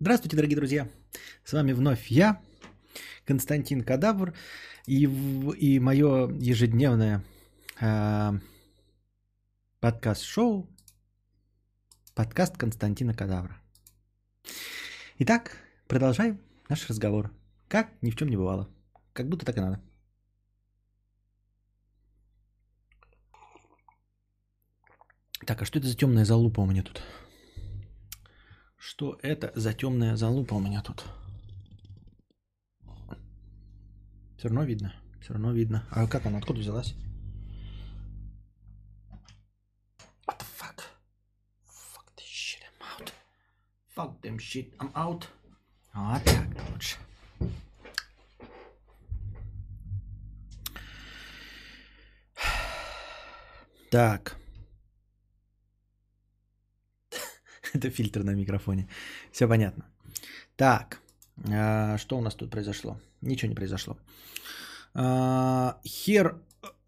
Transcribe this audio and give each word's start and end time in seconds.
Здравствуйте, 0.00 0.36
дорогие 0.36 0.56
друзья! 0.56 0.88
С 1.42 1.52
вами 1.52 1.72
вновь 1.72 2.06
я, 2.06 2.40
Константин 3.24 3.82
Кадавр, 3.82 4.32
и, 4.86 5.08
и 5.58 5.80
мое 5.80 6.30
ежедневное 6.38 7.24
а, 7.80 8.34
подкаст-шоу 9.80 10.68
подкаст 12.14 12.56
Константина 12.56 13.12
Кадавра. 13.12 13.60
Итак, 15.18 15.56
продолжаем 15.88 16.38
наш 16.68 16.88
разговор. 16.88 17.32
Как 17.66 17.90
ни 18.00 18.12
в 18.12 18.14
чем 18.14 18.28
не 18.28 18.36
бывало. 18.36 18.68
Как 19.12 19.28
будто 19.28 19.44
так 19.44 19.56
и 19.56 19.60
надо. 19.60 19.80
Так, 25.44 25.60
а 25.60 25.64
что 25.64 25.80
это 25.80 25.88
за 25.88 25.96
темная 25.96 26.24
залупа 26.24 26.60
у 26.60 26.66
меня 26.66 26.84
тут? 26.84 27.02
Что 28.78 29.18
это 29.22 29.52
за 29.54 29.74
темная 29.74 30.16
залупа 30.16 30.54
у 30.54 30.60
меня 30.60 30.82
тут? 30.82 31.04
Все 34.36 34.48
равно 34.48 34.62
видно. 34.62 34.94
Все 35.20 35.32
равно 35.32 35.52
видно. 35.52 35.84
А 35.90 36.06
как 36.06 36.26
она? 36.26 36.38
Откуда 36.38 36.60
взялась? 36.60 36.94
What 40.26 40.38
the 40.38 40.46
fuck? 40.56 40.82
Fuck 41.66 42.06
this 42.16 42.24
shit, 42.24 42.62
I'm 42.62 43.00
out. 43.00 43.12
Fuck 43.96 44.20
them 44.22 44.38
shit, 44.38 44.76
I'm 44.78 44.92
out. 44.94 45.24
Вот 45.92 46.24
так 46.24 46.70
лучше. 46.72 46.96
Так. 53.90 54.36
Это 57.74 57.90
фильтр 57.90 58.22
на 58.24 58.34
микрофоне. 58.34 58.88
Все 59.32 59.48
понятно. 59.48 59.84
Так, 60.56 61.00
а, 61.50 61.98
что 61.98 62.18
у 62.18 62.20
нас 62.20 62.34
тут 62.34 62.50
произошло? 62.50 63.00
Ничего 63.22 63.48
не 63.48 63.54
произошло. 63.54 63.96
А, 64.94 65.80
Хер 65.84 66.34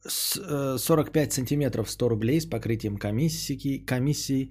с, 0.07 0.39
э, 0.39 0.79
45 0.79 1.33
сантиметров 1.33 1.91
100 1.91 2.09
рублей 2.09 2.41
с 2.41 2.47
покрытием 2.47 2.97
комиссии. 2.97 3.79
комиссии. 3.87 4.51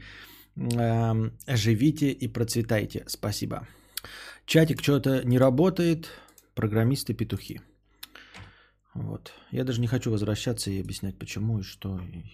Эм, 0.55 1.31
Живите 1.47 2.11
и 2.11 2.27
процветайте. 2.27 3.03
Спасибо. 3.07 3.67
Чатик 4.45 4.81
что-то 4.81 5.23
не 5.25 5.39
работает. 5.39 6.09
Программисты 6.53 7.13
петухи. 7.13 7.61
Вот. 8.93 9.31
Я 9.51 9.63
даже 9.63 9.81
не 9.81 9.87
хочу 9.87 10.11
возвращаться 10.11 10.71
и 10.71 10.81
объяснять, 10.81 11.17
почему 11.17 11.59
и 11.59 11.63
что. 11.63 11.99
И, 12.13 12.25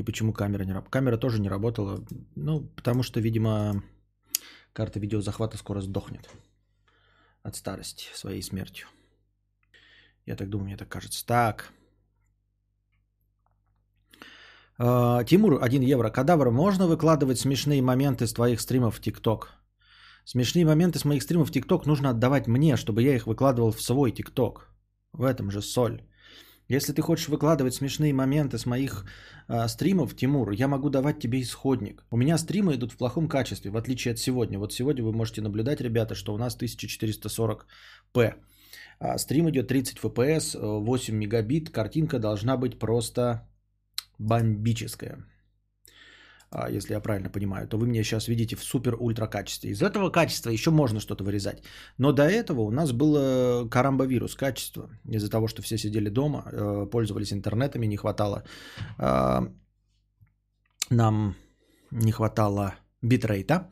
и 0.00 0.02
почему 0.02 0.32
камера 0.32 0.64
не 0.64 0.72
работала. 0.72 0.90
Камера 0.90 1.16
тоже 1.18 1.40
не 1.40 1.50
работала. 1.50 2.02
Ну, 2.36 2.60
потому 2.74 3.02
что, 3.02 3.20
видимо, 3.20 3.82
карта 4.72 4.98
видеозахвата 4.98 5.58
скоро 5.58 5.82
сдохнет 5.82 6.30
от 7.42 7.56
старости 7.56 8.06
своей 8.14 8.42
смертью. 8.42 8.88
Я 10.26 10.36
так 10.36 10.48
думаю, 10.48 10.68
мне 10.68 10.76
так 10.76 10.88
кажется. 10.88 11.26
Так. 11.26 11.72
А, 14.78 15.22
Тимур, 15.24 15.62
1 15.62 15.82
евро. 15.82 16.10
Кадавр, 16.10 16.50
можно 16.50 16.86
выкладывать 16.86 17.38
смешные 17.38 17.82
моменты 17.82 18.26
с 18.26 18.32
твоих 18.32 18.60
стримов 18.60 18.96
в 18.96 19.00
ТикТок? 19.00 19.52
Смешные 20.24 20.64
моменты 20.64 20.98
с 20.98 21.04
моих 21.04 21.22
стримов 21.22 21.48
в 21.48 21.52
ТикТок 21.52 21.84
нужно 21.84 22.10
отдавать 22.10 22.46
мне, 22.46 22.76
чтобы 22.76 23.02
я 23.02 23.14
их 23.14 23.26
выкладывал 23.26 23.70
в 23.70 23.82
свой 23.82 24.12
ТикТок. 24.12 24.70
В 25.12 25.24
этом 25.24 25.50
же 25.50 25.60
соль. 25.60 26.00
Если 26.70 26.92
ты 26.92 27.02
хочешь 27.02 27.28
выкладывать 27.28 27.74
смешные 27.74 28.12
моменты 28.12 28.56
с 28.56 28.64
моих 28.64 29.04
э, 29.48 29.68
стримов, 29.68 30.14
Тимур, 30.14 30.52
я 30.52 30.68
могу 30.68 30.88
давать 30.88 31.18
тебе 31.18 31.40
исходник. 31.40 32.04
У 32.12 32.16
меня 32.16 32.38
стримы 32.38 32.74
идут 32.74 32.92
в 32.92 32.96
плохом 32.96 33.28
качестве, 33.28 33.72
в 33.72 33.76
отличие 33.76 34.12
от 34.12 34.18
сегодня. 34.18 34.58
Вот 34.58 34.72
сегодня 34.72 35.02
вы 35.02 35.12
можете 35.12 35.42
наблюдать, 35.42 35.80
ребята, 35.80 36.14
что 36.14 36.32
у 36.32 36.38
нас 36.38 36.56
1440p. 36.56 38.34
А 39.00 39.18
стрим 39.18 39.50
идет 39.50 39.66
30 39.66 39.98
FPS, 39.98 40.56
э, 40.56 40.60
8 40.60 41.16
мегабит, 41.16 41.70
картинка 41.70 42.20
должна 42.20 42.56
быть 42.56 42.78
просто 42.78 43.48
бомбическая. 44.20 45.18
А, 46.50 46.70
Если 46.70 46.94
я 46.94 47.00
правильно 47.00 47.30
понимаю, 47.30 47.68
то 47.68 47.78
вы 47.78 47.86
меня 47.86 48.02
сейчас 48.02 48.28
видите 48.28 48.56
в 48.56 48.64
супер-ультра 48.64 49.26
качестве. 49.26 49.70
Из 49.70 49.82
этого 49.82 50.10
качества 50.10 50.50
еще 50.50 50.70
можно 50.70 51.00
что-то 51.00 51.24
вырезать. 51.24 51.62
Но 51.98 52.12
до 52.12 52.22
этого 52.22 52.62
у 52.62 52.70
нас 52.70 52.92
было 52.92 53.68
карамбовирус 53.68 54.34
качество. 54.34 54.90
Из-за 55.04 55.30
того, 55.30 55.48
что 55.48 55.62
все 55.62 55.78
сидели 55.78 56.08
дома, 56.08 56.44
э, 56.52 56.86
пользовались 56.90 57.32
интернетами, 57.32 57.86
не 57.86 57.96
хватало 57.96 58.42
а, 58.98 59.52
нам 60.90 61.36
не 61.90 62.12
хватало 62.12 62.74
битрейта, 63.02 63.68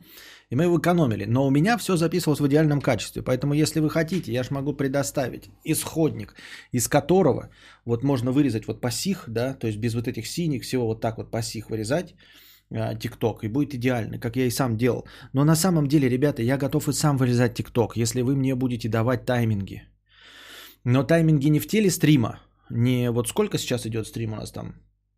и 0.49 0.55
мы 0.55 0.63
его 0.63 0.77
экономили. 0.77 1.25
Но 1.25 1.45
у 1.45 1.51
меня 1.51 1.77
все 1.77 1.97
записывалось 1.97 2.39
в 2.39 2.47
идеальном 2.47 2.81
качестве. 2.81 3.21
Поэтому, 3.21 3.53
если 3.53 3.81
вы 3.81 3.89
хотите, 3.89 4.31
я 4.31 4.43
ж 4.43 4.51
могу 4.51 4.73
предоставить 4.73 5.49
исходник, 5.65 6.35
из 6.71 6.87
которого 6.87 7.49
вот 7.85 8.03
можно 8.03 8.31
вырезать 8.31 8.67
вот 8.67 8.81
пасих, 8.81 9.25
да, 9.27 9.53
то 9.53 9.67
есть 9.67 9.79
без 9.79 9.93
вот 9.93 10.07
этих 10.07 10.27
синих, 10.27 10.63
всего 10.63 10.87
вот 10.87 11.01
так 11.01 11.17
вот 11.17 11.29
пасих 11.31 11.69
вырезать, 11.69 12.15
ТикТок, 12.71 13.43
и 13.43 13.47
будет 13.47 13.73
идеально, 13.73 14.19
как 14.19 14.35
я 14.35 14.45
и 14.45 14.51
сам 14.51 14.77
делал. 14.77 15.07
Но 15.33 15.43
на 15.43 15.55
самом 15.55 15.87
деле, 15.87 16.09
ребята, 16.09 16.41
я 16.41 16.57
готов 16.57 16.87
и 16.87 16.93
сам 16.93 17.17
вырезать 17.17 17.53
ТикТок, 17.53 17.97
если 17.97 18.21
вы 18.21 18.35
мне 18.35 18.55
будете 18.55 18.89
давать 18.89 19.25
тайминги. 19.25 19.83
Но 20.83 21.03
тайминги 21.03 21.49
не 21.49 21.59
в 21.59 21.67
теле 21.67 21.89
стрима, 21.89 22.39
не 22.69 23.11
вот 23.11 23.27
сколько 23.27 23.57
сейчас 23.57 23.85
идет 23.85 24.07
стрим 24.07 24.33
у 24.33 24.35
нас 24.35 24.51
там, 24.51 24.75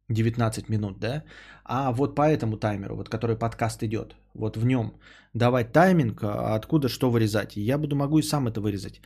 19 0.09 0.69
минут, 0.69 0.99
да, 0.99 1.23
а 1.65 1.91
вот 1.91 2.15
по 2.15 2.21
этому 2.21 2.57
таймеру, 2.57 2.95
вот 2.95 3.09
который 3.09 3.35
подкаст 3.37 3.83
идет, 3.83 4.15
вот 4.33 4.57
в 4.57 4.65
нем 4.65 4.93
давать 5.33 5.71
тайминг, 5.71 6.23
а 6.23 6.55
откуда 6.55 6.89
что 6.89 7.09
вырезать. 7.11 7.55
Я 7.55 7.77
буду 7.77 7.95
могу 7.95 8.19
и 8.19 8.23
сам 8.23 8.47
это 8.47 8.61
вырезать 8.61 9.01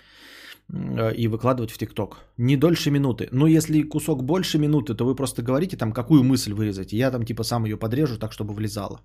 и 0.70 1.28
выкладывать 1.28 1.72
в 1.72 1.78
ТикТок. 1.78 2.18
Не 2.38 2.58
дольше 2.58 2.92
минуты. 2.92 3.28
Но 3.32 3.48
если 3.48 3.84
кусок 3.84 4.24
больше 4.24 4.58
минуты, 4.58 4.96
то 4.96 5.06
вы 5.06 5.16
просто 5.16 5.42
говорите 5.42 5.78
там, 5.78 5.94
какую 5.94 6.24
мысль 6.24 6.54
вырезать. 6.54 6.94
Я 6.94 7.12
там 7.12 7.26
типа 7.26 7.44
сам 7.44 7.66
ее 7.66 7.78
подрежу 7.78 8.18
так, 8.18 8.32
чтобы 8.34 8.54
влезало. 8.54 9.02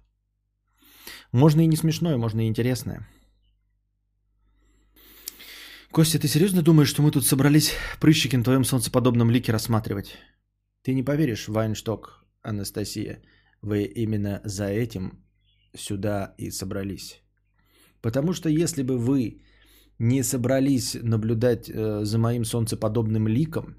Можно 1.33 1.61
и 1.61 1.67
не 1.67 1.77
смешное, 1.77 2.17
можно 2.17 2.41
и 2.41 2.49
интересное. 2.49 3.07
Костя, 5.93 6.19
ты 6.19 6.29
серьезно 6.29 6.63
думаешь, 6.63 6.89
что 6.89 7.03
мы 7.03 7.11
тут 7.11 7.27
собрались 7.27 7.73
прыщики 8.01 8.37
на 8.37 8.45
твоем 8.45 8.65
солнцеподобном 8.65 9.31
лике 9.31 9.53
рассматривать? 9.53 10.19
Ты 10.83 10.95
не 10.95 11.03
поверишь, 11.03 11.49
Вайншток, 11.49 12.25
Анастасия, 12.43 13.23
вы 13.61 13.83
именно 13.83 14.41
за 14.45 14.69
этим 14.69 15.25
сюда 15.75 16.35
и 16.39 16.51
собрались. 16.51 17.23
Потому 18.01 18.33
что 18.33 18.49
если 18.49 18.83
бы 18.83 18.99
вы 18.99 19.43
не 20.01 20.23
собрались 20.23 20.97
наблюдать 21.03 21.69
э, 21.69 22.05
за 22.05 22.19
моим 22.19 22.45
солнцеподобным 22.45 23.29
ликом, 23.29 23.77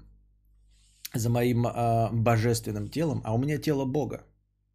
за 1.14 1.28
моим 1.30 1.66
э, 1.66 2.10
божественным 2.12 2.88
телом, 2.88 3.20
а 3.24 3.34
у 3.34 3.38
меня 3.38 3.58
тело 3.58 3.84
Бога, 3.84 4.24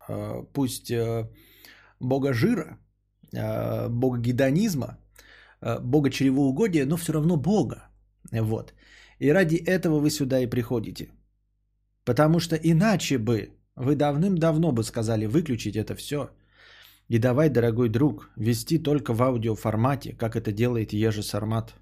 э, 0.09 0.43
пусть 0.53 0.91
э, 0.91 1.29
Бога 2.01 2.33
жира, 2.33 2.77
э, 3.33 3.87
Бога 3.89 4.19
гедонизма, 4.19 4.97
э, 5.61 5.79
Бога 5.79 6.09
чревоугодия, 6.09 6.85
но 6.85 6.97
все 6.97 7.13
равно 7.13 7.37
Бога. 7.37 7.89
Вот. 8.31 8.73
И 9.19 9.31
ради 9.31 9.55
этого 9.55 9.99
вы 9.99 10.09
сюда 10.09 10.39
и 10.39 10.49
приходите. 10.49 11.07
Потому 12.03 12.39
что 12.39 12.55
иначе 12.55 13.17
бы 13.17 13.51
вы 13.75 13.95
давным-давно 13.95 14.73
бы 14.73 14.83
сказали 14.83 15.27
выключить 15.27 15.77
это 15.77 15.95
все 15.95 16.29
и 17.07 17.19
давай, 17.19 17.49
дорогой 17.49 17.89
друг, 17.89 18.29
вести 18.35 18.77
только 18.79 19.13
в 19.13 19.21
аудиоформате, 19.21 20.13
как 20.13 20.35
это 20.35 20.51
делает 20.51 20.93
Ежи 20.93 21.23
Сармат 21.23 21.73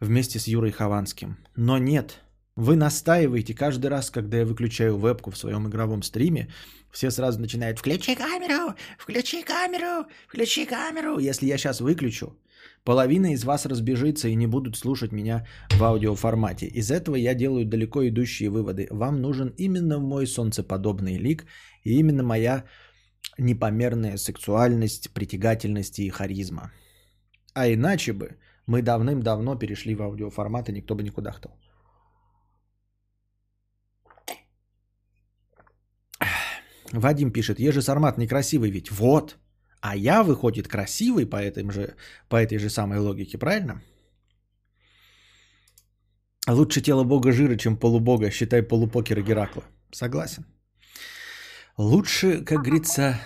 вместе 0.00 0.38
с 0.38 0.46
Юрой 0.46 0.72
Хованским. 0.72 1.36
Но 1.56 1.78
нет, 1.78 2.20
вы 2.56 2.76
настаиваете 2.76 3.54
каждый 3.54 3.86
раз, 3.86 4.10
когда 4.10 4.38
я 4.38 4.44
выключаю 4.44 4.98
вебку 4.98 5.30
в 5.30 5.38
своем 5.38 5.68
игровом 5.68 6.02
стриме, 6.02 6.48
все 6.90 7.10
сразу 7.10 7.40
начинают 7.40 7.78
«Включи 7.78 8.14
камеру! 8.14 8.74
Включи 8.98 9.42
камеру! 9.42 10.06
Включи 10.28 10.66
камеру!» 10.66 11.18
Если 11.18 11.46
я 11.46 11.56
сейчас 11.56 11.80
выключу, 11.80 12.36
половина 12.84 13.32
из 13.32 13.44
вас 13.44 13.66
разбежится 13.66 14.28
и 14.28 14.34
не 14.34 14.46
будут 14.46 14.76
слушать 14.76 15.12
меня 15.12 15.46
в 15.70 15.82
аудиоформате. 15.82 16.66
Из 16.66 16.90
этого 16.90 17.16
я 17.16 17.34
делаю 17.34 17.64
далеко 17.64 18.06
идущие 18.08 18.50
выводы. 18.50 18.88
Вам 18.90 19.22
нужен 19.22 19.54
именно 19.56 19.98
мой 19.98 20.26
солнцеподобный 20.26 21.16
лик 21.16 21.46
и 21.84 21.98
именно 21.98 22.22
моя 22.22 22.64
непомерная 23.40 24.16
сексуальность, 24.16 25.10
притягательность 25.10 25.98
и 25.98 26.10
харизма. 26.10 26.70
А 27.54 27.66
иначе 27.66 28.12
бы 28.12 28.36
мы 28.66 28.82
давным-давно 28.82 29.56
перешли 29.56 29.94
в 29.94 30.02
аудиоформат, 30.02 30.68
и 30.68 30.72
никто 30.72 30.94
бы 30.94 31.02
не 31.02 31.10
кудахтал. 31.10 31.52
Вадим 36.92 37.32
пишет, 37.32 37.60
Ежи 37.60 37.82
Сармат 37.82 38.18
некрасивый 38.18 38.70
ведь. 38.70 38.90
Вот. 38.90 39.38
А 39.80 39.96
я, 39.96 40.22
выходит, 40.22 40.68
красивый 40.68 41.26
по, 41.26 41.36
этим 41.36 41.70
же, 41.70 41.94
по 42.28 42.36
этой 42.36 42.58
же 42.58 42.68
самой 42.68 42.98
логике, 42.98 43.38
правильно? 43.38 43.80
Лучше 46.48 46.80
тело 46.80 47.04
бога 47.04 47.32
жира, 47.32 47.56
чем 47.56 47.76
полубога, 47.76 48.30
считай 48.30 48.62
полупокера 48.62 49.22
Геракла. 49.22 49.62
Согласен. 49.92 50.44
Лучше, 51.80 52.44
как 52.44 52.62
говорится, 52.62 53.18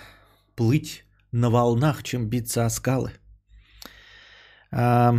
плыть 0.54 1.04
на 1.32 1.50
волнах, 1.50 2.04
чем 2.04 2.28
биться 2.28 2.64
о 2.64 2.70
скалы. 2.70 3.10
А, 4.70 5.18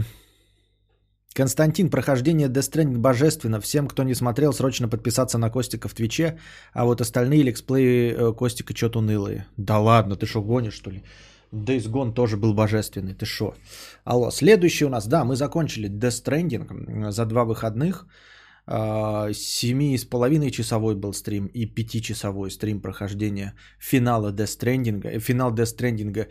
Константин, 1.33 1.89
прохождение 1.89 2.47
Death 2.47 2.71
Stranding 2.71 2.97
божественно. 2.97 3.59
Всем, 3.59 3.89
кто 3.89 4.03
не 4.03 4.15
смотрел, 4.15 4.53
срочно 4.53 4.87
подписаться 4.87 5.37
на 5.37 5.49
Костика 5.49 5.89
в 5.89 5.93
Твиче, 5.93 6.39
а 6.71 6.85
вот 6.85 7.01
остальные 7.01 7.43
лексплеи 7.43 8.13
э, 8.13 8.33
Костика 8.33 8.73
что-то 8.73 8.99
унылые. 8.99 9.45
Да 9.57 9.79
ладно, 9.79 10.15
ты 10.15 10.25
что, 10.27 10.41
гонишь, 10.41 10.75
что 10.75 10.91
ли? 10.91 11.03
Days 11.51 11.91
Gone 11.91 12.13
тоже 12.13 12.37
был 12.37 12.53
божественный, 12.53 13.15
ты 13.15 13.25
что? 13.25 13.55
Алло, 14.05 14.31
следующий 14.31 14.85
у 14.85 14.89
нас, 14.89 15.07
да, 15.07 15.25
мы 15.25 15.35
закончили 15.35 15.89
Death 15.89 16.23
Stranding 16.23 17.11
за 17.11 17.25
два 17.25 17.43
выходных. 17.43 18.07
А, 18.67 19.31
семи 19.33 19.97
с 19.97 20.05
половиной 20.05 20.51
часовой 20.51 20.95
был 20.95 21.13
стрим 21.13 21.45
и 21.47 21.65
пятичасовой 21.65 22.49
стрим 22.49 22.81
прохождения 22.81 23.53
финала 23.79 24.31
Death 24.31 24.57
Stranding. 24.59 25.19
Финал 25.19 25.53
Death 25.53 25.75
Stranding 25.77 26.27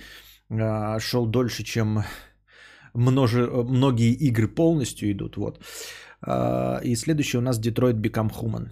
а, 0.51 1.01
шел 1.01 1.27
дольше, 1.27 1.63
чем 1.63 2.05
множе, 2.93 3.47
многие 3.47 4.13
игры 4.13 4.49
полностью 4.49 5.11
идут. 5.11 5.37
Вот. 5.37 5.65
А, 6.23 6.81
и 6.85 6.97
следующий 6.97 7.39
у 7.39 7.41
нас 7.41 7.61
Detroit 7.61 8.01
Become 8.01 8.33
Human. 8.33 8.71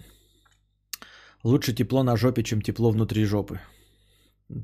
Лучше 1.43 1.73
тепло 1.73 2.03
на 2.03 2.15
жопе, 2.15 2.43
чем 2.43 2.61
тепло 2.61 2.91
внутри 2.91 3.25
жопы. 3.25 3.59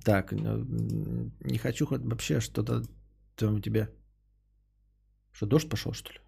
Так, 0.04 0.32
не 0.32 1.58
хочу 1.58 1.88
вообще 1.90 2.40
что-то 2.40 2.84
там 3.36 3.56
у 3.56 3.60
тебя. 3.60 3.90
Что, 5.32 5.46
дождь 5.46 5.70
пошел, 5.70 5.94
что 5.94 6.12
ли? 6.14 6.20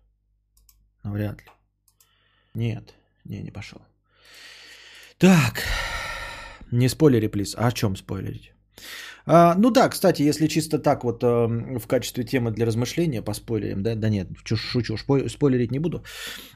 Ну, 1.03 1.11
вряд 1.11 1.41
ли. 1.41 1.47
Нет, 2.53 2.93
не, 3.25 3.41
не 3.41 3.51
пошел. 3.51 3.81
Так, 5.17 5.63
не 6.71 6.89
спойлери, 6.89 7.27
плиз. 7.27 7.55
А 7.55 7.67
о 7.67 7.71
чем 7.71 7.95
спойлерить? 7.95 8.51
А, 9.25 9.55
ну 9.55 9.69
да, 9.71 9.89
кстати, 9.89 10.23
если 10.23 10.47
чисто 10.47 10.79
так 10.79 11.03
вот 11.03 11.23
э, 11.23 11.79
в 11.79 11.87
качестве 11.87 12.23
темы 12.23 12.51
для 12.51 12.65
размышления 12.65 13.21
по 13.21 13.33
спойлерам, 13.33 13.83
да, 13.83 13.95
да 13.95 14.09
нет, 14.09 14.27
шучу, 14.43 14.97
спойлерить 14.97 15.71
не 15.71 15.79
буду. 15.79 16.03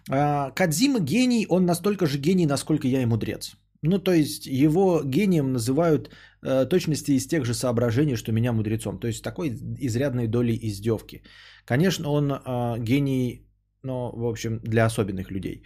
А, 0.10 0.52
Кадзима 0.52 1.00
гений, 1.00 1.46
он 1.50 1.66
настолько 1.66 2.08
же 2.08 2.18
гений, 2.18 2.48
насколько 2.48 2.88
я 2.88 3.02
и 3.02 3.06
мудрец. 3.06 3.56
Ну, 3.82 4.00
то 4.00 4.12
есть 4.12 4.48
его 4.48 5.02
гением 5.04 5.54
называют 5.54 6.10
э, 6.42 6.66
точности 6.66 7.12
из 7.12 7.28
тех 7.28 7.46
же 7.46 7.54
соображений, 7.54 8.16
что 8.16 8.32
меня 8.32 8.52
мудрецом. 8.52 9.00
То 9.00 9.08
есть 9.08 9.24
такой 9.24 9.50
изрядной 9.80 10.28
долей 10.28 10.60
издевки. 10.62 11.22
Конечно, 11.66 12.10
он 12.10 12.32
э, 12.32 12.80
гений, 12.80 13.46
но, 13.86 14.12
в 14.12 14.26
общем, 14.26 14.60
для 14.64 14.86
особенных 14.86 15.32
людей. 15.32 15.64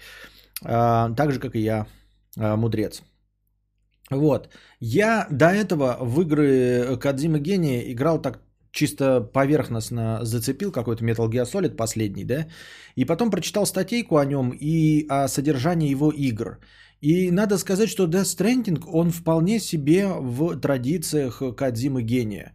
Э, 0.64 1.16
так 1.16 1.32
же, 1.32 1.40
как 1.40 1.56
и 1.56 1.60
я, 1.60 1.88
э, 2.38 2.56
мудрец. 2.56 3.04
Вот. 4.12 4.50
Я 4.80 5.28
до 5.32 5.46
этого 5.46 5.98
в 6.02 6.22
игры 6.22 6.98
Кадзима 6.98 7.40
Гения 7.40 7.92
играл 7.92 8.22
так 8.22 8.40
чисто 8.72 9.22
поверхностно 9.22 10.20
зацепил 10.24 10.72
какой-то 10.72 11.04
Metal 11.04 11.30
Gear 11.30 11.46
Solid 11.46 11.76
последний, 11.76 12.24
да, 12.24 12.48
и 12.96 13.06
потом 13.06 13.32
прочитал 13.32 13.66
статейку 13.66 14.18
о 14.18 14.26
нем 14.26 14.52
и 14.52 15.06
о 15.10 15.28
содержании 15.28 15.92
его 15.92 16.12
игр. 16.12 16.60
И 17.02 17.32
надо 17.32 17.58
сказать, 17.58 17.90
что 17.90 18.08
Death 18.08 18.38
Stranding, 18.38 18.84
он 18.92 19.12
вполне 19.12 19.60
себе 19.60 20.08
в 20.08 20.60
традициях 20.60 21.42
Кадзимы 21.56 22.04
гения. 22.04 22.54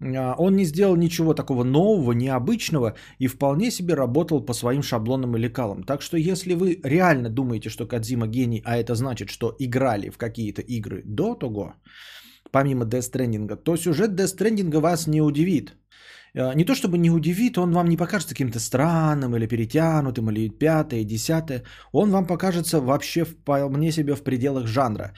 А, 0.00 0.34
он 0.38 0.56
не 0.56 0.64
сделал 0.64 0.96
ничего 0.96 1.34
такого 1.34 1.64
нового, 1.64 2.12
необычного 2.12 2.94
и 3.18 3.28
вполне 3.28 3.70
себе 3.70 3.94
работал 3.94 4.44
по 4.44 4.54
своим 4.54 4.82
шаблонам 4.82 5.36
и 5.36 5.40
лекалам. 5.40 5.82
Так 5.82 6.02
что 6.02 6.16
если 6.16 6.54
вы 6.54 6.80
реально 6.84 7.30
думаете, 7.30 7.70
что 7.70 7.86
Кадзима 7.86 8.26
гений, 8.26 8.62
а 8.64 8.76
это 8.76 8.94
значит, 8.94 9.30
что 9.30 9.54
играли 9.58 10.10
в 10.10 10.18
какие-то 10.18 10.62
игры 10.62 11.02
до 11.04 11.34
того, 11.34 11.74
помимо 12.50 12.84
Death 12.84 13.56
то 13.64 13.76
сюжет 13.76 14.10
Death 14.10 14.80
вас 14.80 15.06
не 15.06 15.22
удивит. 15.22 15.74
А, 16.36 16.54
не 16.54 16.64
то 16.64 16.74
чтобы 16.74 16.98
не 16.98 17.10
удивит, 17.10 17.58
он 17.58 17.72
вам 17.72 17.88
не 17.88 17.96
покажется 17.96 18.34
каким-то 18.34 18.58
странным 18.58 19.36
или 19.36 19.46
перетянутым, 19.46 20.30
или 20.30 20.48
пятое, 20.48 21.04
десятое. 21.04 21.62
Он 21.92 22.10
вам 22.10 22.26
покажется 22.26 22.80
вообще 22.80 23.24
вполне 23.24 23.92
себе 23.92 24.14
в 24.14 24.22
пределах 24.22 24.66
жанра. 24.66 25.12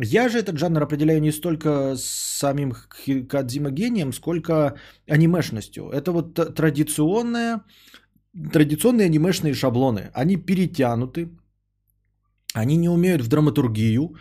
Я 0.00 0.28
же 0.28 0.38
этот 0.38 0.58
жанр 0.58 0.82
определяю 0.82 1.20
не 1.20 1.32
столько 1.32 1.96
самим 1.96 2.72
Кадзима 3.28 3.70
гением, 3.70 4.12
сколько 4.12 4.76
анимешностью. 5.08 5.90
Это 5.90 6.12
вот 6.12 6.34
традиционная, 6.54 7.64
традиционные 8.52 9.06
анимешные 9.06 9.54
шаблоны. 9.54 10.10
Они 10.14 10.36
перетянуты, 10.36 11.30
они 12.54 12.76
не 12.76 12.88
умеют 12.88 13.22
в 13.22 13.28
драматургию, 13.28 14.14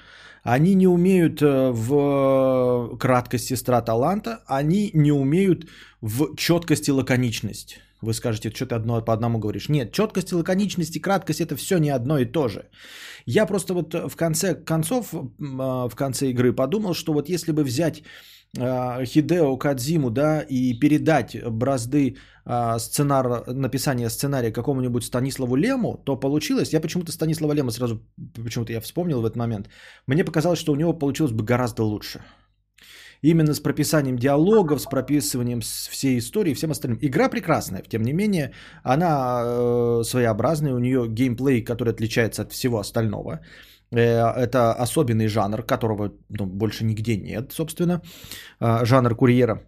они 0.44 0.76
не 0.76 0.88
умеют 0.88 1.42
э, 1.42 1.72
в 1.72 2.98
краткость 2.98 3.46
сестра 3.46 3.82
таланта, 3.82 4.44
они 4.48 4.92
не 4.94 5.12
умеют 5.12 5.68
в 6.02 6.36
четкость 6.36 6.88
и 6.88 6.92
лаконичность. 6.92 7.80
Вы 8.02 8.14
скажете, 8.14 8.52
что 8.52 8.66
ты 8.66 8.76
одно 8.76 9.02
по 9.02 9.14
одному 9.14 9.40
говоришь. 9.40 9.70
Нет, 9.70 9.92
четкость, 9.92 10.34
лаконичность 10.34 10.96
и 10.96 11.00
краткость 11.00 11.42
это 11.42 11.56
все 11.56 11.78
не 11.78 11.90
одно 11.90 12.20
и 12.20 12.26
то 12.26 12.48
же. 12.48 12.70
Я 13.26 13.46
просто 13.46 13.74
вот 13.74 13.94
в 13.94 14.16
конце 14.16 14.56
концов, 14.56 15.14
а, 15.14 15.90
в 15.90 15.96
конце 15.96 16.30
игры 16.30 16.54
подумал, 16.54 16.94
что 16.94 17.14
вот 17.14 17.30
если 17.30 17.52
бы 17.52 17.64
взять 17.64 18.04
а, 18.60 19.04
Хидео 19.04 19.58
Кадзиму, 19.58 20.10
да, 20.10 20.42
и 20.42 20.80
передать 20.80 21.38
бразды 21.50 22.18
сценар, 22.78 23.44
написания 23.48 24.10
сценария 24.10 24.54
какому-нибудь 24.54 25.04
Станиславу 25.04 25.58
Лему, 25.58 26.02
то 26.06 26.16
получилось, 26.16 26.74
я 26.74 26.80
почему-то 26.80 27.12
Станислава 27.12 27.52
Лема 27.54 27.72
сразу, 27.72 28.00
почему-то 28.36 28.72
я 28.72 28.80
вспомнил 28.80 29.22
в 29.22 29.26
этот 29.26 29.36
момент, 29.36 29.68
мне 30.08 30.24
показалось, 30.24 30.60
что 30.60 30.72
у 30.72 30.76
него 30.76 30.94
получилось 30.94 31.34
бы 31.34 31.44
гораздо 31.44 31.84
лучше 31.84 32.22
именно 33.22 33.54
с 33.54 33.60
прописанием 33.60 34.18
диалогов, 34.18 34.82
с 34.82 34.86
прописыванием 34.86 35.62
всей 35.62 36.18
истории 36.18 36.52
и 36.52 36.54
всем 36.54 36.72
остальным. 36.72 37.00
Игра 37.02 37.30
прекрасная, 37.30 37.84
тем 37.88 38.04
не 38.04 38.14
менее, 38.14 38.52
она 38.84 39.44
э, 39.46 40.04
своеобразная, 40.04 40.74
у 40.74 40.80
нее 40.80 41.08
геймплей, 41.08 41.64
который 41.64 41.94
отличается 41.94 42.44
от 42.44 42.52
всего 42.52 42.80
остального. 42.80 43.40
Э, 43.92 44.32
это 44.36 44.74
особенный 44.74 45.28
жанр, 45.28 45.64
которого 45.64 46.12
ну, 46.30 46.46
больше 46.46 46.86
нигде 46.86 47.18
нет, 47.18 47.52
собственно, 47.52 48.02
э, 48.60 48.86
жанр 48.86 49.16
курьера 49.16 49.62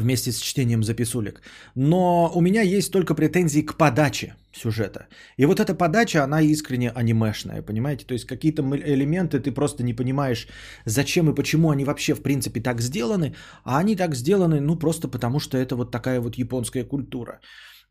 вместе 0.00 0.32
с 0.32 0.38
чтением 0.40 0.82
записулек. 0.82 1.42
Но 1.74 2.32
у 2.34 2.40
меня 2.40 2.62
есть 2.62 2.92
только 2.92 3.14
претензии 3.14 3.62
к 3.62 3.76
подаче 3.76 4.34
сюжета. 4.52 5.06
И 5.38 5.46
вот 5.46 5.60
эта 5.60 5.74
подача, 5.74 6.24
она 6.24 6.40
искренне 6.40 6.90
анимешная, 6.90 7.62
понимаете? 7.62 8.06
То 8.06 8.14
есть 8.14 8.26
какие-то 8.26 8.62
элементы 8.62 9.40
ты 9.40 9.52
просто 9.52 9.82
не 9.82 9.94
понимаешь, 9.94 10.48
зачем 10.86 11.30
и 11.30 11.34
почему 11.34 11.70
они 11.70 11.84
вообще 11.84 12.14
в 12.14 12.22
принципе 12.22 12.60
так 12.60 12.80
сделаны, 12.80 13.34
а 13.64 13.78
они 13.78 13.96
так 13.96 14.14
сделаны, 14.14 14.60
ну 14.60 14.76
просто 14.76 15.08
потому, 15.08 15.40
что 15.40 15.58
это 15.58 15.76
вот 15.76 15.90
такая 15.90 16.20
вот 16.20 16.38
японская 16.38 16.84
культура. 16.84 17.40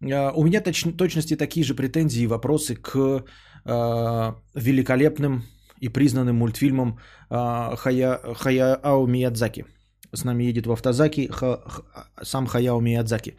А, 0.02 0.32
у 0.36 0.44
меня 0.44 0.62
точ, 0.62 0.84
точности 0.98 1.36
такие 1.36 1.64
же 1.64 1.76
претензии 1.76 2.24
и 2.24 2.28
вопросы 2.28 2.76
к 2.76 3.24
э, 3.66 4.34
великолепным 4.56 5.44
и 5.82 5.90
признанным 5.90 6.36
мультфильмам 6.36 7.00
э, 7.30 7.76
Хая, 7.76 8.80
Миядзаки– 9.08 9.66
с 10.16 10.24
нами 10.24 10.44
едет 10.44 10.66
в 10.68 10.72
автозаки 10.72 11.28
ха, 11.32 11.62
ха, 11.66 11.84
сам 12.24 12.48
Хаяо 12.48 12.82
Миядзаки. 12.82 13.36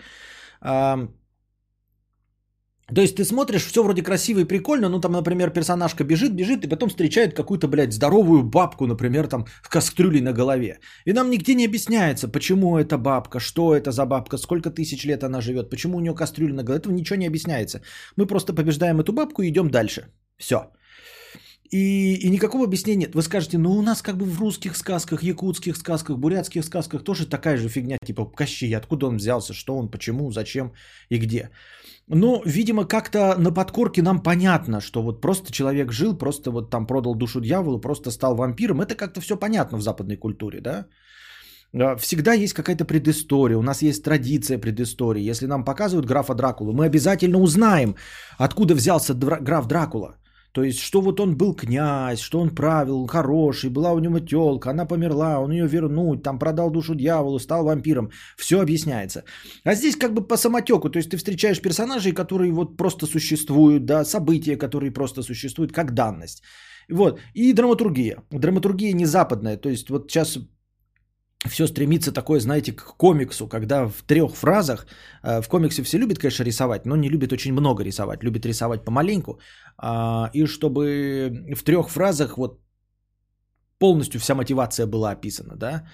А, 0.61 1.09
то 2.95 3.01
есть 3.01 3.17
ты 3.17 3.25
смотришь, 3.25 3.67
все 3.67 3.83
вроде 3.83 4.03
красиво 4.03 4.41
и 4.41 4.45
прикольно, 4.45 4.89
ну 4.89 5.01
там, 5.01 5.13
например, 5.13 5.51
персонажка 5.51 6.05
бежит, 6.05 6.37
бежит, 6.37 6.65
и 6.65 6.69
потом 6.69 6.89
встречает 6.89 7.35
какую-то, 7.35 7.67
блядь, 7.67 7.93
здоровую 7.93 8.45
бабку, 8.45 8.87
например, 8.87 9.27
там 9.27 9.47
в 9.63 9.69
кастрюле 9.69 10.23
на 10.23 10.33
голове. 10.33 10.79
И 11.05 11.13
нам 11.13 11.31
нигде 11.31 11.55
не 11.55 11.67
объясняется, 11.67 12.29
почему 12.29 12.79
это 12.79 12.97
бабка, 12.97 13.41
что 13.41 13.75
это 13.75 13.91
за 13.91 14.07
бабка, 14.07 14.39
сколько 14.39 14.71
тысяч 14.71 15.05
лет 15.05 15.25
она 15.25 15.41
живет, 15.41 15.69
почему 15.69 15.99
у 15.99 16.01
нее 16.01 16.15
кастрюля 16.15 16.55
на 16.55 16.63
голове, 16.63 16.79
этого 16.79 16.93
ничего 16.93 17.17
не 17.17 17.27
объясняется. 17.27 17.81
Мы 18.17 18.27
просто 18.27 18.53
побеждаем 18.53 19.01
эту 19.01 19.13
бабку 19.13 19.43
и 19.43 19.49
идем 19.49 19.69
дальше. 19.69 20.13
Все. 20.39 20.57
И, 21.71 22.15
и 22.15 22.31
никакого 22.31 22.65
объяснения 22.65 23.07
нет. 23.07 23.15
Вы 23.15 23.23
скажете, 23.23 23.59
ну 23.59 23.73
у 23.77 23.83
нас 23.83 24.03
как 24.03 24.17
бы 24.17 24.25
в 24.25 24.39
русских 24.39 24.77
сказках, 24.77 25.23
якутских 25.23 25.77
сказках, 25.77 26.19
бурятских 26.19 26.65
сказках 26.65 27.05
тоже 27.05 27.27
такая 27.27 27.57
же 27.57 27.69
фигня, 27.69 27.99
типа 28.05 28.25
Кощей, 28.25 28.77
откуда 28.77 29.07
он 29.07 29.17
взялся, 29.17 29.53
что 29.53 29.77
он, 29.77 29.91
почему, 29.91 30.31
зачем 30.31 30.73
и 31.11 31.19
где. 31.19 31.51
Но, 32.09 32.43
видимо, 32.47 32.85
как-то 32.85 33.35
на 33.39 33.53
подкорке 33.53 34.03
нам 34.03 34.23
понятно, 34.23 34.81
что 34.81 35.03
вот 35.03 35.21
просто 35.21 35.53
человек 35.53 35.93
жил, 35.93 36.17
просто 36.17 36.51
вот 36.51 36.71
там 36.71 36.87
продал 36.87 37.15
душу 37.17 37.41
дьяволу, 37.41 37.81
просто 37.81 38.11
стал 38.11 38.37
вампиром. 38.37 38.81
Это 38.81 38.95
как-то 38.95 39.21
все 39.21 39.37
понятно 39.37 39.79
в 39.79 39.83
западной 39.83 40.17
культуре, 40.17 40.61
да? 40.61 40.87
А, 41.75 41.97
всегда 41.97 42.33
есть 42.33 42.55
какая-то 42.55 42.85
предыстория, 42.85 43.59
у 43.59 43.63
нас 43.63 43.83
есть 43.83 44.05
традиция 44.05 44.59
предыстории. 44.59 45.31
Если 45.31 45.47
нам 45.47 45.65
показывают 45.65 46.07
графа 46.07 46.35
Дракулу, 46.35 46.73
мы 46.73 46.87
обязательно 46.87 47.39
узнаем, 47.39 47.97
откуда 48.39 48.75
взялся 48.75 49.15
граф 49.15 49.67
Дракула. 49.67 50.17
То 50.57 50.63
есть, 50.63 50.79
что 50.81 51.03
вот 51.03 51.21
он 51.21 51.37
был 51.37 51.55
князь, 51.55 52.21
что 52.21 52.41
он 52.41 52.55
правил, 52.55 53.07
хороший, 53.07 53.69
была 53.69 53.93
у 53.93 53.99
него 53.99 54.21
телка, 54.21 54.71
она 54.71 54.87
померла, 54.87 55.39
он 55.39 55.53
ее 55.53 55.69
вернуть, 55.69 56.23
там 56.23 56.39
продал 56.39 56.71
душу 56.71 56.95
дьяволу, 56.95 57.39
стал 57.39 57.65
вампиром. 57.65 58.11
Все 58.39 58.61
объясняется. 58.63 59.25
А 59.65 59.75
здесь 59.75 59.97
как 59.97 60.15
бы 60.15 60.27
по 60.27 60.37
самотеку, 60.37 60.89
то 60.89 60.99
есть 60.99 61.11
ты 61.11 61.19
встречаешь 61.19 61.61
персонажей, 61.61 62.13
которые 62.13 62.53
вот 62.53 62.77
просто 62.79 63.07
существуют, 63.07 63.85
да, 63.85 64.05
события, 64.05 64.57
которые 64.57 64.91
просто 64.93 65.23
существуют 65.23 65.73
как 65.73 65.93
данность. 65.93 66.43
Вот. 66.89 67.21
И 67.35 67.53
драматургия. 67.53 68.17
Драматургия 68.31 68.95
не 68.95 69.05
западная. 69.05 69.59
То 69.59 69.69
есть 69.69 69.91
вот 69.91 70.11
сейчас 70.11 70.39
все 71.49 71.67
стремится 71.67 72.13
такое, 72.13 72.41
знаете, 72.41 72.73
к 72.73 72.97
комиксу, 72.97 73.47
когда 73.47 73.87
в 73.89 74.03
трех 74.07 74.37
фразах, 74.37 74.87
э, 75.23 75.43
в 75.43 75.49
комиксе 75.49 75.83
все 75.83 75.99
любят, 75.99 76.19
конечно, 76.19 76.45
рисовать, 76.45 76.87
но 76.87 76.97
не 76.97 77.11
любят 77.11 77.33
очень 77.33 77.53
много 77.53 77.85
рисовать, 77.85 78.25
любят 78.25 78.47
рисовать 78.47 78.85
помаленьку, 78.85 79.39
и 80.33 80.47
чтобы 80.47 81.55
в 81.55 81.63
трех 81.63 81.89
фразах 81.91 82.39
вот 82.39 82.61
полностью 83.79 84.21
вся 84.21 84.35
мотивация 84.35 84.87
была 84.87 85.11
описана, 85.11 85.57
да, 85.57 85.89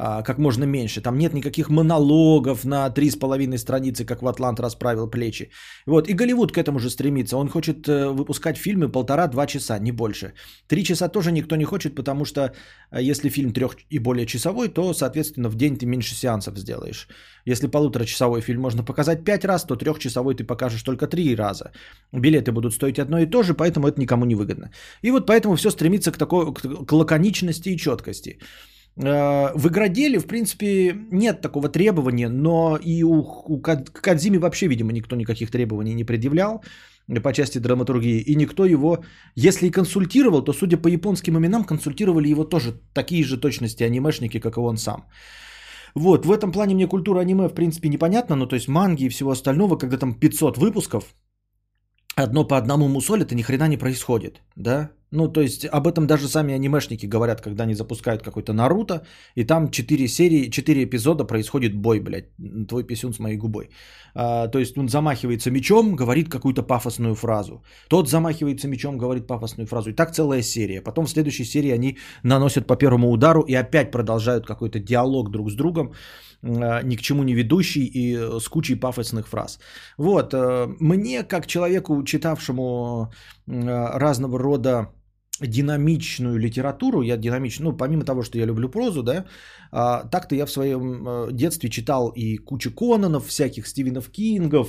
а, 0.00 0.22
как 0.22 0.38
можно 0.38 0.64
меньше. 0.64 1.00
Там 1.00 1.18
нет 1.18 1.34
никаких 1.34 1.70
монологов 1.70 2.64
на 2.64 2.88
три 2.90 3.10
с 3.10 3.16
половиной 3.16 3.58
страницы, 3.58 4.04
как 4.04 4.22
в 4.22 4.28
Атлант 4.28 4.60
расправил 4.60 5.10
плечи. 5.10 5.50
Вот. 5.86 6.08
И 6.08 6.14
Голливуд 6.14 6.52
к 6.52 6.58
этому 6.58 6.78
же 6.78 6.88
стремится. 6.88 7.36
Он 7.36 7.48
хочет 7.48 7.88
э, 7.88 8.08
выпускать 8.08 8.56
фильмы 8.58 8.88
полтора-два 8.88 9.46
часа, 9.46 9.78
не 9.80 9.92
больше. 9.92 10.34
Три 10.68 10.84
часа 10.84 11.08
тоже 11.08 11.32
никто 11.32 11.56
не 11.56 11.64
хочет, 11.64 11.96
потому 11.96 12.24
что 12.24 12.40
э, 12.92 13.02
если 13.02 13.28
фильм 13.28 13.52
трех 13.52 13.76
и 13.90 13.98
более 13.98 14.24
часовой, 14.24 14.68
то, 14.68 14.94
соответственно, 14.94 15.48
в 15.48 15.56
день 15.56 15.76
ты 15.76 15.86
меньше 15.86 16.14
сеансов 16.14 16.56
сделаешь. 16.58 17.08
Если 17.44 17.66
полуторачасовой 17.66 18.40
фильм 18.40 18.60
можно 18.60 18.84
показать 18.84 19.24
пять 19.24 19.44
раз, 19.44 19.64
то 19.64 19.74
трехчасовой 19.74 20.36
ты 20.36 20.44
покажешь 20.44 20.82
только 20.84 21.08
три 21.08 21.34
раза. 21.34 21.72
Билеты 22.12 22.52
будут 22.52 22.72
стоить 22.72 23.00
одно 23.00 23.18
и 23.18 23.26
то 23.26 23.42
же, 23.42 23.54
поэтому 23.54 23.88
это 23.88 24.00
никому 24.00 24.24
не 24.26 24.36
выгодно. 24.36 24.70
И 25.02 25.10
вот 25.10 25.26
поэтому 25.26 25.56
все 25.56 25.70
стремится 25.70 26.12
к 26.12 26.18
такой 26.18 26.54
к 26.86 26.92
лаконичности 26.92 27.70
и 27.70 27.76
четкости. 27.76 28.38
Э, 28.98 29.52
в 29.54 29.68
игроделе, 29.68 30.18
в 30.18 30.26
принципе, 30.26 30.94
нет 31.12 31.40
такого 31.40 31.68
требования, 31.68 32.28
но 32.28 32.76
и 32.76 33.04
у, 33.04 33.20
у 33.20 33.60
Кадзими 33.60 34.38
вообще, 34.38 34.66
видимо, 34.68 34.92
никто 34.92 35.16
никаких 35.16 35.50
требований 35.50 35.94
не 35.94 36.04
предъявлял 36.04 36.62
по 37.22 37.32
части 37.32 37.58
драматургии, 37.58 38.20
и 38.20 38.36
никто 38.36 38.66
его, 38.66 38.98
если 39.34 39.66
и 39.66 39.70
консультировал, 39.70 40.44
то, 40.44 40.52
судя 40.52 40.76
по 40.76 40.88
японским 40.88 41.38
именам, 41.38 41.64
консультировали 41.64 42.28
его 42.28 42.44
тоже 42.44 42.72
такие 42.92 43.24
же 43.24 43.40
точности 43.40 43.82
анимешники, 43.82 44.40
как 44.40 44.56
и 44.56 44.60
он 44.60 44.76
сам. 44.76 45.06
Вот, 45.94 46.26
в 46.26 46.30
этом 46.30 46.52
плане 46.52 46.74
мне 46.74 46.86
культура 46.86 47.20
аниме, 47.20 47.48
в 47.48 47.54
принципе, 47.54 47.88
непонятна, 47.88 48.36
ну, 48.36 48.46
то 48.46 48.56
есть 48.56 48.68
манги 48.68 49.04
и 49.04 49.08
всего 49.08 49.30
остального, 49.30 49.78
когда 49.78 49.96
там 49.96 50.14
500 50.14 50.58
выпусков, 50.58 51.14
одно 52.14 52.44
по 52.44 52.56
одному 52.58 52.88
мусоль, 52.88 53.22
это 53.22 53.34
ни 53.34 53.42
хрена 53.42 53.68
не 53.68 53.78
происходит, 53.78 54.42
да? 54.56 54.90
Ну, 55.10 55.32
то 55.32 55.40
есть 55.40 55.64
об 55.64 55.86
этом 55.86 56.06
даже 56.06 56.28
сами 56.28 56.54
анимешники 56.54 57.06
говорят, 57.06 57.40
когда 57.40 57.64
они 57.64 57.74
запускают 57.74 58.22
какой-то 58.22 58.52
Наруто, 58.52 59.06
и 59.34 59.44
там 59.44 59.70
4 59.70 60.08
серии, 60.08 60.50
4 60.50 60.84
эпизода 60.84 61.24
происходит 61.24 61.74
бой, 61.74 62.00
блядь, 62.00 62.28
твой 62.68 62.84
писюн 62.84 63.12
с 63.12 63.18
моей 63.18 63.38
губой. 63.38 63.70
А, 64.14 64.48
то 64.48 64.58
есть 64.58 64.76
он 64.76 64.88
замахивается 64.88 65.50
мечом, 65.50 65.96
говорит 65.96 66.28
какую-то 66.28 66.62
пафосную 66.62 67.14
фразу. 67.14 67.62
Тот 67.88 68.08
замахивается 68.08 68.68
мечом, 68.68 68.98
говорит 68.98 69.26
пафосную 69.26 69.66
фразу. 69.66 69.90
И 69.90 69.94
так 69.94 70.12
целая 70.12 70.42
серия. 70.42 70.82
Потом 70.82 71.06
в 71.06 71.10
следующей 71.10 71.44
серии 71.44 71.70
они 71.70 71.98
наносят 72.22 72.66
по 72.66 72.76
первому 72.76 73.10
удару 73.10 73.42
и 73.42 73.54
опять 73.54 73.90
продолжают 73.90 74.46
какой-то 74.46 74.78
диалог 74.78 75.30
друг 75.30 75.50
с 75.50 75.54
другом, 75.54 75.92
а, 76.42 76.82
ни 76.82 76.96
к 76.96 77.00
чему 77.00 77.22
не 77.22 77.34
ведущий 77.34 77.86
и 77.86 78.40
с 78.40 78.48
кучей 78.48 78.74
пафосных 78.74 79.26
фраз. 79.26 79.58
Вот, 79.96 80.34
э, 80.34 80.66
мне, 80.80 81.22
как 81.22 81.46
человеку, 81.46 82.02
читавшему 82.04 83.10
разного 83.46 84.38
рода 84.38 84.88
динамичную 85.40 86.38
литературу, 86.38 87.02
я 87.02 87.16
динамичный, 87.16 87.64
ну, 87.64 87.76
помимо 87.76 88.04
того, 88.04 88.22
что 88.22 88.38
я 88.38 88.46
люблю 88.46 88.68
прозу, 88.68 89.02
да, 89.02 89.24
а, 89.70 90.04
так-то 90.04 90.34
я 90.34 90.46
в 90.46 90.50
своем 90.50 91.06
э, 91.06 91.32
детстве 91.32 91.70
читал 91.70 92.12
и 92.16 92.36
кучу 92.38 92.70
Кононов, 92.70 93.26
всяких 93.26 93.66
Стивенов 93.66 94.08
Кингов, 94.10 94.68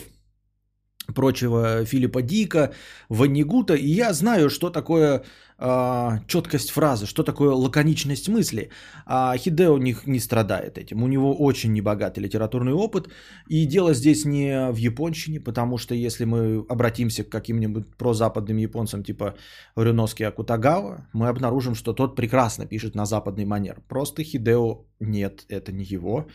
прочего 1.14 1.86
Филиппа 1.86 2.22
Дика, 2.22 2.72
Ваннигута, 3.10 3.76
и 3.76 3.88
я 3.88 4.14
знаю, 4.14 4.50
что 4.50 4.70
такое 4.70 5.24
э, 5.60 6.20
четкость 6.28 6.72
фразы, 6.72 7.06
что 7.06 7.24
такое 7.24 7.52
лаконичность 7.52 8.30
мысли. 8.30 8.70
А 9.06 9.38
Хидео 9.38 9.78
не, 9.78 9.96
не 10.06 10.20
страдает 10.20 10.78
этим. 10.78 11.04
У 11.04 11.08
него 11.08 11.36
очень 11.36 11.74
небогатый 11.74 12.24
литературный 12.24 12.74
опыт. 12.74 13.10
И 13.48 13.66
дело 13.66 13.94
здесь 13.94 14.26
не 14.26 14.72
в 14.72 14.78
японщине, 14.78 15.40
потому 15.40 15.78
что 15.78 15.96
если 15.96 16.26
мы 16.26 16.66
обратимся 16.70 17.24
к 17.24 17.30
каким-нибудь 17.30 17.96
прозападным 17.98 18.58
японцам 18.58 19.04
типа 19.04 19.36
Рюноски 19.76 20.24
Акутагава, 20.24 21.08
мы 21.14 21.28
обнаружим, 21.28 21.76
что 21.76 21.94
тот 21.94 22.16
прекрасно 22.16 22.66
пишет 22.66 22.96
на 22.96 23.06
западный 23.06 23.46
манер. 23.46 23.82
Просто 23.88 24.24
Хидео 24.24 24.86
нет, 25.00 25.46
это 25.50 25.72
не 25.72 25.84
его. 25.84 26.28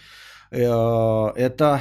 Э, 0.50 1.32
это 1.36 1.80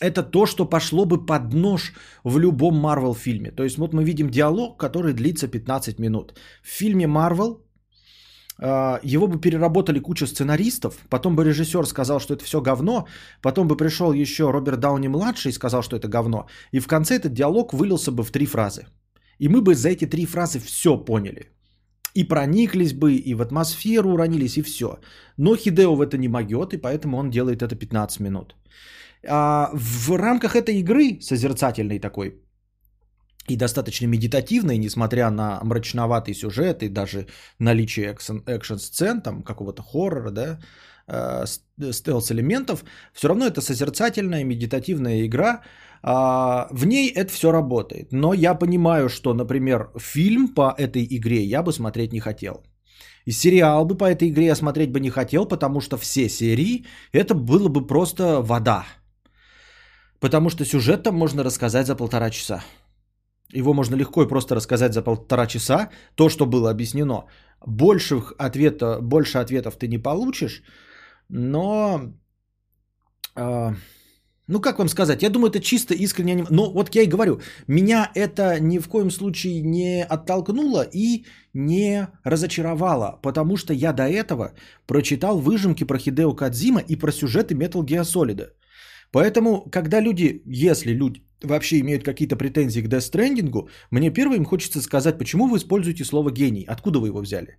это 0.00 0.22
то, 0.22 0.46
что 0.46 0.64
пошло 0.64 1.04
бы 1.04 1.26
под 1.26 1.54
нож 1.54 1.92
в 2.24 2.38
любом 2.38 2.76
Марвел 2.76 3.14
фильме. 3.14 3.50
То 3.50 3.64
есть 3.64 3.78
вот 3.78 3.94
мы 3.94 4.04
видим 4.04 4.30
диалог, 4.30 4.80
который 4.80 5.12
длится 5.12 5.48
15 5.48 5.98
минут. 5.98 6.32
В 6.62 6.68
фильме 6.68 7.06
Марвел 7.06 7.64
его 9.02 9.26
бы 9.26 9.40
переработали 9.40 10.00
куча 10.00 10.26
сценаристов, 10.26 10.94
потом 11.08 11.34
бы 11.34 11.44
режиссер 11.44 11.86
сказал, 11.86 12.20
что 12.20 12.34
это 12.34 12.44
все 12.44 12.60
говно, 12.60 13.06
потом 13.42 13.68
бы 13.68 13.76
пришел 13.76 14.12
еще 14.12 14.50
Роберт 14.50 14.80
Дауни 14.80 15.08
младший 15.08 15.50
и 15.50 15.54
сказал, 15.54 15.82
что 15.82 15.96
это 15.96 16.08
говно, 16.08 16.46
и 16.72 16.80
в 16.80 16.86
конце 16.86 17.14
этот 17.14 17.32
диалог 17.32 17.72
вылился 17.72 18.12
бы 18.12 18.22
в 18.22 18.30
три 18.30 18.46
фразы. 18.46 18.86
И 19.38 19.48
мы 19.48 19.62
бы 19.62 19.74
за 19.74 19.88
эти 19.88 20.04
три 20.04 20.26
фразы 20.26 20.58
все 20.58 20.98
поняли. 20.98 21.46
И 22.12 22.24
прониклись 22.24 22.92
бы, 22.92 23.14
и 23.14 23.34
в 23.34 23.40
атмосферу 23.40 24.10
уронились, 24.10 24.58
и 24.58 24.62
все. 24.62 24.98
Но 25.38 25.56
Хидео 25.56 25.94
в 25.94 26.02
это 26.02 26.18
не 26.18 26.28
могет, 26.28 26.74
и 26.74 26.76
поэтому 26.76 27.16
он 27.16 27.30
делает 27.30 27.62
это 27.62 27.76
15 27.76 28.20
минут. 28.20 28.56
А 29.28 29.70
в 29.72 30.16
рамках 30.16 30.56
этой 30.56 30.80
игры, 30.80 31.18
созерцательной 31.20 31.98
такой, 31.98 32.40
и 33.48 33.56
достаточно 33.56 34.06
медитативной, 34.06 34.78
несмотря 34.78 35.30
на 35.30 35.60
мрачноватый 35.62 36.34
сюжет 36.34 36.82
и 36.82 36.88
даже 36.88 37.26
наличие 37.58 38.16
экшн-сцен, 38.46 39.20
там 39.22 39.42
какого-то 39.42 39.82
хоррора, 39.82 40.30
да, 40.30 40.58
э, 41.08 41.44
стелс-элементов, 41.92 42.84
все 43.12 43.28
равно 43.28 43.46
это 43.46 43.60
созерцательная, 43.60 44.44
медитативная 44.44 45.26
игра, 45.26 45.62
а, 46.02 46.68
в 46.70 46.86
ней 46.86 47.10
это 47.10 47.32
все 47.32 47.50
работает. 47.50 48.12
Но 48.12 48.34
я 48.34 48.54
понимаю, 48.54 49.08
что, 49.08 49.34
например, 49.34 49.90
фильм 49.98 50.48
по 50.48 50.74
этой 50.78 51.06
игре 51.10 51.42
я 51.42 51.62
бы 51.62 51.72
смотреть 51.72 52.12
не 52.12 52.20
хотел. 52.20 52.62
И 53.26 53.32
сериал 53.32 53.84
бы 53.84 53.96
по 53.96 54.04
этой 54.04 54.28
игре 54.28 54.46
я 54.46 54.54
смотреть 54.54 54.92
бы 54.92 55.00
не 55.00 55.10
хотел, 55.10 55.46
потому 55.46 55.80
что 55.80 55.98
все 55.98 56.28
серии 56.28 56.86
это 57.12 57.34
было 57.34 57.68
бы 57.68 57.86
просто 57.86 58.40
вода– 58.40 58.84
Потому 60.20 60.50
что 60.50 60.64
сюжет 60.64 61.02
там 61.02 61.14
можно 61.14 61.42
рассказать 61.42 61.86
за 61.86 61.96
полтора 61.96 62.30
часа. 62.30 62.62
Его 63.52 63.74
можно 63.74 63.96
легко 63.96 64.22
и 64.22 64.28
просто 64.28 64.54
рассказать 64.54 64.92
за 64.92 65.02
полтора 65.02 65.46
часа, 65.46 65.90
то, 66.14 66.28
что 66.28 66.46
было 66.46 66.70
объяснено. 66.70 67.24
Больше, 67.66 68.22
ответа, 68.38 69.00
больше 69.00 69.38
ответов 69.38 69.76
ты 69.76 69.88
не 69.88 69.98
получишь, 69.98 70.62
но... 71.28 72.12
Э, 73.36 73.74
ну, 74.46 74.60
как 74.60 74.78
вам 74.78 74.88
сказать, 74.88 75.22
я 75.22 75.30
думаю, 75.30 75.50
это 75.50 75.60
чисто 75.60 75.94
искренне... 75.94 76.44
Но 76.50 76.72
вот 76.72 76.94
я 76.94 77.02
и 77.02 77.06
говорю, 77.06 77.40
меня 77.68 78.10
это 78.14 78.60
ни 78.60 78.78
в 78.78 78.88
коем 78.88 79.10
случае 79.10 79.62
не 79.62 80.04
оттолкнуло 80.04 80.82
и 80.82 81.24
не 81.54 82.08
разочаровало, 82.24 83.18
потому 83.22 83.56
что 83.56 83.72
я 83.72 83.92
до 83.92 84.08
этого 84.08 84.52
прочитал 84.86 85.38
выжимки 85.38 85.84
про 85.84 85.98
Хидео 85.98 86.34
Кадзима 86.34 86.80
и 86.80 86.96
про 86.96 87.12
сюжеты 87.12 87.54
Metal 87.54 87.84
Gear 87.84 88.02
Solid. 88.02 88.48
Поэтому, 89.12 89.68
когда 89.70 90.00
люди, 90.00 90.42
если 90.46 90.92
люди 90.92 91.22
вообще 91.42 91.80
имеют 91.80 92.04
какие-то 92.04 92.36
претензии 92.36 92.80
к 92.80 92.88
Death 92.88 93.68
мне 93.90 94.10
первым 94.10 94.44
хочется 94.44 94.80
сказать, 94.80 95.18
почему 95.18 95.48
вы 95.48 95.56
используете 95.56 96.04
слово 96.04 96.30
гений, 96.30 96.64
откуда 96.68 96.98
вы 96.98 97.08
его 97.08 97.20
взяли. 97.20 97.58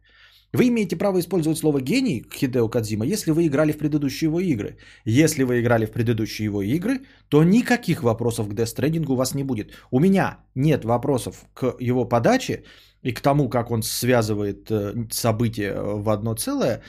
Вы 0.53 0.67
имеете 0.67 0.97
право 0.97 1.19
использовать 1.19 1.57
слово 1.57 1.79
гений 1.79 2.25
Хидео 2.33 2.67
Кадзима, 2.67 3.05
если 3.05 3.31
вы 3.31 3.47
играли 3.47 3.71
в 3.71 3.77
предыдущие 3.77 4.27
его 4.27 4.39
игры. 4.41 4.77
Если 5.05 5.43
вы 5.43 5.61
играли 5.61 5.85
в 5.85 5.91
предыдущие 5.91 6.45
его 6.45 6.61
игры, 6.61 6.99
то 7.29 7.43
никаких 7.43 8.03
вопросов 8.03 8.49
к 8.49 8.53
Death 8.53 9.05
у 9.07 9.15
вас 9.15 9.33
не 9.33 9.43
будет. 9.43 9.71
У 9.91 9.99
меня 9.99 10.39
нет 10.55 10.83
вопросов 10.83 11.45
к 11.53 11.75
его 11.79 12.05
подаче 12.05 12.63
и 13.01 13.13
к 13.13 13.21
тому, 13.21 13.49
как 13.49 13.71
он 13.71 13.81
связывает 13.81 14.69
э, 14.69 15.07
события 15.09 15.73
в 15.81 16.09
одно 16.09 16.35
целое 16.35 16.81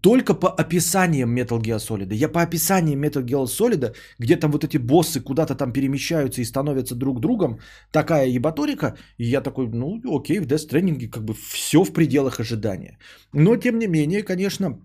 только 0.00 0.34
по 0.34 0.48
описаниям 0.48 1.36
Metal 1.36 1.60
Gear 1.60 1.78
Solid. 1.78 2.14
Я 2.14 2.28
по 2.28 2.42
описаниям 2.42 3.02
Metal 3.02 3.24
Gear 3.24 3.46
Solid, 3.46 3.94
где 4.18 4.36
там 4.36 4.50
вот 4.52 4.64
эти 4.64 4.78
боссы 4.78 5.20
куда-то 5.20 5.54
там 5.54 5.72
перемещаются 5.72 6.40
и 6.40 6.44
становятся 6.44 6.94
друг 6.94 7.20
другом, 7.20 7.58
такая 7.90 8.28
ебаторика, 8.28 8.96
и 9.18 9.24
я 9.24 9.40
такой, 9.40 9.68
ну 9.68 10.00
окей, 10.04 10.40
в 10.40 10.46
Death 10.46 10.68
Stranding 10.68 11.08
как 11.08 11.24
бы 11.24 11.34
все 11.34 11.84
в 11.84 11.92
пределах 11.92 12.40
ожидания. 12.40 12.98
Но 13.32 13.56
тем 13.56 13.78
не 13.78 13.88
менее, 13.88 14.22
конечно, 14.22 14.78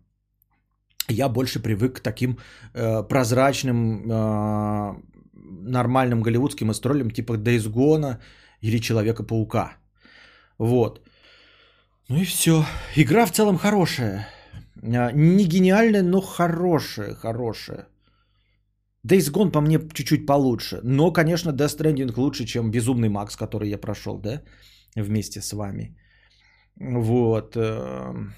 я 1.10 1.30
больше 1.30 1.60
привык 1.60 1.98
к 1.98 2.00
таким 2.00 2.38
э, 2.74 3.04
прозрачным, 3.04 4.12
э, 4.12 4.96
нормальным 5.34 6.22
голливудским 6.22 6.72
историям 6.72 7.12
типа 7.12 7.34
Days 7.34 7.72
Gone 7.72 8.18
или 8.62 8.80
Человека-паука. 8.80 9.78
Вот. 10.58 11.02
Ну 12.10 12.18
и 12.18 12.26
все. 12.26 12.66
Игра 12.96 13.26
в 13.26 13.32
целом 13.32 13.58
хорошая. 13.58 14.28
А, 14.84 15.12
не 15.12 15.46
гениальная, 15.46 16.04
но 16.04 16.22
хорошая, 16.22 17.16
хорошая. 17.16 17.88
Days 19.08 19.32
Gone 19.32 19.52
по 19.52 19.62
мне 19.62 19.80
чуть-чуть 19.94 20.26
получше. 20.26 20.80
Но, 20.84 21.14
конечно, 21.14 21.52
Death 21.52 21.78
Stranding 21.78 22.14
лучше, 22.16 22.46
чем 22.46 22.72
Безумный 22.72 23.10
Макс, 23.10 23.36
который 23.36 23.70
я 23.70 23.78
прошел, 23.78 24.18
да? 24.18 24.42
Вместе 24.96 25.42
с 25.42 25.54
вами. 25.54 25.96
Вот. 26.80 27.56
Эм. 27.56 28.34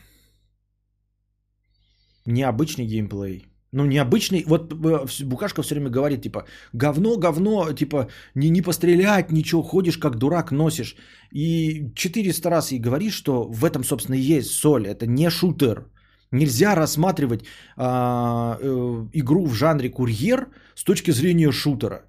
Необычный 2.25 2.85
геймплей. 2.85 3.45
Ну, 3.73 3.85
необычный, 3.85 4.43
вот 4.47 4.73
э, 4.73 5.25
Букашка 5.25 5.61
все 5.61 5.75
время 5.75 5.89
говорит, 5.89 6.21
типа, 6.21 6.45
говно, 6.73 7.17
говно, 7.17 7.73
типа, 7.73 8.07
не, 8.35 8.49
не 8.49 8.61
пострелять, 8.61 9.31
ничего, 9.31 9.61
ходишь 9.61 9.97
как 9.97 10.15
дурак, 10.15 10.51
носишь. 10.51 10.95
И 11.31 11.91
400 11.95 12.49
раз 12.49 12.71
ей 12.71 12.79
говоришь, 12.79 13.13
что 13.13 13.43
в 13.43 13.65
этом, 13.65 13.83
собственно, 13.83 14.15
и 14.15 14.37
есть 14.37 14.51
соль, 14.51 14.87
это 14.87 15.05
не 15.05 15.29
шутер. 15.29 15.85
Нельзя 16.31 16.75
рассматривать 16.75 17.45
а, 17.77 18.57
э, 18.61 19.07
игру 19.13 19.45
в 19.45 19.53
жанре 19.53 19.89
курьер 19.89 20.47
с 20.75 20.83
точки 20.83 21.11
зрения 21.11 21.51
шутера. 21.51 22.01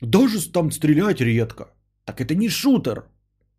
Даже 0.00 0.52
там 0.52 0.72
стрелять 0.72 1.20
редко. 1.20 1.64
Так 2.04 2.20
это 2.20 2.34
не 2.34 2.48
шутер. 2.48 3.04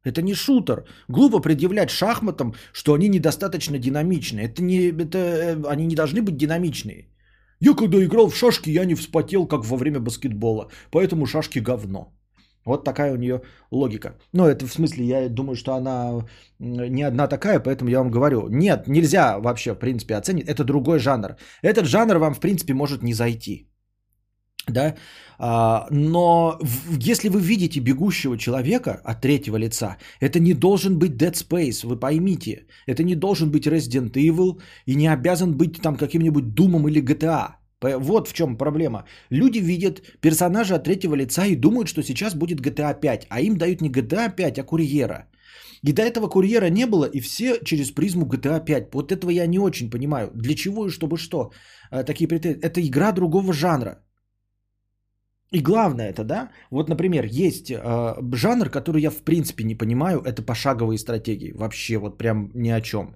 Это 0.03 0.21
не 0.21 0.33
шутер. 0.33 0.85
Глупо 1.07 1.39
предъявлять 1.39 1.89
шахматам, 1.89 2.53
что 2.73 2.93
они 2.93 3.09
недостаточно 3.09 3.79
динамичны. 3.79 4.41
Это 4.41 4.61
не, 4.61 4.91
это, 4.91 5.17
э, 5.17 5.63
они 5.67 5.87
не 5.87 5.95
должны 5.95 6.21
быть 6.21 6.37
динамичные. 6.37 7.07
Я 7.61 7.73
когда 7.73 7.97
играл 8.03 8.29
в 8.29 8.35
шашки, 8.35 8.69
я 8.69 8.85
не 8.85 8.95
вспотел, 8.95 9.47
как 9.47 9.65
во 9.65 9.77
время 9.77 9.99
баскетбола. 9.99 10.69
Поэтому 10.91 11.25
шашки 11.25 11.59
говно. 11.59 12.13
Вот 12.65 12.83
такая 12.83 13.13
у 13.13 13.17
нее 13.17 13.41
логика. 13.71 14.15
Ну, 14.33 14.45
это 14.45 14.65
в 14.67 14.73
смысле, 14.73 15.05
я 15.05 15.29
думаю, 15.29 15.55
что 15.55 15.73
она 15.73 16.25
не 16.59 17.03
одна 17.03 17.27
такая, 17.27 17.59
поэтому 17.59 17.89
я 17.89 17.99
вам 17.99 18.11
говорю. 18.11 18.47
Нет, 18.49 18.87
нельзя 18.87 19.39
вообще, 19.39 19.73
в 19.73 19.79
принципе, 19.79 20.15
оценить. 20.15 20.47
Это 20.47 20.63
другой 20.63 20.99
жанр. 20.99 21.35
Этот 21.61 21.85
жанр 21.85 22.17
вам, 22.17 22.33
в 22.33 22.39
принципе, 22.39 22.73
может 22.73 23.03
не 23.03 23.13
зайти. 23.13 23.69
Да? 24.67 24.95
А, 25.37 25.87
но 25.91 26.59
если 26.89 27.29
вы 27.29 27.39
видите 27.41 27.79
бегущего 27.79 28.37
человека 28.37 28.99
от 29.03 29.21
третьего 29.21 29.57
лица, 29.57 29.97
это 30.19 30.39
не 30.39 30.53
должен 30.53 30.97
быть 30.97 31.21
Dead 31.21 31.33
Space, 31.33 31.85
вы 31.85 31.99
поймите. 31.99 32.65
Это 32.87 33.03
не 33.03 33.15
должен 33.15 33.51
быть 33.51 33.67
Resident 33.67 34.13
Evil 34.13 34.61
и 34.87 34.95
не 34.95 35.07
обязан 35.07 35.55
быть 35.55 35.81
там 35.81 35.97
каким-нибудь 35.97 36.53
Думом 36.55 36.87
или 36.87 37.01
GTA. 37.01 37.55
Вот 37.81 38.27
в 38.27 38.33
чем 38.33 38.57
проблема. 38.57 39.05
Люди 39.29 39.59
видят 39.59 40.01
персонажа 40.21 40.75
от 40.75 40.83
третьего 40.83 41.15
лица 41.15 41.45
и 41.45 41.55
думают, 41.55 41.87
что 41.87 42.03
сейчас 42.03 42.33
будет 42.33 42.61
GTA 42.61 42.99
5, 42.99 43.27
а 43.29 43.41
им 43.41 43.57
дают 43.57 43.81
не 43.81 43.89
GTA 43.89 44.35
5, 44.35 44.59
а 44.59 44.63
курьера. 44.63 45.27
И 45.83 45.93
до 45.93 46.01
этого 46.01 46.27
курьера 46.27 46.69
не 46.69 46.87
было, 46.87 47.05
и 47.05 47.19
все 47.19 47.59
через 47.63 47.91
призму 47.91 48.25
GTA 48.25 48.63
5. 48.65 48.93
Вот 48.93 49.11
этого 49.11 49.31
я 49.31 49.47
не 49.47 49.59
очень 49.59 49.89
понимаю. 49.89 50.31
Для 50.33 50.55
чего 50.55 50.87
и 50.87 50.89
чтобы 50.89 51.17
что? 51.17 51.51
Э, 51.91 52.03
такие 52.03 52.27
претензии. 52.27 52.59
Это 52.61 52.81
игра 52.81 53.11
другого 53.11 53.53
жанра. 53.53 54.01
И 55.51 55.61
главное 55.61 56.09
это, 56.09 56.23
да, 56.23 56.49
вот, 56.71 56.89
например, 56.89 57.25
есть 57.25 57.71
э, 57.71 58.15
жанр, 58.35 58.69
который 58.69 59.01
я 59.01 59.11
в 59.11 59.21
принципе 59.23 59.63
не 59.63 59.75
понимаю, 59.75 60.21
это 60.21 60.41
пошаговые 60.41 60.97
стратегии. 60.97 61.53
Вообще 61.53 61.97
вот 61.97 62.17
прям 62.17 62.49
ни 62.55 62.69
о 62.69 62.81
чем. 62.81 63.15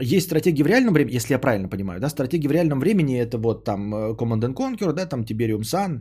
Есть 0.00 0.26
стратегии 0.26 0.62
в 0.62 0.66
реальном 0.66 0.94
времени, 0.94 1.16
если 1.16 1.34
я 1.34 1.38
правильно 1.38 1.68
понимаю, 1.68 2.00
да, 2.00 2.08
стратегии 2.08 2.48
в 2.48 2.52
реальном 2.52 2.80
времени 2.80 3.20
это 3.20 3.36
вот 3.38 3.64
там 3.64 3.94
э, 3.94 4.14
Command 4.14 4.42
and 4.42 4.54
Conquer, 4.54 4.92
да, 4.92 5.06
там 5.06 5.22
Tiberium 5.22 5.64
Sun, 5.64 6.00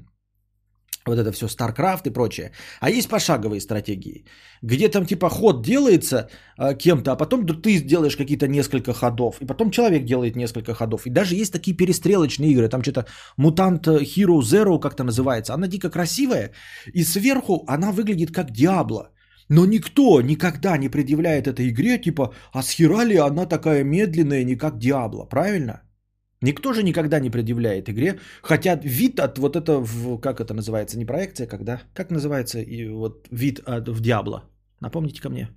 вот 1.05 1.19
это 1.19 1.31
все 1.31 1.47
StarCraft 1.47 2.07
и 2.07 2.13
прочее. 2.13 2.51
А 2.79 2.89
есть 2.89 3.09
пошаговые 3.09 3.59
стратегии, 3.59 4.25
где 4.61 4.87
там 4.87 5.05
типа 5.05 5.29
ход 5.29 5.65
делается 5.65 6.29
э, 6.57 6.73
кем-то, 6.77 7.11
а 7.11 7.15
потом 7.17 7.45
ты 7.45 7.77
сделаешь 7.77 8.15
какие-то 8.15 8.47
несколько 8.47 8.93
ходов, 8.93 9.41
и 9.41 9.45
потом 9.45 9.71
человек 9.71 10.05
делает 10.05 10.35
несколько 10.35 10.73
ходов. 10.73 11.05
И 11.05 11.09
даже 11.09 11.35
есть 11.35 11.51
такие 11.51 11.75
перестрелочные 11.75 12.51
игры, 12.51 12.69
там 12.69 12.81
что-то 12.81 13.05
Mutant 13.37 13.83
Hero 13.83 14.39
Zero 14.39 14.79
как-то 14.79 15.03
называется. 15.03 15.53
Она 15.53 15.67
дико 15.67 15.89
красивая, 15.89 16.51
и 16.93 17.03
сверху 17.03 17.65
она 17.67 17.91
выглядит 17.91 18.31
как 18.31 18.51
Диабло. 18.51 19.11
Но 19.49 19.65
никто 19.65 20.21
никогда 20.21 20.77
не 20.77 20.89
предъявляет 20.89 21.47
этой 21.47 21.69
игре, 21.69 21.99
типа, 21.99 22.33
а 22.51 22.63
с 22.63 22.71
хера 22.71 23.03
ли 23.05 23.17
она 23.17 23.45
такая 23.45 23.83
медленная, 23.83 24.43
не 24.43 24.55
как 24.55 24.77
Диабло, 24.77 25.25
правильно? 25.25 25.81
Никто 26.41 26.73
же 26.73 26.83
никогда 26.83 27.19
не 27.19 27.29
предъявляет 27.29 27.89
игре, 27.89 28.19
хотя 28.41 28.75
вид 28.75 29.19
от 29.19 29.37
вот 29.37 29.55
это, 29.55 29.83
как 30.21 30.39
это 30.39 30.53
называется, 30.53 30.97
не 30.97 31.05
проекция, 31.05 31.47
когда, 31.47 31.81
как 31.93 32.11
называется 32.11 32.59
и 32.59 32.89
вот 32.89 33.27
вид 33.31 33.59
от, 33.59 33.87
в 33.87 34.01
Диабло, 34.01 34.43
напомните 34.81 35.21
ко 35.21 35.29
мне. 35.29 35.49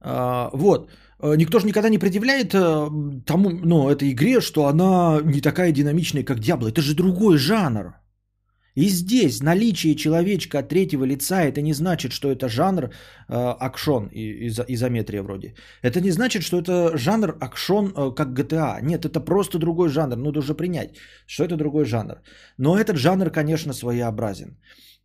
А, 0.00 0.50
вот, 0.52 0.90
никто 1.22 1.58
же 1.58 1.66
никогда 1.66 1.88
не 1.88 1.98
предъявляет 1.98 2.54
э, 2.54 2.90
тому, 3.24 3.50
ну, 3.50 3.88
этой 3.88 4.12
игре, 4.12 4.40
что 4.40 4.66
она 4.66 5.20
не 5.24 5.40
такая 5.40 5.72
динамичная, 5.72 6.24
как 6.24 6.38
Диабло, 6.40 6.68
это 6.68 6.82
же 6.82 6.94
другой 6.94 7.38
жанр. 7.38 7.94
И 8.76 8.88
здесь 8.88 9.42
наличие 9.42 9.94
человечка 9.96 10.58
от 10.58 10.68
третьего 10.68 11.04
лица, 11.06 11.42
это 11.42 11.62
не 11.62 11.74
значит, 11.74 12.12
что 12.12 12.30
это 12.30 12.48
жанр 12.48 12.84
э, 12.84 13.54
акшон, 13.60 14.08
из- 14.12 14.60
изометрия 14.68 15.22
вроде. 15.22 15.54
Это 15.82 16.00
не 16.00 16.10
значит, 16.10 16.42
что 16.42 16.58
это 16.58 16.96
жанр 16.96 17.36
акшон, 17.40 17.92
э, 17.96 18.14
как 18.14 18.28
GTA. 18.38 18.82
Нет, 18.82 19.04
это 19.04 19.20
просто 19.20 19.58
другой 19.58 19.88
жанр. 19.88 20.16
Ну, 20.16 20.32
должен 20.32 20.56
принять, 20.56 20.96
что 21.26 21.44
это 21.44 21.56
другой 21.56 21.84
жанр. 21.84 22.14
Но 22.58 22.78
этот 22.78 22.96
жанр, 22.96 23.30
конечно, 23.30 23.72
своеобразен. 23.72 24.56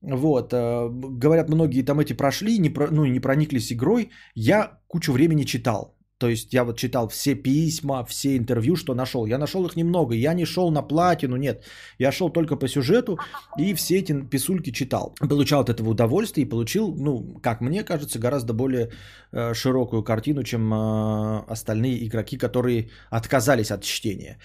Вот, 0.01 0.53
э, 0.53 0.89
говорят, 0.91 1.49
многие 1.49 1.85
там 1.85 1.99
эти 1.99 2.13
прошли, 2.13 2.59
не, 2.59 2.69
про, 2.69 2.87
ну, 2.91 3.05
не 3.05 3.19
прониклись 3.19 3.71
игрой. 3.71 4.09
Я 4.35 4.79
кучу 4.87 5.13
времени 5.13 5.43
читал. 5.45 5.95
То 6.21 6.27
есть 6.27 6.53
я 6.53 6.63
вот 6.63 6.77
читал 6.77 7.07
все 7.07 7.33
письма, 7.33 8.05
все 8.05 8.37
интервью, 8.37 8.75
что 8.75 8.93
нашел. 8.93 9.25
Я 9.25 9.37
нашел 9.37 9.65
их 9.65 9.75
немного. 9.75 10.13
Я 10.13 10.33
не 10.33 10.45
шел 10.45 10.71
на 10.71 10.87
платину, 10.87 11.35
нет. 11.35 11.65
Я 11.99 12.11
шел 12.11 12.29
только 12.29 12.55
по 12.55 12.67
сюжету 12.67 13.17
и 13.59 13.73
все 13.73 13.95
эти 13.99 14.13
писульки 14.29 14.71
читал. 14.71 15.15
Получал 15.19 15.61
от 15.61 15.69
этого 15.69 15.89
удовольствие 15.89 16.45
и 16.45 16.49
получил, 16.49 16.93
ну, 16.95 17.39
как 17.41 17.61
мне 17.61 17.83
кажется, 17.83 18.19
гораздо 18.19 18.53
более 18.53 18.91
э, 19.31 19.55
широкую 19.55 20.03
картину, 20.03 20.43
чем 20.43 20.71
э, 20.71 21.43
остальные 21.47 22.05
игроки, 22.05 22.37
которые 22.37 22.89
отказались 23.09 23.71
от 23.71 23.83
чтения. 23.83 24.37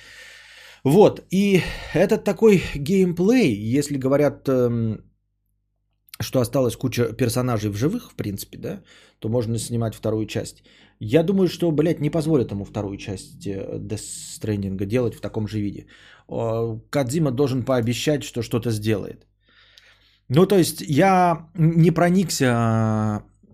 Вот, 0.84 1.20
и 1.30 1.62
этот 1.94 2.24
такой 2.24 2.62
геймплей, 2.74 3.52
если 3.76 3.98
говорят, 3.98 4.48
э, 4.48 4.96
что 6.20 6.40
осталась 6.40 6.76
куча 6.76 7.12
персонажей 7.12 7.70
в 7.70 7.76
живых, 7.76 8.12
в 8.12 8.14
принципе, 8.14 8.58
да, 8.58 8.82
то 9.18 9.28
можно 9.28 9.58
снимать 9.58 9.94
вторую 9.94 10.26
часть. 10.26 10.62
Я 11.00 11.22
думаю, 11.22 11.48
что, 11.48 11.70
блядь, 11.72 12.00
не 12.00 12.10
позволят 12.10 12.52
ему 12.52 12.64
вторую 12.64 12.96
часть 12.96 13.46
э, 13.46 13.78
Death 13.78 14.04
Stranding 14.40 14.86
делать 14.86 15.14
в 15.14 15.20
таком 15.20 15.46
же 15.48 15.60
виде. 15.60 15.86
Кадзима 16.90 17.30
должен 17.30 17.64
пообещать, 17.64 18.22
что 18.22 18.42
что-то 18.42 18.70
сделает. 18.70 19.26
Ну, 20.28 20.46
то 20.46 20.56
есть 20.56 20.80
я 20.80 21.48
не 21.54 21.90
проникся 21.90 22.44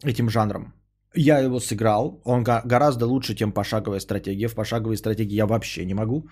э, 0.05 0.09
этим 0.09 0.31
жанром. 0.31 0.73
Я 1.15 1.41
его 1.41 1.61
сыграл. 1.61 2.21
Он 2.25 2.45
гораздо 2.45 3.07
лучше, 3.07 3.35
чем 3.35 3.53
пошаговая 3.53 4.01
стратегия. 4.01 4.49
В 4.49 4.55
пошаговой 4.55 4.97
стратегии 4.97 5.35
я 5.35 5.47
вообще 5.47 5.85
не 5.85 5.95
могу. 5.95 6.29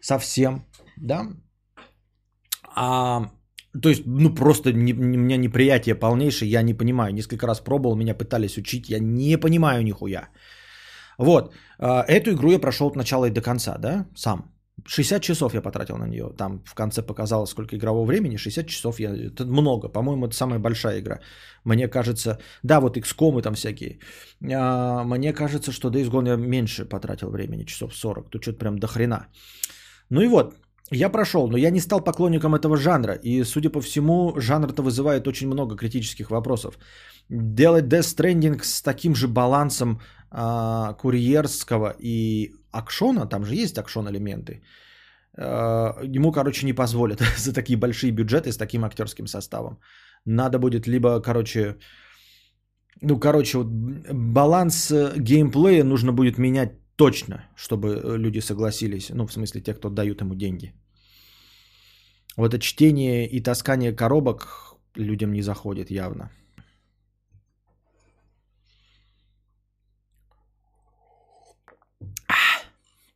Совсем, 0.00 0.64
да. 0.96 1.26
А 2.74 3.30
то 3.80 3.88
есть, 3.88 4.02
ну 4.06 4.34
просто 4.34 4.72
не, 4.72 4.92
у 4.92 5.18
меня 5.18 5.36
неприятие 5.36 5.94
полнейшее, 5.94 6.50
я 6.50 6.62
не 6.62 6.74
понимаю. 6.74 7.14
Несколько 7.14 7.46
раз 7.46 7.60
пробовал, 7.60 7.96
меня 7.96 8.14
пытались 8.14 8.58
учить, 8.58 8.90
я 8.90 8.98
не 8.98 9.38
понимаю 9.38 9.82
нихуя. 9.82 10.28
Вот, 11.18 11.54
а, 11.78 12.04
эту 12.08 12.30
игру 12.32 12.50
я 12.50 12.58
прошел 12.58 12.88
от 12.88 12.96
начала 12.96 13.26
и 13.26 13.30
до 13.30 13.40
конца, 13.40 13.78
да, 13.78 14.06
сам. 14.14 14.52
60 14.86 15.22
часов 15.22 15.54
я 15.54 15.62
потратил 15.62 15.96
на 15.96 16.06
нее. 16.08 16.32
Там 16.36 16.62
в 16.64 16.74
конце 16.74 17.02
показалось, 17.02 17.50
сколько 17.50 17.76
игрового 17.76 18.04
времени. 18.04 18.36
60 18.36 18.66
часов 18.66 19.00
я... 19.00 19.10
Это 19.10 19.44
много. 19.44 19.88
По-моему, 19.88 20.26
это 20.26 20.34
самая 20.34 20.58
большая 20.58 21.00
игра. 21.00 21.20
Мне 21.64 21.88
кажется... 21.88 22.38
Да, 22.62 22.80
вот 22.80 22.96
XCOM 22.96 23.38
и 23.38 23.42
там 23.42 23.54
всякие. 23.54 23.98
А, 24.52 25.04
мне 25.04 25.32
кажется, 25.32 25.72
что 25.72 25.88
Days 25.88 26.10
Gone 26.10 26.28
я 26.28 26.36
меньше 26.36 26.84
потратил 26.84 27.30
времени. 27.30 27.64
Часов 27.64 27.94
40. 27.94 28.30
Тут 28.30 28.42
что-то 28.42 28.58
прям 28.58 28.78
до 28.78 28.86
хрена. 28.86 29.26
Ну 30.10 30.20
и 30.20 30.28
вот. 30.28 30.56
Я 30.92 31.10
прошел, 31.10 31.48
но 31.48 31.56
я 31.56 31.70
не 31.70 31.80
стал 31.80 32.00
поклонником 32.00 32.54
этого 32.54 32.76
жанра. 32.76 33.14
И, 33.14 33.44
судя 33.44 33.70
по 33.70 33.80
всему, 33.80 34.34
жанр-то 34.36 34.82
вызывает 34.82 35.26
очень 35.26 35.46
много 35.46 35.76
критических 35.76 36.30
вопросов. 36.30 36.78
Делать 37.30 37.84
Death 37.84 38.16
Stranding 38.16 38.62
с 38.62 38.82
таким 38.82 39.14
же 39.14 39.28
балансом 39.28 40.00
э, 40.30 40.94
курьерского 40.98 41.94
и 41.98 42.52
акшона, 42.70 43.26
там 43.26 43.44
же 43.44 43.54
есть 43.54 43.78
акшон-элементы, 43.78 44.62
э, 45.36 45.42
ему, 46.16 46.32
короче, 46.32 46.66
не 46.66 46.74
позволят 46.74 47.20
за 47.36 47.52
такие 47.54 47.78
большие 47.78 48.12
бюджеты 48.12 48.52
с 48.52 48.56
таким 48.56 48.84
актерским 48.84 49.26
составом. 49.26 49.78
Надо 50.26 50.58
будет 50.58 50.86
либо, 50.86 51.20
короче, 51.20 51.76
ну, 53.00 53.18
короче, 53.18 53.58
вот 53.58 53.66
баланс 54.12 54.90
э, 54.90 55.14
геймплея 55.16 55.84
нужно 55.84 56.12
будет 56.12 56.38
менять 56.38 56.81
точно, 57.02 57.48
чтобы 57.56 58.18
люди 58.18 58.40
согласились. 58.40 59.10
Ну, 59.10 59.26
в 59.26 59.32
смысле, 59.32 59.60
те, 59.60 59.74
кто 59.74 59.90
дают 59.90 60.20
ему 60.20 60.34
деньги. 60.34 60.72
Вот 62.36 62.54
это 62.54 62.58
чтение 62.58 63.28
и 63.28 63.42
таскание 63.42 63.92
коробок 63.92 64.76
людям 64.94 65.32
не 65.32 65.42
заходит 65.42 65.90
явно. 65.90 66.30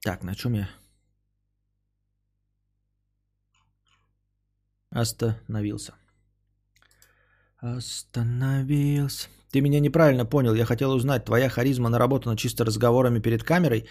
Так, 0.03 0.25
на 0.25 0.35
чем 0.35 0.55
я? 0.55 0.69
Остановился. 4.91 5.95
Остановился. 7.59 9.29
Ты 9.57 9.63
меня 9.63 9.81
неправильно 9.81 10.27
понял. 10.27 10.55
Я 10.55 10.67
хотел 10.67 10.93
узнать, 10.93 11.25
твоя 11.25 11.49
харизма 11.49 11.89
наработана 11.89 12.37
чисто 12.37 12.65
разговорами 12.65 13.21
перед 13.21 13.43
камерой 13.43 13.87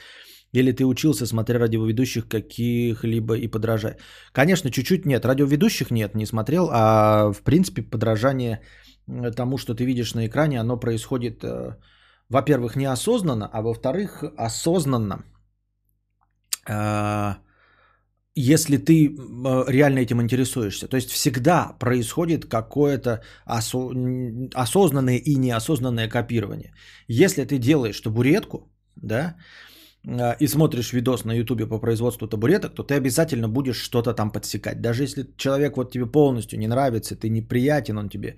или 0.53 0.71
ты 0.71 0.85
учился, 0.85 1.25
смотря 1.25 1.59
радиоведущих 1.59 2.27
каких-либо 2.27 3.33
и 3.33 3.47
подражая? 3.47 3.97
Конечно, 4.31 4.69
чуть-чуть 4.69 5.05
нет. 5.05 5.25
Радиоведущих 5.25 5.89
нет, 5.89 6.15
не 6.15 6.27
смотрел. 6.27 6.69
А 6.71 7.31
в 7.33 7.41
принципе 7.41 7.81
подражание 7.81 8.61
тому, 9.35 9.57
что 9.57 9.73
ты 9.73 9.85
видишь 9.85 10.13
на 10.13 10.27
экране, 10.27 10.59
оно 10.59 10.77
происходит, 10.77 11.43
э, 11.43 11.77
во-первых, 12.29 12.75
неосознанно, 12.75 13.49
а 13.51 13.61
во-вторых, 13.63 14.23
осознанно. 14.37 15.23
Если 18.35 18.77
ты 18.77 19.07
э, 19.07 19.65
реально 19.67 19.99
этим 19.99 20.21
интересуешься. 20.21 20.87
То 20.87 20.97
есть 20.97 21.09
всегда 21.09 21.75
происходит 21.79 22.45
какое-то 22.45 23.21
осо- 23.45 24.49
осознанное 24.53 25.17
и 25.17 25.35
неосознанное 25.35 26.09
копирование. 26.09 26.73
Если 27.07 27.45
ты 27.45 27.57
делаешь 27.57 28.01
табуретку, 28.01 28.69
да, 28.95 29.35
а, 30.07 30.35
и 30.39 30.47
смотришь 30.47 30.93
видос 30.93 31.25
на 31.25 31.33
ютубе 31.33 31.67
по 31.67 31.79
производству 31.79 32.27
табуреток, 32.27 32.75
то 32.75 32.83
ты 32.83 32.95
обязательно 32.95 33.49
будешь 33.49 33.77
что-то 33.77 34.13
там 34.13 34.31
подсекать. 34.31 34.81
Даже 34.81 35.03
если 35.03 35.25
человек 35.37 35.77
вот 35.77 35.91
тебе 35.91 36.05
полностью 36.05 36.59
не 36.59 36.67
нравится, 36.67 37.15
ты 37.15 37.29
неприятен 37.29 37.97
он 37.97 38.09
тебе, 38.09 38.37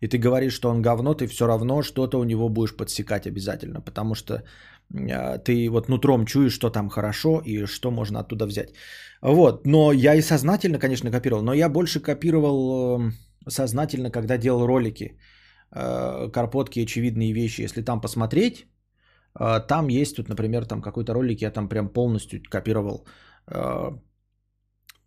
и 0.00 0.08
ты 0.08 0.18
говоришь, 0.18 0.54
что 0.54 0.70
он 0.70 0.82
говно, 0.82 1.14
ты 1.14 1.26
все 1.26 1.46
равно 1.46 1.82
что-то 1.82 2.18
у 2.18 2.24
него 2.24 2.48
будешь 2.48 2.76
подсекать 2.76 3.26
обязательно, 3.26 3.80
потому 3.80 4.14
что 4.14 4.34
а, 4.34 4.42
ты 4.90 5.68
вот 5.70 5.88
нутром 5.88 6.24
чуешь, 6.24 6.52
что 6.52 6.70
там 6.70 6.88
хорошо 6.88 7.42
и 7.44 7.66
что 7.66 7.90
можно 7.90 8.20
оттуда 8.20 8.46
взять. 8.46 8.74
Вот, 9.22 9.66
но 9.66 9.92
я 9.92 10.14
и 10.14 10.22
сознательно, 10.22 10.78
конечно, 10.78 11.10
копировал, 11.10 11.42
но 11.42 11.52
я 11.52 11.68
больше 11.68 12.00
копировал 12.00 13.00
эм, 13.00 13.12
сознательно, 13.48 14.10
когда 14.10 14.38
делал 14.38 14.66
ролики, 14.66 15.18
э, 15.72 16.30
карпотки, 16.32 16.80
очевидные 16.80 17.32
вещи. 17.32 17.62
Если 17.62 17.82
там 17.82 18.00
посмотреть, 18.00 18.66
а, 19.34 19.60
там 19.60 19.88
есть, 19.88 20.18
вот, 20.18 20.28
например, 20.28 20.66
там 20.66 20.82
какой-то 20.82 21.14
ролик, 21.14 21.42
я 21.42 21.50
там 21.50 21.68
прям 21.68 21.88
полностью 21.88 22.42
копировал 22.50 23.06
а, 23.46 23.98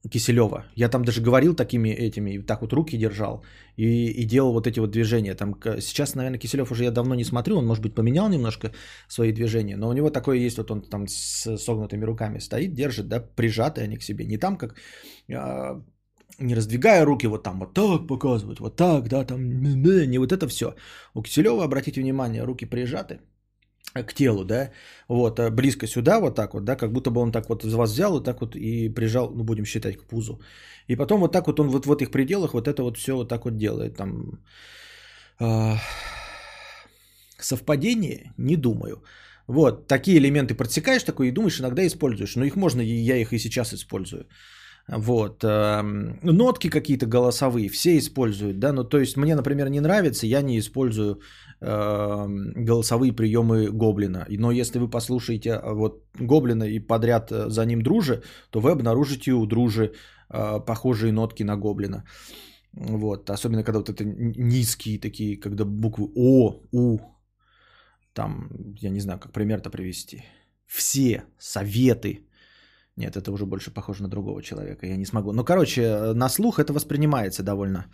Киселева. 0.09 0.65
Я 0.75 0.89
там 0.89 1.03
даже 1.05 1.21
говорил 1.21 1.53
такими 1.53 1.89
этими, 1.89 2.39
так 2.39 2.61
вот 2.61 2.73
руки 2.73 2.97
держал 2.97 3.43
и, 3.77 4.09
и 4.09 4.25
делал 4.25 4.53
вот 4.53 4.67
эти 4.67 4.79
вот 4.79 4.91
движения. 4.91 5.35
Там 5.35 5.55
сейчас, 5.79 6.15
наверное, 6.15 6.39
Киселев 6.39 6.71
уже 6.71 6.83
я 6.83 6.91
давно 6.91 7.15
не 7.15 7.23
смотрю, 7.23 7.57
он, 7.57 7.65
может 7.65 7.83
быть, 7.83 7.95
поменял 7.95 8.29
немножко 8.29 8.71
свои 9.07 9.31
движения, 9.31 9.77
но 9.77 9.89
у 9.89 9.93
него 9.93 10.09
такое 10.09 10.37
есть, 10.37 10.57
вот 10.57 10.71
он 10.71 10.81
там 10.81 11.07
с 11.07 11.57
согнутыми 11.57 12.05
руками 12.05 12.39
стоит, 12.39 12.73
держит, 12.73 13.07
да, 13.07 13.19
прижатые 13.19 13.83
они 13.83 13.97
к 13.97 14.03
себе. 14.03 14.25
Не 14.25 14.37
там, 14.37 14.57
как 14.57 14.75
а, 15.31 15.83
не 16.39 16.55
раздвигая 16.55 17.05
руки, 17.05 17.27
вот 17.27 17.43
там 17.43 17.59
вот 17.59 17.73
так 17.73 18.07
показывать, 18.07 18.59
вот 18.59 18.75
так, 18.75 19.07
да, 19.07 19.23
там, 19.23 19.39
не 20.11 20.17
вот 20.17 20.31
это 20.31 20.47
все. 20.47 20.75
У 21.13 21.21
Киселева, 21.21 21.63
обратите 21.63 22.01
внимание, 22.01 22.43
руки 22.43 22.65
прижаты, 22.65 23.19
к 23.93 24.13
телу, 24.13 24.45
да, 24.45 24.71
вот, 25.07 25.39
а 25.39 25.51
близко 25.51 25.87
сюда, 25.87 26.19
вот 26.19 26.35
так 26.35 26.53
вот, 26.53 26.63
да, 26.63 26.75
как 26.75 26.91
будто 26.91 27.11
бы 27.11 27.21
он 27.21 27.31
так 27.31 27.49
вот 27.49 27.63
из 27.65 27.73
вас 27.73 27.91
взял 27.91 28.17
и 28.17 28.23
так 28.23 28.41
вот 28.41 28.55
и 28.55 28.89
прижал, 28.89 29.29
ну, 29.35 29.43
будем 29.43 29.65
считать, 29.65 29.97
к 29.97 30.03
пузу. 30.07 30.39
И 30.87 30.95
потом 30.95 31.21
вот 31.21 31.31
так 31.31 31.47
вот 31.47 31.59
он 31.59 31.69
вот 31.69 31.85
в 31.85 31.91
этих 31.91 32.11
пределах 32.11 32.53
вот 32.53 32.67
это 32.67 32.83
вот 32.83 32.97
все 32.97 33.15
вот 33.15 33.29
так 33.29 33.45
вот 33.45 33.57
делает, 33.57 33.97
там, 33.97 34.39
э, 35.39 35.75
совпадение, 37.39 38.33
не 38.37 38.55
думаю. 38.55 39.03
Вот, 39.47 39.87
такие 39.87 40.17
элементы 40.17 40.55
подсекаешь 40.55 41.03
такой 41.03 41.27
и 41.27 41.31
думаешь, 41.31 41.59
иногда 41.59 41.85
используешь, 41.85 42.35
но 42.35 42.45
их 42.45 42.55
можно, 42.55 42.81
я 42.81 43.17
их 43.17 43.33
и 43.33 43.39
сейчас 43.39 43.73
использую. 43.73 44.27
Вот. 44.87 45.43
Нотки 45.43 46.69
какие-то 46.69 47.05
голосовые 47.05 47.69
все 47.69 47.97
используют, 47.97 48.59
да, 48.59 48.71
ну 48.71 48.83
то 48.83 48.99
есть 48.99 49.17
мне, 49.17 49.35
например, 49.35 49.69
не 49.69 49.79
нравится, 49.79 50.25
я 50.27 50.41
не 50.41 50.57
использую 50.57 51.21
голосовые 51.61 53.13
приемы 53.13 53.69
Гоблина. 53.71 54.25
Но 54.29 54.51
если 54.51 54.79
вы 54.79 54.89
послушаете 54.89 55.53
а, 55.53 55.73
вот 55.73 56.03
Гоблина 56.19 56.63
и 56.63 56.79
подряд 56.79 57.31
э, 57.31 57.49
за 57.49 57.65
ним 57.65 57.81
Дружи, 57.81 58.23
то 58.49 58.59
вы 58.59 58.71
обнаружите 58.71 59.31
у 59.31 59.45
Дружи 59.45 59.91
а, 60.29 60.59
похожие 60.59 61.11
нотки 61.11 61.43
на 61.43 61.57
Гоблина. 61.57 62.03
Вот, 62.73 63.29
особенно 63.29 63.63
когда 63.63 63.79
вот 63.79 63.89
это 63.89 64.03
низкие 64.03 64.99
такие, 64.99 65.39
когда 65.39 65.65
буквы 65.65 66.09
О, 66.15 66.61
У, 66.71 66.99
там, 68.13 68.49
я 68.81 68.89
не 68.89 68.99
знаю, 68.99 69.19
как 69.19 69.31
пример-то 69.31 69.69
привести. 69.69 70.23
Все 70.65 71.23
советы, 71.37 72.25
нет, 72.95 73.15
это 73.15 73.31
уже 73.31 73.45
больше 73.45 73.71
похоже 73.71 74.03
на 74.03 74.09
другого 74.09 74.41
человека, 74.41 74.87
я 74.87 74.97
не 74.97 75.05
смогу. 75.05 75.33
Ну, 75.33 75.43
короче, 75.43 76.13
на 76.13 76.29
слух 76.29 76.59
это 76.59 76.73
воспринимается 76.73 77.43
довольно 77.43 77.79
э, 77.79 77.85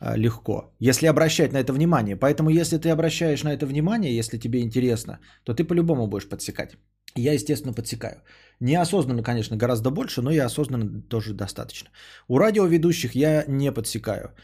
легко, 0.00 0.74
если 0.78 1.06
обращать 1.06 1.52
на 1.52 1.58
это 1.58 1.72
внимание. 1.72 2.16
Поэтому, 2.16 2.50
если 2.50 2.78
ты 2.78 2.90
обращаешь 2.90 3.42
на 3.42 3.52
это 3.52 3.66
внимание, 3.66 4.16
если 4.16 4.38
тебе 4.38 4.60
интересно, 4.60 5.20
то 5.44 5.54
ты 5.54 5.64
по-любому 5.64 6.06
будешь 6.06 6.28
подсекать. 6.28 6.76
Я, 7.14 7.32
естественно, 7.32 7.74
подсекаю. 7.74 8.22
Неосознанно, 8.60 9.22
конечно, 9.22 9.56
гораздо 9.56 9.90
больше, 9.90 10.22
но 10.22 10.30
и 10.30 10.38
осознанно 10.38 11.02
тоже 11.02 11.34
достаточно. 11.34 11.90
У 12.28 12.38
радиоведущих 12.38 13.14
я 13.14 13.44
не 13.48 13.72
подсекаю. 13.72 14.34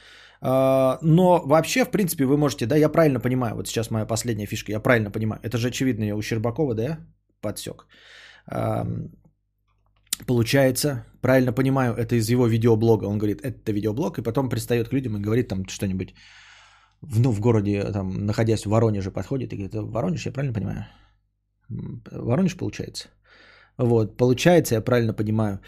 А, 0.41 0.99
но 1.03 1.43
вообще, 1.45 1.85
в 1.85 1.91
принципе, 1.91 2.25
вы 2.25 2.37
можете, 2.37 2.67
да, 2.67 2.77
я 2.77 2.88
правильно 2.88 3.21
понимаю, 3.21 3.55
вот 3.55 3.69
сейчас 3.69 3.91
моя 3.91 4.07
последняя 4.07 4.47
фишка, 4.47 4.73
я 4.73 4.81
правильно 4.81 5.11
понимаю, 5.11 5.41
это 5.45 5.57
же 5.59 5.69
очевидно, 5.69 6.05
я 6.05 6.17
у 6.17 6.23
Щербакова, 6.23 6.75
да, 6.75 6.99
подсек. 7.41 7.87
Получается, 10.26 11.04
правильно 11.20 11.52
понимаю, 11.52 11.94
это 11.94 12.14
из 12.14 12.28
его 12.28 12.46
видеоблога. 12.46 13.04
Он 13.06 13.18
говорит, 13.18 13.40
это 13.42 13.72
видеоблог, 13.72 14.18
и 14.18 14.22
потом 14.22 14.48
пристает 14.48 14.88
к 14.88 14.92
людям 14.92 15.16
и 15.16 15.20
говорит 15.20 15.48
там 15.48 15.66
что-нибудь. 15.68 16.14
Ну, 17.02 17.32
в 17.32 17.40
городе, 17.40 17.85
там, 17.92 18.26
находясь 18.26 18.64
в 18.64 18.70
Воронеже, 18.70 19.11
подходит 19.11 19.52
и 19.52 19.56
говорит, 19.56 19.74
Воронеж, 19.74 20.26
я 20.26 20.32
правильно 20.32 20.54
понимаю? 20.54 20.87
Воронеж 22.12 22.56
получается. 22.56 23.08
Вот, 23.78 24.16
получается, 24.16 24.74
я 24.74 24.80
правильно 24.80 25.14
понимаю. 25.14 25.61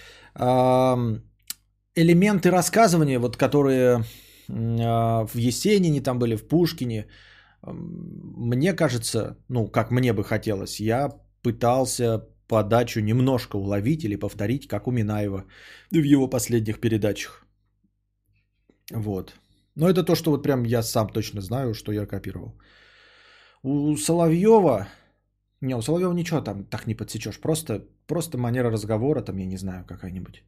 Элементы 1.97 2.51
рассказывания, 2.51 3.19
вот 3.19 3.37
которые 3.37 4.05
а, 4.49 5.27
в 5.27 5.37
Есенине 5.37 6.01
там 6.01 6.19
были, 6.19 6.37
в 6.37 6.47
Пушкине, 6.49 7.07
мне 7.67 8.73
кажется, 8.75 9.37
ну, 9.49 9.69
как 9.69 9.91
мне 9.91 10.13
бы 10.13 10.23
хотелось, 10.23 10.81
я 10.81 11.09
пытался 11.43 12.25
подачу 12.49 13.01
немножко 13.01 13.57
уловить 13.57 14.05
или 14.05 14.17
повторить, 14.17 14.69
как 14.69 14.87
у 14.87 14.91
Минаева 14.91 15.45
в 15.91 16.05
его 16.05 16.31
последних 16.31 16.81
передачах. 16.81 17.47
Вот. 18.93 19.35
Но 19.77 19.89
это 19.89 20.05
то, 20.05 20.15
что 20.15 20.31
вот 20.31 20.43
прям 20.43 20.65
я 20.65 20.83
сам 20.83 21.09
точно 21.09 21.41
знаю, 21.41 21.75
что 21.75 21.93
я 21.93 22.07
копировал. 22.07 22.53
У 23.63 23.97
Соловьева, 23.97 24.89
не, 25.61 25.77
у 25.77 25.83
Соловьева 25.83 26.13
ничего 26.13 26.41
там 26.41 26.65
так 26.65 26.87
не 26.87 26.95
подсечешь. 26.95 27.41
Просто, 27.41 27.87
просто 28.07 28.39
манера 28.39 28.71
разговора, 28.71 29.23
там, 29.23 29.39
я 29.39 29.47
не 29.47 29.57
знаю, 29.57 29.85
какая-нибудь. 29.87 30.45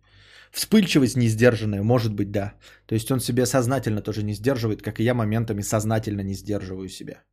Вспыльчивость 0.53 1.17
не 1.17 1.29
сдержанная, 1.29 1.83
может 1.83 2.15
быть, 2.15 2.31
да. 2.31 2.55
То 2.87 2.95
есть 2.95 3.11
он 3.11 3.21
себе 3.21 3.47
сознательно 3.47 4.01
тоже 4.03 4.23
не 4.23 4.35
сдерживает, 4.35 4.83
как 4.83 5.01
и 5.01 5.05
я 5.05 5.15
моментами 5.15 5.63
сознательно 5.63 6.21
не 6.21 6.35
сдерживаю 6.35 6.89
себя 6.89 7.25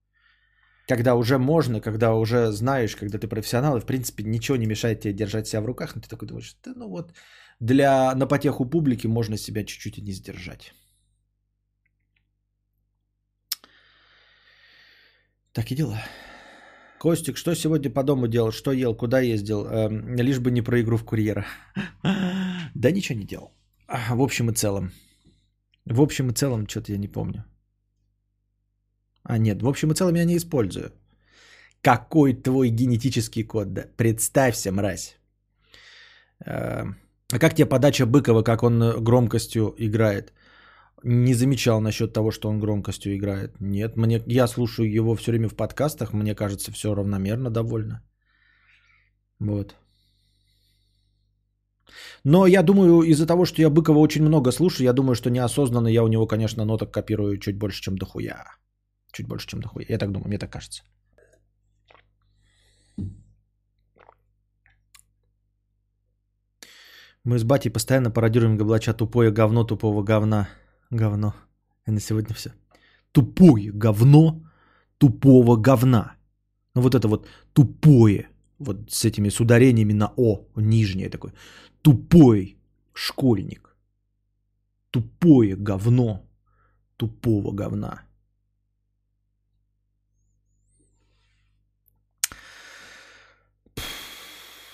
когда 0.87 1.15
уже 1.15 1.37
можно, 1.37 1.81
когда 1.81 2.13
уже 2.13 2.51
знаешь, 2.51 2.95
когда 2.95 3.17
ты 3.17 3.27
профессионал, 3.27 3.77
и 3.77 3.81
в 3.81 3.85
принципе 3.85 4.23
ничего 4.23 4.57
не 4.57 4.65
мешает 4.65 5.01
тебе 5.01 5.13
держать 5.13 5.47
себя 5.47 5.61
в 5.61 5.65
руках, 5.65 5.95
но 5.95 6.01
ты 6.01 6.09
такой 6.09 6.27
думаешь, 6.27 6.57
да 6.63 6.73
ну 6.75 6.89
вот 6.89 7.13
для 7.59 8.13
на 8.15 8.27
потеху 8.27 8.65
публики 8.65 9.07
можно 9.07 9.37
себя 9.37 9.63
чуть-чуть 9.63 9.97
и 9.97 10.01
не 10.01 10.11
сдержать. 10.11 10.73
Так 15.53 15.71
и 15.71 15.75
дела. 15.75 16.01
Костик, 16.99 17.37
что 17.37 17.55
сегодня 17.55 17.93
по 17.93 18.03
дому 18.03 18.27
делал? 18.27 18.51
Что 18.51 18.71
ел? 18.71 18.95
Куда 18.95 19.19
ездил? 19.19 19.65
Эм, 19.65 20.15
лишь 20.15 20.39
бы 20.39 20.51
не 20.51 20.61
про 20.61 20.81
игру 20.81 20.97
в 20.97 21.03
курьера. 21.03 21.45
да 22.73 22.91
ничего 22.91 23.19
не 23.19 23.25
делал. 23.25 23.51
В 24.09 24.21
общем 24.21 24.49
и 24.49 24.53
целом. 24.53 24.91
В 25.85 26.01
общем 26.01 26.29
и 26.29 26.33
целом, 26.33 26.67
что-то 26.67 26.91
я 26.91 26.97
не 26.97 27.07
помню. 27.07 27.43
А 29.23 29.37
нет, 29.37 29.61
в 29.61 29.67
общем 29.67 29.91
и 29.91 29.95
целом 29.95 30.15
я 30.15 30.25
не 30.25 30.35
использую. 30.37 30.91
Какой 31.81 32.33
твой 32.33 32.69
генетический 32.69 33.43
код? 33.43 33.73
Да? 33.73 33.83
Представься, 33.97 34.71
мразь. 34.71 35.17
Эм, 36.45 36.95
а 37.31 37.39
как 37.39 37.55
тебе 37.55 37.65
подача 37.65 38.05
Быкова, 38.05 38.43
как 38.43 38.63
он 38.63 39.03
громкостью 39.03 39.73
играет? 39.77 40.33
Не 41.03 41.33
замечал 41.33 41.81
насчет 41.81 42.13
того, 42.13 42.31
что 42.31 42.49
он 42.49 42.59
громкостью 42.59 43.15
играет. 43.15 43.59
Нет, 43.59 43.97
мне, 43.97 44.21
я 44.27 44.47
слушаю 44.47 44.91
его 44.91 45.15
все 45.15 45.31
время 45.31 45.49
в 45.49 45.55
подкастах, 45.55 46.13
мне 46.13 46.35
кажется, 46.35 46.71
все 46.71 46.95
равномерно 46.95 47.49
довольно. 47.49 48.01
Вот. 49.39 49.75
Но 52.23 52.47
я 52.47 52.63
думаю, 52.63 53.01
из-за 53.01 53.25
того, 53.25 53.45
что 53.45 53.61
я 53.61 53.69
Быкова 53.69 53.99
очень 53.99 54.23
много 54.23 54.51
слушаю, 54.51 54.85
я 54.85 54.93
думаю, 54.93 55.15
что 55.15 55.29
неосознанно 55.29 55.89
я 55.89 56.03
у 56.03 56.07
него, 56.07 56.27
конечно, 56.27 56.65
ноток 56.65 56.91
копирую 56.91 57.37
чуть 57.37 57.57
больше, 57.57 57.81
чем 57.81 57.97
дохуя. 57.97 58.45
Чуть 59.13 59.27
больше, 59.27 59.47
чем 59.47 59.61
дохуя. 59.61 59.85
Я 59.89 59.97
так 59.97 60.11
думаю, 60.11 60.27
мне 60.27 60.39
так 60.39 60.51
кажется. 60.51 60.83
Мы 67.23 67.37
с 67.37 67.43
батей 67.43 67.71
постоянно 67.71 68.11
пародируем 68.11 68.57
Габлача 68.57 68.93
тупое 68.93 69.31
говно 69.31 69.63
тупого 69.63 70.03
говна. 70.03 70.49
Говно. 70.89 71.33
И 71.87 71.91
на 71.91 71.99
сегодня 71.99 72.35
все. 72.35 72.53
Тупое 73.11 73.71
говно 73.71 74.41
тупого 74.97 75.55
говна. 75.57 76.15
Ну 76.75 76.81
вот 76.81 76.95
это 76.95 77.07
вот 77.07 77.27
тупое, 77.53 78.29
вот 78.57 78.91
с 78.91 79.05
этими 79.05 79.29
с 79.29 79.39
ударениями 79.39 79.93
на 79.93 80.11
О, 80.17 80.47
нижнее 80.55 81.09
такое. 81.09 81.33
Тупой 81.81 82.57
школьник. 82.93 83.77
Тупое 84.89 85.55
говно 85.55 86.25
тупого 86.97 87.51
говна. 87.51 88.02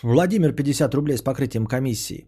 Владимир 0.04 0.54
50 0.54 0.96
рублей 0.96 1.18
с 1.18 1.22
покрытием 1.22 1.66
комиссии. 1.68 2.28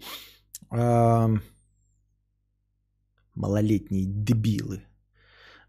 Малолетние 3.36 4.06
дебилы. 4.06 4.84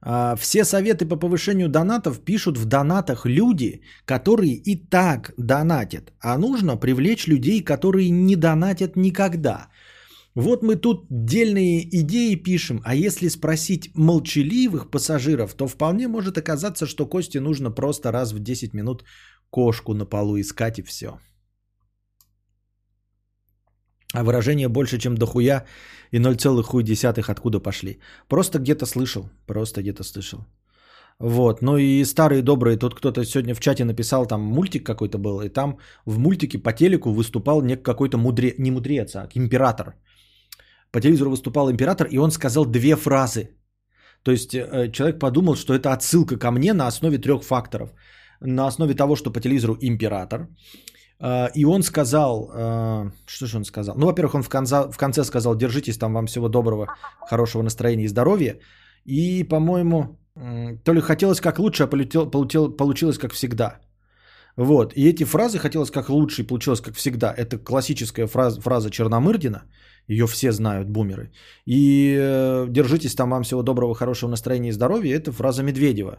А, 0.04 0.34
все 0.36 0.64
советы 0.64 1.06
по 1.06 1.16
повышению 1.16 1.68
донатов 1.68 2.24
пишут 2.24 2.58
в 2.58 2.64
донатах 2.64 3.24
люди, 3.24 3.82
которые 4.04 4.54
и 4.54 4.74
так 4.76 5.32
донатят. 5.38 6.12
А 6.20 6.38
нужно 6.38 6.76
привлечь 6.76 7.28
людей, 7.28 7.64
которые 7.64 8.10
не 8.10 8.36
донатят 8.36 8.96
никогда. 8.96 9.68
Вот 10.34 10.62
мы 10.62 10.76
тут 10.76 11.06
дельные 11.10 11.86
идеи 12.00 12.34
пишем, 12.34 12.80
а 12.84 12.94
если 12.94 13.28
спросить 13.28 13.90
молчаливых 13.94 14.90
пассажиров, 14.90 15.54
то 15.54 15.68
вполне 15.68 16.08
может 16.08 16.38
оказаться, 16.38 16.86
что 16.86 17.06
Косте 17.06 17.40
нужно 17.40 17.70
просто 17.70 18.10
раз 18.12 18.32
в 18.32 18.40
10 18.40 18.74
минут 18.74 19.04
кошку 19.50 19.94
на 19.94 20.06
полу 20.06 20.40
искать 20.40 20.78
и 20.78 20.82
все. 20.82 21.18
А 24.14 24.24
выражение 24.24 24.68
больше, 24.68 24.98
чем 24.98 25.16
дохуя 25.16 25.64
и 26.12 26.18
0,1 26.18 27.30
откуда 27.30 27.60
пошли. 27.60 27.98
Просто 28.28 28.58
где-то 28.58 28.86
слышал, 28.86 29.30
просто 29.46 29.80
где-то 29.80 30.04
слышал. 30.04 30.38
Вот, 31.18 31.62
ну 31.62 31.76
и 31.76 32.04
старые 32.04 32.42
добрые, 32.42 32.76
тут 32.76 32.94
кто-то 32.94 33.24
сегодня 33.24 33.54
в 33.54 33.60
чате 33.60 33.84
написал, 33.84 34.26
там 34.26 34.40
мультик 34.40 34.84
какой-то 34.84 35.18
был, 35.18 35.40
и 35.40 35.48
там 35.48 35.78
в 36.06 36.18
мультике 36.18 36.58
по 36.58 36.72
телеку 36.72 37.12
выступал 37.12 37.62
не 37.62 37.76
какой-то 37.76 38.18
мудре, 38.18 38.54
не 38.58 38.70
мудрец, 38.70 39.14
а 39.14 39.28
император. 39.34 39.94
По 40.90 41.00
телевизору 41.00 41.30
выступал 41.30 41.70
император, 41.70 42.08
и 42.10 42.18
он 42.18 42.30
сказал 42.30 42.66
две 42.66 42.96
фразы. 42.96 43.48
То 44.22 44.30
есть 44.32 44.54
э, 44.54 44.90
человек 44.92 45.18
подумал, 45.18 45.56
что 45.56 45.74
это 45.74 45.92
отсылка 45.92 46.38
ко 46.38 46.50
мне 46.50 46.74
на 46.74 46.86
основе 46.86 47.18
трех 47.18 47.42
факторов. 47.42 47.90
На 48.40 48.66
основе 48.66 48.94
того, 48.94 49.16
что 49.16 49.30
по 49.30 49.40
телевизору 49.40 49.76
император, 49.80 50.48
и 51.54 51.64
он 51.64 51.82
сказал, 51.82 52.50
а, 52.52 53.10
что 53.26 53.46
же 53.46 53.56
он 53.56 53.64
сказал? 53.64 53.94
Ну, 53.96 54.06
во-первых, 54.06 54.34
он 54.34 54.42
в 54.42 54.48
конце, 54.48 55.24
сказал, 55.24 55.54
держитесь 55.56 55.98
там, 55.98 56.14
вам 56.14 56.26
всего 56.26 56.48
доброго, 56.48 56.86
хорошего 57.30 57.62
настроения 57.62 58.04
и 58.04 58.08
здоровья. 58.08 58.58
И, 59.04 59.44
по-моему, 59.44 60.18
то 60.84 60.92
ли 60.92 61.00
хотелось 61.00 61.40
как 61.40 61.58
лучше, 61.58 61.84
а 61.84 61.86
полетел, 61.86 62.30
полетел, 62.30 62.76
получилось 62.76 63.18
как 63.18 63.32
всегда. 63.32 63.80
Вот. 64.56 64.92
И 64.96 65.08
эти 65.08 65.24
фразы 65.24 65.58
хотелось 65.58 65.90
как 65.90 66.08
лучше 66.08 66.42
и 66.42 66.46
получилось 66.46 66.80
как 66.80 66.94
всегда. 66.94 67.32
Это 67.32 67.58
классическая 67.58 68.26
фраза, 68.26 68.60
фраза 68.60 68.90
Черномырдина. 68.90 69.62
Ее 70.08 70.26
все 70.26 70.52
знают, 70.52 70.88
бумеры. 70.88 71.30
И 71.66 72.16
э, 72.18 72.66
держитесь 72.68 73.14
там, 73.14 73.30
вам 73.30 73.42
всего 73.44 73.62
доброго, 73.62 73.94
хорошего 73.94 74.30
настроения 74.30 74.68
и 74.68 74.72
здоровья. 74.72 75.16
Это 75.16 75.32
фраза 75.32 75.62
Медведева. 75.62 76.18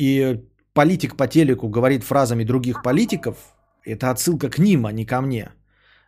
И 0.00 0.40
политик 0.72 1.16
по 1.16 1.28
телеку 1.28 1.68
говорит 1.68 2.02
фразами 2.02 2.44
других 2.44 2.82
политиков, 2.82 3.36
это 3.84 4.10
отсылка 4.10 4.50
к 4.50 4.58
ним, 4.58 4.86
а 4.86 4.92
не 4.92 5.06
ко 5.06 5.20
мне. 5.20 5.48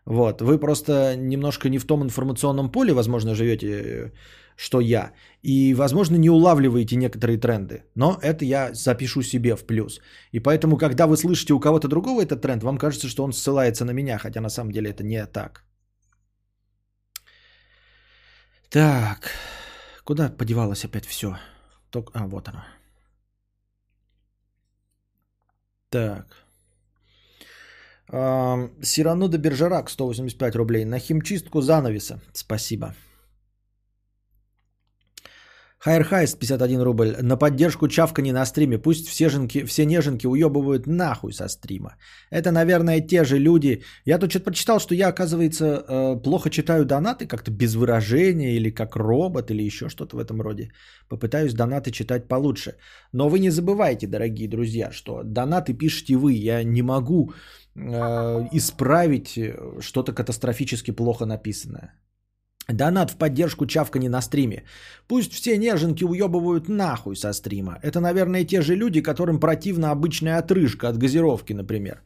Вот, 0.06 0.40
вы 0.40 0.58
просто 0.58 1.16
немножко 1.16 1.68
не 1.68 1.78
в 1.78 1.84
том 1.84 2.02
информационном 2.02 2.70
поле, 2.70 2.92
возможно, 2.92 3.34
живете, 3.34 4.12
что 4.56 4.80
я. 4.80 5.12
И, 5.42 5.74
возможно, 5.74 6.16
не 6.16 6.30
улавливаете 6.30 6.96
некоторые 6.96 7.38
тренды. 7.38 7.82
Но 7.94 8.18
это 8.22 8.44
я 8.44 8.72
запишу 8.72 9.22
себе 9.22 9.56
в 9.56 9.66
плюс. 9.66 10.00
И 10.32 10.40
поэтому, 10.40 10.76
когда 10.78 11.06
вы 11.06 11.16
слышите 11.16 11.54
у 11.54 11.60
кого-то 11.60 11.88
другого 11.88 12.22
этот 12.22 12.40
тренд, 12.40 12.62
вам 12.62 12.78
кажется, 12.78 13.08
что 13.08 13.24
он 13.24 13.32
ссылается 13.32 13.84
на 13.84 13.92
меня, 13.92 14.18
хотя 14.18 14.40
на 14.40 14.48
самом 14.50 14.70
деле 14.70 14.90
это 14.90 15.02
не 15.02 15.26
так. 15.26 15.64
Так, 18.70 19.30
куда 20.04 20.28
подевалось 20.28 20.84
опять 20.84 21.06
все? 21.06 21.36
Только... 21.90 22.12
А, 22.14 22.26
вот 22.26 22.48
оно. 22.48 22.64
Так. 25.90 26.45
Сирану 28.08 29.28
де 29.28 29.38
Бержерак 29.38 29.90
185 29.90 30.56
рублей. 30.56 30.84
На 30.84 30.98
химчистку 30.98 31.62
занавеса. 31.62 32.20
Спасибо. 32.32 32.94
Хайрхайст 35.86 36.38
51 36.38 36.82
рубль. 36.82 37.16
На 37.22 37.36
поддержку 37.36 37.88
чавкани 37.88 38.32
на 38.32 38.46
стриме. 38.46 38.78
Пусть 38.78 39.08
все, 39.08 39.28
женки, 39.28 39.64
все 39.64 39.84
неженки 39.84 40.26
уебывают 40.26 40.86
нахуй 40.86 41.32
со 41.32 41.48
стрима. 41.48 41.96
Это, 42.30 42.50
наверное, 42.50 43.00
те 43.00 43.24
же 43.24 43.38
люди. 43.38 43.82
Я 44.04 44.18
тут 44.18 44.30
что-то 44.30 44.44
прочитал, 44.44 44.80
что 44.80 44.94
я, 44.94 45.08
оказывается, 45.08 45.64
э, 45.64 46.22
плохо 46.22 46.50
читаю 46.50 46.84
донаты, 46.84 47.26
как-то 47.26 47.50
без 47.50 47.74
выражения, 47.74 48.56
или 48.56 48.70
как 48.70 48.96
робот, 48.96 49.50
или 49.50 49.66
еще 49.66 49.88
что-то 49.88 50.16
в 50.16 50.18
этом 50.18 50.40
роде. 50.40 50.70
Попытаюсь 51.08 51.54
донаты 51.54 51.92
читать 51.92 52.26
получше. 52.26 52.74
Но 53.12 53.28
вы 53.28 53.38
не 53.38 53.50
забывайте, 53.50 54.06
дорогие 54.08 54.48
друзья, 54.48 54.90
что 54.92 55.22
донаты 55.24 55.72
пишете 55.74 56.16
вы. 56.16 56.32
Я 56.32 56.64
не 56.64 56.82
могу 56.82 57.32
исправить 58.52 59.36
э, 59.36 59.80
что-то 59.80 60.12
катастрофически 60.12 60.90
плохо 60.90 61.26
написанное. 61.26 61.92
Донат 62.68 63.10
в 63.10 63.16
поддержку 63.16 63.66
чавкани 63.66 64.08
на 64.08 64.22
стриме. 64.22 64.64
Пусть 65.08 65.32
все 65.32 65.56
неженки 65.56 66.04
уебывают 66.04 66.68
нахуй 66.68 67.16
со 67.16 67.32
стрима. 67.32 67.78
Это, 67.82 68.00
наверное, 68.00 68.44
те 68.44 68.60
же 68.60 68.74
люди, 68.74 69.02
которым 69.02 69.38
противна 69.38 69.92
обычная 69.92 70.38
отрыжка 70.38 70.88
от 70.88 70.98
газировки, 70.98 71.52
например. 71.52 72.02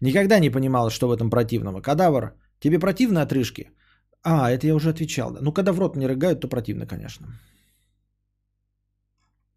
Никогда 0.00 0.40
не 0.40 0.50
понимал, 0.50 0.90
что 0.90 1.08
в 1.08 1.12
этом 1.12 1.30
противного. 1.30 1.80
Кадавр, 1.80 2.32
тебе 2.58 2.78
противны 2.78 3.20
отрыжки? 3.20 3.70
А, 4.22 4.50
это 4.50 4.66
я 4.66 4.74
уже 4.74 4.90
отвечал. 4.90 5.36
Ну, 5.40 5.52
когда 5.52 5.72
в 5.72 5.78
рот 5.78 5.96
не 5.96 6.06
рыгают, 6.06 6.40
то 6.40 6.48
противно, 6.48 6.86
конечно. 6.86 7.26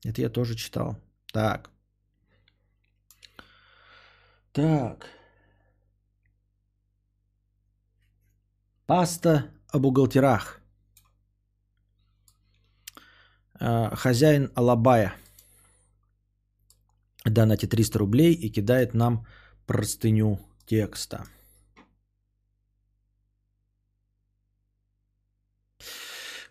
Это 0.06 0.22
я 0.22 0.30
тоже 0.30 0.56
читал. 0.56 0.98
Так. 1.34 1.70
Так. 4.52 5.08
Паста 8.86 9.50
о 9.72 9.80
бухгалтерах. 9.80 10.62
А, 13.60 13.96
хозяин 13.96 14.52
Алабая 14.56 15.16
донатит 17.24 17.70
300 17.70 18.00
рублей 18.00 18.34
и 18.34 18.50
кидает 18.50 18.94
нам 18.94 19.26
простыню 19.66 20.40
текста. 20.66 21.26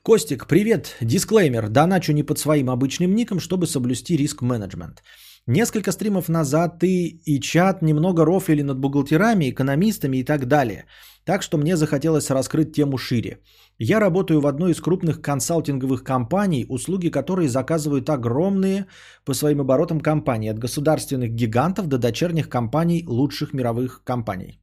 Костик, 0.03 0.47
привет. 0.47 0.97
Дисклеймер. 1.03 1.69
Доначу 1.69 2.13
не 2.13 2.23
под 2.23 2.39
своим 2.39 2.71
обычным 2.71 3.15
ником, 3.15 3.41
чтобы 3.41 3.67
соблюсти 3.67 4.17
риск-менеджмент. 4.17 5.03
Несколько 5.47 5.91
стримов 5.91 6.29
назад 6.29 6.79
ты 6.79 7.21
и 7.27 7.41
чат 7.41 7.83
немного 7.83 8.25
рофили 8.25 8.63
над 8.63 8.79
бухгалтерами, 8.79 9.51
экономистами 9.51 10.19
и 10.19 10.25
так 10.25 10.47
далее. 10.47 10.85
Так 11.25 11.43
что 11.43 11.59
мне 11.59 11.77
захотелось 11.77 12.31
раскрыть 12.31 12.73
тему 12.73 12.97
шире. 12.97 13.39
Я 13.77 13.99
работаю 13.99 14.41
в 14.41 14.47
одной 14.47 14.71
из 14.71 14.81
крупных 14.81 15.21
консалтинговых 15.21 16.05
компаний, 16.05 16.67
услуги 16.69 17.09
которой 17.09 17.49
заказывают 17.49 18.09
огромные 18.09 18.87
по 19.25 19.35
своим 19.35 19.61
оборотам 19.61 20.01
компании, 20.01 20.51
от 20.51 20.61
государственных 20.61 21.31
гигантов 21.31 21.89
до 21.89 21.99
дочерних 21.99 22.49
компаний 22.49 23.05
лучших 23.09 23.53
мировых 23.53 24.05
компаний. 24.05 24.62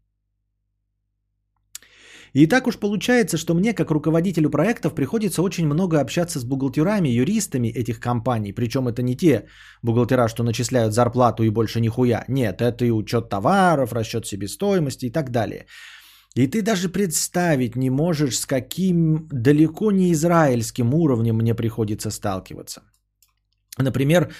И 2.33 2.47
так 2.47 2.67
уж 2.67 2.77
получается, 2.77 3.37
что 3.37 3.53
мне, 3.53 3.73
как 3.73 3.91
руководителю 3.91 4.49
проектов, 4.49 4.93
приходится 4.93 5.41
очень 5.41 5.65
много 5.65 5.99
общаться 5.99 6.39
с 6.39 6.43
бухгалтерами, 6.43 7.09
юристами 7.09 7.67
этих 7.67 7.99
компаний. 7.99 8.53
Причем 8.53 8.87
это 8.87 9.01
не 9.01 9.15
те 9.15 9.45
бухгалтера, 9.83 10.27
что 10.27 10.43
начисляют 10.43 10.93
зарплату 10.93 11.43
и 11.43 11.49
больше 11.49 11.81
нихуя. 11.81 12.23
Нет, 12.27 12.61
это 12.61 12.85
и 12.85 12.91
учет 12.91 13.29
товаров, 13.29 13.93
расчет 13.93 14.25
себестоимости 14.25 15.05
и 15.05 15.11
так 15.11 15.31
далее. 15.31 15.65
И 16.35 16.47
ты 16.47 16.61
даже 16.61 16.89
представить 16.89 17.75
не 17.75 17.89
можешь, 17.89 18.39
с 18.39 18.45
каким 18.45 19.27
далеко 19.31 19.91
не 19.91 20.11
израильским 20.11 20.93
уровнем 20.93 21.35
мне 21.35 21.55
приходится 21.55 22.11
сталкиваться. 22.11 22.81
Например, 23.77 24.31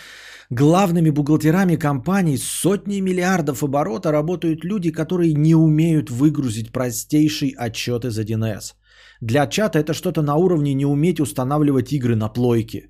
Главными 0.51 1.11
бухгалтерами 1.11 1.75
компаний 1.75 2.35
с 2.35 2.43
сотней 2.43 3.01
миллиардов 3.01 3.61
оборота 3.61 4.11
работают 4.11 4.65
люди, 4.65 4.91
которые 4.91 5.35
не 5.35 5.53
умеют 5.53 6.09
выгрузить 6.09 6.71
простейший 6.71 7.53
отчет 7.55 8.03
из 8.03 8.17
1С. 8.17 8.73
Для 9.21 9.45
чата 9.45 9.77
это 9.77 9.93
что-то 9.93 10.23
на 10.23 10.35
уровне 10.37 10.73
не 10.73 10.87
уметь 10.87 11.19
устанавливать 11.19 11.93
игры 11.93 12.15
на 12.15 12.29
плойке. 12.29 12.89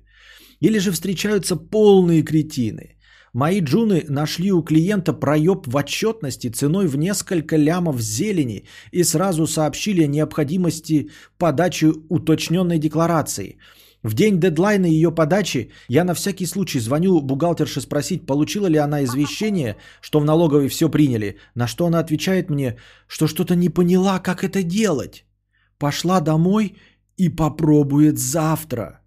Или 0.60 0.78
же 0.78 0.90
встречаются 0.90 1.54
полные 1.56 2.22
кретины. 2.22 2.96
Мои 3.34 3.60
джуны 3.60 4.06
нашли 4.08 4.52
у 4.52 4.62
клиента 4.62 5.12
проеб 5.12 5.66
в 5.66 5.76
отчетности 5.76 6.48
ценой 6.48 6.86
в 6.86 6.96
несколько 6.96 7.56
лямов 7.56 8.00
зелени 8.00 8.64
и 8.90 9.04
сразу 9.04 9.46
сообщили 9.46 10.04
о 10.04 10.06
необходимости 10.06 11.10
подачи 11.36 11.92
уточненной 12.08 12.78
декларации– 12.78 13.58
В 14.02 14.14
день 14.14 14.40
дедлайна 14.40 14.86
ее 14.86 15.10
подачи 15.14 15.70
я 15.88 16.04
на 16.04 16.14
всякий 16.14 16.46
случай 16.46 16.80
звоню 16.80 17.20
бухгалтерше 17.20 17.80
спросить, 17.80 18.26
получила 18.26 18.66
ли 18.66 18.78
она 18.78 19.04
извещение, 19.04 19.76
что 20.00 20.20
в 20.20 20.24
налоговой 20.24 20.68
все 20.68 20.88
приняли, 20.88 21.36
на 21.54 21.66
что 21.66 21.86
она 21.86 21.98
отвечает 21.98 22.50
мне, 22.50 22.76
что 23.06 23.26
что-то 23.26 23.54
не 23.54 23.68
поняла, 23.68 24.18
как 24.18 24.42
это 24.42 24.62
делать. 24.62 25.24
Пошла 25.78 26.20
домой 26.20 26.76
и 27.18 27.28
попробует 27.28 28.18
завтра. 28.18 29.00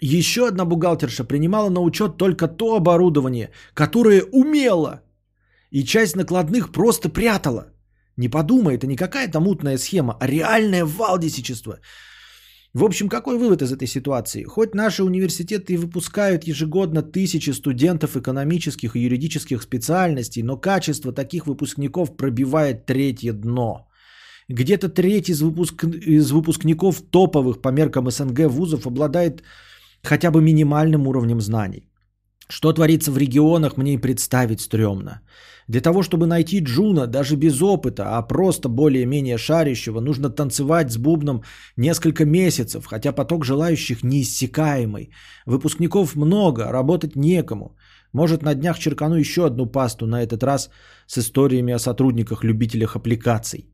Еще 0.00 0.46
одна 0.46 0.64
бухгалтерша 0.64 1.24
принимала 1.24 1.70
на 1.70 1.80
учет 1.80 2.16
только 2.16 2.46
то 2.46 2.76
оборудование, 2.76 3.50
которое 3.74 4.22
умела, 4.22 5.02
и 5.70 5.84
часть 5.84 6.16
накладных 6.16 6.70
просто 6.70 7.08
прятала. 7.08 7.72
Не 8.16 8.28
подумай, 8.28 8.76
это 8.76 8.86
не 8.86 8.96
какая-то 8.96 9.40
мутная 9.40 9.78
схема, 9.78 10.16
а 10.20 10.28
реальное 10.28 10.84
валдисичество– 10.84 11.80
в 12.74 12.84
общем, 12.84 13.08
какой 13.08 13.36
вывод 13.36 13.60
из 13.62 13.70
этой 13.70 13.86
ситуации? 13.86 14.44
Хоть 14.44 14.74
наши 14.74 15.02
университеты 15.04 15.74
и 15.74 15.76
выпускают 15.76 16.44
ежегодно 16.44 17.02
тысячи 17.02 17.50
студентов 17.50 18.16
экономических 18.16 18.96
и 18.96 19.00
юридических 19.00 19.62
специальностей, 19.62 20.42
но 20.42 20.56
качество 20.56 21.12
таких 21.12 21.46
выпускников 21.46 22.16
пробивает 22.16 22.86
третье 22.86 23.34
дно. 23.34 23.88
Где-то 24.48 24.88
треть 24.88 25.28
из, 25.28 25.42
выпуск... 25.42 25.84
из 25.84 26.30
выпускников 26.30 27.02
топовых 27.10 27.60
по 27.60 27.68
меркам 27.68 28.10
СНГ 28.10 28.46
вузов 28.48 28.86
обладает 28.86 29.42
хотя 30.02 30.30
бы 30.30 30.40
минимальным 30.40 31.06
уровнем 31.06 31.40
знаний. 31.40 31.91
Что 32.52 32.72
творится 32.72 33.10
в 33.10 33.18
регионах, 33.18 33.78
мне 33.78 33.94
и 33.94 34.00
представить 34.00 34.60
стрёмно. 34.60 35.22
Для 35.68 35.80
того, 35.80 36.02
чтобы 36.02 36.26
найти 36.26 36.60
Джуна, 36.60 37.06
даже 37.06 37.36
без 37.36 37.62
опыта, 37.62 38.02
а 38.18 38.22
просто 38.22 38.68
более-менее 38.68 39.38
шарящего, 39.38 40.00
нужно 40.00 40.28
танцевать 40.28 40.90
с 40.90 40.98
бубном 40.98 41.42
несколько 41.78 42.26
месяцев, 42.26 42.84
хотя 42.84 43.12
поток 43.12 43.44
желающих 43.44 44.04
неиссякаемый. 44.04 45.10
Выпускников 45.46 46.14
много, 46.14 46.72
работать 46.72 47.16
некому. 47.16 47.74
Может, 48.12 48.42
на 48.42 48.54
днях 48.54 48.78
черкану 48.78 49.14
еще 49.14 49.46
одну 49.46 49.66
пасту, 49.66 50.06
на 50.06 50.22
этот 50.22 50.42
раз 50.42 50.68
с 51.06 51.18
историями 51.18 51.72
о 51.72 51.78
сотрудниках-любителях 51.78 52.96
аппликаций. 52.96 53.64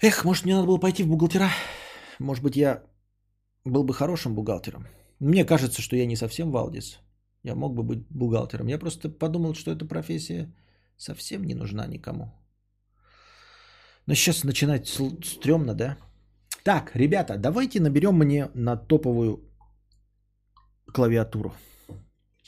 Эх, 0.00 0.24
может, 0.24 0.44
мне 0.46 0.54
надо 0.54 0.66
было 0.66 0.78
пойти 0.78 1.02
в 1.02 1.06
бухгалтера? 1.06 1.50
Может 2.18 2.42
быть, 2.42 2.56
я 2.56 2.82
был 3.66 3.84
бы 3.84 3.92
хорошим 3.92 4.34
бухгалтером? 4.34 4.86
Мне 5.18 5.44
кажется, 5.44 5.82
что 5.82 5.96
я 5.96 6.06
не 6.06 6.16
совсем 6.16 6.50
Валдис. 6.50 7.00
Я 7.42 7.54
мог 7.54 7.74
бы 7.74 7.82
быть 7.82 8.06
бухгалтером. 8.10 8.68
Я 8.68 8.78
просто 8.78 9.08
подумал, 9.08 9.54
что 9.54 9.70
эта 9.70 9.84
профессия 9.84 10.52
совсем 10.96 11.44
не 11.44 11.54
нужна 11.54 11.86
никому. 11.86 12.32
Но 14.06 14.14
сейчас 14.14 14.44
начинать 14.44 14.88
стрёмно, 14.88 15.74
да? 15.74 15.96
Так, 16.64 16.94
ребята, 16.94 17.38
давайте 17.38 17.80
наберем 17.80 18.14
мне 18.14 18.50
на 18.54 18.76
топовую 18.76 19.40
клавиатуру. 20.92 21.54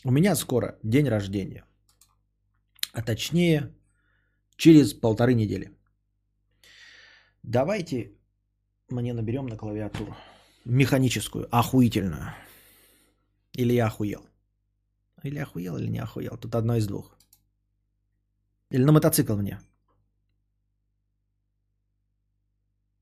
У 0.04 0.10
меня 0.10 0.34
скоро 0.34 0.78
день 0.82 1.08
рождения. 1.08 1.64
А 2.92 3.02
точнее, 3.02 3.74
через 4.56 4.92
полторы 4.92 5.34
недели. 5.34 5.70
Давайте 7.42 8.12
мне 8.90 9.14
наберем 9.14 9.46
на 9.46 9.56
клавиатуру. 9.56 10.14
Механическую, 10.64 11.48
охуительную. 11.50 12.34
Или 13.54 13.72
я 13.74 13.86
охуел? 13.86 14.26
Или 15.24 15.38
охуел, 15.38 15.76
или 15.76 15.90
не 15.90 16.02
охуел. 16.02 16.36
Тут 16.36 16.54
одно 16.54 16.76
из 16.76 16.86
двух. 16.86 17.16
Или 18.70 18.84
на 18.84 18.92
мотоцикл 18.92 19.36
мне. 19.36 19.58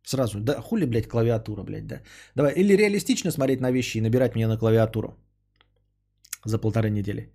Сразу, 0.03 0.41
да 0.41 0.61
хули, 0.61 0.87
блядь, 0.87 1.09
клавиатура, 1.09 1.63
блядь, 1.63 1.87
да. 1.87 2.01
Давай, 2.35 2.53
или 2.53 2.77
реалистично 2.77 3.31
смотреть 3.31 3.61
на 3.61 3.71
вещи 3.71 3.99
и 3.99 4.01
набирать 4.01 4.35
мне 4.35 4.49
на 4.49 4.59
клавиатуру 4.59 5.17
за 6.45 6.59
полторы 6.59 6.91
недели. 6.91 7.33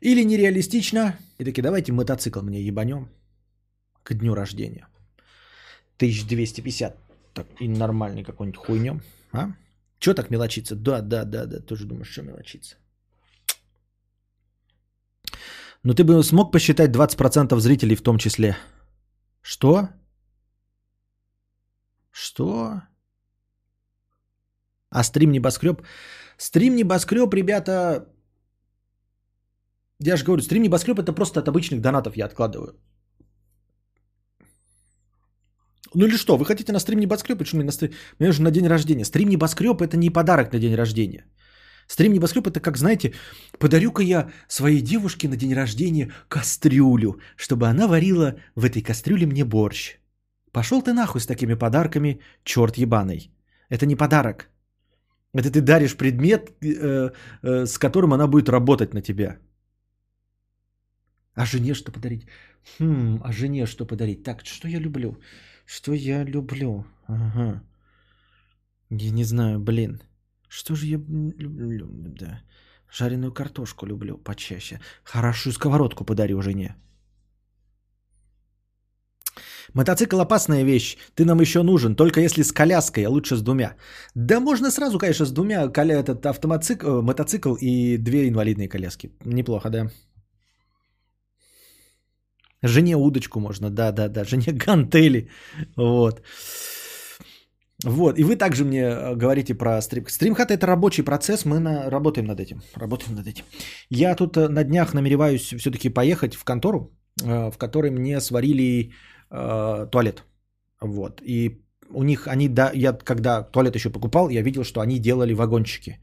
Или 0.00 0.24
нереалистично, 0.24 1.18
и 1.38 1.44
таки 1.44 1.62
давайте 1.62 1.92
мотоцикл 1.92 2.42
мне 2.42 2.60
ебанем 2.60 3.08
к 4.02 4.14
дню 4.14 4.34
рождения. 4.34 4.86
1250, 5.96 6.96
так, 7.34 7.46
и 7.60 7.68
нормальный 7.68 8.22
какой-нибудь 8.22 8.58
хуйнем, 8.58 9.02
а? 9.32 9.52
Че 9.98 10.14
так 10.14 10.30
мелочиться? 10.30 10.76
Да, 10.76 11.00
да, 11.00 11.24
да, 11.24 11.46
да, 11.46 11.60
тоже 11.60 11.86
думаешь, 11.86 12.12
что 12.12 12.22
мелочиться. 12.22 12.76
Ну 15.86 15.94
ты 15.94 16.02
бы 16.02 16.20
смог 16.24 16.52
посчитать 16.52 16.90
20% 16.90 17.60
зрителей 17.60 17.94
в 17.94 18.02
том 18.02 18.18
числе. 18.18 18.56
Что? 19.40 19.88
Что? 22.10 22.82
А 24.90 25.04
стрим 25.04 25.30
небоскреб? 25.30 25.82
Стрим 26.38 26.74
небоскреб, 26.74 27.32
ребята, 27.34 28.08
я 30.00 30.16
же 30.16 30.24
говорю, 30.24 30.42
стрим 30.42 30.62
небоскреб 30.62 30.98
это 30.98 31.12
просто 31.12 31.38
от 31.38 31.48
обычных 31.48 31.80
донатов 31.80 32.16
я 32.16 32.26
откладываю. 32.26 32.74
Ну 35.94 36.06
или 36.06 36.16
что, 36.16 36.36
вы 36.36 36.44
хотите 36.44 36.72
на 36.72 36.80
стрим 36.80 36.98
небоскреб? 36.98 37.38
Почему 37.38 37.60
мне 37.60 37.66
на 37.66 37.72
стрим? 37.72 37.92
Мне 38.18 38.28
нужно 38.28 38.44
на 38.44 38.50
день 38.50 38.66
рождения. 38.66 39.04
Стрим 39.04 39.28
небоскреб 39.28 39.80
это 39.80 39.96
не 39.96 40.10
подарок 40.10 40.52
на 40.52 40.58
день 40.58 40.74
рождения. 40.74 41.26
Стрим 41.86 42.12
небоскреб 42.12 42.46
это 42.46 42.60
как, 42.60 42.76
знаете, 42.76 43.14
подарю-ка 43.58 44.02
я 44.02 44.30
своей 44.48 44.80
девушке 44.80 45.28
на 45.28 45.36
день 45.36 45.54
рождения 45.54 46.12
кастрюлю, 46.28 47.20
чтобы 47.36 47.68
она 47.68 47.86
варила 47.86 48.34
в 48.54 48.64
этой 48.64 48.82
кастрюле 48.82 49.26
мне 49.26 49.44
борщ. 49.44 49.98
Пошел 50.52 50.82
ты 50.82 50.92
нахуй 50.92 51.20
с 51.20 51.26
такими 51.26 51.54
подарками, 51.54 52.20
черт 52.44 52.78
ебаный. 52.78 53.30
Это 53.68 53.86
не 53.86 53.96
подарок. 53.96 54.48
Это 55.34 55.50
ты 55.50 55.60
даришь 55.60 55.96
предмет, 55.96 56.50
э, 56.62 57.10
э, 57.42 57.66
с 57.66 57.78
которым 57.78 58.12
она 58.12 58.26
будет 58.26 58.48
работать 58.48 58.94
на 58.94 59.02
тебя. 59.02 59.38
А 61.34 61.44
жене 61.44 61.74
что 61.74 61.92
подарить? 61.92 62.26
Хм, 62.78 63.20
а 63.22 63.32
жене 63.32 63.66
что 63.66 63.86
подарить? 63.86 64.22
Так, 64.22 64.44
что 64.44 64.68
я 64.68 64.80
люблю? 64.80 65.18
Что 65.66 65.92
я 65.92 66.24
люблю? 66.24 66.84
Ага. 67.06 67.62
Я 68.90 69.10
не 69.10 69.24
знаю, 69.24 69.60
блин. 69.60 70.00
Что 70.48 70.74
же 70.74 70.86
я 70.86 70.98
люблю? 71.38 71.86
Да. 71.90 72.42
Жареную 72.90 73.32
картошку 73.32 73.86
люблю 73.86 74.18
почаще. 74.18 74.80
Хорошую 75.04 75.52
сковородку 75.52 76.04
подарю 76.04 76.42
жене. 76.42 76.76
Мотоцикл 79.74 80.20
опасная 80.20 80.64
вещь. 80.64 80.96
Ты 81.14 81.24
нам 81.24 81.40
еще 81.40 81.62
нужен, 81.62 81.96
только 81.96 82.20
если 82.20 82.42
с 82.42 82.52
коляской, 82.52 83.04
а 83.04 83.10
лучше 83.10 83.36
с 83.36 83.42
двумя. 83.42 83.74
Да 84.14 84.40
можно 84.40 84.70
сразу, 84.70 84.98
конечно, 84.98 85.26
с 85.26 85.32
двумя. 85.32 85.68
Коля, 85.68 85.96
этот 85.96 86.24
автомотоцикл, 86.24 86.86
э, 86.86 87.02
мотоцикл 87.02 87.54
и 87.60 87.98
две 87.98 88.28
инвалидные 88.28 88.68
коляски. 88.68 89.10
Неплохо, 89.24 89.70
да? 89.70 89.90
Жене 92.62 92.96
удочку 92.96 93.40
можно, 93.40 93.70
да-да-да. 93.70 94.24
Жене 94.24 94.52
гантели. 94.52 95.28
Вот. 95.76 96.22
Вот, 97.84 98.18
и 98.18 98.24
вы 98.24 98.36
также 98.36 98.64
мне 98.64 98.84
э, 98.84 99.14
говорите 99.14 99.54
про 99.54 99.82
стрим. 99.82 100.06
Стримхат 100.08 100.50
это 100.50 100.66
рабочий 100.66 101.04
процесс, 101.04 101.44
мы 101.44 101.58
на... 101.58 101.90
работаем 101.90 102.26
над 102.26 102.40
этим. 102.40 102.62
Работаем 102.74 103.16
над 103.16 103.26
этим. 103.26 103.44
Я 103.90 104.14
тут 104.14 104.36
э, 104.36 104.48
на 104.48 104.64
днях 104.64 104.94
намереваюсь 104.94 105.54
все-таки 105.54 105.90
поехать 105.90 106.34
в 106.34 106.44
контору, 106.44 106.90
э, 107.22 107.50
в 107.50 107.58
которой 107.58 107.90
мне 107.90 108.20
сварили 108.20 108.92
э, 109.30 109.88
туалет. 109.90 110.24
Вот. 110.80 111.20
И 111.22 111.60
у 111.90 112.02
них 112.02 112.28
они, 112.28 112.48
да, 112.48 112.70
я 112.74 112.92
когда 112.92 113.42
туалет 113.42 113.74
еще 113.74 113.90
покупал, 113.90 114.30
я 114.30 114.42
видел, 114.42 114.64
что 114.64 114.80
они 114.80 114.98
делали 114.98 115.34
вагончики. 115.34 116.00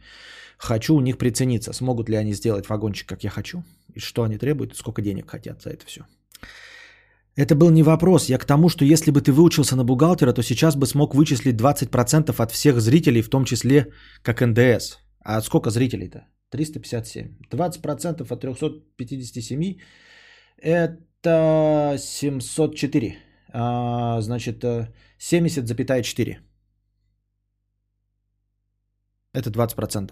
Хочу 0.58 0.96
у 0.96 1.02
них 1.02 1.18
прицениться, 1.18 1.74
смогут 1.74 2.10
ли 2.10 2.16
они 2.16 2.34
сделать 2.34 2.70
вагончик, 2.70 3.10
как 3.10 3.24
я 3.24 3.30
хочу, 3.30 3.64
и 3.96 4.00
что 4.00 4.24
они 4.24 4.38
требуют, 4.38 4.78
сколько 4.78 5.02
денег 5.02 5.30
хотят 5.30 5.62
за 5.62 5.72
это 5.72 5.86
все. 5.86 6.02
Это 7.36 7.56
был 7.56 7.72
не 7.72 7.84
вопрос. 7.84 8.30
Я 8.30 8.38
к 8.38 8.46
тому, 8.46 8.70
что 8.70 8.86
если 8.86 9.12
бы 9.12 9.22
ты 9.22 9.32
выучился 9.32 9.76
на 9.76 9.84
бухгалтера, 9.84 10.34
то 10.34 10.44
сейчас 10.44 10.76
бы 10.76 10.86
смог 10.86 11.16
вычислить 11.16 11.56
20% 11.56 12.44
от 12.44 12.52
всех 12.52 12.80
зрителей, 12.80 13.22
в 13.22 13.30
том 13.30 13.46
числе 13.46 13.92
как 14.22 14.42
НДС. 14.42 14.98
А 15.26 15.42
сколько 15.42 15.70
зрителей-то? 15.70 16.28
357. 16.50 17.38
20% 17.52 18.34
от 18.34 18.40
357 18.42 19.78
это 20.58 21.98
704. 21.98 23.18
А, 23.54 24.22
значит, 24.22 24.64
70,4. 24.64 26.38
Это 29.34 29.50
20%. 29.50 30.12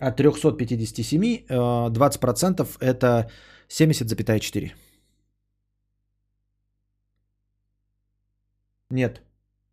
От 0.00 0.16
357 0.16 1.46
20% 1.48 2.76
это 2.80 3.30
70,4. 3.68 4.72
Нет. 8.90 9.22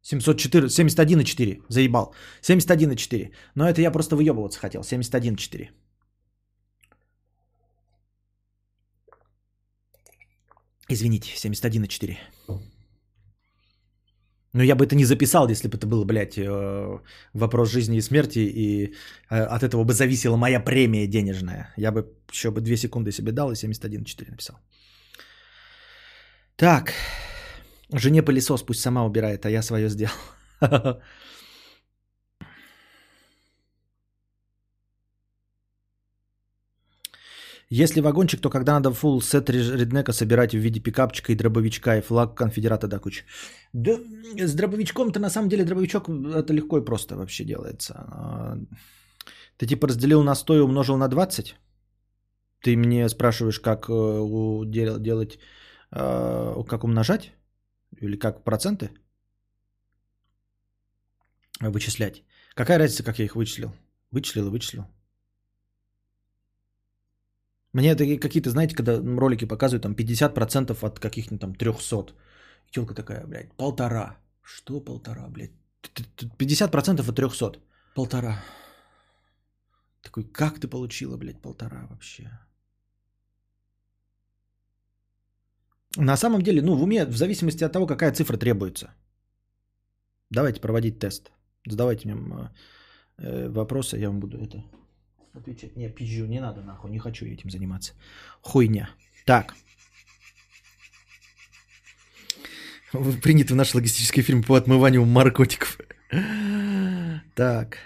704, 0.02 0.68
71,4. 0.68 1.64
Заебал. 1.70 2.14
71,4. 2.42 3.32
Но 3.56 3.68
это 3.68 3.82
я 3.82 3.92
просто 3.92 4.16
выебываться 4.16 4.60
хотел. 4.60 4.82
71,4. 4.82 5.70
Извините, 10.90 11.32
71,4. 11.36 12.18
Но 14.54 14.64
я 14.64 14.76
бы 14.76 14.86
это 14.86 14.96
не 14.96 15.06
записал, 15.06 15.50
если 15.50 15.68
бы 15.68 15.78
это 15.78 15.86
был, 15.86 16.06
блядь, 16.06 16.38
э, 16.38 17.00
вопрос 17.34 17.72
жизни 17.72 17.98
и 17.98 18.02
смерти, 18.02 18.40
и 18.40 18.94
э, 19.30 19.56
от 19.56 19.64
этого 19.64 19.84
бы 19.84 19.94
зависела 19.94 20.38
моя 20.38 20.62
премия 20.62 21.08
денежная. 21.08 21.74
Я 21.78 21.92
бы 21.92 22.06
еще 22.32 22.52
бы 22.52 22.62
2 22.62 22.78
секунды 22.78 23.12
себе 23.12 23.32
дал 23.32 23.52
и 23.52 23.56
71,4 23.56 24.32
написал. 24.32 24.56
Так. 26.56 26.94
Жене 27.94 28.24
пылесос 28.24 28.64
пусть 28.64 28.82
сама 28.82 29.06
убирает, 29.06 29.46
а 29.46 29.50
я 29.50 29.62
свое 29.62 29.90
сделал. 29.90 30.14
Если 37.70 38.02
вагончик, 38.02 38.42
то 38.42 38.50
когда 38.50 38.74
надо 38.74 38.90
full 38.90 39.22
сет 39.22 39.50
реднека 39.50 40.14
собирать 40.14 40.54
в 40.54 40.58
виде 40.58 40.80
пикапчика 40.80 41.32
и 41.32 41.36
дробовичка 41.36 41.98
и 41.98 42.02
флаг 42.02 42.36
конфедерата 42.36 42.88
до 42.88 43.00
кучи? 43.00 43.24
Да 43.74 43.98
с 44.38 44.54
дробовичком-то 44.54 45.20
на 45.20 45.30
самом 45.30 45.50
деле 45.50 45.66
дробовичок 45.66 46.08
это 46.10 46.54
легко 46.54 46.78
и 46.78 46.86
просто 46.86 47.16
вообще 47.16 47.44
делается. 47.44 47.94
А, 47.94 48.58
ты 49.58 49.66
типа 49.66 49.88
разделил 49.88 50.24
на 50.24 50.36
100 50.36 50.56
и 50.56 50.60
умножил 50.60 50.98
на 50.98 51.08
20? 51.08 51.56
Ты 52.62 52.78
мне 52.78 53.10
спрашиваешь, 53.10 53.60
как 53.60 53.90
э, 53.90 54.64
делать, 55.00 55.40
э, 55.92 56.64
как 56.68 56.84
умножать? 56.84 57.35
Или 58.02 58.18
как 58.18 58.44
проценты 58.44 58.92
вычислять? 61.60 62.24
Какая 62.56 62.80
разница, 62.80 63.04
как 63.04 63.20
я 63.20 63.26
их 63.26 63.36
вычислил? 63.36 63.74
Вычислил 64.12 64.48
и 64.48 64.50
вычислил. 64.50 64.86
Мне 67.74 67.92
это 67.92 68.06
какие-то, 68.20 68.50
знаете, 68.50 68.76
когда 68.76 69.02
ролики 69.02 69.46
показывают, 69.46 69.84
там 69.84 69.94
50% 69.94 70.86
от 70.86 71.00
каких-нибудь 71.00 71.42
там 71.42 71.56
300. 71.56 72.14
И 72.68 72.72
телка 72.72 72.94
такая, 72.94 73.28
блядь, 73.28 73.54
полтора. 73.58 74.18
Что 74.42 74.80
полтора, 74.80 75.28
блядь? 75.28 75.52
50% 76.38 77.10
от 77.10 77.16
300. 77.16 77.60
Полтора. 77.94 78.42
Такой, 80.02 80.24
как 80.24 80.60
ты 80.60 80.70
получила, 80.70 81.18
блядь, 81.18 81.42
полтора 81.42 81.88
вообще? 81.88 82.30
На 85.98 86.18
самом 86.18 86.42
деле, 86.42 86.62
ну, 86.62 86.76
в 86.76 86.84
уме, 86.84 87.06
в 87.06 87.16
зависимости 87.16 87.64
от 87.64 87.72
того, 87.72 87.88
какая 87.88 88.12
цифра 88.12 88.38
требуется. 88.38 88.94
Давайте 90.30 90.60
проводить 90.60 91.00
тест. 91.00 91.32
Задавайте 91.68 92.08
мне 92.08 92.50
э, 93.18 93.50
вопросы, 93.50 93.98
я 93.98 94.10
вам 94.10 94.20
буду 94.20 94.38
это 94.38 94.64
Отвечать. 95.36 95.76
Не, 95.76 95.90
пизжу, 95.90 96.26
не 96.28 96.40
надо 96.40 96.62
нахуй, 96.62 96.92
не 96.92 97.00
хочу 97.00 97.26
этим 97.26 97.50
заниматься. 97.50 97.94
Хуйня. 98.42 98.90
Так. 99.26 99.54
Принят 103.22 103.52
в 103.52 103.56
наш 103.56 103.76
логистический 103.76 104.24
фильм 104.24 104.44
по 104.44 104.56
отмыванию 104.56 105.06
наркотиков. 105.06 105.78
Так. 107.34 107.80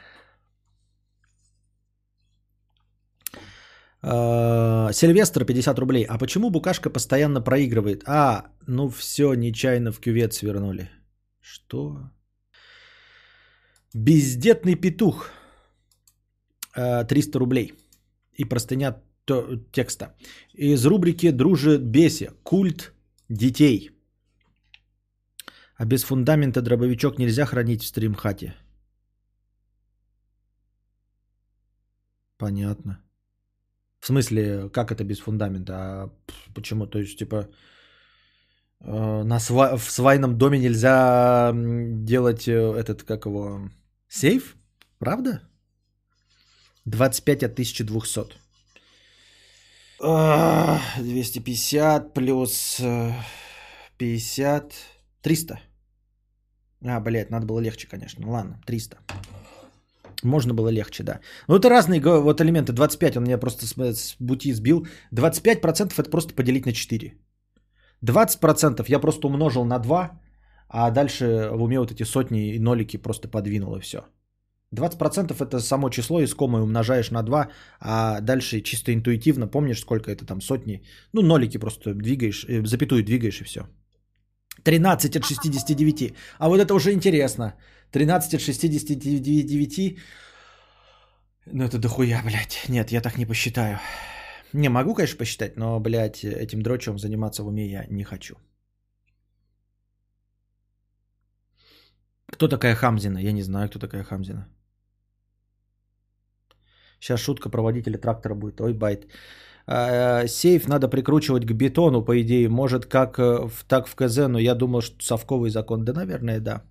Сильвестр, 4.01 5.45
50 5.45 5.79
рублей. 5.79 6.05
А 6.05 6.17
почему 6.17 6.49
букашка 6.49 6.89
постоянно 6.89 7.41
проигрывает? 7.41 8.03
А, 8.05 8.45
ну 8.67 8.89
все, 8.89 9.33
нечаянно 9.33 9.91
в 9.91 9.99
кювет 9.99 10.33
свернули. 10.33 10.89
Что? 11.41 12.09
Бездетный 13.93 14.75
петух. 14.75 15.31
300 16.73 17.37
э, 17.37 17.39
рублей. 17.39 17.73
И 18.33 18.45
простыня 18.45 19.01
текста. 19.71 20.15
Из 20.53 20.85
рубрики 20.85 21.31
«Дружи 21.31 21.77
беси. 21.77 22.29
Культ 22.43 22.93
детей». 23.29 23.91
А 25.75 25.85
без 25.85 26.03
фундамента 26.03 26.61
дробовичок 26.61 27.17
нельзя 27.17 27.45
хранить 27.45 27.83
в 27.83 27.87
стримхате. 27.87 28.55
Понятно. 32.37 33.08
В 33.99 34.07
смысле, 34.07 34.69
как 34.69 34.91
это 34.91 35.03
без 35.03 35.19
фундамента? 35.19 35.73
А 35.73 36.09
почему? 36.53 36.87
То 36.87 36.99
есть, 36.99 37.19
типа, 37.19 37.49
э, 38.81 39.23
на 39.23 39.39
сва- 39.39 39.77
в 39.77 39.91
свайном 39.91 40.37
доме 40.37 40.59
нельзя 40.59 41.51
делать 41.53 42.47
э, 42.47 42.73
этот, 42.77 43.03
как 43.03 43.25
его, 43.25 43.69
сейф? 44.07 44.55
Правда? 44.99 45.41
25 46.85 47.43
от 47.43 47.51
1200. 47.53 48.37
250 49.99 52.13
плюс 52.13 52.81
50. 53.97 54.73
300. 55.21 55.59
А, 56.85 56.99
блядь, 57.01 57.29
надо 57.29 57.45
было 57.45 57.59
легче, 57.59 57.87
конечно. 57.87 58.25
Ладно, 58.31 58.61
300. 58.65 58.97
Можно 60.23 60.53
было 60.53 60.71
легче, 60.71 61.03
да. 61.03 61.19
Ну, 61.47 61.55
это 61.55 61.69
разные 61.69 62.01
вот 62.01 62.41
элементы. 62.41 62.73
25, 62.73 63.17
он 63.17 63.23
меня 63.23 63.37
просто 63.37 63.65
с, 63.65 63.73
с 63.77 64.15
бути 64.19 64.53
сбил. 64.53 64.87
25% 65.15 65.93
это 65.97 66.09
просто 66.09 66.33
поделить 66.33 66.65
на 66.65 66.73
4. 66.73 67.13
20% 68.05 68.85
я 68.87 68.99
просто 68.99 69.27
умножил 69.27 69.65
на 69.65 69.79
2, 69.79 70.11
а 70.69 70.91
дальше 70.91 71.49
в 71.51 71.63
уме 71.63 71.79
вот 71.79 71.91
эти 71.91 72.03
сотни 72.03 72.53
и 72.53 72.59
нолики 72.59 72.97
просто 72.97 73.27
подвинул 73.27 73.75
и 73.75 73.81
все. 73.81 73.97
20% 74.75 75.33
это 75.45 75.59
само 75.59 75.89
число 75.89 76.23
искомое 76.23 76.61
умножаешь 76.61 77.11
на 77.11 77.23
2, 77.23 77.49
а 77.79 78.21
дальше 78.21 78.61
чисто 78.61 78.93
интуитивно 78.93 79.47
помнишь, 79.47 79.79
сколько 79.79 80.11
это 80.11 80.25
там 80.25 80.41
сотни. 80.41 80.83
Ну, 81.13 81.21
нолики 81.21 81.57
просто 81.57 81.93
двигаешь, 81.93 82.45
э, 82.47 82.65
запятую 82.65 83.03
двигаешь 83.03 83.41
и 83.41 83.43
все. 83.43 83.61
13 84.63 85.15
от 85.15 85.25
69. 85.25 86.13
А 86.37 86.49
вот 86.49 86.59
это 86.59 86.73
уже 86.73 86.91
интересно. 86.91 87.55
13 87.91 88.33
от 88.35 88.41
69. 88.41 89.97
Ну 91.45 91.63
это 91.63 91.77
дохуя, 91.77 92.21
блядь. 92.23 92.69
Нет, 92.69 92.91
я 92.91 93.01
так 93.01 93.17
не 93.17 93.25
посчитаю. 93.25 93.79
Не, 94.53 94.69
могу, 94.69 94.95
конечно, 94.95 95.17
посчитать, 95.17 95.57
но, 95.57 95.79
блядь, 95.79 96.23
этим 96.23 96.61
дрочевым 96.61 96.99
заниматься 96.99 97.43
в 97.43 97.47
уме 97.47 97.65
я 97.65 97.85
не 97.89 98.03
хочу. 98.03 98.35
Кто 102.31 102.47
такая 102.47 102.75
Хамзина? 102.75 103.19
Я 103.19 103.31
не 103.31 103.43
знаю, 103.43 103.69
кто 103.69 103.79
такая 103.79 104.03
Хамзина. 104.03 104.47
Сейчас 106.99 107.19
шутка 107.19 107.49
про 107.49 107.61
водителя 107.61 107.97
трактора 107.97 108.35
будет. 108.35 108.61
Ой, 108.61 108.73
байт. 108.73 109.07
А, 109.67 110.27
сейф 110.27 110.67
надо 110.67 110.87
прикручивать 110.87 111.45
к 111.45 111.51
бетону, 111.51 112.05
по 112.05 112.21
идее. 112.21 112.49
Может, 112.49 112.85
как 112.85 113.19
э, 113.19 113.47
в, 113.47 113.63
так 113.67 113.87
в 113.87 113.95
КЗ, 113.95 114.27
но 114.27 114.39
я 114.39 114.55
думал, 114.55 114.81
что 114.81 115.03
совковый 115.03 115.49
закон. 115.49 115.85
Да, 115.85 115.93
наверное, 115.93 116.39
да. 116.39 116.63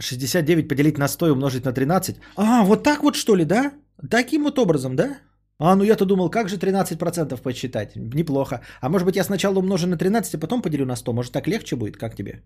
69 0.00 0.68
поделить 0.68 0.98
на 0.98 1.08
100 1.08 1.26
и 1.26 1.30
умножить 1.30 1.64
на 1.64 1.72
13. 1.72 2.16
А, 2.36 2.64
вот 2.64 2.82
так 2.82 3.02
вот 3.02 3.16
что 3.16 3.36
ли, 3.36 3.44
да? 3.44 3.72
Таким 4.10 4.42
вот 4.42 4.58
образом, 4.58 4.96
да? 4.96 5.18
А, 5.58 5.76
ну 5.76 5.84
я-то 5.84 6.04
думал, 6.04 6.30
как 6.30 6.48
же 6.48 6.56
13% 6.56 7.40
посчитать? 7.42 7.96
Неплохо. 7.96 8.60
А 8.80 8.88
может 8.88 9.06
быть 9.06 9.16
я 9.16 9.24
сначала 9.24 9.58
умножу 9.58 9.86
на 9.86 9.96
13, 9.96 10.34
а 10.34 10.38
потом 10.38 10.62
поделю 10.62 10.86
на 10.86 10.96
100? 10.96 11.12
Может 11.12 11.32
так 11.32 11.46
легче 11.46 11.76
будет? 11.76 11.96
Как 11.96 12.16
тебе? 12.16 12.42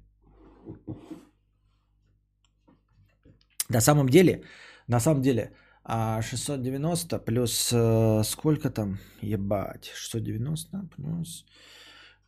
На 3.69 3.81
самом 3.81 4.09
деле, 4.09 4.43
на 4.89 5.01
самом 5.01 5.23
деле, 5.23 5.53
690 5.87 7.17
а, 7.17 7.19
плюс 7.19 7.73
э, 7.73 8.23
сколько 8.25 8.71
там? 8.71 8.99
Ебать. 9.23 9.91
690 9.95 10.89
плюс 10.97 11.45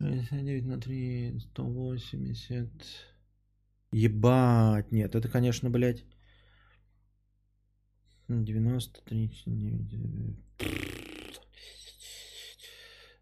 9 0.01 0.67
на 0.67 0.81
3, 0.81 1.41
180. 1.41 2.69
Ебать. 3.93 4.93
Нет, 4.93 5.15
это, 5.15 5.29
конечно, 5.29 5.71
блядь. 5.71 6.05
93. 8.29 9.31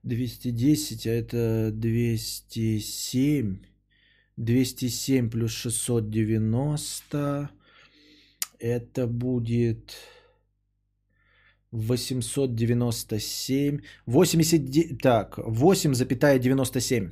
210, 0.03 1.07
а 1.07 1.11
это 1.11 1.71
207. 1.73 3.59
207 4.37 5.31
плюс 5.31 5.53
690. 5.53 7.51
Это 8.59 9.07
будет 9.07 9.95
897. 11.73 13.81
80, 14.07 15.03
так, 15.03 15.39
8,97. 15.39 17.11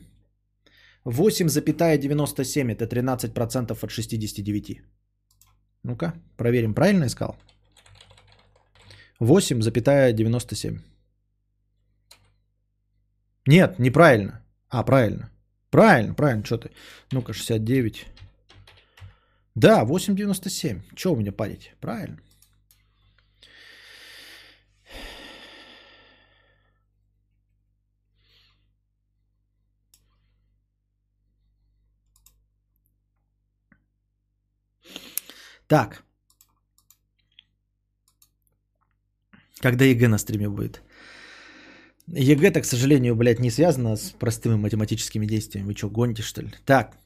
8,97 1.07 2.73
это 2.73 2.85
13% 2.87 3.79
от 3.83 3.91
69. 3.91 4.83
Ну-ка, 5.83 6.15
проверим, 6.37 6.75
правильно 6.75 7.07
искал? 7.07 7.37
8,97. 9.21 10.81
Нет, 13.47 13.79
неправильно. 13.79 14.43
А, 14.69 14.83
правильно. 14.83 15.31
Правильно, 15.71 16.15
правильно, 16.15 16.45
что 16.45 16.59
ты? 16.59 16.71
Ну-ка, 17.13 17.33
69. 17.33 18.07
Да, 19.55 19.85
8,97. 19.85 20.81
Что 20.97 21.13
у 21.13 21.17
меня 21.17 21.33
парить? 21.33 21.75
Правильно. 21.81 22.19
Так. 35.67 36.03
Когда 39.61 39.85
ЕГЭ 39.85 40.09
на 40.09 40.19
стриме 40.19 40.49
будет? 40.49 40.83
ЕГЭ-то, 42.09 42.61
к 42.61 42.67
сожалению, 42.67 43.17
блядь, 43.17 43.41
не 43.41 43.51
связано 43.51 43.97
с 43.97 44.11
простыми 44.11 44.57
математическими 44.57 45.27
действиями. 45.27 45.67
Вы 45.67 45.75
что, 45.75 45.89
гоните, 45.89 46.23
что 46.23 46.43
ли? 46.43 46.51
Так. 46.67 46.99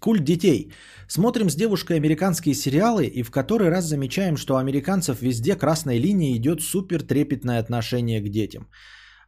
Культ 0.00 0.24
детей. 0.24 0.72
Смотрим 1.08 1.48
с 1.48 1.54
девушкой 1.54 1.96
американские 1.96 2.54
сериалы 2.54 3.06
и 3.06 3.22
в 3.22 3.30
который 3.30 3.70
раз 3.70 3.84
замечаем, 3.84 4.36
что 4.36 4.54
у 4.54 4.58
американцев 4.58 5.22
везде 5.22 5.56
красной 5.56 5.98
линией 5.98 6.36
идет 6.36 6.62
супер 6.62 7.02
трепетное 7.02 7.58
отношение 7.58 8.20
к 8.20 8.28
детям. 8.28 8.68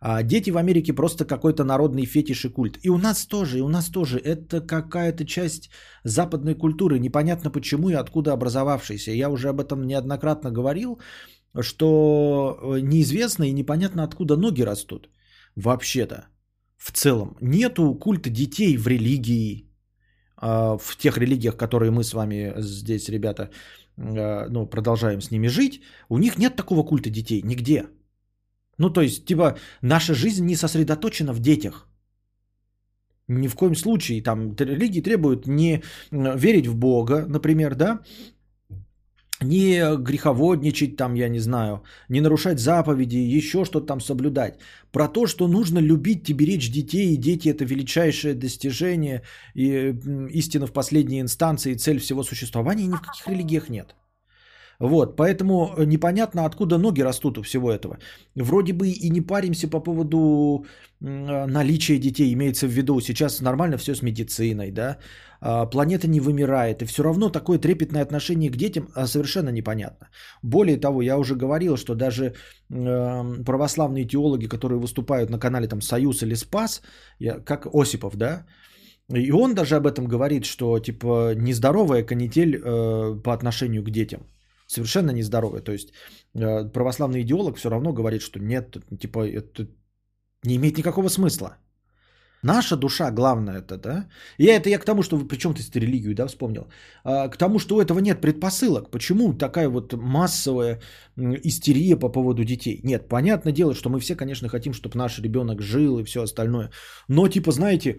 А 0.01 0.22
дети 0.22 0.51
в 0.51 0.57
Америке 0.57 0.94
просто 0.94 1.26
какой-то 1.26 1.64
народный 1.64 2.07
фетиш 2.07 2.44
и 2.44 2.48
культ. 2.48 2.78
И 2.82 2.88
у 2.90 2.98
нас 2.98 3.26
тоже, 3.26 3.59
и 3.59 3.61
у 3.61 3.68
нас 3.68 3.90
тоже. 3.90 4.18
Это 4.18 4.61
какая-то 4.61 5.26
часть 5.26 5.70
западной 6.05 6.55
культуры, 6.55 6.98
непонятно 6.98 7.51
почему 7.51 7.90
и 7.90 7.94
откуда 7.94 8.32
образовавшейся. 8.32 9.12
Я 9.12 9.28
уже 9.28 9.48
об 9.48 9.61
этом 9.61 9.86
неоднократно 9.86 10.51
говорил, 10.51 11.01
что 11.61 12.59
э, 12.62 12.80
неизвестно 12.80 13.44
и 13.44 13.53
непонятно 13.53 14.03
откуда 14.03 14.36
ноги 14.36 14.62
растут. 14.62 15.11
Вообще-то, 15.55 16.28
в 16.78 16.92
целом. 16.92 17.36
Нету 17.42 17.94
культа 17.94 18.30
детей 18.30 18.78
в 18.78 18.88
религии, 18.88 19.70
а, 20.36 20.78
в 20.78 20.96
тех 20.96 21.18
религиях, 21.18 21.57
которые 21.57 21.90
мы 21.90 22.05
с 22.05 22.14
вами 22.14 22.55
здесь, 22.57 23.09
ребята, 23.09 23.51
а, 23.98 24.48
ну, 24.48 24.66
продолжаем 24.66 25.20
с 25.20 25.30
ними 25.30 25.48
жить, 25.48 25.82
у 26.09 26.18
них 26.18 26.38
нет 26.38 26.57
такого 26.57 26.84
культа 26.84 27.11
детей 27.11 27.42
нигде. 27.42 27.84
Ну, 28.81 28.91
то 28.91 29.03
есть, 29.03 29.26
типа, 29.26 29.59
наша 29.83 30.14
жизнь 30.14 30.47
не 30.47 30.57
сосредоточена 30.57 31.35
в 31.35 31.39
детях. 31.39 31.87
Ни 33.28 33.49
в 33.49 33.55
коем 33.55 33.74
случае. 33.74 34.22
Там 34.22 34.57
религии 34.57 35.03
требуют 35.03 35.47
не 35.47 35.83
верить 36.11 36.66
в 36.66 36.74
Бога, 36.74 37.26
например, 37.28 37.74
да, 37.74 38.01
не 39.43 39.97
греховодничать 39.99 40.97
там, 40.97 41.14
я 41.14 41.28
не 41.28 41.41
знаю, 41.41 41.83
не 42.09 42.20
нарушать 42.20 42.59
заповеди, 42.59 43.37
еще 43.39 43.64
что-то 43.64 43.87
там 43.87 44.01
соблюдать. 44.01 44.59
Про 44.93 45.09
то, 45.09 45.26
что 45.26 45.49
нужно 45.49 45.78
любить 45.78 46.31
и 46.31 46.35
беречь 46.35 46.70
детей, 46.70 47.12
и 47.12 47.18
дети 47.18 47.51
это 47.51 47.66
величайшее 47.66 48.35
достижение, 48.35 49.22
и 49.55 49.95
истина 50.31 50.66
в 50.66 50.72
последней 50.72 51.20
инстанции, 51.20 51.74
цель 51.74 51.99
всего 51.99 52.22
существования, 52.22 52.87
ни 52.87 52.97
в 52.97 53.03
каких 53.03 53.28
религиях 53.28 53.68
нет. 53.68 53.95
Вот, 54.81 55.16
поэтому 55.16 55.74
непонятно, 55.87 56.47
откуда 56.47 56.78
ноги 56.78 57.03
растут 57.03 57.39
у 57.39 57.43
всего 57.43 57.70
этого. 57.70 57.99
Вроде 58.35 58.72
бы 58.72 58.89
и 58.89 59.11
не 59.11 59.20
паримся 59.20 59.68
по 59.68 59.81
поводу 59.81 60.64
наличия 61.01 61.99
детей, 61.99 62.33
имеется 62.33 62.66
в 62.66 62.70
виду, 62.70 63.01
сейчас 63.01 63.41
нормально 63.41 63.76
все 63.76 63.95
с 63.95 64.03
медициной, 64.03 64.70
да, 64.70 64.97
а, 65.41 65.66
планета 65.66 66.09
не 66.09 66.20
вымирает, 66.20 66.83
и 66.83 66.87
все 66.87 67.03
равно 67.03 67.28
такое 67.31 67.59
трепетное 67.59 68.03
отношение 68.03 68.51
к 68.51 68.57
детям 68.57 68.89
а, 68.95 69.07
совершенно 69.07 69.51
непонятно. 69.51 70.09
Более 70.43 70.78
того, 70.78 71.03
я 71.03 71.18
уже 71.18 71.35
говорил, 71.35 71.76
что 71.76 71.95
даже 71.95 72.35
православные 72.68 74.07
теологи, 74.07 74.47
которые 74.47 74.78
выступают 74.78 75.31
на 75.31 75.39
канале 75.39 75.68
там 75.68 75.83
Союз 75.83 76.22
или 76.22 76.35
Спас, 76.35 76.83
как 77.45 77.66
Осипов, 77.74 78.16
да, 78.16 78.47
и 79.12 79.31
он 79.33 79.55
даже 79.55 79.76
об 79.76 79.87
этом 79.87 80.07
говорит, 80.07 80.45
что 80.45 80.78
типа 80.78 81.35
нездоровая 81.35 82.03
канитель 82.03 82.57
э, 82.57 83.20
по 83.24 83.33
отношению 83.33 83.83
к 83.83 83.91
детям. 83.91 84.20
Совершенно 84.71 85.11
нездоровая. 85.11 85.62
То 85.62 85.73
есть 85.73 85.89
э, 86.35 86.73
православный 86.73 87.23
идеолог 87.23 87.57
все 87.57 87.71
равно 87.71 87.93
говорит, 87.93 88.23
что 88.23 88.39
нет, 88.39 88.77
типа 89.01 89.27
это 89.27 89.66
не 90.45 90.57
имеет 90.57 90.79
никакого 90.79 91.09
смысла. 91.09 91.57
Наша 92.43 92.77
душа 92.77 93.11
главное 93.11 93.59
это, 93.59 93.77
да? 93.77 94.09
И 94.39 94.47
это 94.47 94.68
я 94.68 94.79
к 94.79 94.85
тому, 94.85 95.03
что... 95.03 95.18
Причем 95.18 95.55
ты 95.55 95.81
религию, 95.81 96.14
да, 96.14 96.27
вспомнил? 96.27 96.68
А, 97.05 97.29
к 97.29 97.37
тому, 97.37 97.59
что 97.59 97.77
у 97.77 97.81
этого 97.81 97.99
нет 97.99 98.21
предпосылок. 98.21 98.91
Почему 98.91 99.35
такая 99.35 99.68
вот 99.68 99.93
массовая 99.93 100.81
истерия 101.16 101.99
по 101.99 102.09
поводу 102.09 102.45
детей? 102.45 102.81
Нет, 102.85 103.09
понятное 103.09 103.53
дело, 103.53 103.75
что 103.75 103.91
мы 103.91 103.99
все, 103.99 104.14
конечно, 104.16 104.49
хотим, 104.49 104.73
чтобы 104.73 104.97
наш 104.97 105.18
ребенок 105.18 105.62
жил 105.62 105.99
и 105.99 106.05
все 106.05 106.23
остальное. 106.23 106.71
Но, 107.09 107.29
типа, 107.29 107.53
знаете, 107.53 107.99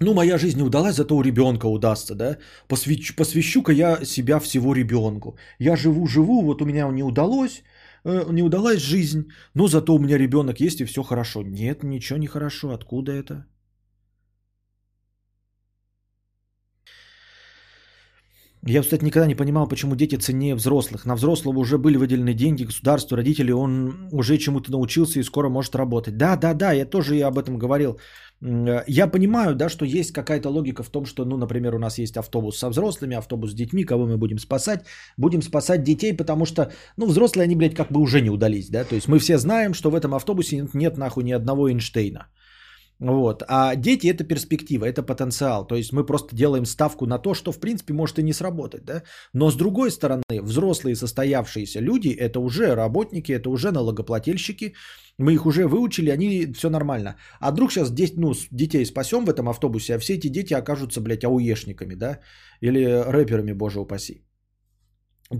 ну, 0.00 0.14
моя 0.14 0.38
жизнь 0.38 0.56
не 0.56 0.62
удалась, 0.62 0.96
зато 0.96 1.16
у 1.16 1.22
ребенка 1.22 1.66
удастся, 1.66 2.14
да? 2.14 2.38
Посвящу, 2.68 3.14
посвящу-ка 3.16 3.72
я 3.72 4.04
себя 4.04 4.38
всего 4.38 4.74
ребенку. 4.74 5.36
Я 5.58 5.76
живу-живу, 5.76 6.42
вот 6.42 6.62
у 6.62 6.64
меня 6.64 6.88
не 6.92 7.02
удалось, 7.02 7.62
Э, 8.04 8.32
не 8.32 8.42
удалась 8.42 8.80
жизнь, 8.80 9.28
но 9.54 9.68
зато 9.68 9.94
у 9.94 9.98
меня 9.98 10.18
ребенок 10.18 10.60
есть 10.60 10.80
и 10.80 10.84
все 10.84 11.02
хорошо. 11.02 11.42
Нет, 11.42 11.82
ничего 11.82 12.18
не 12.18 12.26
хорошо. 12.26 12.70
Откуда 12.70 13.12
это? 13.12 13.46
Я, 18.66 18.82
кстати, 18.82 19.04
никогда 19.04 19.26
не 19.26 19.36
понимал, 19.36 19.68
почему 19.68 19.94
дети 19.96 20.16
ценнее 20.16 20.54
взрослых. 20.54 21.06
На 21.06 21.14
взрослого 21.14 21.58
уже 21.58 21.78
были 21.78 21.96
выделены 21.96 22.34
деньги, 22.34 22.64
государство, 22.64 23.16
родители, 23.16 23.52
он 23.52 24.08
уже 24.12 24.36
чему-то 24.36 24.72
научился 24.72 25.20
и 25.20 25.22
скоро 25.22 25.48
может 25.48 25.74
работать. 25.74 26.16
Да, 26.16 26.36
да, 26.36 26.54
да, 26.54 26.72
я 26.72 26.84
тоже 26.84 27.16
и 27.16 27.20
об 27.20 27.38
этом 27.38 27.58
говорил. 27.58 28.00
Э, 28.42 28.84
я 28.86 29.06
понимаю, 29.06 29.54
да, 29.54 29.68
что 29.68 29.84
есть 29.84 30.12
какая-то 30.12 30.48
логика 30.50 30.82
в 30.82 30.88
том, 30.88 31.04
что, 31.06 31.24
ну, 31.24 31.36
например, 31.36 31.74
у 31.74 31.78
нас 31.78 31.98
есть 31.98 32.16
автобус 32.16 32.58
со 32.58 32.68
взрослыми, 32.68 33.16
автобус 33.16 33.50
с 33.50 33.54
детьми, 33.54 33.84
кого 33.84 34.06
мы 34.06 34.16
будем 34.16 34.38
спасать? 34.38 34.84
Будем 35.16 35.42
спасать 35.42 35.82
детей, 35.82 36.16
потому 36.16 36.46
что, 36.46 36.70
ну, 36.96 37.06
взрослые 37.06 37.44
они, 37.44 37.56
блядь, 37.56 37.74
как 37.74 37.92
бы 37.92 38.00
уже 38.00 38.20
не 38.20 38.30
удались, 38.30 38.68
да, 38.68 38.84
то 38.84 38.94
есть 38.94 39.08
мы 39.08 39.18
все 39.18 39.38
знаем, 39.38 39.74
что 39.74 39.90
в 39.90 39.94
этом 39.94 40.14
автобусе 40.14 40.68
нет 40.74 40.96
нахуй 40.96 41.24
ни 41.24 41.32
одного 41.32 41.68
Эйнштейна. 41.68 42.26
Вот. 43.00 43.44
А 43.48 43.76
дети 43.76 44.08
это 44.08 44.24
перспектива, 44.24 44.84
это 44.84 45.02
потенциал. 45.02 45.66
То 45.66 45.76
есть 45.76 45.92
мы 45.92 46.04
просто 46.04 46.34
делаем 46.34 46.66
ставку 46.66 47.06
на 47.06 47.18
то, 47.18 47.34
что 47.34 47.52
в 47.52 47.60
принципе 47.60 47.94
может 47.94 48.18
и 48.18 48.22
не 48.22 48.32
сработать. 48.32 48.84
Да? 48.84 49.02
Но 49.32 49.50
с 49.50 49.56
другой 49.56 49.90
стороны, 49.90 50.24
взрослые 50.42 50.96
состоявшиеся 50.96 51.80
люди 51.80 52.08
это 52.08 52.40
уже 52.40 52.74
работники, 52.74 53.32
это 53.32 53.50
уже 53.50 53.70
налогоплательщики. 53.70 54.74
Мы 55.18 55.34
их 55.34 55.46
уже 55.46 55.66
выучили, 55.66 56.10
они 56.10 56.52
все 56.52 56.70
нормально. 56.70 57.16
А 57.40 57.50
вдруг 57.52 57.72
сейчас 57.72 57.90
10, 57.90 58.16
ну, 58.18 58.34
детей 58.50 58.84
спасем 58.86 59.24
в 59.24 59.30
этом 59.30 59.48
автобусе, 59.48 59.94
а 59.94 59.98
все 59.98 60.14
эти 60.14 60.28
дети 60.28 60.54
окажутся, 60.54 61.00
блядь, 61.00 61.24
ауешниками, 61.24 61.94
да? 61.94 62.20
Или 62.60 62.84
рэперами, 62.84 63.52
боже 63.52 63.80
упаси. 63.80 64.27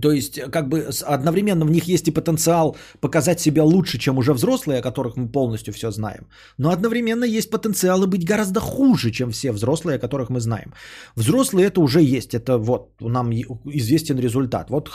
То 0.01 0.11
есть, 0.11 0.39
как 0.51 0.69
бы 0.69 0.87
одновременно 1.07 1.65
в 1.65 1.71
них 1.71 1.85
есть 1.85 2.07
и 2.07 2.11
потенциал 2.11 2.77
показать 3.01 3.39
себя 3.39 3.63
лучше, 3.63 3.97
чем 3.97 4.17
уже 4.19 4.33
взрослые, 4.33 4.79
о 4.79 4.83
которых 4.83 5.17
мы 5.17 5.27
полностью 5.27 5.73
все 5.73 5.89
знаем. 5.89 6.27
Но 6.57 6.69
одновременно 6.69 7.25
есть 7.25 7.49
потенциал 7.49 8.03
и 8.03 8.07
быть 8.07 8.23
гораздо 8.23 8.59
хуже, 8.59 9.09
чем 9.09 9.31
все 9.31 9.51
взрослые, 9.51 9.95
о 9.95 9.99
которых 9.99 10.29
мы 10.29 10.41
знаем. 10.41 10.73
Взрослые 11.15 11.67
это 11.67 11.81
уже 11.81 12.03
есть. 12.03 12.35
Это 12.35 12.59
вот 12.59 13.01
нам 13.01 13.31
известен 13.31 14.19
результат. 14.19 14.69
Вот 14.69 14.91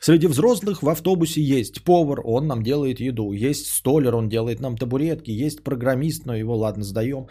среди 0.00 0.26
взрослых 0.26 0.82
в 0.82 0.88
автобусе 0.88 1.42
есть 1.42 1.84
повар, 1.84 2.20
он 2.24 2.46
нам 2.46 2.62
делает 2.62 3.00
еду. 3.00 3.32
Есть 3.32 3.66
столер, 3.66 4.14
он 4.14 4.30
делает 4.30 4.60
нам 4.60 4.78
табуретки. 4.78 5.46
Есть 5.46 5.62
программист, 5.62 6.24
но 6.24 6.34
его, 6.34 6.56
ладно, 6.56 6.82
сдаем. 6.82 7.26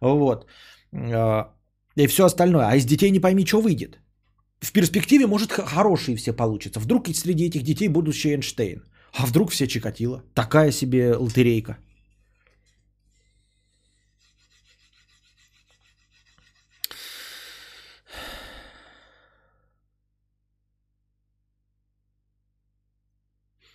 Вот. 0.00 0.46
А, 0.92 1.52
и 1.94 2.06
все 2.08 2.24
остальное. 2.24 2.66
А 2.66 2.74
из 2.74 2.84
детей 2.84 3.10
не 3.10 3.20
пойми, 3.20 3.46
что 3.46 3.60
выйдет 3.60 4.01
в 4.62 4.72
перспективе, 4.72 5.26
может, 5.26 5.52
хорошие 5.52 6.16
все 6.16 6.32
получатся. 6.32 6.80
Вдруг 6.80 7.08
среди 7.08 7.46
этих 7.46 7.62
детей 7.62 7.88
будущий 7.88 8.30
Эйнштейн. 8.30 8.82
А 9.12 9.26
вдруг 9.26 9.50
все 9.50 9.66
Чикатило. 9.66 10.22
Такая 10.34 10.72
себе 10.72 11.16
лотерейка. 11.16 11.76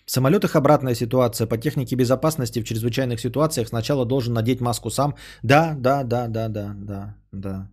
В 0.05 0.11
самолетах 0.11 0.55
обратная 0.55 0.95
ситуация. 0.95 1.47
По 1.47 1.57
технике 1.57 1.97
безопасности 1.97 2.61
в 2.61 2.63
чрезвычайных 2.63 3.19
ситуациях 3.19 3.67
сначала 3.67 4.05
должен 4.05 4.33
надеть 4.33 4.61
маску 4.61 4.89
сам. 4.89 5.15
Да, 5.43 5.75
да, 5.77 6.03
да, 6.03 6.27
да, 6.27 6.47
да, 6.47 6.75
да, 6.77 7.15
да. 7.33 7.69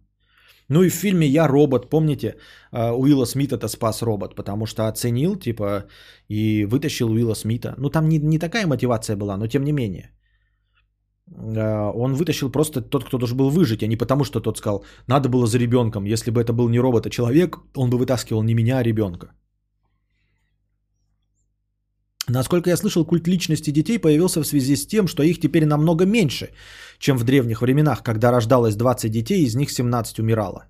Ну 0.69 0.83
и 0.83 0.89
в 0.89 0.95
фильме 0.95 1.27
«Я 1.27 1.49
робот», 1.49 1.91
помните, 1.91 2.37
а, 2.73 2.95
Уилла 2.95 3.27
Смита-то 3.27 3.69
спас 3.69 4.03
робот, 4.03 4.35
потому 4.35 4.67
что 4.67 4.89
оценил, 4.89 5.37
типа, 5.37 5.85
и 6.29 6.65
вытащил 6.65 7.11
Уилла 7.11 7.35
Смита. 7.35 7.75
Ну 7.79 7.91
там 7.91 8.09
не, 8.09 8.19
не 8.19 8.39
такая 8.39 8.67
мотивация 8.67 9.17
была, 9.17 9.37
но 9.37 9.47
тем 9.47 9.65
не 9.65 9.73
менее. 9.73 10.11
А, 11.57 11.91
он 11.91 12.15
вытащил 12.15 12.51
просто 12.51 12.81
тот, 12.81 13.05
кто 13.05 13.19
должен 13.19 13.37
был 13.37 13.51
выжить, 13.51 13.83
а 13.83 13.87
не 13.87 13.97
потому, 13.97 14.25
что 14.25 14.41
тот 14.41 14.59
сказал, 14.59 14.85
надо 15.07 15.29
было 15.29 15.47
за 15.47 15.59
ребенком. 15.59 16.05
Если 16.05 16.31
бы 16.31 16.41
это 16.41 16.53
был 16.53 16.69
не 16.69 16.81
робот, 16.81 17.07
а 17.07 17.11
человек, 17.11 17.59
он 17.77 17.91
бы 17.91 17.99
вытаскивал 17.99 18.43
не 18.43 18.55
меня, 18.55 18.79
а 18.79 18.83
ребенка. 18.83 19.33
Насколько 22.29 22.71
я 22.71 22.77
слышал, 22.77 23.05
культ 23.05 23.29
личности 23.29 23.71
детей 23.71 23.99
появился 23.99 24.41
в 24.41 24.47
связи 24.47 24.77
с 24.77 24.87
тем, 24.87 25.07
что 25.07 25.23
их 25.23 25.41
теперь 25.41 25.67
намного 25.67 26.07
меньше, 26.07 26.51
чем 26.99 27.19
в 27.19 27.25
древних 27.25 27.61
временах, 27.61 28.03
когда 28.03 28.31
рождалось 28.31 28.77
20 28.77 29.11
детей, 29.11 29.45
из 29.45 29.55
них 29.55 29.71
17 29.71 30.21
умирало. 30.21 30.67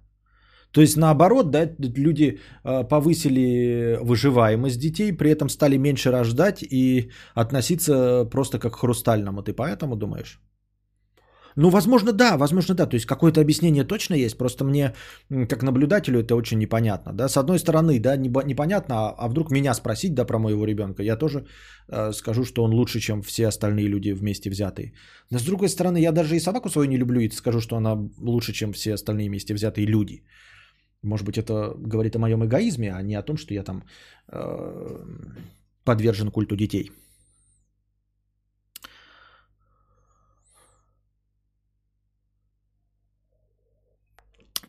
То 0.72 0.80
есть 0.80 0.96
наоборот, 0.96 1.50
да, 1.50 1.70
люди 1.78 2.40
э, 2.64 2.84
повысили 2.88 3.98
выживаемость 4.02 4.80
детей, 4.80 5.12
при 5.12 5.30
этом 5.30 5.48
стали 5.48 5.76
меньше 5.78 6.11
рождать 6.11 6.64
и 6.64 7.11
относиться 7.34 8.24
просто 8.24 8.59
как 8.59 8.72
к 8.72 8.80
хрустальному. 8.80 9.42
Ты 9.42 9.52
поэтому 9.52 9.94
думаешь? 9.96 10.40
Ну, 11.57 11.70
возможно, 11.70 12.12
да, 12.12 12.36
возможно, 12.36 12.74
да. 12.74 12.86
То 12.86 12.94
есть 12.94 13.07
какое-то 13.07 13.40
объяснение 13.40 13.84
точно 13.84 14.14
есть, 14.14 14.38
просто 14.38 14.64
мне, 14.64 14.94
как 15.48 15.62
наблюдателю, 15.62 16.20
это 16.20 16.34
очень 16.34 16.59
непонятно. 16.59 17.12
Да? 17.12 17.28
С 17.28 17.36
одной 17.36 17.59
стороны, 17.59 18.00
да, 18.00 18.16
непонятно, 18.16 18.94
а, 18.94 19.14
а 19.18 19.28
вдруг 19.28 19.50
меня 19.50 19.74
спросить, 19.74 20.14
да, 20.14 20.24
про 20.24 20.38
моего 20.38 20.64
ребенка, 20.66 21.02
я 21.02 21.16
тоже 21.16 21.46
э, 21.88 22.12
скажу, 22.12 22.44
что 22.44 22.64
он 22.64 22.74
лучше, 22.74 23.00
чем 23.00 23.22
все 23.22 23.46
остальные 23.46 23.88
люди 23.88 24.12
вместе 24.12 24.50
взятые. 24.50 24.92
Но 25.30 25.38
с 25.38 25.44
другой 25.44 25.68
стороны, 25.68 25.98
я 26.00 26.12
даже 26.12 26.36
и 26.36 26.40
собаку 26.40 26.68
свою 26.68 26.88
не 26.88 26.98
люблю, 26.98 27.20
и 27.20 27.30
скажу, 27.30 27.61
что 27.61 27.76
она 27.76 27.98
лучше, 28.20 28.52
чем 28.52 28.72
все 28.72 28.94
остальные 28.94 29.28
вместе 29.28 29.55
взятые 29.55 29.86
люди. 29.86 30.24
Может 31.02 31.26
быть, 31.26 31.38
это 31.38 31.74
говорит 31.76 32.16
о 32.16 32.18
моем 32.18 32.44
эгоизме, 32.44 32.92
а 32.92 33.02
не 33.02 33.14
о 33.14 33.22
том, 33.22 33.36
что 33.36 33.55
я 33.55 33.62
там 33.62 33.84
э, 34.32 35.05
подвержен 35.84 36.30
культу 36.30 36.57
детей. 36.57 36.90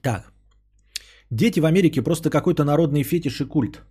Так. 0.05 0.31
Дети 1.31 1.59
в 1.59 1.65
Америке 1.65 2.03
просто 2.03 2.29
какой-то 2.29 2.63
народный 2.63 3.03
фетиш 3.03 3.41
и 3.41 3.45
культ. 3.45 3.81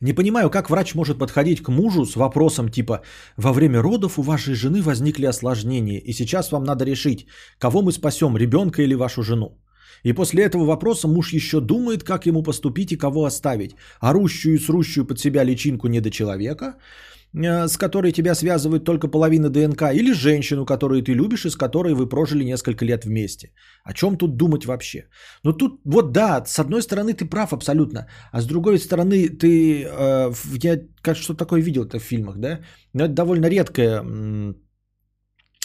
Не 0.00 0.14
понимаю, 0.14 0.50
как 0.50 0.70
врач 0.70 0.94
может 0.94 1.18
подходить 1.18 1.62
к 1.62 1.68
мужу 1.68 2.06
с 2.06 2.14
вопросом 2.14 2.68
типа 2.68 3.02
«Во 3.36 3.52
время 3.52 3.82
родов 3.82 4.18
у 4.18 4.22
вашей 4.22 4.54
жены 4.54 4.82
возникли 4.82 5.26
осложнения, 5.26 5.98
и 5.98 6.12
сейчас 6.12 6.52
вам 6.52 6.62
надо 6.64 6.84
решить, 6.84 7.26
кого 7.58 7.82
мы 7.82 7.90
спасем, 7.92 8.36
ребенка 8.36 8.82
или 8.82 8.94
вашу 8.94 9.22
жену». 9.22 9.58
И 10.04 10.12
после 10.14 10.44
этого 10.44 10.64
вопроса 10.64 11.08
муж 11.08 11.32
еще 11.32 11.60
думает, 11.60 12.04
как 12.04 12.26
ему 12.26 12.42
поступить 12.44 12.92
и 12.92 12.96
кого 12.96 13.24
оставить. 13.24 13.74
Орущую 14.00 14.54
и 14.54 14.58
срущую 14.58 15.06
под 15.06 15.18
себя 15.18 15.44
личинку 15.44 15.88
недочеловека– 15.88 16.74
Э, 17.19 17.19
с 17.32 17.76
которой 17.76 18.12
тебя 18.12 18.34
связывает 18.34 18.84
только 18.84 19.08
половина 19.08 19.50
ДНК, 19.50 19.82
или 19.94 20.12
женщину, 20.12 20.64
которую 20.64 21.02
ты 21.02 21.14
любишь 21.14 21.44
и 21.46 21.50
с 21.50 21.56
которой 21.56 21.94
вы 21.94 22.08
прожили 22.08 22.44
несколько 22.44 22.84
лет 22.84 23.04
вместе. 23.04 23.52
О 23.84 23.92
чем 23.92 24.16
тут 24.16 24.36
думать 24.36 24.66
вообще? 24.66 25.06
Ну 25.44 25.52
тут, 25.52 25.80
вот 25.84 26.12
да, 26.12 26.44
с 26.46 26.58
одной 26.58 26.82
стороны 26.82 27.14
ты 27.14 27.24
прав 27.24 27.52
абсолютно, 27.52 28.08
а 28.32 28.40
с 28.40 28.46
другой 28.46 28.78
стороны 28.78 29.28
ты, 29.28 29.84
э, 29.84 30.32
я 30.62 30.80
как 31.02 31.16
что 31.16 31.34
такое 31.34 31.62
видел 31.62 31.84
это 31.84 31.98
в 31.98 32.02
фильмах, 32.02 32.38
да? 32.38 32.60
Но 32.92 33.04
это 33.04 33.14
довольно 33.14 33.46
редкое 33.46 34.02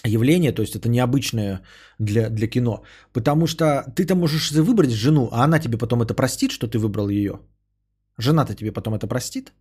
явление, 0.04 0.52
то 0.52 0.62
есть 0.62 0.76
это 0.76 0.88
необычное 0.90 1.62
для, 2.00 2.30
для 2.30 2.48
кино, 2.48 2.84
потому 3.14 3.48
что 3.48 3.66
ты-то 3.96 4.16
можешь 4.16 4.52
выбрать 4.52 4.92
жену, 4.92 5.30
а 5.32 5.44
она 5.44 5.60
тебе 5.60 5.78
потом 5.78 6.04
это 6.04 6.14
простит, 6.14 6.52
что 6.52 6.68
ты 6.68 6.78
выбрал 6.78 7.10
ее. 7.10 7.40
Жена-то 8.20 8.54
тебе 8.54 8.72
потом 8.72 8.94
это 8.94 9.08
простит? 9.08 9.52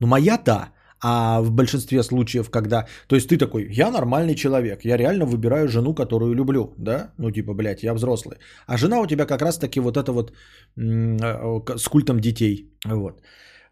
Ну, 0.00 0.06
моя 0.06 0.38
да. 0.38 0.72
А 1.00 1.40
в 1.40 1.50
большинстве 1.50 2.02
случаев, 2.02 2.50
когда... 2.50 2.86
То 3.06 3.16
есть 3.16 3.28
ты 3.28 3.38
такой, 3.38 3.68
я 3.70 3.90
нормальный 3.90 4.34
человек, 4.34 4.84
я 4.84 4.96
реально 4.96 5.26
выбираю 5.26 5.68
жену, 5.68 5.94
которую 5.94 6.34
люблю, 6.34 6.74
да? 6.78 7.12
Ну 7.18 7.30
типа, 7.30 7.54
блядь, 7.54 7.82
я 7.82 7.94
взрослый. 7.94 8.38
А 8.66 8.76
жена 8.76 9.00
у 9.00 9.06
тебя 9.06 9.26
как 9.26 9.42
раз 9.42 9.58
таки 9.58 9.80
вот 9.80 9.96
это 9.96 10.12
вот 10.12 10.32
э, 10.76 11.76
с 11.76 11.88
культом 11.88 12.20
детей. 12.20 12.72
Вот. 12.84 13.22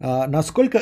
А 0.01 0.27
насколько 0.29 0.79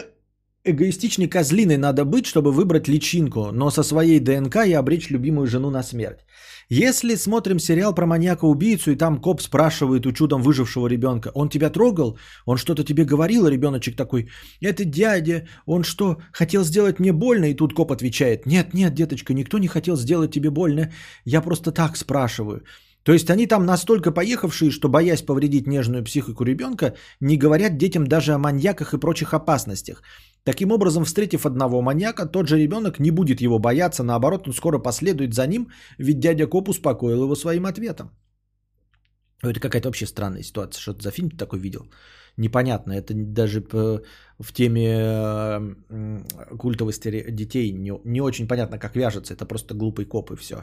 эгоистичной 0.64 1.28
козлиной 1.28 1.76
надо 1.76 2.04
быть, 2.04 2.26
чтобы 2.26 2.50
выбрать 2.50 2.88
личинку, 2.88 3.52
но 3.52 3.70
со 3.70 3.82
своей 3.82 4.20
ДНК 4.20 4.56
и 4.66 4.72
обречь 4.72 5.10
любимую 5.10 5.46
жену 5.46 5.70
на 5.70 5.82
смерть. 5.82 6.24
Если 6.70 7.16
смотрим 7.16 7.58
сериал 7.58 7.94
про 7.94 8.06
маньяка-убийцу, 8.06 8.92
и 8.92 8.96
там 8.96 9.20
коп 9.20 9.42
спрашивает 9.42 10.06
у 10.06 10.12
чудом 10.12 10.42
выжившего 10.42 10.88
ребенка, 10.88 11.30
он 11.34 11.48
тебя 11.50 11.70
трогал? 11.70 12.18
Он 12.46 12.56
что-то 12.56 12.84
тебе 12.84 13.04
говорил? 13.04 13.46
ребеночек 13.46 13.96
такой, 13.96 14.30
это 14.62 14.84
дядя, 14.84 15.46
он 15.66 15.84
что, 15.84 16.16
хотел 16.32 16.64
сделать 16.64 16.98
мне 16.98 17.12
больно? 17.12 17.50
И 17.50 17.54
тут 17.54 17.74
коп 17.74 17.92
отвечает, 17.92 18.46
нет, 18.46 18.74
нет, 18.74 18.94
деточка, 18.94 19.34
никто 19.34 19.58
не 19.58 19.68
хотел 19.68 19.96
сделать 19.96 20.32
тебе 20.32 20.50
больно, 20.50 20.90
я 21.26 21.42
просто 21.42 21.72
так 21.72 21.96
спрашиваю. 21.96 22.62
То 23.02 23.12
есть 23.12 23.30
они 23.30 23.46
там 23.46 23.66
настолько 23.66 24.12
поехавшие, 24.12 24.70
что 24.70 24.88
боясь 24.88 25.20
повредить 25.20 25.66
нежную 25.66 26.02
психику 26.04 26.44
ребенка, 26.44 26.94
не 27.20 27.36
говорят 27.36 27.76
детям 27.76 28.06
даже 28.06 28.32
о 28.32 28.38
маньяках 28.38 28.94
и 28.94 28.98
прочих 28.98 29.34
опасностях. 29.34 30.02
Таким 30.44 30.72
образом, 30.72 31.04
встретив 31.04 31.46
одного 31.46 31.82
маньяка, 31.82 32.26
тот 32.26 32.48
же 32.48 32.58
ребенок 32.58 33.00
не 33.00 33.10
будет 33.10 33.40
его 33.40 33.58
бояться, 33.58 34.02
наоборот, 34.02 34.46
он 34.46 34.52
скоро 34.52 34.78
последует 34.78 35.34
за 35.34 35.46
ним, 35.46 35.68
ведь 35.98 36.20
дядя 36.20 36.46
Коп 36.46 36.68
успокоил 36.68 37.24
его 37.24 37.34
своим 37.34 37.64
ответом. 37.64 38.10
Это 39.42 39.60
какая-то 39.60 39.88
вообще 39.88 40.06
странная 40.06 40.42
ситуация. 40.42 40.80
Что 40.80 40.94
ты 40.94 41.02
за 41.02 41.10
фильм 41.10 41.30
ты 41.30 41.36
такой 41.36 41.58
видел? 41.58 41.88
Непонятно. 42.36 42.92
Это 42.92 43.14
даже 43.14 43.60
в 44.38 44.52
теме 44.52 45.76
культовости 46.58 47.30
детей 47.30 47.72
не, 47.72 47.92
не 48.04 48.20
очень 48.20 48.48
понятно, 48.48 48.78
как 48.78 48.96
вяжется. 48.96 49.34
Это 49.34 49.46
просто 49.46 49.74
глупый 49.74 50.06
коп 50.06 50.30
и 50.30 50.36
все. 50.36 50.56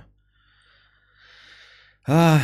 Ах. 2.08 2.42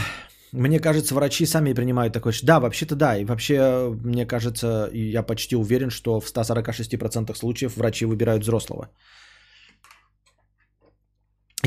Мне 0.52 0.80
кажется, 0.80 1.14
врачи 1.14 1.46
сами 1.46 1.74
принимают 1.74 2.14
такое. 2.14 2.34
Да, 2.44 2.60
вообще-то 2.60 2.96
да. 2.96 3.18
И 3.18 3.26
вообще, 3.26 3.90
мне 4.04 4.26
кажется, 4.26 4.90
я 4.94 5.24
почти 5.24 5.56
уверен, 5.56 5.90
что 5.90 6.20
в 6.20 6.26
146% 6.26 7.36
случаев 7.36 7.78
врачи 7.78 8.06
выбирают 8.06 8.44
взрослого. 8.44 8.90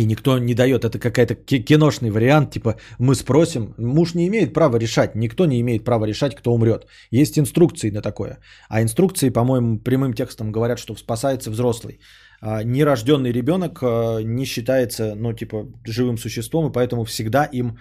И 0.01 0.07
никто 0.07 0.39
не 0.39 0.55
дает, 0.55 0.85
это 0.85 0.99
какая-то 0.99 1.35
киношный 1.35 2.11
вариант, 2.11 2.51
типа 2.53 2.75
мы 2.99 3.15
спросим, 3.15 3.75
муж 3.79 4.15
не 4.15 4.27
имеет 4.29 4.55
права 4.55 4.79
решать, 4.79 5.15
никто 5.15 5.47
не 5.47 5.61
имеет 5.61 5.85
права 5.85 6.07
решать, 6.07 6.35
кто 6.35 6.55
умрет. 6.55 6.87
Есть 7.11 7.39
инструкции 7.39 7.91
на 7.91 8.01
такое. 8.01 8.39
А 8.71 8.81
инструкции, 8.81 9.31
по-моему, 9.31 9.79
прямым 9.79 10.15
текстом 10.15 10.53
говорят, 10.53 10.79
что 10.79 10.97
спасается 10.97 11.51
взрослый. 11.51 12.01
А 12.41 12.63
нерожденный 12.65 13.33
ребенок 13.33 13.83
а, 13.83 14.23
не 14.23 14.47
считается, 14.47 15.15
ну, 15.17 15.35
типа, 15.35 15.67
живым 15.85 16.17
существом, 16.17 16.71
и 16.71 16.73
поэтому 16.73 17.05
всегда 17.05 17.45
им 17.53 17.77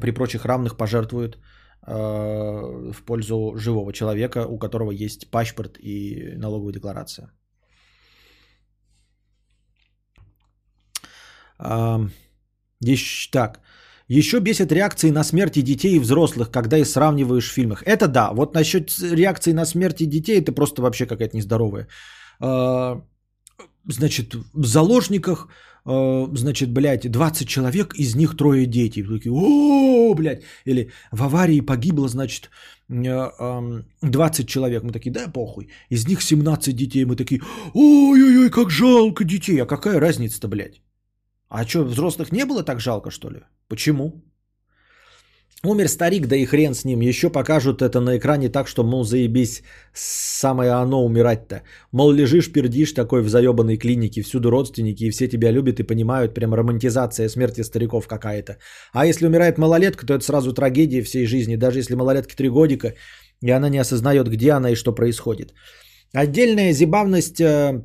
при 0.00 0.12
прочих 0.12 0.46
равных 0.46 0.76
пожертвуют 0.76 1.38
а, 1.82 2.92
в 2.92 3.04
пользу 3.04 3.56
живого 3.56 3.92
человека, 3.92 4.46
у 4.46 4.58
которого 4.58 4.90
есть 4.90 5.30
паспорт 5.30 5.76
и 5.78 6.32
налоговая 6.38 6.72
декларация. 6.72 7.30
Еще, 11.58 13.30
так. 13.30 13.60
Еще 14.08 14.40
бесит 14.40 14.72
реакции 14.72 15.10
на 15.10 15.24
смерти 15.24 15.62
детей 15.62 15.96
и 15.96 16.00
взрослых, 16.00 16.50
когда 16.50 16.78
их 16.78 16.86
сравниваешь 16.86 17.48
в 17.48 17.52
фильмах. 17.52 17.82
Это 17.84 18.08
да. 18.08 18.32
Вот 18.32 18.54
насчет 18.54 18.90
реакции 19.00 19.52
на 19.52 19.66
смерти 19.66 20.06
детей, 20.06 20.40
это 20.40 20.52
просто 20.52 20.82
вообще 20.82 21.06
какая-то 21.06 21.36
нездоровая 21.36 21.88
значит, 23.88 24.34
в 24.54 24.66
заложниках, 24.66 25.48
э, 25.86 26.26
значит, 26.34 26.72
блядь, 26.72 27.10
20 27.10 27.48
человек, 27.48 27.94
из 27.98 28.14
них 28.14 28.36
трое 28.36 28.66
дети. 28.66 29.02
Такие, 29.02 29.32
о, 29.32 30.14
блядь. 30.14 30.42
Или 30.66 30.90
в 31.12 31.22
аварии 31.22 31.60
погибло, 31.60 32.08
значит, 32.08 32.50
20 32.88 34.40
э, 34.40 34.46
человек. 34.46 34.82
Мы 34.82 34.92
такие, 34.92 35.12
да, 35.12 35.28
похуй. 35.28 35.68
Из 35.90 36.06
них 36.06 36.22
17 36.22 36.76
детей. 36.76 37.04
Мы 37.04 37.16
такие, 37.16 37.40
ой-ой-ой, 37.74 38.50
как 38.50 38.70
жалко 38.70 39.24
детей. 39.24 39.62
А 39.62 39.66
какая 39.66 40.00
разница-то, 40.00 40.48
блядь? 40.48 40.80
А 41.48 41.66
что, 41.66 41.84
взрослых 41.84 42.32
не 42.32 42.44
было 42.44 42.62
так 42.62 42.80
жалко, 42.80 43.10
что 43.10 43.30
ли? 43.30 43.40
Почему? 43.68 44.22
Умер 45.64 45.88
старик, 45.88 46.26
да 46.28 46.36
и 46.36 46.44
хрен 46.44 46.72
с 46.74 46.84
ним. 46.84 47.00
Еще 47.00 47.30
покажут 47.30 47.82
это 47.82 48.00
на 48.00 48.16
экране 48.16 48.48
так, 48.48 48.68
что, 48.68 48.84
мол, 48.84 49.04
заебись, 49.04 49.62
самое 49.92 50.70
оно 50.70 51.04
умирать-то. 51.04 51.62
Мол, 51.90 52.12
лежишь, 52.12 52.52
пердишь 52.52 52.92
такой 52.92 53.22
в 53.22 53.28
заебанной 53.28 53.76
клинике, 53.76 54.22
всюду 54.22 54.50
родственники, 54.50 55.04
и 55.04 55.10
все 55.10 55.26
тебя 55.26 55.50
любят 55.50 55.80
и 55.80 55.82
понимают, 55.82 56.34
прям 56.34 56.54
романтизация 56.54 57.28
смерти 57.28 57.62
стариков 57.62 58.06
какая-то. 58.06 58.58
А 58.92 59.06
если 59.06 59.26
умирает 59.26 59.58
малолетка, 59.58 60.06
то 60.06 60.14
это 60.14 60.24
сразу 60.24 60.52
трагедия 60.52 61.02
всей 61.02 61.26
жизни, 61.26 61.56
даже 61.56 61.78
если 61.78 61.96
малолетке 61.96 62.36
три 62.36 62.48
годика, 62.50 62.94
и 63.42 63.50
она 63.50 63.68
не 63.68 63.78
осознает, 63.78 64.28
где 64.28 64.52
она 64.52 64.70
и 64.70 64.76
что 64.76 64.94
происходит. 64.94 65.54
Отдельная 66.12 66.72
забавность, 66.72 67.40
э, 67.40 67.82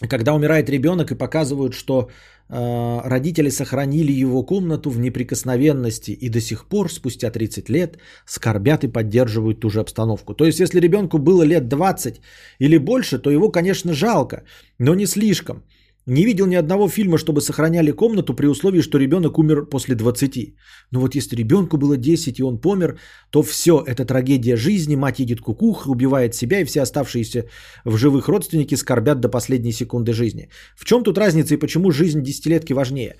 когда 0.00 0.34
умирает 0.34 0.70
ребенок 0.70 1.10
и 1.12 1.14
показывают, 1.14 1.74
что 1.74 2.10
Э, 2.48 3.00
родители 3.04 3.50
сохранили 3.50 4.12
его 4.12 4.44
комнату 4.44 4.90
в 4.90 5.00
неприкосновенности 5.00 6.12
и 6.12 6.28
до 6.28 6.40
сих 6.40 6.66
пор, 6.66 6.92
спустя 6.92 7.30
30 7.30 7.68
лет, 7.70 7.98
скорбят 8.24 8.84
и 8.84 8.88
поддерживают 8.88 9.60
ту 9.60 9.70
же 9.70 9.80
обстановку. 9.80 10.34
То 10.34 10.44
есть, 10.44 10.60
если 10.60 10.80
ребенку 10.80 11.18
было 11.18 11.42
лет 11.42 11.68
20 11.68 12.20
или 12.60 12.78
больше, 12.78 13.18
то 13.18 13.30
его, 13.30 13.50
конечно, 13.50 13.92
жалко, 13.92 14.44
но 14.78 14.94
не 14.94 15.06
слишком. 15.06 15.64
Не 16.06 16.24
видел 16.24 16.46
ни 16.46 16.54
одного 16.54 16.88
фильма, 16.88 17.18
чтобы 17.18 17.40
сохраняли 17.40 17.90
комнату 17.90 18.34
при 18.34 18.46
условии, 18.46 18.80
что 18.80 18.98
ребенок 18.98 19.38
умер 19.38 19.66
после 19.66 19.96
20. 19.96 20.54
Но 20.92 21.00
вот 21.00 21.16
если 21.16 21.36
ребенку 21.36 21.78
было 21.78 21.96
10 21.96 22.38
и 22.38 22.42
он 22.42 22.60
помер, 22.60 22.98
то 23.30 23.42
все, 23.42 23.82
это 23.86 24.04
трагедия 24.04 24.56
жизни, 24.56 24.96
мать 24.96 25.18
едет 25.18 25.40
кукух, 25.40 25.86
убивает 25.88 26.34
себя 26.34 26.60
и 26.60 26.64
все 26.64 26.82
оставшиеся 26.82 27.48
в 27.84 27.96
живых 27.96 28.28
родственники 28.28 28.76
скорбят 28.76 29.20
до 29.20 29.28
последней 29.28 29.72
секунды 29.72 30.12
жизни. 30.12 30.48
В 30.76 30.84
чем 30.84 31.02
тут 31.02 31.18
разница 31.18 31.54
и 31.54 31.58
почему 31.58 31.90
жизнь 31.90 32.22
десятилетки 32.22 32.72
важнее? 32.72 33.16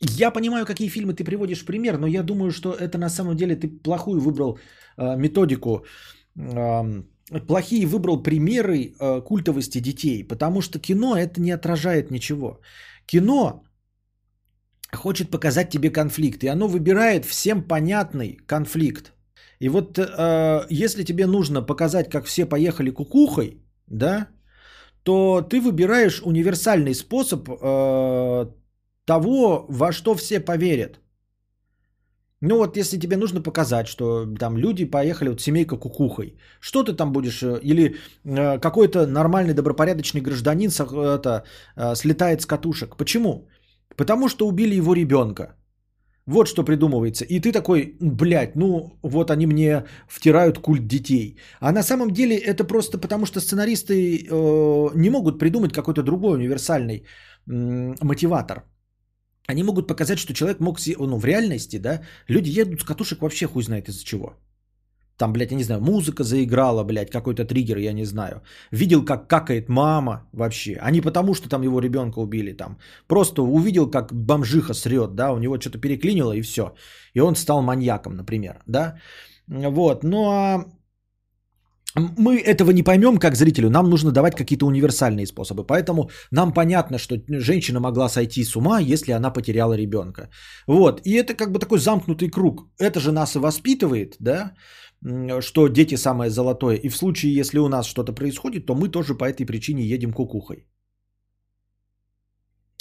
Я 0.00 0.30
понимаю, 0.30 0.64
какие 0.64 0.88
фильмы 0.88 1.12
ты 1.12 1.24
приводишь 1.24 1.60
в 1.60 1.66
пример, 1.66 1.98
но 1.98 2.06
я 2.06 2.22
думаю, 2.22 2.50
что 2.50 2.72
это 2.72 2.98
на 2.98 3.10
самом 3.10 3.36
деле 3.36 3.56
ты 3.56 3.68
плохую 3.68 4.20
выбрал 4.20 4.58
э, 4.96 5.16
методику 5.16 5.84
э, 6.36 7.02
плохие 7.40 7.86
выбрал 7.86 8.22
примеры 8.22 8.94
э, 8.98 9.20
культовости 9.24 9.80
детей, 9.80 10.24
потому 10.24 10.60
что 10.60 10.78
кино 10.78 11.16
это 11.16 11.40
не 11.40 11.50
отражает 11.50 12.10
ничего. 12.10 12.60
Кино 13.06 13.64
хочет 14.94 15.30
показать 15.30 15.70
тебе 15.70 15.90
конфликт, 15.90 16.44
и 16.44 16.48
оно 16.48 16.68
выбирает 16.68 17.24
всем 17.24 17.62
понятный 17.62 18.38
конфликт. 18.46 19.12
И 19.60 19.68
вот 19.68 19.98
э, 19.98 20.66
если 20.70 21.04
тебе 21.04 21.26
нужно 21.26 21.62
показать, 21.62 22.10
как 22.10 22.26
все 22.26 22.46
поехали 22.46 22.90
кукухой, 22.90 23.62
да, 23.86 24.28
то 25.02 25.42
ты 25.42 25.60
выбираешь 25.60 26.22
универсальный 26.24 26.94
способ 26.94 27.48
э, 27.48 28.46
того, 29.04 29.66
во 29.68 29.92
что 29.92 30.14
все 30.14 30.40
поверят. 30.40 31.01
Ну 32.42 32.56
вот 32.56 32.76
если 32.76 32.98
тебе 32.98 33.16
нужно 33.16 33.40
показать, 33.40 33.86
что 33.86 34.26
там 34.38 34.56
люди 34.56 34.84
поехали, 34.84 35.28
вот 35.28 35.40
семейка 35.40 35.76
кукухой, 35.76 36.34
что 36.60 36.82
ты 36.82 36.92
там 36.92 37.12
будешь, 37.12 37.42
э, 37.42 37.60
или 37.62 37.94
э, 38.24 38.58
какой-то 38.58 39.06
нормальный 39.06 39.54
добропорядочный 39.54 40.20
гражданин 40.20 40.70
это, 40.70 41.44
э, 41.76 41.94
слетает 41.94 42.42
с 42.42 42.46
катушек. 42.46 42.96
Почему? 42.96 43.48
Потому 43.96 44.28
что 44.28 44.48
убили 44.48 44.74
его 44.74 44.94
ребенка. 44.94 45.54
Вот 46.26 46.48
что 46.48 46.64
придумывается. 46.64 47.24
И 47.24 47.38
ты 47.40 47.52
такой, 47.52 47.96
блядь, 48.00 48.56
ну 48.56 48.98
вот 49.02 49.30
они 49.30 49.46
мне 49.46 49.84
втирают 50.08 50.58
культ 50.58 50.86
детей. 50.88 51.38
А 51.60 51.72
на 51.72 51.82
самом 51.82 52.10
деле 52.10 52.36
это 52.36 52.64
просто 52.64 52.98
потому, 52.98 53.26
что 53.26 53.40
сценаристы 53.40 54.18
э, 54.18 54.90
не 54.94 55.10
могут 55.10 55.38
придумать 55.38 55.72
какой-то 55.72 56.02
другой 56.02 56.34
универсальный 56.34 57.04
э, 57.46 57.94
мотиватор. 58.02 58.64
Они 59.48 59.62
могут 59.62 59.88
показать, 59.88 60.18
что 60.18 60.34
человек 60.34 60.60
мог, 60.60 60.78
ну 60.98 61.18
в 61.18 61.24
реальности, 61.24 61.78
да, 61.78 62.02
люди 62.28 62.60
едут 62.60 62.80
с 62.80 62.84
катушек 62.84 63.22
вообще 63.22 63.46
хуй 63.46 63.62
знает 63.62 63.88
из-за 63.88 64.04
чего. 64.04 64.36
Там, 65.16 65.32
блядь, 65.32 65.50
я 65.50 65.56
не 65.56 65.64
знаю, 65.64 65.80
музыка 65.80 66.24
заиграла, 66.24 66.84
блядь, 66.84 67.10
какой-то 67.10 67.44
триггер, 67.44 67.78
я 67.78 67.92
не 67.92 68.04
знаю. 68.04 68.42
Видел, 68.72 69.04
как 69.04 69.28
какает 69.28 69.68
мама 69.68 70.28
вообще. 70.32 70.78
А 70.80 70.90
не 70.90 71.00
потому, 71.00 71.34
что 71.34 71.48
там 71.48 71.62
его 71.62 71.80
ребенка 71.80 72.18
убили 72.18 72.52
там. 72.52 72.78
Просто 73.06 73.42
увидел, 73.42 73.90
как 73.90 74.12
бомжиха 74.12 74.74
срет, 74.74 75.14
да, 75.14 75.32
у 75.32 75.38
него 75.38 75.60
что-то 75.60 75.78
переклинило 75.78 76.32
и 76.32 76.42
все. 76.42 76.74
И 77.14 77.20
он 77.20 77.36
стал 77.36 77.62
маньяком, 77.62 78.16
например, 78.16 78.62
да. 78.66 78.98
Вот, 79.46 80.02
ну 80.04 80.30
а 80.30 80.64
мы 81.94 82.38
этого 82.38 82.70
не 82.70 82.82
поймем 82.82 83.18
как 83.18 83.36
зрителю, 83.36 83.70
нам 83.70 83.90
нужно 83.90 84.12
давать 84.12 84.34
какие-то 84.34 84.66
универсальные 84.66 85.26
способы. 85.26 85.66
Поэтому 85.66 86.10
нам 86.30 86.52
понятно, 86.52 86.98
что 86.98 87.16
женщина 87.28 87.80
могла 87.80 88.08
сойти 88.08 88.44
с 88.44 88.56
ума, 88.56 88.80
если 88.80 89.12
она 89.12 89.30
потеряла 89.30 89.74
ребенка. 89.76 90.30
Вот, 90.66 91.00
и 91.04 91.12
это 91.12 91.34
как 91.34 91.52
бы 91.52 91.58
такой 91.58 91.78
замкнутый 91.78 92.30
круг. 92.30 92.60
Это 92.78 93.00
же 93.00 93.12
нас 93.12 93.36
и 93.36 93.38
воспитывает, 93.38 94.16
да, 94.20 94.54
что 95.40 95.68
дети 95.68 95.96
самое 95.96 96.30
золотое. 96.30 96.76
И 96.76 96.88
в 96.88 96.96
случае, 96.96 97.34
если 97.34 97.58
у 97.58 97.68
нас 97.68 97.86
что-то 97.86 98.12
происходит, 98.12 98.66
то 98.66 98.74
мы 98.74 98.88
тоже 98.88 99.14
по 99.14 99.24
этой 99.24 99.46
причине 99.46 99.84
едем 99.84 100.12
кукухой. 100.12 100.66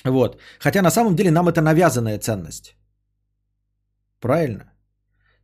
Вот. 0.05 0.39
Хотя 0.59 0.81
на 0.81 0.91
самом 0.91 1.15
деле 1.15 1.31
нам 1.31 1.47
это 1.47 1.61
навязанная 1.61 2.19
ценность. 2.19 2.75
Правильно? 4.19 4.71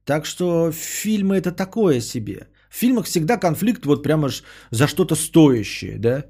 Так 0.05 0.25
что 0.25 0.71
фильмы 0.71 1.35
это 1.35 1.51
такое 1.51 2.01
себе. 2.01 2.47
В 2.77 2.79
фильмах 2.79 3.05
всегда 3.05 3.37
конфликт 3.37 3.85
вот 3.85 4.03
прямо 4.03 4.29
ж 4.29 4.43
за 4.69 4.87
что-то 4.87 5.15
стоящее, 5.15 5.97
да? 5.97 6.25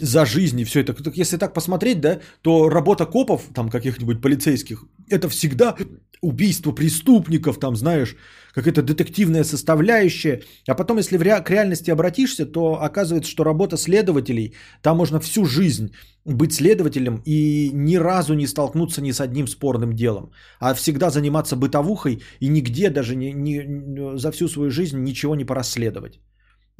за 0.00 0.26
жизнь 0.26 0.58
и 0.58 0.64
все 0.64 0.80
это. 0.80 0.96
Если 1.14 1.36
так 1.38 1.54
посмотреть, 1.54 2.00
да, 2.00 2.18
то 2.42 2.68
работа 2.68 3.06
копов, 3.06 3.42
там 3.54 3.68
каких-нибудь 3.70 4.20
полицейских, 4.20 4.84
это 5.08 5.28
всегда 5.28 5.76
убийство 6.20 6.72
преступников, 6.72 7.60
там, 7.60 7.76
знаешь, 7.76 8.16
какая-то 8.54 8.82
детективная 8.82 9.44
составляющая. 9.44 10.42
А 10.68 10.74
потом, 10.74 10.98
если 10.98 11.16
в 11.16 11.22
ре- 11.22 11.42
к 11.42 11.50
реальности 11.50 11.90
обратишься, 11.90 12.46
то 12.46 12.82
оказывается, 12.82 13.30
что 13.30 13.44
работа 13.44 13.76
следователей, 13.76 14.54
там 14.82 14.96
можно 14.96 15.20
всю 15.20 15.44
жизнь 15.44 15.92
быть 16.24 16.52
следователем 16.52 17.22
и 17.24 17.70
ни 17.72 17.96
разу 17.96 18.34
не 18.34 18.46
столкнуться 18.46 19.02
ни 19.02 19.12
с 19.12 19.20
одним 19.20 19.46
спорным 19.46 19.94
делом, 19.94 20.32
а 20.60 20.74
всегда 20.74 21.10
заниматься 21.10 21.56
бытовухой 21.56 22.22
и 22.40 22.48
нигде 22.48 22.90
даже 22.90 23.16
не, 23.16 23.32
не, 23.32 24.18
за 24.18 24.30
всю 24.32 24.48
свою 24.48 24.70
жизнь 24.70 24.98
ничего 25.02 25.34
не 25.34 25.44
порасследовать. 25.44 26.20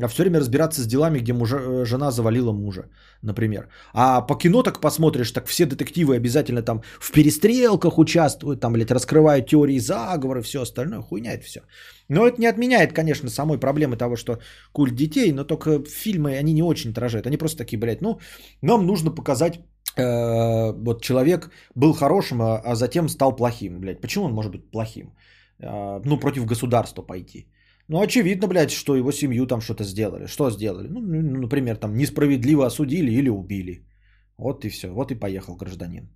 А 0.02 0.08
все 0.08 0.22
время 0.22 0.40
разбираться 0.40 0.80
с 0.80 0.86
делами, 0.86 1.18
где 1.18 1.32
мужа, 1.32 1.56
э, 1.56 1.84
жена 1.84 2.10
завалила 2.10 2.52
мужа, 2.52 2.84
например. 3.22 3.68
А 3.92 4.22
по 4.22 4.34
кино 4.34 4.62
так 4.62 4.80
посмотришь, 4.80 5.32
так 5.32 5.46
все 5.46 5.66
детективы 5.66 6.16
обязательно 6.16 6.62
там 6.62 6.82
в 7.00 7.12
перестрелках 7.12 7.98
участвуют, 7.98 8.60
там, 8.60 8.72
блядь, 8.72 8.90
раскрывают 8.90 9.46
теории 9.46 9.78
заговора 9.78 10.40
и 10.40 10.42
все 10.42 10.60
остальное. 10.60 11.02
Хуйня 11.02 11.32
это 11.32 11.44
все. 11.44 11.60
Но 12.08 12.26
это 12.26 12.40
не 12.40 12.46
отменяет, 12.46 12.92
конечно, 12.92 13.30
самой 13.30 13.58
проблемы 13.58 13.96
того, 13.96 14.16
что 14.16 14.38
культ 14.72 14.94
детей, 14.94 15.32
но 15.32 15.44
только 15.44 15.84
фильмы, 15.84 16.38
они 16.38 16.52
не 16.52 16.62
очень 16.62 16.90
отражают. 16.90 17.26
Они 17.26 17.36
просто 17.36 17.58
такие, 17.58 17.78
блядь, 17.78 18.02
ну, 18.02 18.20
нам 18.62 18.86
нужно 18.86 19.10
показать 19.10 19.60
э, 19.96 20.72
вот 20.72 21.02
человек 21.02 21.50
был 21.74 21.92
хорошим, 21.92 22.40
а, 22.42 22.58
а 22.64 22.74
затем 22.74 23.08
стал 23.08 23.36
плохим, 23.36 23.80
блядь. 23.80 24.00
Почему 24.00 24.24
он 24.24 24.32
может 24.32 24.52
быть 24.52 24.70
плохим? 24.70 25.12
Э, 25.58 26.00
ну, 26.04 26.20
против 26.20 26.46
государства 26.46 27.02
пойти. 27.02 27.46
Ну, 27.90 28.00
очевидно, 28.00 28.46
блядь, 28.46 28.70
что 28.70 28.94
его 28.94 29.12
семью 29.12 29.46
там 29.46 29.60
что-то 29.60 29.82
сделали. 29.82 30.26
Что 30.26 30.50
сделали? 30.50 30.86
Ну, 30.88 31.00
ну, 31.00 31.40
например, 31.40 31.76
там 31.76 31.96
несправедливо 31.96 32.66
осудили 32.66 33.10
или 33.10 33.28
убили. 33.28 33.84
Вот 34.38 34.64
и 34.64 34.68
все. 34.68 34.88
Вот 34.92 35.10
и 35.10 35.18
поехал 35.18 35.56
гражданин. 35.56 36.08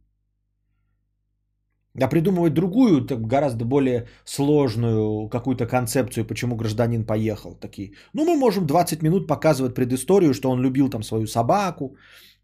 А 2.00 2.08
придумывать 2.08 2.54
другую, 2.54 3.06
так 3.06 3.26
гораздо 3.26 3.64
более 3.64 4.06
сложную 4.24 5.28
какую-то 5.28 5.66
концепцию, 5.66 6.24
почему 6.26 6.56
гражданин 6.56 7.04
поехал. 7.04 7.54
Такие. 7.54 7.92
Ну, 8.12 8.24
мы 8.24 8.36
можем 8.36 8.66
20 8.66 9.02
минут 9.02 9.26
показывать 9.26 9.74
предысторию, 9.74 10.32
что 10.32 10.50
он 10.50 10.62
любил 10.62 10.88
там 10.90 11.02
свою 11.02 11.26
собаку, 11.26 11.96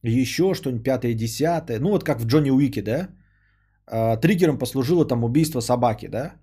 еще 0.03 0.55
что-нибудь 0.55 0.85
пятое, 0.85 1.15
десятое. 1.15 1.79
Ну, 1.79 1.91
вот 1.91 2.05
как 2.05 2.21
в 2.21 2.27
Джонни 2.27 2.51
Уике, 2.51 2.83
да? 2.83 3.09
А, 3.87 4.17
триггером 4.17 4.59
послужило 4.59 5.05
там 5.05 5.23
убийство 5.23 5.61
собаки, 5.61 6.09
да? 6.09 6.40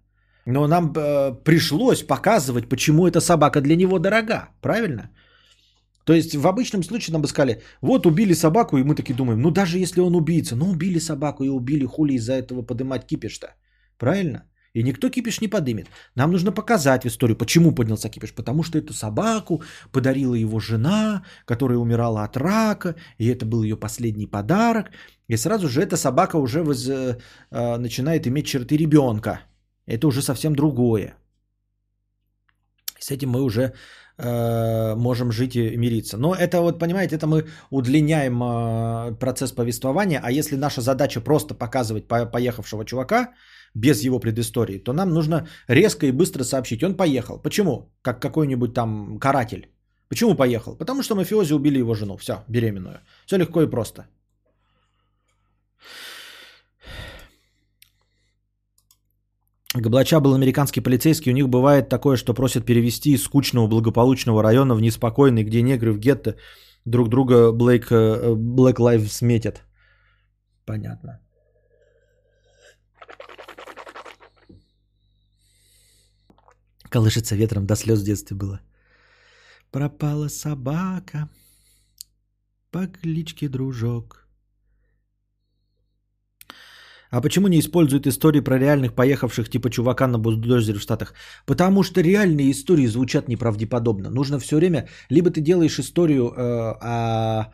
Но 0.48 0.68
нам 0.68 0.94
э, 0.96 1.44
пришлось 1.44 2.04
показывать, 2.04 2.70
почему 2.70 3.06
эта 3.06 3.20
собака 3.20 3.62
для 3.62 3.76
него 3.76 4.00
дорога. 4.00 4.50
Правильно? 4.62 5.10
То 6.06 6.14
есть 6.14 6.36
в 6.36 6.48
обычном 6.48 6.84
случае 6.84 7.14
нам 7.14 7.22
бы 7.22 7.28
сказали, 7.28 7.62
вот 7.82 8.06
убили 8.06 8.34
собаку, 8.34 8.78
и 8.78 8.84
мы 8.84 8.96
такие 8.96 9.14
думаем, 9.14 9.42
ну 9.42 9.52
даже 9.52 9.78
если 9.78 10.00
он 10.00 10.16
убийца, 10.16 10.56
ну 10.56 10.70
убили 10.70 11.00
собаку 11.00 11.44
и 11.44 11.50
убили, 11.50 11.86
хули 11.86 12.14
из-за 12.14 12.34
этого 12.34 12.62
подымать 12.62 13.06
кипиш-то. 13.06 13.48
Правильно? 13.98 14.44
И 14.74 14.84
никто 14.84 15.10
кипиш 15.10 15.42
не 15.42 15.50
подымет. 15.50 15.88
Нам 16.16 16.32
нужно 16.32 16.54
показать 16.54 17.04
в 17.04 17.08
историю, 17.08 17.38
почему 17.38 17.76
поднялся 17.76 18.10
кипиш. 18.10 18.34
Потому 18.34 18.64
что 18.64 18.78
эту 18.78 18.94
собаку 18.94 19.62
подарила 19.92 20.36
его 20.36 20.60
жена, 20.60 21.24
которая 21.46 21.78
умирала 21.78 22.24
от 22.24 22.38
рака, 22.38 22.96
и 23.18 23.28
это 23.28 23.46
был 23.46 23.64
ее 23.64 23.76
последний 23.76 24.28
подарок. 24.28 24.92
И 25.28 25.36
сразу 25.38 25.68
же 25.68 25.82
эта 25.82 25.98
собака 25.98 26.38
уже 26.38 26.64
воз, 26.64 26.88
э, 26.88 27.18
начинает 27.52 28.28
иметь 28.28 28.46
черты 28.46 28.78
ребенка. 28.78 29.42
Это 29.88 30.08
уже 30.08 30.22
совсем 30.22 30.56
другое. 30.56 31.16
С 33.00 33.12
этим 33.12 33.30
мы 33.30 33.44
уже 33.44 33.74
э, 34.18 34.96
можем 34.96 35.32
жить 35.32 35.56
и 35.56 35.78
мириться. 35.78 36.18
Но 36.18 36.34
это 36.34 36.62
вот, 36.62 36.80
понимаете, 36.80 37.16
это 37.16 37.28
мы 37.28 37.46
удлиняем 37.72 38.42
э, 38.42 39.16
процесс 39.20 39.52
повествования, 39.52 40.20
а 40.24 40.32
если 40.32 40.58
наша 40.58 40.82
задача 40.82 41.22
просто 41.22 41.54
показывать 41.54 42.08
по- 42.08 42.26
поехавшего 42.26 42.86
чувака 42.86 43.34
без 43.76 44.02
его 44.02 44.20
предыстории, 44.20 44.80
то 44.80 44.94
нам 44.94 45.10
нужно 45.10 45.48
резко 45.70 46.06
и 46.06 46.12
быстро 46.12 46.44
сообщить. 46.44 46.84
Он 46.84 46.98
поехал. 46.98 47.40
Почему? 47.42 47.94
Как 48.02 48.22
какой-нибудь 48.22 48.74
там 48.74 49.20
каратель. 49.20 49.68
Почему 50.10 50.36
поехал? 50.36 50.76
Потому 50.78 51.04
что 51.04 51.16
мафиози 51.16 51.54
убили 51.54 51.80
его 51.80 51.94
жену. 51.94 52.18
Все, 52.18 52.44
беременную. 52.48 53.00
Все 53.26 53.38
легко 53.38 53.62
и 53.62 53.70
просто. 53.70 54.08
Гоблача 59.82 60.20
был 60.20 60.34
американский 60.34 60.82
полицейский, 60.82 61.32
у 61.32 61.36
них 61.36 61.50
бывает 61.50 61.90
такое, 61.90 62.18
что 62.18 62.34
просят 62.34 62.66
перевести 62.66 63.12
из 63.12 63.24
скучного 63.24 63.68
благополучного 63.68 64.44
района 64.44 64.76
в 64.76 64.82
неспокойный, 64.82 65.44
где 65.44 65.62
негры 65.62 65.92
в 65.92 66.00
гетто 66.00 66.36
друг 66.86 67.10
друга 67.10 67.52
Блейк, 67.52 67.92
э, 67.92 68.34
Black 68.36 68.78
Lives 68.78 69.10
сметят. 69.10 69.64
Понятно. 70.66 71.20
Колышется 76.90 77.36
ветром, 77.36 77.66
до 77.66 77.76
слез 77.76 78.00
в 78.00 78.06
детстве 78.06 78.36
было. 78.36 78.62
Пропала 79.72 80.30
собака 80.30 81.30
по 82.72 82.88
кличке 82.88 83.50
Дружок. 83.50 84.27
А 87.12 87.22
почему 87.22 87.48
не 87.48 87.60
используют 87.60 88.08
истории 88.08 88.42
про 88.42 88.58
реальных 88.58 88.94
поехавших 88.94 89.50
типа 89.50 89.70
чувака 89.70 90.08
на 90.08 90.20
бульдозере 90.20 90.78
в 90.78 90.82
Штатах? 90.82 91.14
Потому 91.46 91.84
что 91.84 92.02
реальные 92.02 92.52
истории 92.52 92.88
звучат 92.88 93.28
неправдеподобно. 93.28 94.10
Нужно 94.10 94.40
все 94.40 94.56
время, 94.56 94.88
либо 95.10 95.30
ты 95.30 95.42
делаешь 95.42 95.80
историю 95.80 96.30
э, 96.30 96.42
о 96.82 97.54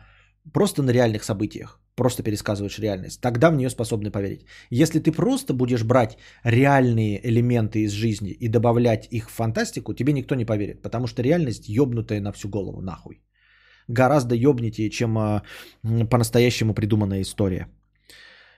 просто 0.52 0.82
на 0.82 0.92
реальных 0.92 1.24
событиях, 1.24 1.80
просто 1.94 2.22
пересказываешь 2.22 2.78
реальность, 2.78 3.20
тогда 3.20 3.50
в 3.50 3.56
нее 3.56 3.70
способны 3.70 4.10
поверить. 4.10 4.44
Если 4.70 4.98
ты 4.98 5.12
просто 5.12 5.54
будешь 5.54 5.84
брать 5.84 6.18
реальные 6.44 7.20
элементы 7.26 7.84
из 7.84 7.92
жизни 7.92 8.30
и 8.30 8.48
добавлять 8.48 9.08
их 9.10 9.30
в 9.30 9.32
фантастику, 9.32 9.94
тебе 9.94 10.12
никто 10.12 10.34
не 10.34 10.44
поверит, 10.44 10.82
потому 10.82 11.06
что 11.06 11.22
реальность 11.22 11.68
ёбнутая 11.68 12.20
на 12.20 12.32
всю 12.32 12.48
голову, 12.48 12.80
нахуй. 12.80 13.22
Гораздо 13.88 14.34
ёбнитее, 14.34 14.90
чем 14.90 15.18
а, 15.18 15.42
по-настоящему 16.10 16.74
придуманная 16.74 17.20
история. 17.20 17.68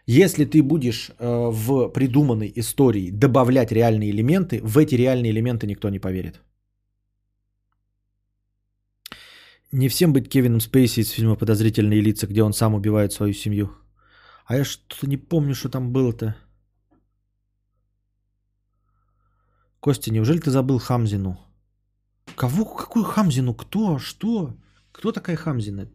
Если 0.07 0.45
ты 0.45 0.63
будешь 0.63 1.11
э, 1.11 1.51
в 1.51 1.89
придуманной 1.89 2.53
истории 2.55 3.11
добавлять 3.11 3.73
реальные 3.73 4.11
элементы, 4.11 4.61
в 4.63 4.79
эти 4.79 4.95
реальные 4.95 5.33
элементы 5.33 5.67
никто 5.67 5.91
не 5.91 5.99
поверит. 5.99 6.41
Не 9.73 9.89
всем 9.89 10.13
быть 10.13 10.29
Кевином 10.29 10.61
Спейси 10.61 11.01
из 11.01 11.11
фильма 11.11 11.35
«Подозрительные 11.35 12.01
лица», 12.01 12.29
где 12.29 12.45
он 12.45 12.53
сам 12.53 12.75
убивает 12.75 13.13
свою 13.13 13.33
семью. 13.33 13.73
А 14.47 14.57
я 14.57 14.65
что-то 14.65 15.09
не 15.09 15.17
помню, 15.17 15.57
что 15.57 15.69
там 15.69 15.93
было-то. 15.93 16.37
Костя, 19.81 20.13
неужели 20.13 20.39
ты 20.39 20.53
забыл 20.53 20.79
Хамзину? 20.79 21.37
Кого? 22.37 22.65
Какую 22.65 23.05
Хамзину? 23.05 23.55
Кто? 23.55 23.99
Что? 23.99 24.55
Кто 24.93 25.11
такая 25.11 25.37
Хамзина? 25.37 25.91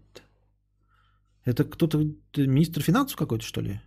Это 1.46 1.64
кто-то, 1.64 1.98
министр 2.36 2.82
финансов 2.82 3.16
какой-то, 3.16 3.46
что 3.46 3.62
ли? 3.62 3.80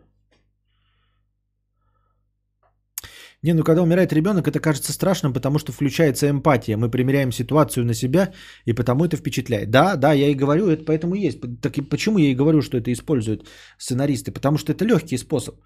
Не, 3.45 3.55
ну 3.55 3.62
когда 3.62 3.82
умирает 3.82 4.12
ребенок, 4.12 4.49
это 4.49 4.59
кажется 4.59 4.92
страшным, 4.92 5.32
потому 5.32 5.59
что 5.59 5.72
включается 5.72 6.30
эмпатия. 6.30 6.76
Мы 6.76 6.90
примеряем 6.90 7.32
ситуацию 7.32 7.84
на 7.84 7.95
себя, 7.95 8.32
и 8.64 8.72
потому 8.72 9.05
это 9.05 9.16
впечатляет. 9.16 9.70
Да, 9.70 9.97
да, 9.97 10.14
я 10.14 10.28
и 10.28 10.34
говорю, 10.34 10.68
это 10.68 10.84
поэтому 10.84 11.14
есть. 11.14 11.40
Так 11.61 11.76
и 11.76 11.82
почему 11.82 12.18
я 12.18 12.30
и 12.30 12.34
говорю, 12.34 12.62
что 12.62 12.78
это 12.78 12.90
используют 12.90 13.47
сценаристы? 13.78 14.32
Потому 14.32 14.57
что 14.57 14.72
это 14.72 14.86
легкий 14.86 15.18
способ. 15.18 15.61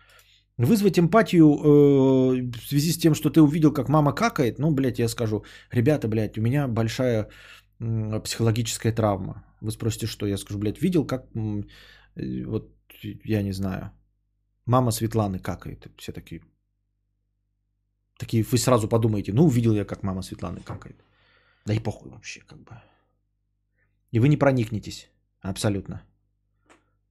Вызвать 0.57 0.99
эмпатию 0.99 1.47
э, 1.47 2.51
в 2.51 2.67
связи 2.67 2.91
с 2.91 2.99
тем, 2.99 3.15
что 3.15 3.31
ты 3.31 3.41
увидел, 3.41 3.73
как 3.73 3.89
мама 3.89 4.13
какает, 4.13 4.59
ну, 4.59 4.73
блядь, 4.73 4.99
я 4.99 5.09
скажу, 5.09 5.45
ребята, 5.71 6.09
блядь, 6.09 6.37
у 6.37 6.43
меня 6.43 6.67
большая 6.67 7.29
э, 7.81 8.21
психологическая 8.25 8.93
травма. 8.93 9.45
Вы 9.61 9.71
спросите, 9.71 10.07
что? 10.07 10.27
Я 10.27 10.37
скажу, 10.37 10.59
блядь, 10.59 10.83
видел, 10.83 11.07
как, 11.07 11.27
э, 11.37 12.45
вот, 12.45 12.73
я 13.25 13.43
не 13.43 13.53
знаю, 13.53 13.93
мама 14.67 14.91
Светланы 14.91 15.39
какает. 15.39 15.87
Все 15.97 16.13
такие, 16.13 16.41
Такие 18.19 18.43
вы 18.43 18.59
сразу 18.59 18.89
подумаете, 18.89 19.33
ну 19.33 19.45
увидел 19.47 19.73
я, 19.73 19.85
как 19.85 20.03
мама 20.03 20.23
Светланы 20.23 20.61
какает. 20.61 20.97
Да 21.65 21.73
и 21.73 21.79
похуй 21.79 22.11
вообще, 22.11 22.41
как 22.41 22.59
бы. 22.59 22.83
И 24.11 24.19
вы 24.19 24.29
не 24.29 24.37
проникнетесь 24.37 25.09
абсолютно 25.41 26.03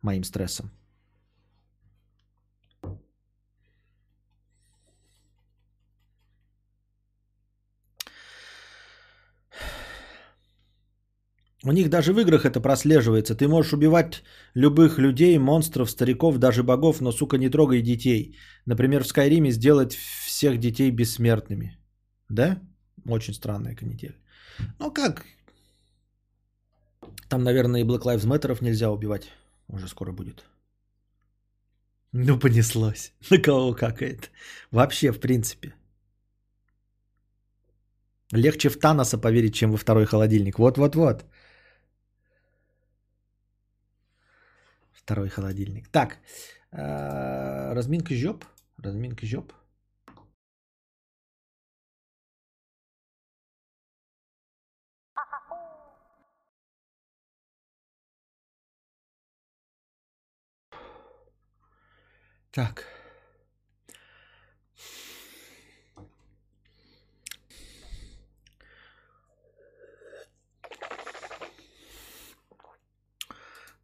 моим 0.01 0.25
стрессом. 0.25 0.69
У 11.67 11.71
них 11.73 11.89
даже 11.89 12.13
в 12.13 12.19
играх 12.19 12.45
это 12.45 12.61
прослеживается. 12.61 13.35
Ты 13.35 13.47
можешь 13.47 13.73
убивать 13.73 14.23
любых 14.55 14.99
людей, 14.99 15.37
монстров, 15.37 15.89
стариков, 15.89 16.37
даже 16.37 16.63
богов, 16.63 17.01
но, 17.01 17.11
сука, 17.11 17.37
не 17.37 17.49
трогай 17.49 17.81
детей. 17.81 18.37
Например, 18.65 19.03
в 19.03 19.07
Скайриме 19.07 19.51
сделать 19.51 19.93
всех 20.25 20.59
детей 20.59 20.91
бессмертными. 20.91 21.77
Да? 22.29 22.61
Очень 23.09 23.33
странная 23.33 23.75
канитель. 23.75 24.15
Ну 24.79 24.93
как? 24.93 25.25
Там, 27.27 27.43
наверное, 27.43 27.81
и 27.81 27.85
Black 27.85 28.03
Lives 28.03 28.25
Matter 28.25 28.57
нельзя 28.61 28.89
убивать. 28.89 29.29
Уже 29.67 29.89
скоро 29.89 30.13
будет. 30.13 30.45
Ну, 32.13 32.39
понеслось. 32.39 33.11
На 33.29 33.41
кого 33.41 33.73
какает? 33.73 34.31
Вообще, 34.71 35.11
в 35.11 35.19
принципе. 35.19 35.73
Легче 38.31 38.69
в 38.69 38.79
Таноса 38.79 39.17
поверить, 39.17 39.55
чем 39.55 39.71
во 39.71 39.77
второй 39.77 40.05
холодильник. 40.05 40.59
Вот-вот-вот. 40.59 41.25
Второй 45.07 45.29
холодильник. 45.29 45.87
Так, 45.87 46.17
э, 46.73 47.73
разминка 47.73 48.13
жоп. 48.13 48.43
Разминка 48.77 49.25
жоп. 49.25 49.53
Так. 62.51 62.96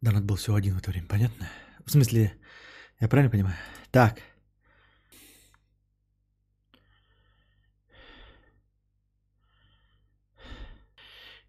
Донат 0.04 0.24
был 0.24 0.36
всего 0.36 0.56
один 0.56 0.74
в 0.74 0.78
это 0.80 0.90
время, 0.90 1.06
понятно? 1.06 1.48
В 1.86 1.90
смысле, 1.90 2.36
я 3.00 3.08
правильно 3.08 3.30
понимаю? 3.30 3.56
Так. 3.90 4.20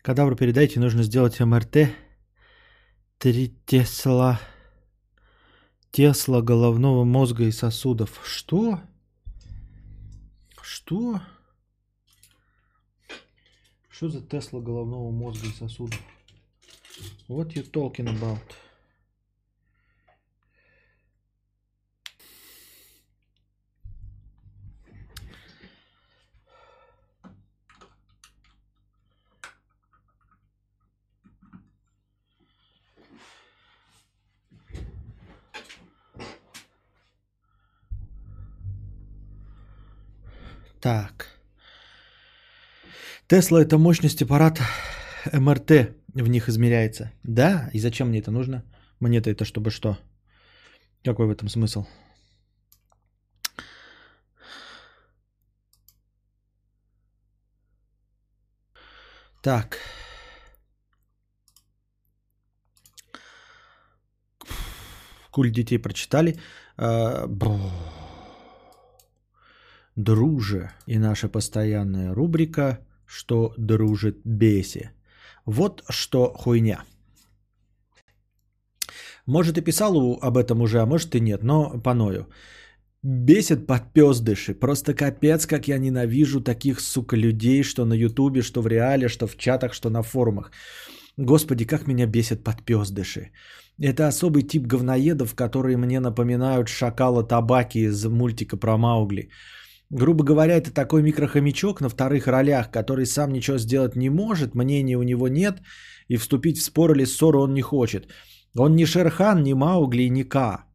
Кадавру 0.02 0.38
передайте, 0.38 0.80
нужно 0.80 1.04
сделать 1.04 1.38
МРТ. 1.38 1.90
Три 3.18 3.54
Тесла. 3.66 4.40
Тесла 5.92 6.42
головного 6.42 7.04
мозга 7.04 7.44
и 7.44 7.52
сосудов. 7.52 8.22
Что? 8.24 8.80
Что? 10.62 11.22
Что 13.90 14.08
за 14.08 14.22
Тесла 14.22 14.62
головного 14.62 15.12
мозга 15.12 15.46
и 15.46 15.52
сосудов? 15.52 16.00
What 17.28 17.56
you 17.56 17.64
talking 17.64 18.08
about? 18.08 18.40
Так. 40.80 41.28
Тесла 43.28 43.62
это 43.64 43.80
мощность 43.80 44.22
аппарата 44.22 44.62
МРТ 45.34 45.96
в 46.24 46.28
них 46.30 46.50
измеряется. 46.50 47.12
Да, 47.24 47.70
и 47.74 47.80
зачем 47.80 48.08
мне 48.10 48.20
это 48.20 48.32
нужно? 48.32 48.64
Мне-то 49.00 49.30
это 49.30 49.46
чтобы 49.46 49.70
что? 49.70 49.98
Какой 51.04 51.28
в 51.28 51.32
этом 51.32 51.50
смысл? 51.50 51.86
Так. 59.42 59.78
Куль 65.30 65.52
детей 65.52 65.78
прочитали. 65.78 66.40
А, 66.78 67.28
Друже. 69.96 70.72
И 70.88 70.98
наша 70.98 71.30
постоянная 71.30 72.14
рубрика 72.14 72.80
«Что 73.06 73.54
дружит 73.58 74.22
беси». 74.26 74.90
Вот 75.46 75.84
что 75.90 76.34
хуйня. 76.34 76.84
Может 79.28 79.58
и 79.58 79.62
писал 79.62 80.20
об 80.22 80.38
этом 80.38 80.62
уже, 80.62 80.80
а 80.80 80.86
может 80.86 81.16
и 81.16 81.20
нет, 81.20 81.44
но 81.44 81.82
поною. 81.84 82.28
Бесит 83.04 83.68
подпездыши. 83.68 84.54
Просто 84.54 84.94
капец, 84.94 85.46
как 85.46 85.68
я 85.68 85.78
ненавижу 85.78 86.42
таких, 86.42 86.80
сука, 86.80 87.16
людей, 87.16 87.64
что 87.64 87.86
на 87.86 87.94
ютубе, 87.94 88.42
что 88.42 88.62
в 88.62 88.68
реале, 88.68 89.08
что 89.08 89.28
в 89.28 89.38
чатах, 89.38 89.74
что 89.74 89.90
на 89.90 90.04
форумах. 90.04 90.52
Господи, 91.18 91.66
как 91.66 91.88
меня 91.88 92.08
бесит 92.08 92.44
подпездыши. 92.44 93.32
Это 93.80 94.08
особый 94.08 94.44
тип 94.44 94.68
говноедов, 94.68 95.36
которые 95.36 95.78
мне 95.78 96.00
напоминают 96.00 96.68
шакала 96.68 97.24
табаки 97.24 97.80
из 97.86 98.06
мультика 98.06 98.58
про 98.58 98.78
Маугли. 98.78 99.30
Грубо 99.90 100.24
говоря, 100.24 100.56
это 100.56 100.74
такой 100.74 101.04
микрохомячок 101.04 101.82
на 101.82 101.90
вторых 101.90 102.28
ролях, 102.28 102.72
который 102.72 103.06
сам 103.06 103.32
ничего 103.32 103.58
сделать 103.58 103.96
не 103.96 104.10
может, 104.10 104.56
мнения 104.56 104.98
у 104.98 105.04
него 105.04 105.28
нет, 105.28 105.62
и 106.08 106.18
вступить 106.18 106.58
в 106.58 106.64
спор 106.64 106.92
или 106.92 107.06
ссору 107.06 107.42
он 107.42 107.54
не 107.54 107.62
хочет. 107.62 108.08
Он 108.58 108.76
не 108.76 108.86
Шерхан, 108.86 109.44
не 109.44 109.54
Маугли, 109.54 110.10
не 110.10 110.24
Ка. 110.24 110.66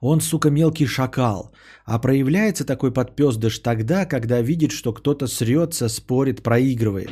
Он, 0.00 0.20
сука, 0.20 0.50
мелкий 0.50 0.86
шакал. 0.86 1.52
А 1.84 2.00
проявляется 2.00 2.64
такой 2.64 2.92
подпездыш 2.92 3.60
тогда, 3.60 4.04
когда 4.04 4.42
видит, 4.42 4.72
что 4.72 4.92
кто-то 4.92 5.28
срется, 5.28 5.88
спорит, 5.88 6.42
проигрывает. 6.42 7.10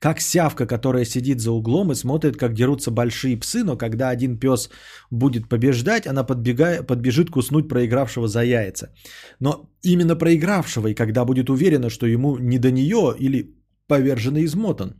Как 0.00 0.20
сявка, 0.20 0.66
которая 0.66 1.04
сидит 1.04 1.40
за 1.40 1.50
углом 1.50 1.90
и 1.90 1.96
смотрит, 1.96 2.36
как 2.36 2.54
дерутся 2.54 2.90
большие 2.90 3.36
псы, 3.36 3.64
но 3.64 3.76
когда 3.76 4.10
один 4.10 4.38
пес 4.38 4.70
будет 5.10 5.48
побеждать, 5.48 6.06
она 6.06 6.22
подбегает, 6.22 6.86
подбежит 6.86 7.30
куснуть 7.30 7.68
проигравшего 7.68 8.28
за 8.28 8.44
яйца. 8.44 8.92
Но 9.40 9.68
именно 9.82 10.14
проигравшего, 10.14 10.88
и 10.88 10.94
когда 10.94 11.24
будет 11.24 11.50
уверена, 11.50 11.90
что 11.90 12.06
ему 12.06 12.38
не 12.38 12.58
до 12.58 12.70
нее 12.70 13.16
или 13.18 13.56
поверженный 13.88 14.44
измотан. 14.44 14.94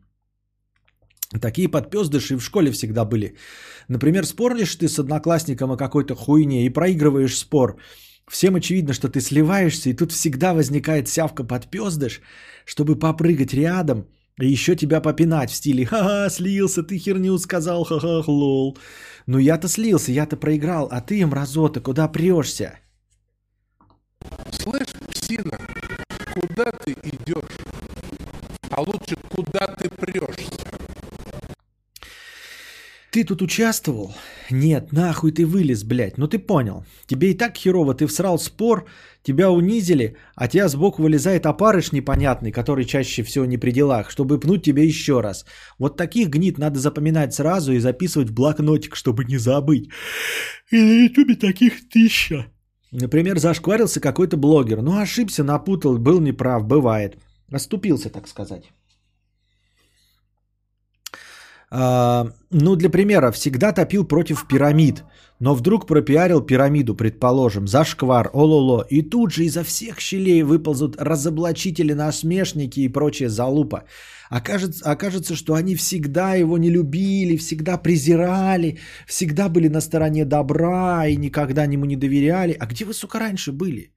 Такие 1.40 1.68
подпездыши 1.68 2.36
в 2.36 2.42
школе 2.42 2.72
всегда 2.72 3.04
были. 3.04 3.36
Например, 3.88 4.24
споришь 4.24 4.76
ты 4.76 4.88
с 4.88 4.98
одноклассником 4.98 5.70
о 5.70 5.76
какой-то 5.76 6.16
хуйне 6.16 6.66
и 6.66 6.72
проигрываешь 6.72 7.38
спор. 7.38 7.76
Всем 8.28 8.56
очевидно, 8.56 8.94
что 8.94 9.08
ты 9.08 9.20
сливаешься, 9.20 9.90
и 9.90 9.96
тут 9.96 10.12
всегда 10.12 10.54
возникает 10.54 11.08
сявка 11.08 11.44
подпездыш, 11.44 12.20
чтобы 12.64 12.98
попрыгать 12.98 13.54
рядом 13.54 14.06
и 14.38 14.46
еще 14.46 14.76
тебя 14.76 15.00
попинать 15.00 15.50
в 15.50 15.54
стиле 15.54 15.84
«Ха-ха, 15.84 16.28
слился, 16.30 16.82
ты 16.82 16.98
херню 16.98 17.36
сказал, 17.38 17.84
ха-ха, 17.84 18.22
лол». 18.26 18.78
Ну 19.26 19.38
я-то 19.38 19.68
слился, 19.68 20.10
я-то 20.10 20.36
проиграл, 20.36 20.88
а 20.90 21.00
ты, 21.00 21.26
мразота, 21.26 21.80
куда 21.80 22.08
прешься? 22.08 22.78
Слышь, 24.52 24.88
псина, 25.12 25.58
куда 26.34 26.70
ты 26.72 26.92
идешь? 27.02 27.58
А 28.70 28.80
лучше, 28.80 29.16
куда 29.28 29.66
ты 29.78 29.90
прешься? 29.90 30.87
Ты 33.10 33.24
тут 33.24 33.42
участвовал? 33.42 34.12
Нет, 34.50 34.92
нахуй 34.92 35.32
ты 35.32 35.46
вылез, 35.46 35.82
блядь. 35.82 36.18
Ну 36.18 36.28
ты 36.28 36.38
понял. 36.38 36.84
Тебе 37.06 37.30
и 37.30 37.34
так 37.34 37.56
херово, 37.56 37.94
ты 37.94 38.06
всрал 38.06 38.38
спор, 38.38 38.84
тебя 39.22 39.50
унизили, 39.50 40.16
а 40.34 40.46
тебя 40.46 40.68
сбоку 40.68 41.02
вылезает 41.02 41.46
опарыш 41.46 41.92
непонятный, 41.92 42.52
который 42.52 42.84
чаще 42.84 43.22
всего 43.22 43.46
не 43.46 43.56
при 43.56 43.72
делах, 43.72 44.10
чтобы 44.10 44.38
пнуть 44.38 44.62
тебя 44.62 44.82
еще 44.82 45.22
раз. 45.22 45.46
Вот 45.78 45.96
таких 45.96 46.28
гнид 46.28 46.58
надо 46.58 46.78
запоминать 46.78 47.32
сразу 47.32 47.72
и 47.72 47.78
записывать 47.78 48.28
в 48.28 48.34
блокнотик, 48.34 48.94
чтобы 48.94 49.24
не 49.24 49.38
забыть. 49.38 49.88
И 50.70 50.76
на 50.76 51.04
ютубе 51.04 51.36
таких 51.36 51.88
тысяча. 51.88 52.46
Например, 52.92 53.38
зашкварился 53.38 54.00
какой-то 54.00 54.36
блогер. 54.36 54.82
Ну, 54.82 54.98
ошибся, 54.98 55.44
напутал, 55.44 55.98
был 55.98 56.20
неправ, 56.20 56.64
бывает. 56.64 57.16
Оступился, 57.50 58.10
так 58.10 58.28
сказать. 58.28 58.64
А, 61.70 62.32
ну, 62.50 62.76
для 62.76 62.88
примера, 62.88 63.30
всегда 63.30 63.72
топил 63.72 64.04
против 64.04 64.48
пирамид, 64.48 65.04
но 65.38 65.54
вдруг 65.54 65.86
пропиарил 65.86 66.40
пирамиду, 66.40 66.94
предположим, 66.94 67.68
зашквар, 67.68 68.30
ололо, 68.32 68.86
и 68.90 69.02
тут 69.02 69.32
же 69.32 69.44
изо 69.44 69.64
всех 69.64 70.00
щелей 70.00 70.42
выползут 70.42 70.96
разоблачители, 70.98 71.92
насмешники 71.92 72.80
и 72.80 72.88
прочая 72.88 73.28
залупа. 73.28 73.84
Окажется, 74.30 74.90
окажется, 74.90 75.34
что 75.36 75.54
они 75.54 75.74
всегда 75.74 76.34
его 76.34 76.56
не 76.58 76.70
любили, 76.70 77.36
всегда 77.36 77.76
презирали, 77.76 78.78
всегда 79.06 79.48
были 79.48 79.68
на 79.68 79.80
стороне 79.80 80.24
добра 80.24 81.06
и 81.06 81.16
никогда 81.16 81.64
ему 81.64 81.84
не 81.84 81.96
доверяли. 81.96 82.56
А 82.58 82.66
где 82.66 82.84
вы, 82.84 82.94
сука, 82.94 83.18
раньше 83.18 83.52
были? 83.52 83.92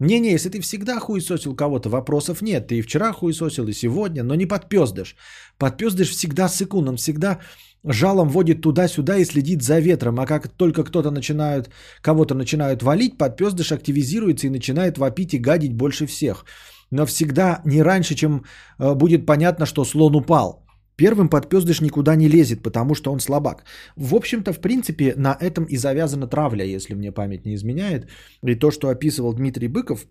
Не-не, 0.00 0.32
если 0.32 0.48
ты 0.48 0.60
всегда 0.60 0.98
хуесосил 0.98 1.54
кого-то, 1.54 1.90
вопросов 1.90 2.42
нет. 2.42 2.68
Ты 2.68 2.78
и 2.78 2.82
вчера 2.82 3.12
хуесосил, 3.12 3.68
и 3.68 3.72
сегодня, 3.72 4.22
но 4.22 4.34
не 4.34 4.46
подпездыш. 4.46 5.14
Подпездыш 5.58 6.08
всегда 6.08 6.48
сыкун, 6.48 6.88
он 6.88 6.96
всегда 6.96 7.38
жалом 7.84 8.28
водит 8.28 8.62
туда-сюда 8.62 9.18
и 9.18 9.24
следит 9.24 9.62
за 9.62 9.78
ветром. 9.78 10.18
А 10.18 10.26
как 10.26 10.48
только 10.48 10.84
кто-то 10.84 11.10
начинает, 11.10 11.70
кого-то 12.00 12.34
начинают 12.34 12.82
валить, 12.82 13.18
подпездыш 13.18 13.72
активизируется 13.72 14.46
и 14.46 14.50
начинает 14.50 14.96
вопить 14.96 15.34
и 15.34 15.38
гадить 15.38 15.74
больше 15.74 16.06
всех. 16.06 16.46
Но 16.90 17.04
всегда 17.06 17.60
не 17.66 17.82
раньше, 17.82 18.14
чем 18.14 18.44
э, 18.78 18.94
будет 18.94 19.26
понятно, 19.26 19.66
что 19.66 19.84
слон 19.84 20.16
упал. 20.16 20.59
Первым 21.00 21.28
подпездыш 21.30 21.80
никуда 21.80 22.14
не 22.14 22.28
лезет, 22.28 22.62
потому 22.62 22.94
что 22.94 23.12
он 23.12 23.20
слабак. 23.20 23.64
В 23.96 24.14
общем-то, 24.14 24.52
в 24.52 24.60
принципе, 24.60 25.14
на 25.16 25.34
этом 25.40 25.64
и 25.64 25.78
завязана 25.78 26.26
травля, 26.26 26.64
если 26.64 26.94
мне 26.94 27.12
память 27.12 27.46
не 27.46 27.54
изменяет. 27.54 28.10
И 28.48 28.54
то, 28.54 28.70
что 28.70 28.88
описывал 28.88 29.32
Дмитрий 29.32 29.68
Быков, 29.68 30.06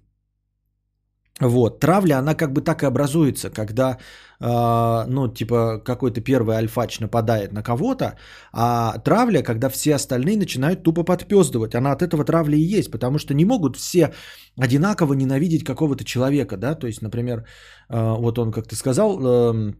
вот, 1.42 1.80
травля, 1.80 2.18
она 2.18 2.34
как 2.34 2.54
бы 2.54 2.62
так 2.62 2.82
и 2.82 2.88
образуется, 2.88 3.52
когда, 3.52 3.98
э, 4.42 5.06
ну, 5.08 5.28
типа, 5.28 5.80
какой-то 5.86 6.22
первый 6.22 6.56
альфач 6.56 7.00
нападает 7.00 7.54
на 7.54 7.62
кого-то, 7.62 8.16
а 8.52 8.98
травля, 9.06 9.44
когда 9.44 9.70
все 9.70 9.96
остальные 9.96 10.38
начинают 10.38 10.84
тупо 10.84 11.04
подпездывать. 11.04 11.76
Она 11.76 11.92
от 11.92 12.02
этого 12.02 12.26
травля 12.26 12.58
и 12.58 12.80
есть, 12.80 12.92
потому 12.92 13.20
что 13.20 13.34
не 13.34 13.46
могут 13.46 13.78
все 13.78 14.12
одинаково 14.58 15.14
ненавидеть 15.14 15.64
какого-то 15.64 16.04
человека, 16.04 16.58
да, 16.58 16.74
то 16.76 16.88
есть, 16.88 17.04
например, 17.04 17.46
э, 17.90 18.16
вот 18.20 18.40
он, 18.40 18.52
как 18.52 18.68
ты 18.68 18.76
сказал, 18.76 19.20
э, 19.22 19.74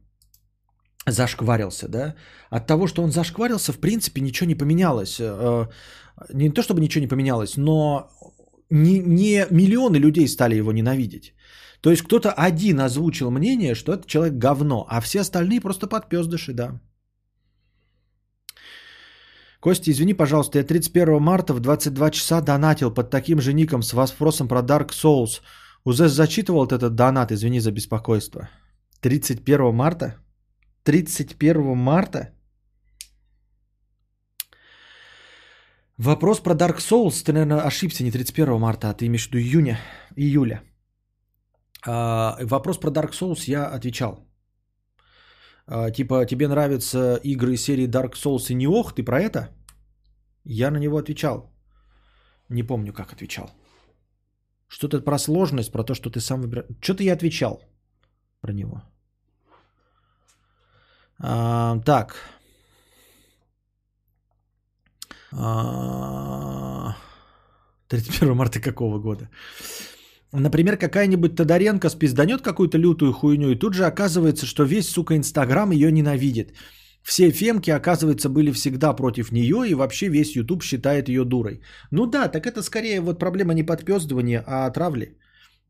зашкварился, 1.12 1.88
да, 1.88 2.16
от 2.50 2.68
того, 2.68 2.88
что 2.88 3.04
он 3.04 3.12
зашкварился, 3.12 3.74
в 3.74 3.80
принципе, 3.80 4.22
ничего 4.22 4.48
не 4.48 4.56
поменялось. 4.56 5.18
Э, 5.20 5.68
не 6.34 6.50
то, 6.50 6.62
чтобы 6.62 6.82
ничего 6.82 7.02
не 7.02 7.08
поменялось, 7.08 7.58
но 7.58 8.10
не, 8.70 9.00
не 9.00 9.48
миллионы 9.52 9.98
людей 9.98 10.28
стали 10.28 10.56
его 10.56 10.72
ненавидеть. 10.72 11.34
То 11.82 11.92
есть 11.92 12.02
кто-то 12.02 12.32
один 12.32 12.80
озвучил 12.80 13.32
мнение, 13.32 13.76
что 13.76 13.94
этот 13.94 14.06
человек 14.08 14.34
говно, 14.34 14.86
а 14.90 15.02
все 15.02 15.22
остальные 15.22 15.62
просто 15.62 15.88
подпездыши, 15.88 16.54
да. 16.54 16.80
Костя, 19.60 19.92
извини, 19.92 20.14
пожалуйста, 20.14 20.58
я 20.58 20.64
31 20.64 21.22
марта 21.22 21.54
в 21.54 21.60
22 21.60 22.12
часа 22.12 22.42
донатил 22.42 22.94
под 22.94 23.10
таким 23.10 23.42
же 23.42 23.54
ником 23.54 23.84
с 23.84 23.94
вопросом 23.94 24.48
про 24.48 24.62
Dark 24.62 24.92
Souls. 24.92 25.42
Уже 25.86 26.08
зачитывал 26.08 26.66
этот 26.66 26.96
донат, 26.96 27.32
извини 27.32 27.60
за 27.60 27.72
беспокойство. 27.72 28.50
31 29.02 29.74
марта? 29.74 30.16
31 30.90 31.78
марта. 31.78 32.20
Вопрос 35.98 36.40
про 36.40 36.56
Dark 36.56 36.78
Souls, 36.78 37.24
ты, 37.24 37.32
наверное, 37.32 37.62
ошибся, 37.68 38.04
не 38.04 38.12
31 38.12 38.60
марта, 38.60 38.90
а 38.90 38.94
ты 38.94 39.06
имеешь 39.06 39.28
в 39.28 39.32
виду 39.32 39.38
июня, 39.38 39.80
июля. 40.16 40.64
А, 41.86 42.38
вопрос 42.42 42.80
про 42.80 42.90
Dark 42.90 43.12
Souls 43.12 43.44
я 43.48 43.68
отвечал. 43.68 44.20
А, 45.68 45.92
типа, 45.92 46.26
тебе 46.26 46.48
нравятся 46.48 47.20
игры 47.24 47.58
серии 47.58 47.88
Dark 47.88 48.14
Souls 48.16 48.50
и 48.50 48.56
не 48.56 48.68
ох, 48.68 48.96
ты 48.96 49.04
про 49.04 49.22
это? 49.22 49.50
Я 50.44 50.72
на 50.72 50.80
него 50.80 50.98
отвечал. 50.98 51.52
Не 52.50 52.64
помню, 52.64 52.94
как 52.94 53.14
отвечал. 53.14 53.52
Что-то 54.68 55.02
про 55.02 55.20
сложность, 55.20 55.72
про 55.72 55.84
то, 55.84 55.94
что 55.94 56.10
ты 56.10 56.20
сам 56.20 56.42
выбираешь. 56.42 56.68
Что-то 56.82 57.04
я 57.04 57.14
отвечал 57.14 57.62
про 58.42 58.54
него. 58.54 58.82
А, 61.22 61.80
так. 61.86 62.16
А, 65.32 66.96
31 67.88 68.36
марта 68.36 68.60
какого 68.60 69.00
года? 69.00 69.30
Например, 70.32 70.78
какая-нибудь 70.78 71.36
Тодоренко 71.36 71.90
спизданет 71.90 72.42
какую-то 72.42 72.78
лютую 72.78 73.14
хуйню, 73.14 73.50
и 73.50 73.60
тут 73.60 73.74
же 73.74 73.86
оказывается, 73.86 74.46
что 74.46 74.64
весь, 74.64 74.90
сука, 74.90 75.16
Инстаграм 75.16 75.72
ее 75.72 75.92
ненавидит. 75.92 76.54
Все 77.02 77.32
фемки, 77.32 77.72
оказывается, 77.72 78.30
были 78.30 78.52
всегда 78.52 78.94
против 78.94 79.32
нее, 79.32 79.68
и 79.68 79.74
вообще 79.74 80.10
весь 80.10 80.36
Ютуб 80.36 80.64
считает 80.64 81.10
ее 81.10 81.24
дурой. 81.24 81.62
Ну 81.92 82.06
да, 82.06 82.28
так 82.28 82.46
это 82.46 82.62
скорее 82.62 83.02
вот 83.02 83.20
проблема 83.20 83.54
не 83.54 83.64
подпездывания, 83.64 84.44
а 84.46 84.70
травли. 84.70 85.18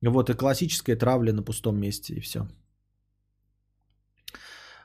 Вот 0.01 0.29
и 0.29 0.33
классическая 0.33 0.95
травля 0.95 1.33
на 1.33 1.43
пустом 1.43 1.79
месте, 1.79 2.15
и 2.15 2.19
все. 2.19 2.47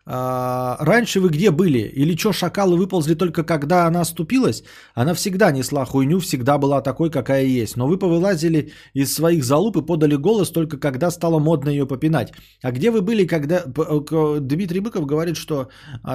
А, 0.06 0.76
раньше 0.80 1.20
вы 1.20 1.30
где 1.30 1.50
были? 1.50 1.78
Или 1.78 2.16
что, 2.16 2.32
шакалы 2.32 2.76
выползли 2.76 3.14
только 3.14 3.42
когда 3.42 3.86
она 3.86 4.00
оступилась? 4.00 4.62
Она 4.94 5.14
всегда 5.14 5.50
несла 5.50 5.84
хуйню, 5.84 6.20
всегда 6.20 6.58
была 6.58 6.82
такой, 6.82 7.10
какая 7.10 7.44
есть. 7.44 7.76
Но 7.76 7.86
вы 7.86 7.98
повылазили 7.98 8.72
из 8.92 9.14
своих 9.14 9.44
залуп 9.44 9.76
и 9.76 9.86
подали 9.86 10.16
голос 10.16 10.50
только 10.50 10.78
когда 10.78 11.10
стало 11.10 11.38
модно 11.38 11.70
ее 11.70 11.86
попинать. 11.86 12.32
А 12.62 12.72
где 12.72 12.90
вы 12.90 13.00
были, 13.00 13.26
когда... 13.26 13.64
Дмитрий 13.64 14.80
Быков 14.80 15.06
говорит, 15.06 15.36
что 15.36 15.68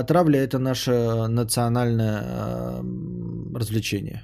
травля 0.07 0.39
это 0.39 0.59
наше 0.59 1.27
национальное 1.27 2.21
а, 2.23 2.83
развлечение. 3.55 4.23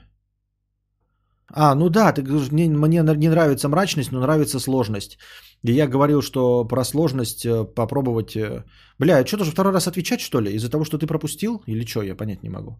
А, 1.57 1.73
ну 1.73 1.89
да, 1.89 2.11
ты 2.11 2.21
говоришь, 2.21 2.51
мне, 2.51 2.69
мне 2.69 3.01
не 3.17 3.29
нравится 3.29 3.69
мрачность, 3.69 4.11
но 4.11 4.19
нравится 4.19 4.59
сложность. 4.59 5.17
И 5.63 5.71
я 5.71 5.87
говорил, 5.87 6.21
что 6.21 6.65
про 6.65 6.83
сложность 6.83 7.45
э, 7.45 7.63
попробовать... 7.63 8.35
Э, 8.35 8.65
бля, 8.99 9.19
а 9.19 9.25
что, 9.25 9.37
тоже 9.37 9.51
второй 9.51 9.73
раз 9.73 9.87
отвечать, 9.87 10.19
что 10.19 10.41
ли? 10.41 10.53
Из-за 10.53 10.69
того, 10.69 10.83
что 10.83 10.97
ты 10.97 11.07
пропустил? 11.07 11.63
Или 11.67 11.85
что, 11.85 12.03
я 12.03 12.15
понять 12.15 12.43
не 12.43 12.49
могу. 12.49 12.77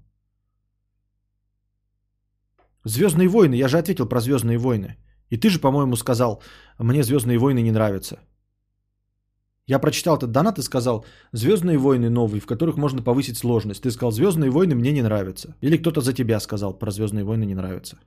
Звездные 2.84 3.30
войны, 3.30 3.56
я 3.56 3.70
же 3.70 3.78
ответил 3.78 4.10
про 4.10 4.20
Звездные 4.20 4.58
войны. 4.58 4.98
И 5.30 5.38
ты 5.38 5.50
же, 5.50 5.60
по-моему, 5.60 5.96
сказал, 5.96 6.44
мне 6.78 7.02
Звездные 7.02 7.38
войны 7.38 7.62
не 7.62 7.72
нравятся. 7.72 8.20
Я 9.68 9.80
прочитал 9.80 10.18
этот 10.18 10.32
донат 10.32 10.60
и 10.60 10.64
сказал, 10.64 11.06
Звездные 11.32 11.78
войны 11.78 12.10
новые, 12.10 12.42
в 12.42 12.46
которых 12.46 12.76
можно 12.78 13.02
повысить 13.02 13.38
сложность. 13.38 13.84
Ты 13.84 13.92
сказал, 13.92 14.12
Звездные 14.12 14.52
войны 14.52 14.76
мне 14.76 14.92
не 14.92 15.02
нравятся. 15.02 15.56
Или 15.62 15.78
кто-то 15.78 16.02
за 16.02 16.12
тебя 16.12 16.42
сказал, 16.42 16.78
про 16.78 16.92
Звездные 16.92 17.24
войны 17.24 17.46
не 17.46 17.56
нравятся. 17.56 17.98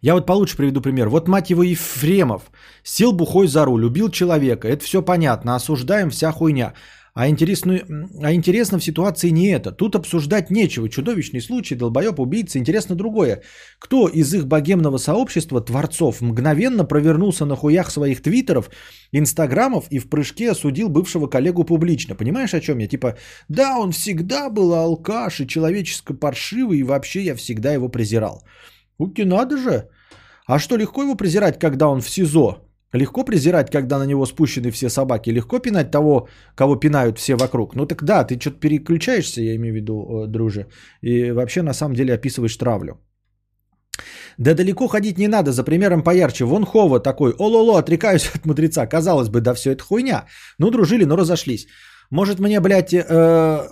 Я 0.00 0.14
вот 0.14 0.26
получше 0.26 0.56
приведу 0.56 0.80
пример. 0.80 1.08
Вот 1.08 1.28
мать 1.28 1.50
его 1.50 1.62
Ефремов 1.62 2.42
сел 2.82 3.12
бухой 3.12 3.48
за 3.48 3.64
руль, 3.64 3.84
убил 3.84 4.10
человека. 4.10 4.68
Это 4.68 4.84
все 4.84 5.02
понятно, 5.02 5.54
осуждаем 5.54 6.10
вся 6.10 6.32
хуйня. 6.32 6.74
А, 7.16 7.30
интересно, 7.30 7.80
а 8.22 8.34
интересно 8.34 8.78
в 8.78 8.84
ситуации 8.84 9.30
не 9.30 9.48
это. 9.48 9.72
Тут 9.72 9.96
обсуждать 9.96 10.50
нечего. 10.50 10.90
Чудовищный 10.90 11.40
случай, 11.40 11.74
долбоеб, 11.74 12.20
убийца. 12.20 12.58
Интересно 12.58 12.94
другое. 12.94 13.42
Кто 13.78 14.06
из 14.06 14.34
их 14.34 14.46
богемного 14.46 14.98
сообщества, 14.98 15.62
творцов, 15.62 16.20
мгновенно 16.20 16.84
провернулся 16.84 17.46
на 17.46 17.56
хуях 17.56 17.90
своих 17.90 18.20
твиттеров, 18.20 18.68
инстаграмов 19.12 19.86
и 19.90 19.98
в 19.98 20.10
прыжке 20.10 20.50
осудил 20.50 20.90
бывшего 20.90 21.26
коллегу 21.26 21.64
публично? 21.64 22.14
Понимаешь, 22.14 22.52
о 22.52 22.60
чем 22.60 22.80
я? 22.80 22.86
Типа, 22.86 23.16
да, 23.48 23.78
он 23.78 23.92
всегда 23.92 24.50
был 24.50 24.74
алкаш 24.74 25.40
и 25.40 25.48
человеческо 25.48 26.12
паршивый, 26.12 26.80
и 26.80 26.82
вообще 26.82 27.22
я 27.22 27.34
всегда 27.34 27.72
его 27.72 27.88
презирал. 27.88 28.44
Уки, 28.98 29.24
надо 29.24 29.56
же. 29.56 29.88
А 30.46 30.58
что, 30.58 30.76
легко 30.76 31.02
его 31.02 31.16
презирать, 31.16 31.58
когда 31.58 31.88
он 31.88 32.00
в 32.00 32.10
СИЗО? 32.10 32.66
Легко 32.92 33.24
презирать, 33.24 33.70
когда 33.70 33.98
на 33.98 34.06
него 34.06 34.26
спущены 34.26 34.70
все 34.70 34.88
собаки. 34.88 35.30
Легко 35.30 35.58
пинать 35.58 35.90
того, 35.90 36.28
кого 36.54 36.76
пинают 36.76 37.18
все 37.18 37.36
вокруг. 37.36 37.74
Ну 37.74 37.86
так 37.86 38.04
да, 38.04 38.24
ты 38.24 38.38
что-то 38.38 38.60
переключаешься, 38.60 39.42
я 39.42 39.56
имею 39.56 39.74
в 39.74 39.76
виду, 39.76 39.94
э, 39.94 40.26
друже. 40.28 40.66
И 41.02 41.32
вообще 41.32 41.62
на 41.62 41.74
самом 41.74 41.94
деле 41.94 42.14
описываешь 42.14 42.56
травлю. 42.56 43.00
Да 44.38 44.54
далеко 44.54 44.88
ходить 44.88 45.18
не 45.18 45.28
надо, 45.28 45.52
за 45.52 45.64
примером 45.64 46.02
поярче. 46.02 46.44
Вон 46.44 46.64
Хова 46.64 47.00
такой, 47.00 47.34
ололо, 47.38 47.78
отрекаюсь 47.78 48.30
от 48.34 48.46
мудреца. 48.46 48.86
Казалось 48.86 49.28
бы, 49.28 49.40
да 49.40 49.54
все 49.54 49.72
это 49.72 49.82
хуйня. 49.82 50.26
Ну, 50.58 50.70
дружили, 50.70 51.04
но 51.04 51.16
разошлись. 51.16 51.66
Может 52.10 52.38
мне, 52.38 52.60
блядь, 52.60 52.94
э, 52.94 53.68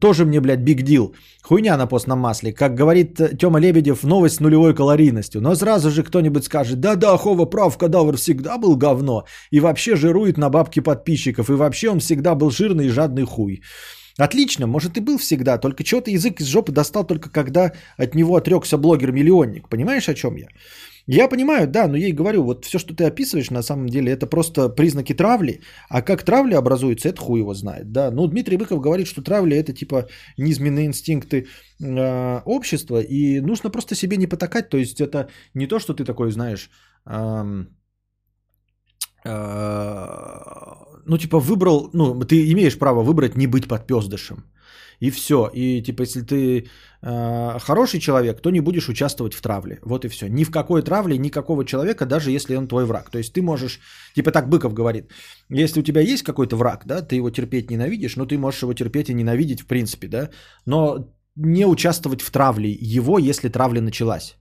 тоже 0.00 0.24
мне, 0.24 0.40
блядь, 0.40 0.60
биг 0.60 0.82
дил. 0.82 1.14
Хуйня 1.42 1.76
на 1.76 1.86
постном 1.86 2.18
масле. 2.18 2.52
Как 2.52 2.74
говорит 2.74 3.20
э, 3.20 3.36
Тёма 3.36 3.58
Лебедев, 3.58 4.04
новость 4.04 4.36
с 4.36 4.40
нулевой 4.40 4.74
калорийностью. 4.74 5.40
Но 5.40 5.54
сразу 5.54 5.90
же 5.90 6.02
кто-нибудь 6.02 6.44
скажет, 6.44 6.80
да-да, 6.80 7.16
Хова 7.16 7.46
прав, 7.46 7.78
кадавр 7.78 8.16
всегда 8.16 8.58
был 8.58 8.76
говно. 8.76 9.24
И 9.50 9.60
вообще 9.60 9.96
жирует 9.96 10.36
на 10.36 10.50
бабки 10.50 10.80
подписчиков. 10.80 11.48
И 11.48 11.54
вообще 11.54 11.88
он 11.88 12.00
всегда 12.00 12.34
был 12.34 12.50
жирный 12.50 12.86
и 12.86 12.90
жадный 12.90 13.24
хуй. 13.24 13.62
Отлично, 14.18 14.66
может 14.66 14.96
и 14.96 15.00
был 15.00 15.16
всегда, 15.16 15.58
только 15.58 15.84
чего-то 15.84 16.10
язык 16.10 16.40
из 16.40 16.46
жопы 16.46 16.72
достал 16.72 17.06
только 17.06 17.30
когда 17.30 17.72
от 17.96 18.14
него 18.16 18.34
отрекся 18.34 18.76
блогер-миллионник. 18.76 19.68
Понимаешь, 19.68 20.08
о 20.08 20.14
чем 20.14 20.36
я? 20.36 20.48
Я 21.10 21.28
понимаю, 21.28 21.66
да, 21.66 21.88
но 21.88 21.96
и 21.96 22.12
говорю, 22.12 22.44
вот 22.44 22.64
все, 22.66 22.78
что 22.78 22.94
ты 22.94 23.04
описываешь, 23.04 23.50
на 23.50 23.62
самом 23.62 23.86
деле, 23.86 24.12
это 24.12 24.26
просто 24.26 24.68
признаки 24.68 25.14
травли, 25.14 25.60
а 25.88 26.02
как 26.02 26.22
травля 26.22 26.58
образуется, 26.58 27.08
это 27.08 27.20
хуй 27.20 27.40
его 27.40 27.54
знает, 27.54 27.92
да. 27.92 28.10
Ну, 28.10 28.26
Дмитрий 28.26 28.58
Быков 28.58 28.82
говорит, 28.82 29.06
что 29.06 29.22
травля 29.22 29.56
это 29.56 29.72
типа 29.72 30.06
низменные 30.36 30.84
инстинкты 30.84 31.46
э, 31.82 32.42
общества, 32.44 33.00
и 33.00 33.40
нужно 33.40 33.70
просто 33.70 33.94
себе 33.94 34.18
не 34.18 34.26
потакать, 34.26 34.68
то 34.68 34.76
есть 34.76 35.00
это 35.00 35.28
не 35.54 35.66
то, 35.66 35.78
что 35.78 35.94
ты 35.94 36.04
такой, 36.04 36.30
знаешь, 36.30 36.70
э, 37.06 37.64
ну, 41.06 41.18
типа 41.18 41.40
выбрал, 41.40 41.88
ну, 41.94 42.20
ты 42.20 42.52
имеешь 42.52 42.78
право 42.78 43.02
выбрать 43.02 43.36
не 43.36 43.46
быть 43.46 43.66
подпездышем. 43.66 44.44
И 45.00 45.10
все. 45.10 45.50
И 45.54 45.82
типа, 45.82 46.02
если 46.02 46.22
ты 46.22 46.68
хороший 47.00 48.00
человек, 48.00 48.40
то 48.40 48.50
не 48.50 48.60
будешь 48.60 48.88
участвовать 48.88 49.34
в 49.34 49.40
травле. 49.40 49.78
Вот 49.82 50.04
и 50.04 50.08
все. 50.08 50.28
Ни 50.28 50.44
в 50.44 50.50
какой 50.50 50.82
травле 50.82 51.18
никакого 51.18 51.64
человека, 51.64 52.06
даже 52.06 52.30
если 52.30 52.56
он 52.56 52.66
твой 52.66 52.84
враг. 52.84 53.10
То 53.10 53.18
есть 53.18 53.32
ты 53.32 53.42
можешь, 53.42 53.80
типа 54.14 54.32
так 54.32 54.48
Быков 54.48 54.74
говорит, 54.74 55.12
если 55.48 55.80
у 55.80 55.84
тебя 55.84 56.00
есть 56.00 56.24
какой-то 56.24 56.56
враг, 56.56 56.86
да, 56.86 57.02
ты 57.02 57.16
его 57.16 57.30
терпеть 57.30 57.70
ненавидишь, 57.70 58.16
но 58.16 58.26
ты 58.26 58.36
можешь 58.36 58.62
его 58.62 58.74
терпеть 58.74 59.10
и 59.10 59.14
ненавидеть 59.14 59.60
в 59.60 59.66
принципе, 59.66 60.08
да, 60.08 60.30
но 60.66 61.08
не 61.36 61.66
участвовать 61.66 62.22
в 62.22 62.30
травле 62.30 62.76
его, 62.80 63.18
если 63.18 63.48
травля 63.48 63.80
началась. 63.80 64.36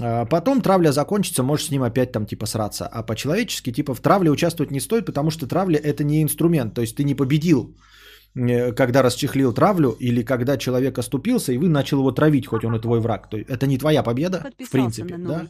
А 0.00 0.26
потом 0.26 0.60
травля 0.60 0.92
закончится, 0.92 1.42
можешь 1.42 1.66
с 1.66 1.70
ним 1.70 1.82
опять 1.82 2.12
там 2.12 2.26
типа 2.26 2.46
сраться. 2.46 2.86
А 2.86 3.02
по-человечески 3.02 3.72
типа 3.72 3.94
в 3.94 4.00
травле 4.00 4.30
участвовать 4.30 4.70
не 4.70 4.80
стоит, 4.80 5.06
потому 5.06 5.30
что 5.30 5.48
травля 5.48 5.78
это 5.78 6.04
не 6.04 6.22
инструмент. 6.22 6.74
То 6.74 6.82
есть 6.82 6.96
ты 6.96 7.04
не 7.04 7.14
победил 7.14 7.76
Э, 7.76 8.03
когда 8.34 9.02
расчехлил 9.02 9.52
травлю, 9.52 9.96
или 10.00 10.22
когда 10.22 10.56
человек 10.56 10.98
оступился, 10.98 11.52
и 11.52 11.58
вы 11.58 11.68
начал 11.68 11.98
его 11.98 12.10
травить, 12.12 12.46
хоть 12.46 12.64
он 12.64 12.74
и 12.76 12.80
твой 12.80 13.00
враг. 13.00 13.30
То 13.30 13.36
есть 13.36 13.48
это 13.48 13.66
не 13.66 13.78
твоя 13.78 14.02
победа, 14.02 14.42
в 14.58 14.70
принципе. 14.70 15.16
да? 15.18 15.46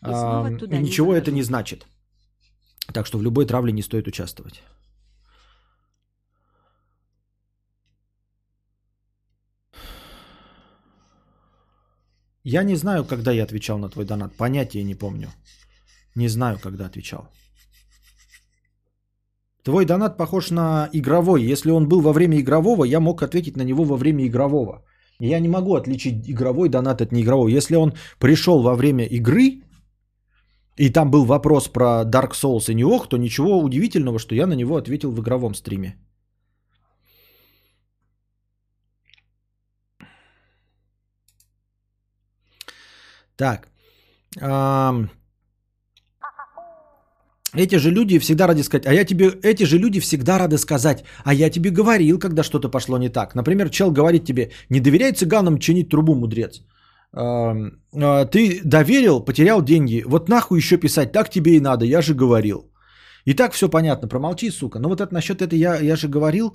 а, 0.00 0.48
ничего 0.50 1.12
не 1.12 1.18
это 1.18 1.30
не 1.30 1.42
значит. 1.42 1.86
Так 2.92 3.06
что 3.06 3.18
в 3.18 3.22
любой 3.22 3.46
травле 3.46 3.72
не 3.72 3.82
стоит 3.82 4.08
участвовать. 4.08 4.62
Я 12.44 12.62
не 12.62 12.76
знаю, 12.76 13.04
когда 13.04 13.32
я 13.32 13.42
отвечал 13.42 13.78
на 13.78 13.88
твой 13.88 14.04
донат. 14.04 14.36
Понятия 14.36 14.84
не 14.84 14.94
помню. 14.94 15.28
Не 16.14 16.28
знаю, 16.28 16.58
когда 16.62 16.86
отвечал. 16.86 17.28
Твой 19.66 19.84
донат 19.84 20.16
похож 20.16 20.50
на 20.50 20.88
игровой. 20.92 21.52
Если 21.52 21.72
он 21.72 21.88
был 21.88 22.00
во 22.00 22.12
время 22.12 22.38
игрового, 22.38 22.84
я 22.84 23.00
мог 23.00 23.22
ответить 23.22 23.56
на 23.56 23.64
него 23.64 23.84
во 23.84 23.96
время 23.96 24.24
игрового. 24.24 24.84
Я 25.18 25.40
не 25.40 25.48
могу 25.48 25.74
отличить 25.74 26.30
игровой 26.30 26.68
донат 26.68 27.00
от 27.00 27.12
неигрового. 27.12 27.48
Если 27.48 27.74
он 27.74 27.92
пришел 28.20 28.62
во 28.62 28.76
время 28.76 29.04
игры, 29.04 29.62
и 30.76 30.92
там 30.92 31.10
был 31.10 31.24
вопрос 31.24 31.68
про 31.68 32.04
Dark 32.04 32.32
Souls 32.34 32.70
и 32.70 32.74
Неох, 32.74 33.08
то 33.08 33.16
ничего 33.16 33.58
удивительного, 33.60 34.20
что 34.20 34.36
я 34.36 34.46
на 34.46 34.54
него 34.54 34.76
ответил 34.76 35.10
в 35.10 35.20
игровом 35.20 35.54
стриме. 35.54 35.96
Так. 43.36 43.68
Эти 47.54 47.78
же 47.78 47.90
люди 47.90 48.18
всегда 48.18 48.46
рады 48.46 48.62
сказать, 48.62 48.86
а 48.86 48.92
я 48.92 49.04
тебе, 49.04 49.30
эти 49.42 49.64
же 49.64 49.78
люди 49.78 50.00
всегда 50.00 50.38
рады 50.38 50.58
сказать, 50.58 51.04
а 51.24 51.32
я 51.34 51.50
тебе 51.50 51.70
говорил, 51.70 52.18
когда 52.18 52.42
что-то 52.42 52.68
пошло 52.68 52.98
не 52.98 53.08
так. 53.08 53.34
Например, 53.34 53.70
чел 53.70 53.90
говорит 53.90 54.24
тебе, 54.24 54.50
не 54.70 54.80
доверяй 54.80 55.12
цыганам 55.12 55.58
чинить 55.58 55.88
трубу, 55.88 56.14
мудрец. 56.14 56.62
А, 57.12 57.54
ты 58.26 58.60
доверил, 58.64 59.24
потерял 59.24 59.62
деньги, 59.62 60.04
вот 60.06 60.28
нахуй 60.28 60.58
еще 60.58 60.76
писать, 60.76 61.12
так 61.12 61.30
тебе 61.30 61.56
и 61.56 61.60
надо, 61.60 61.84
я 61.84 62.02
же 62.02 62.14
говорил. 62.14 62.70
И 63.24 63.34
так 63.34 63.52
все 63.52 63.68
понятно, 63.68 64.08
промолчи, 64.08 64.50
сука. 64.50 64.78
Но 64.78 64.88
вот 64.88 65.00
это 65.00 65.14
насчет 65.14 65.40
этого 65.42 65.58
я, 65.58 65.80
я 65.80 65.96
же 65.96 66.08
говорил, 66.08 66.54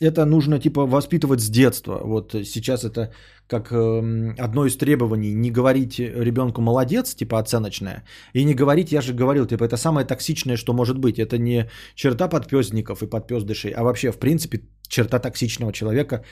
это 0.00 0.24
нужно 0.24 0.58
типа 0.58 0.86
воспитывать 0.86 1.40
с 1.40 1.50
детства. 1.50 2.00
Вот 2.04 2.32
сейчас 2.44 2.84
это 2.84 3.12
как 3.46 3.72
э, 3.72 4.34
одно 4.38 4.66
из 4.66 4.76
требований 4.76 5.34
не 5.34 5.50
говорить 5.50 5.98
ребенку 5.98 6.62
молодец, 6.62 7.14
типа 7.14 7.38
оценочное, 7.38 8.04
и 8.34 8.44
не 8.44 8.54
говорить 8.54 8.92
я 8.92 9.00
же 9.00 9.12
говорил, 9.14 9.46
типа 9.46 9.64
это 9.64 9.76
самое 9.76 10.06
токсичное, 10.06 10.56
что 10.56 10.72
может 10.72 10.98
быть. 10.98 11.18
Это 11.18 11.38
не 11.38 11.68
черта 11.94 12.28
подпездников 12.28 13.02
и 13.02 13.06
подпездышей, 13.06 13.72
а 13.72 13.82
вообще 13.82 14.10
в 14.12 14.18
принципе 14.18 14.60
черта 14.88 15.18
токсичного 15.18 15.72
человека 15.72 16.24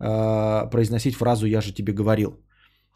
э, 0.00 0.70
произносить 0.70 1.16
фразу 1.16 1.46
я 1.46 1.60
же 1.60 1.72
тебе 1.72 1.92
говорил. 1.92 2.40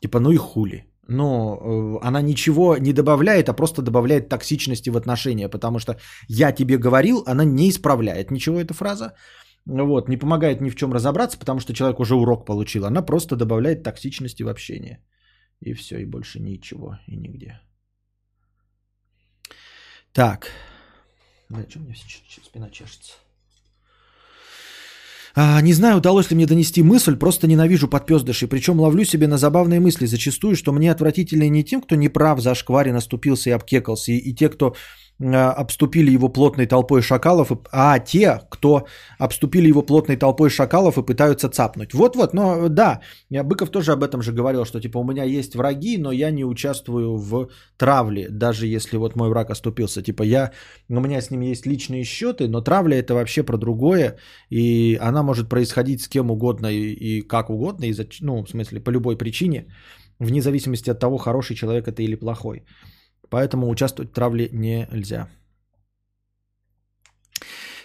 Типа 0.02 0.20
ну 0.20 0.32
и 0.32 0.36
хули. 0.36 0.86
Но 1.08 1.58
э, 1.58 2.06
она 2.06 2.22
ничего 2.22 2.76
не 2.76 2.92
добавляет, 2.92 3.48
а 3.48 3.52
просто 3.52 3.82
добавляет 3.82 4.28
токсичности 4.28 4.90
в 4.90 4.96
отношения, 4.96 5.48
потому 5.48 5.80
что 5.80 5.96
я 6.28 6.52
тебе 6.52 6.78
говорил, 6.78 7.24
она 7.26 7.44
не 7.44 7.68
исправляет 7.68 8.30
ничего 8.30 8.60
эта 8.60 8.74
фраза. 8.74 9.14
Вот, 9.66 10.08
не 10.08 10.16
помогает 10.16 10.60
ни 10.60 10.70
в 10.70 10.76
чем 10.76 10.92
разобраться, 10.92 11.38
потому 11.38 11.60
что 11.60 11.72
человек 11.72 12.00
уже 12.00 12.14
урок 12.14 12.46
получил. 12.46 12.84
Она 12.86 13.02
просто 13.02 13.36
добавляет 13.36 13.82
токсичности 13.82 14.42
в 14.42 14.48
общение. 14.48 14.98
И 15.60 15.74
все, 15.74 15.98
и 15.98 16.06
больше 16.06 16.40
ничего, 16.40 16.98
и 17.06 17.16
нигде. 17.16 17.60
Так. 20.12 20.50
Бля, 21.48 21.64
что 21.68 21.78
у 21.78 21.82
меня 21.82 21.94
спина 22.42 22.70
чешется? 22.70 23.12
А, 25.34 25.60
не 25.62 25.72
знаю, 25.72 25.98
удалось 25.98 26.30
ли 26.30 26.36
мне 26.36 26.46
донести 26.46 26.82
мысль, 26.82 27.16
просто 27.16 27.46
ненавижу 27.46 27.88
подпездышей. 27.88 28.48
Причем 28.48 28.80
ловлю 28.80 29.04
себе 29.04 29.28
на 29.28 29.38
забавные 29.38 29.80
мысли 29.80 30.06
зачастую, 30.06 30.56
что 30.56 30.72
мне 30.72 30.90
отвратительнее 30.90 31.50
не 31.50 31.62
тем, 31.62 31.80
кто 31.82 31.94
неправ 31.94 32.40
за 32.40 32.54
шкваре 32.54 32.92
наступился 32.92 33.50
и 33.50 33.52
обкекался, 33.52 34.12
и, 34.12 34.16
и 34.16 34.34
те, 34.34 34.48
кто 34.48 34.74
обступили 35.20 36.10
его 36.10 36.28
плотной 36.30 36.66
толпой 36.66 37.02
шакалов, 37.02 37.52
а 37.72 37.98
те, 37.98 38.40
кто 38.48 38.86
обступили 39.18 39.68
его 39.68 39.82
плотной 39.82 40.16
толпой 40.16 40.48
шакалов 40.48 40.96
и 40.96 41.02
пытаются 41.02 41.50
цапнуть. 41.50 41.92
Вот-вот, 41.92 42.32
но 42.34 42.68
да, 42.68 43.00
Быков 43.30 43.70
тоже 43.70 43.92
об 43.92 44.02
этом 44.02 44.22
же 44.22 44.32
говорил, 44.32 44.64
что 44.64 44.80
типа 44.80 44.98
у 44.98 45.04
меня 45.04 45.24
есть 45.24 45.54
враги, 45.54 45.98
но 45.98 46.10
я 46.10 46.30
не 46.30 46.44
участвую 46.44 47.16
в 47.16 47.48
травле, 47.76 48.28
даже 48.30 48.66
если 48.66 48.96
вот 48.96 49.16
мой 49.16 49.28
враг 49.28 49.50
оступился. 49.50 50.02
Типа 50.02 50.22
я, 50.22 50.52
у 50.88 51.00
меня 51.00 51.20
с 51.20 51.30
ним 51.30 51.42
есть 51.42 51.66
личные 51.66 52.04
счеты, 52.04 52.48
но 52.48 52.62
травля 52.62 52.98
это 52.98 53.14
вообще 53.14 53.42
про 53.42 53.58
другое, 53.58 54.16
и 54.48 54.98
она 55.02 55.22
может 55.22 55.48
происходить 55.48 56.02
с 56.02 56.08
кем 56.08 56.30
угодно 56.30 56.68
и, 56.68 56.92
и 56.92 57.20
как 57.20 57.50
угодно, 57.50 57.84
и 57.84 57.92
за, 57.92 58.06
ну, 58.20 58.42
в 58.42 58.48
смысле, 58.48 58.80
по 58.80 58.90
любой 58.90 59.18
причине, 59.18 59.66
вне 60.18 60.40
зависимости 60.40 60.90
от 60.90 60.98
того, 60.98 61.18
хороший 61.18 61.56
человек 61.56 61.88
это 61.88 62.02
или 62.02 62.14
плохой. 62.14 62.64
Поэтому 63.30 63.68
участвовать 63.68 64.10
в 64.10 64.14
травле 64.14 64.48
нельзя. 64.52 65.28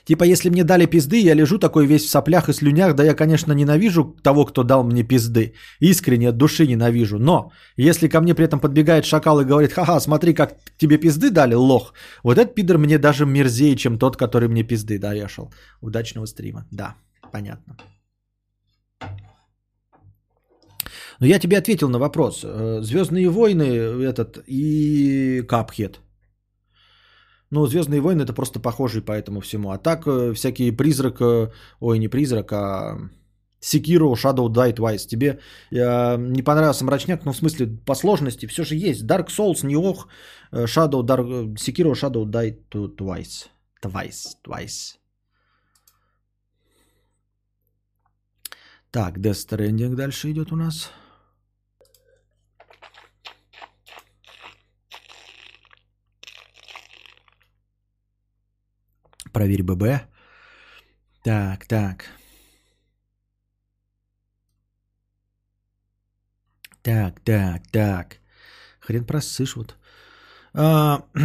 Типа, 0.05 0.23
если 0.23 0.49
мне 0.49 0.63
дали 0.63 0.85
пизды, 0.85 1.19
я 1.19 1.35
лежу 1.35 1.57
такой 1.57 1.87
весь 1.87 2.05
в 2.05 2.09
соплях 2.09 2.49
и 2.49 2.53
слюнях, 2.53 2.93
да 2.93 3.03
я, 3.03 3.15
конечно, 3.15 3.53
ненавижу 3.53 4.15
того, 4.23 4.45
кто 4.45 4.63
дал 4.63 4.83
мне 4.83 5.03
пизды. 5.03 5.53
Искренне 5.79 6.29
от 6.29 6.37
души 6.37 6.67
ненавижу. 6.67 7.17
Но, 7.19 7.51
если 7.77 8.07
ко 8.07 8.21
мне 8.21 8.35
при 8.35 8.45
этом 8.45 8.59
подбегает 8.59 9.05
шакал 9.05 9.39
и 9.39 9.45
говорит, 9.45 9.73
ха-ха, 9.73 9.99
смотри, 9.99 10.33
как 10.33 10.57
тебе 10.77 10.97
пизды 10.97 11.31
дали, 11.31 11.55
лох. 11.55 11.93
Вот 12.23 12.37
этот 12.37 12.53
пидор 12.55 12.77
мне 12.77 12.99
даже 12.99 13.25
мерзее, 13.25 13.75
чем 13.75 13.97
тот, 13.97 14.15
который 14.15 14.47
мне 14.47 14.63
пизды 14.63 14.99
дорешил. 14.99 15.51
Удачного 15.81 16.27
стрима. 16.27 16.67
Да, 16.71 16.95
понятно. 17.31 17.75
Но 21.19 21.27
я 21.27 21.39
тебе 21.39 21.57
ответил 21.57 21.89
на 21.89 21.99
вопрос. 21.99 22.41
Э, 22.43 22.81
Звездные 22.81 23.29
войны 23.29 23.63
этот 24.03 24.43
и 24.47 25.41
Капхед. 25.47 25.99
Ну, 27.51 27.67
Звездные 27.67 28.01
войны 28.01 28.23
это 28.23 28.33
просто 28.33 28.59
похожий 28.59 29.01
по 29.01 29.11
этому 29.11 29.39
всему. 29.39 29.71
А 29.71 29.77
так 29.77 30.07
э, 30.07 30.33
всякие 30.33 30.71
призрак, 30.71 31.21
э, 31.21 31.51
ой, 31.79 31.99
не 31.99 32.09
призрак, 32.09 32.51
а 32.51 32.97
Sekiro 33.61 34.13
Shadow 34.13 34.47
Die 34.49 34.73
Twice. 34.73 35.07
Тебе 35.07 35.39
э, 35.71 36.17
не 36.17 36.43
понравился 36.43 36.85
мрачняк, 36.85 37.25
ну 37.25 37.31
в 37.31 37.37
смысле 37.37 37.67
по 37.85 37.95
сложности 37.95 38.47
все 38.47 38.63
же 38.63 38.75
есть. 38.75 39.03
Dark 39.05 39.27
Souls, 39.27 39.63
Nioh, 39.63 39.97
Shadow, 40.51 41.01
Dark, 41.03 41.55
Sekiro 41.55 41.93
Shadow 41.93 42.25
Die 42.25 42.57
Twice. 42.71 43.47
Twice, 43.81 44.35
Twice. 44.43 44.97
Так, 48.91 49.17
Death 49.17 49.47
Stranding 49.47 49.95
дальше 49.95 50.31
идет 50.31 50.51
у 50.51 50.55
нас. 50.55 50.91
Проверь 59.35 59.63
ББ. 59.63 59.83
Так, 61.23 61.65
так. 61.67 62.05
Так, 66.81 67.19
так, 67.19 67.67
так. 67.71 68.19
Хрен 68.79 69.05
просышь 69.05 69.55
вот. 69.55 69.75
А... 70.53 71.03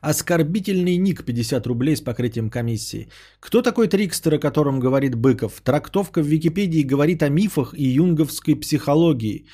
Оскорбительный 0.00 0.98
ник 0.98 1.24
50 1.24 1.66
рублей 1.66 1.94
с 1.96 2.00
покрытием 2.00 2.50
комиссии. 2.50 3.08
Кто 3.38 3.62
такой 3.62 3.86
Трикстер, 3.86 4.34
о 4.34 4.38
котором 4.40 4.80
говорит 4.80 5.14
Быков? 5.14 5.60
Трактовка 5.60 6.20
в 6.20 6.26
Википедии 6.26 6.82
говорит 6.82 7.22
о 7.22 7.28
мифах 7.28 7.74
и 7.74 7.84
юнговской 7.84 8.56
психологии. 8.56 9.46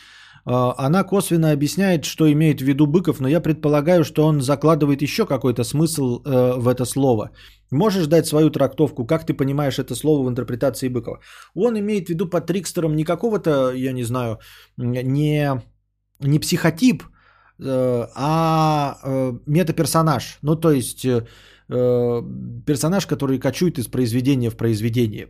А, 0.46 0.74
она 0.86 1.04
косвенно 1.04 1.52
объясняет, 1.52 2.04
что 2.04 2.30
имеет 2.30 2.60
в 2.60 2.64
виду 2.64 2.86
Быков, 2.86 3.20
но 3.20 3.28
я 3.28 3.40
предполагаю, 3.40 4.04
что 4.04 4.26
он 4.26 4.40
закладывает 4.40 5.02
еще 5.02 5.26
какой-то 5.26 5.64
смысл 5.64 6.22
э, 6.24 6.58
в 6.58 6.68
это 6.68 6.84
слово. 6.84 7.30
Можешь 7.70 8.06
дать 8.06 8.26
свою 8.26 8.50
трактовку, 8.50 9.06
как 9.06 9.24
ты 9.24 9.34
понимаешь 9.34 9.78
это 9.78 9.94
слово 9.94 10.26
в 10.26 10.28
интерпретации 10.28 10.88
Быкова? 10.88 11.20
Он 11.54 11.78
имеет 11.78 12.06
в 12.06 12.10
виду 12.10 12.28
под 12.28 12.46
Трикстером 12.46 12.94
не 12.94 13.04
какого-то, 13.04 13.72
я 13.72 13.92
не 13.92 14.04
знаю, 14.04 14.38
не, 14.76 15.62
не 16.20 16.38
психотип, 16.38 17.02
э, 17.58 18.06
а 18.14 18.98
э, 19.02 19.32
метаперсонаж. 19.46 20.38
Ну, 20.42 20.56
то 20.56 20.70
есть 20.70 21.06
персонаж, 21.66 23.06
который 23.06 23.38
кочует 23.38 23.78
из 23.78 23.86
произведения 23.86 24.50
в 24.50 24.56
произведение. 24.56 25.28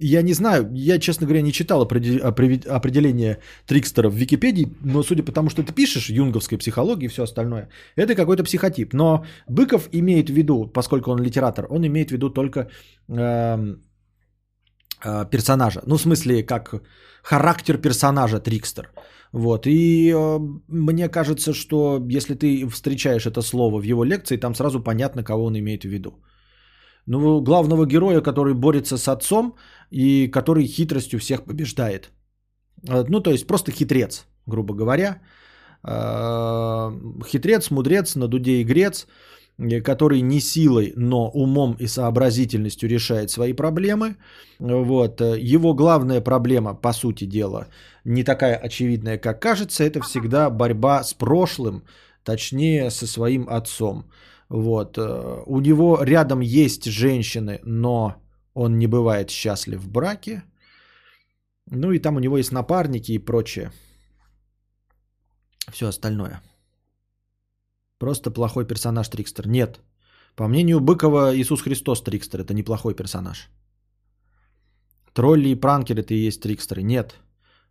Я 0.00 0.22
не 0.22 0.32
знаю, 0.32 0.70
я, 0.74 0.98
честно 0.98 1.26
говоря, 1.26 1.42
не 1.42 1.52
читал 1.52 1.82
определение 1.82 3.38
Трикстера 3.66 4.08
в 4.08 4.14
Википедии, 4.14 4.66
но 4.84 5.02
судя 5.02 5.24
по 5.24 5.32
тому, 5.32 5.50
что 5.50 5.62
ты 5.62 5.72
пишешь, 5.72 6.10
юнговской 6.10 6.58
психологии 6.58 7.06
и 7.06 7.08
все 7.08 7.22
остальное, 7.22 7.68
это 7.96 8.14
какой-то 8.14 8.44
психотип. 8.44 8.94
Но 8.94 9.24
Быков 9.48 9.88
имеет 9.92 10.30
в 10.30 10.32
виду, 10.32 10.66
поскольку 10.66 11.10
он 11.10 11.22
литератор, 11.22 11.66
он 11.70 11.84
имеет 11.84 12.10
в 12.10 12.12
виду 12.12 12.30
только 12.30 12.68
э, 13.08 13.74
э, 15.04 15.30
персонажа. 15.30 15.82
Ну, 15.86 15.96
в 15.96 16.00
смысле, 16.00 16.46
как 16.46 16.82
характер 17.22 17.78
персонажа 17.78 18.38
Трикстер. 18.40 18.92
Вот. 19.32 19.66
И 19.66 20.12
э, 20.12 20.38
мне 20.68 21.08
кажется, 21.08 21.52
что 21.52 22.00
если 22.08 22.34
ты 22.34 22.68
встречаешь 22.68 23.26
это 23.26 23.42
слово 23.42 23.80
в 23.80 23.84
его 23.84 24.04
лекции, 24.04 24.36
там 24.36 24.54
сразу 24.54 24.80
понятно, 24.80 25.24
кого 25.24 25.44
он 25.44 25.58
имеет 25.58 25.82
в 25.82 25.88
виду. 25.88 26.22
Ну, 27.08 27.40
главного 27.40 27.86
героя, 27.86 28.20
который 28.20 28.54
борется 28.54 28.98
с 28.98 29.08
отцом 29.08 29.54
и 29.90 30.28
который 30.28 30.66
хитростью 30.66 31.18
всех 31.18 31.44
побеждает. 31.44 32.10
Э, 32.88 33.04
ну, 33.08 33.20
то 33.20 33.30
есть 33.30 33.46
просто 33.46 33.72
хитрец, 33.72 34.26
грубо 34.46 34.74
говоря. 34.74 35.20
Э, 35.84 36.90
хитрец, 37.26 37.70
мудрец, 37.70 38.14
на 38.14 38.28
дуде 38.28 38.60
игрец, 38.60 39.06
который 39.84 40.20
не 40.20 40.40
силой, 40.40 40.92
но 40.96 41.30
умом 41.30 41.76
и 41.80 41.86
сообразительностью 41.86 42.88
решает 42.90 43.30
свои 43.30 43.54
проблемы. 43.54 44.16
Вот. 44.58 45.20
Его 45.20 45.74
главная 45.74 46.20
проблема, 46.20 46.74
по 46.74 46.92
сути 46.92 47.24
дела, 47.24 47.68
не 48.04 48.22
такая 48.22 48.56
очевидная, 48.56 49.18
как 49.18 49.40
кажется, 49.40 49.82
это 49.82 50.02
всегда 50.02 50.50
борьба 50.50 51.02
с 51.02 51.14
прошлым, 51.14 51.84
точнее 52.22 52.90
со 52.90 53.06
своим 53.06 53.46
отцом. 53.48 54.04
Вот. 54.48 54.98
Э, 54.98 55.42
у 55.46 55.60
него 55.60 55.98
рядом 56.02 56.40
есть 56.40 56.84
женщины, 56.84 57.60
но 57.64 58.14
он 58.54 58.78
не 58.78 58.86
бывает 58.86 59.30
счастлив 59.30 59.80
в 59.80 59.90
браке. 59.90 60.42
Ну 61.70 61.92
и 61.92 61.98
там 61.98 62.16
у 62.16 62.20
него 62.20 62.38
есть 62.38 62.52
напарники 62.52 63.12
и 63.12 63.18
прочее. 63.18 63.72
Все 65.72 65.86
остальное. 65.86 66.40
Просто 67.98 68.30
плохой 68.30 68.66
персонаж 68.66 69.08
Трикстер. 69.08 69.46
Нет. 69.46 69.80
По 70.34 70.48
мнению 70.48 70.80
Быкова, 70.80 71.36
Иисус 71.36 71.62
Христос 71.62 72.02
Трикстер. 72.02 72.40
Это 72.40 72.54
неплохой 72.54 72.94
персонаж. 72.94 73.50
Тролли 75.12 75.48
и 75.48 75.60
пранкеры 75.60 76.00
это 76.00 76.14
и 76.14 76.26
есть 76.26 76.40
Трикстеры. 76.42 76.82
Нет. 76.82 77.16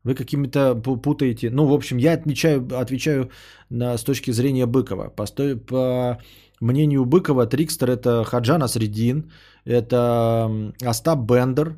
Вы 0.03 0.15
какими-то 0.15 0.75
путаете. 0.75 1.49
Ну, 1.49 1.65
в 1.65 1.73
общем, 1.73 1.97
я 1.97 2.13
отвечаю, 2.13 2.67
отвечаю 2.73 3.29
на, 3.69 3.97
с 3.97 4.03
точки 4.03 4.31
зрения 4.31 4.65
Быкова. 4.65 5.09
По, 5.09 5.25
по 5.67 6.17
мнению 6.59 7.05
Быкова, 7.05 7.45
Трикстер 7.45 7.89
это 7.89 8.23
Хаджан 8.23 8.63
Асредин, 8.63 9.31
это 9.65 10.71
Остап 10.81 11.19
Бендер, 11.19 11.75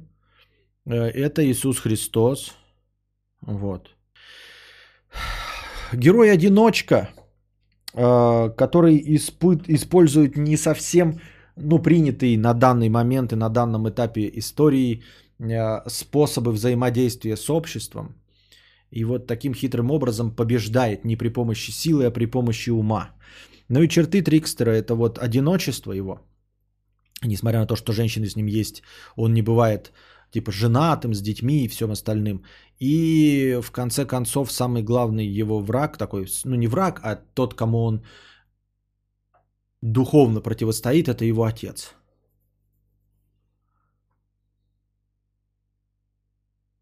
э, 0.86 0.96
это 0.96 1.44
Иисус 1.44 1.80
Христос. 1.80 2.56
Вот. 3.42 3.96
Герой-одиночка, 5.94 7.10
э, 7.94 8.50
который 8.58 9.02
испыт, 9.16 9.70
использует 9.70 10.38
не 10.38 10.58
совсем 10.58 11.20
ну, 11.56 11.80
принятые 11.80 12.38
на 12.38 12.54
данный 12.54 12.90
момент 12.90 13.34
и 13.34 13.36
на 13.36 13.50
данном 13.50 13.90
этапе 13.90 14.30
истории 14.36 15.04
способы 15.88 16.52
взаимодействия 16.52 17.38
с 17.38 17.50
обществом. 17.50 18.16
И 18.92 19.04
вот 19.04 19.28
таким 19.28 19.54
хитрым 19.54 19.92
образом 19.92 20.36
побеждает 20.36 21.06
не 21.06 21.16
при 21.16 21.30
помощи 21.30 21.72
силы, 21.72 22.06
а 22.06 22.12
при 22.12 22.26
помощи 22.26 22.72
ума. 22.72 23.12
Ну 23.70 23.82
и 23.82 23.88
черты 23.88 24.22
Трикстера 24.22 24.72
это 24.72 24.96
вот 24.96 25.20
одиночество 25.20 25.94
его. 25.94 26.20
Несмотря 27.24 27.60
на 27.60 27.68
то, 27.68 27.76
что 27.76 27.94
женщины 27.94 28.26
с 28.26 28.36
ним 28.36 28.48
есть, 28.48 28.82
он 29.16 29.34
не 29.34 29.42
бывает 29.42 29.92
типа 30.32 30.52
женатым, 30.52 31.14
с 31.14 31.22
детьми 31.22 31.64
и 31.64 31.68
всем 31.68 31.92
остальным. 31.92 32.44
И 32.80 33.60
в 33.62 33.72
конце 33.72 34.06
концов 34.06 34.52
самый 34.52 34.84
главный 34.84 35.28
его 35.28 35.60
враг, 35.60 35.98
такой, 35.98 36.28
ну 36.46 36.56
не 36.56 36.68
враг, 36.68 37.00
а 37.04 37.16
тот, 37.16 37.54
кому 37.54 37.84
он 37.84 38.06
духовно 39.82 40.42
противостоит, 40.42 41.08
это 41.08 41.26
его 41.26 41.44
отец. 41.44 41.96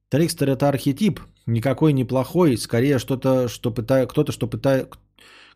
Трикстер 0.09 0.49
это 0.49 0.69
архетип, 0.69 1.19
никакой 1.45 1.93
не 1.93 2.05
плохой, 2.05 2.57
скорее 2.57 2.99
что-то, 2.99 3.47
что 3.49 3.73
пытает, 3.73 4.09
кто-то, 4.09 4.31
что 4.31 4.47
пытает, 4.47 4.95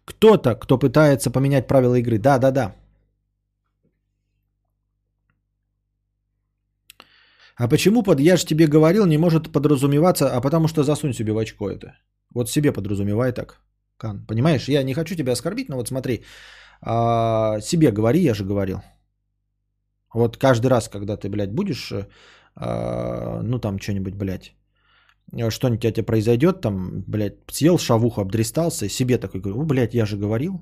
кто-то, 0.06 0.56
кто 0.56 0.78
пытается 0.78 1.32
поменять 1.32 1.68
правила 1.68 1.96
игры. 1.96 2.18
Да, 2.18 2.38
да, 2.38 2.52
да. 2.52 2.76
А 7.56 7.68
почему 7.68 8.04
под 8.04 8.20
«я 8.20 8.38
же 8.38 8.46
тебе 8.46 8.68
говорил» 8.68 9.06
не 9.06 9.18
может 9.18 9.52
подразумеваться, 9.52 10.36
а 10.36 10.42
потому 10.42 10.68
что 10.68 10.84
засунь 10.84 11.14
себе 11.14 11.32
в 11.32 11.38
очко 11.38 11.70
это. 11.70 11.96
Вот 12.34 12.50
себе 12.50 12.72
подразумевай 12.74 13.32
так. 13.34 13.60
Кан. 13.98 14.26
Понимаешь, 14.26 14.68
я 14.68 14.84
не 14.84 14.94
хочу 14.94 15.16
тебя 15.16 15.34
оскорбить, 15.34 15.70
но 15.70 15.78
вот 15.78 15.88
смотри, 15.88 16.24
а, 16.82 17.62
себе 17.62 17.92
говори, 17.92 18.20
я 18.22 18.34
же 18.34 18.44
говорил. 18.44 18.82
Вот 20.14 20.38
каждый 20.38 20.68
раз, 20.68 20.90
когда 20.90 21.18
ты, 21.18 21.30
блядь, 21.30 21.54
будешь, 21.54 21.92
а, 21.92 22.08
ну 22.56 23.60
там 23.60 23.80
что-нибудь, 23.80 24.16
блядь, 24.16 24.54
Э, 25.34 25.50
что-нибудь 25.50 25.86
у 25.86 25.92
тебя 25.92 26.06
произойдет, 26.06 26.62
там, 26.62 27.04
блядь, 27.08 27.36
съел 27.52 27.78
шавуху, 27.78 28.22
обдристался, 28.22 28.90
себе 28.90 29.18
такой 29.18 29.42
говорю, 29.42 29.66
блядь, 29.66 29.94
я 29.94 30.06
же 30.06 30.18
говорил. 30.18 30.62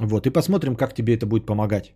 Вот, 0.00 0.26
и 0.26 0.30
посмотрим, 0.30 0.76
как 0.76 0.94
тебе 0.94 1.14
это 1.14 1.26
будет 1.26 1.46
помогать. 1.46 1.94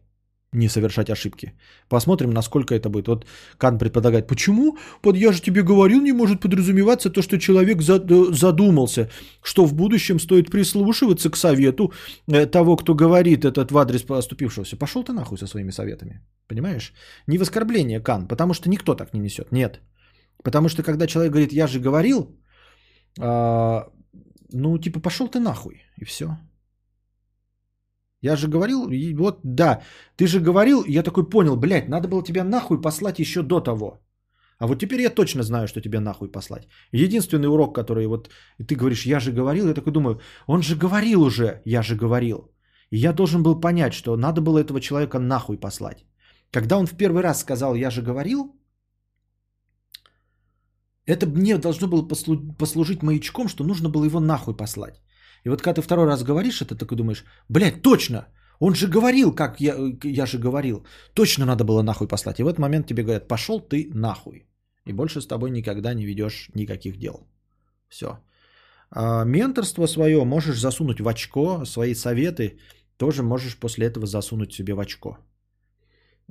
Не 0.53 0.69
совершать 0.69 1.11
ошибки. 1.11 1.53
Посмотрим, 1.89 2.31
насколько 2.31 2.75
это 2.75 2.89
будет. 2.89 3.09
Вот 3.09 3.27
Кан 3.59 3.79
предполагает, 3.79 4.27
почему? 4.27 4.79
Под 5.03 5.17
я 5.17 5.33
же 5.33 5.43
тебе 5.43 5.63
говорил, 5.63 6.01
не 6.01 6.13
может 6.13 6.41
подразумеваться 6.41 7.11
то, 7.11 7.23
что 7.23 7.39
человек 7.39 7.83
задумался, 7.83 9.09
что 9.43 9.67
в 9.67 9.75
будущем 9.75 10.19
стоит 10.19 10.51
прислушиваться 10.51 11.31
к 11.31 11.37
совету 11.37 11.93
э, 12.29 12.47
того, 12.47 12.77
кто 12.77 12.95
говорит 12.95 13.45
этот 13.45 13.71
в 13.71 13.79
адрес 13.79 14.03
поступившегося. 14.03 14.77
Пошел 14.77 15.05
ты 15.05 15.13
нахуй 15.13 15.39
со 15.39 15.47
своими 15.47 15.73
советами. 15.73 16.21
Понимаешь? 16.49 16.93
Не 17.27 17.39
в 17.39 17.43
оскорбление, 17.43 18.01
Кан, 18.01 18.29
потому 18.29 18.55
что 18.55 18.71
никто 18.71 18.95
так 18.95 19.13
не 19.15 19.21
несет. 19.21 19.53
Нет. 19.53 19.81
Потому 20.43 20.69
что 20.69 20.83
когда 20.83 21.07
человек 21.07 21.33
говорит, 21.33 21.53
я 21.53 21.67
же 21.67 21.81
говорил, 21.81 22.39
а, 23.21 23.89
ну, 24.53 24.79
типа, 24.79 25.01
пошел 25.01 25.29
ты 25.29 25.41
нахуй, 25.41 25.83
и 26.01 26.05
все. 26.05 26.27
Я 28.23 28.37
же 28.37 28.49
говорил, 28.49 28.89
и 28.91 29.15
вот 29.15 29.41
да, 29.45 29.83
ты 30.17 30.27
же 30.27 30.41
говорил, 30.41 30.85
я 30.89 31.03
такой 31.03 31.29
понял, 31.29 31.57
блядь, 31.57 31.89
надо 31.89 32.09
было 32.09 32.25
тебя 32.25 32.45
нахуй 32.45 32.81
послать 32.81 33.19
еще 33.19 33.43
до 33.43 33.61
того. 33.61 34.01
А 34.59 34.67
вот 34.67 34.79
теперь 34.79 35.01
я 35.01 35.11
точно 35.11 35.43
знаю, 35.43 35.69
что 35.69 35.81
тебя 35.81 36.01
нахуй 36.01 36.29
послать. 36.29 36.67
Единственный 36.93 37.49
урок, 37.49 37.75
который 37.75 38.07
вот 38.07 38.31
ты 38.67 38.75
говоришь, 38.75 39.07
я 39.07 39.21
же 39.21 39.33
говорил, 39.33 39.69
я 39.69 39.75
такой 39.75 39.93
думаю, 39.93 40.21
он 40.47 40.63
же 40.63 40.77
говорил 40.77 41.23
уже, 41.23 41.61
я 41.65 41.83
же 41.83 41.95
говорил. 41.95 42.51
И 42.91 42.97
я 42.97 43.13
должен 43.13 43.43
был 43.43 43.61
понять, 43.61 43.93
что 43.93 44.17
надо 44.17 44.41
было 44.41 44.59
этого 44.59 44.81
человека 44.81 45.19
нахуй 45.19 45.59
послать. 45.59 46.07
Когда 46.51 46.79
он 46.79 46.87
в 46.87 46.97
первый 46.97 47.23
раз 47.23 47.41
сказал, 47.41 47.75
я 47.75 47.91
же 47.91 48.03
говорил, 48.03 48.57
это 51.05 51.27
мне 51.27 51.59
должно 51.59 51.87
было 51.87 52.03
послужить 52.59 53.03
маячком, 53.03 53.49
что 53.49 53.65
нужно 53.65 53.89
было 53.91 54.05
его 54.05 54.21
нахуй 54.21 54.57
послать. 54.57 55.03
И 55.45 55.49
вот 55.49 55.63
когда 55.63 55.75
ты 55.75 55.83
второй 55.83 56.07
раз 56.07 56.23
говоришь 56.25 56.63
это, 56.63 56.75
такой 56.77 56.97
думаешь, 56.97 57.25
блядь, 57.49 57.83
точно, 57.83 58.27
он 58.61 58.75
же 58.75 58.89
говорил, 58.89 59.35
как 59.35 59.61
я, 59.61 59.75
я 60.05 60.27
же 60.27 60.39
говорил. 60.39 60.87
Точно 61.15 61.47
надо 61.47 61.65
было 61.65 61.83
нахуй 61.83 62.09
послать. 62.09 62.41
И 62.41 62.43
в 62.43 62.47
этот 62.47 62.59
момент 62.59 62.87
тебе 62.87 63.03
говорят, 63.03 63.29
пошел 63.29 63.61
ты 63.61 63.91
нахуй. 63.95 64.47
И 64.87 64.93
больше 64.93 65.21
с 65.21 65.27
тобой 65.27 65.51
никогда 65.51 65.95
не 65.95 66.07
ведешь 66.07 66.51
никаких 66.55 66.99
дел. 66.99 67.27
Все. 67.89 68.19
А 68.91 69.25
менторство 69.25 69.87
свое 69.87 70.25
можешь 70.25 70.61
засунуть 70.61 71.01
в 71.01 71.09
очко, 71.09 71.65
свои 71.65 71.95
советы 71.95 72.59
тоже 72.97 73.23
можешь 73.23 73.57
после 73.57 73.87
этого 73.87 74.07
засунуть 74.07 74.53
себе 74.53 74.75
в 74.75 74.81
очко. 74.81 75.19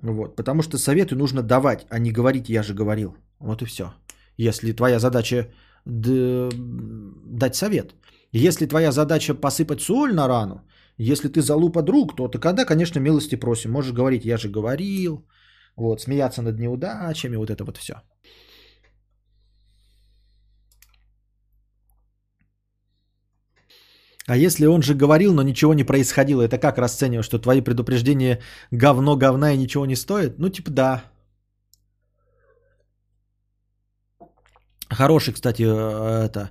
Вот, 0.02 0.36
потому 0.36 0.62
что 0.62 0.78
советы 0.78 1.16
нужно 1.16 1.42
давать, 1.42 1.86
а 1.90 2.00
не 2.00 2.12
говорить 2.12 2.50
«я 2.50 2.64
же 2.64 2.74
говорил». 2.74 3.16
Вот 3.40 3.62
и 3.62 3.66
все. 3.66 3.94
Если 4.38 4.74
твоя 4.74 5.00
задача 5.00 5.48
дать 5.86 7.56
совет. 7.56 7.94
Если 8.36 8.66
твоя 8.68 8.92
задача 8.92 9.34
посыпать 9.34 9.82
соль 9.82 10.14
на 10.14 10.28
рану, 10.28 10.62
если 10.98 11.30
ты 11.30 11.42
залупа 11.42 11.82
друг, 11.82 12.16
то 12.16 12.28
тогда, 12.28 12.66
конечно, 12.66 13.00
милости 13.00 13.36
просим. 13.40 13.72
Можешь 13.72 13.94
говорить, 13.94 14.26
я 14.26 14.38
же 14.38 14.50
говорил, 14.50 15.26
вот, 15.78 16.02
смеяться 16.02 16.42
над 16.42 16.60
неудачами, 16.60 17.38
вот 17.38 17.50
это 17.50 17.64
вот 17.64 17.78
все. 17.78 17.94
А 24.28 24.36
если 24.36 24.66
он 24.66 24.82
же 24.82 24.96
говорил, 24.96 25.34
но 25.34 25.44
ничего 25.44 25.74
не 25.74 25.86
происходило, 25.86 26.42
это 26.42 26.58
как 26.58 26.78
расцениваешь, 26.78 27.26
что 27.26 27.40
твои 27.40 27.62
предупреждения 27.62 28.42
говно, 28.72 29.16
говна 29.16 29.54
и 29.54 29.58
ничего 29.58 29.86
не 29.86 29.96
стоят? 29.96 30.40
Ну, 30.40 30.50
типа, 30.50 30.72
да. 30.72 31.04
Хороший, 34.90 35.34
кстати, 35.34 35.64
э, 35.64 36.26
это 36.26 36.50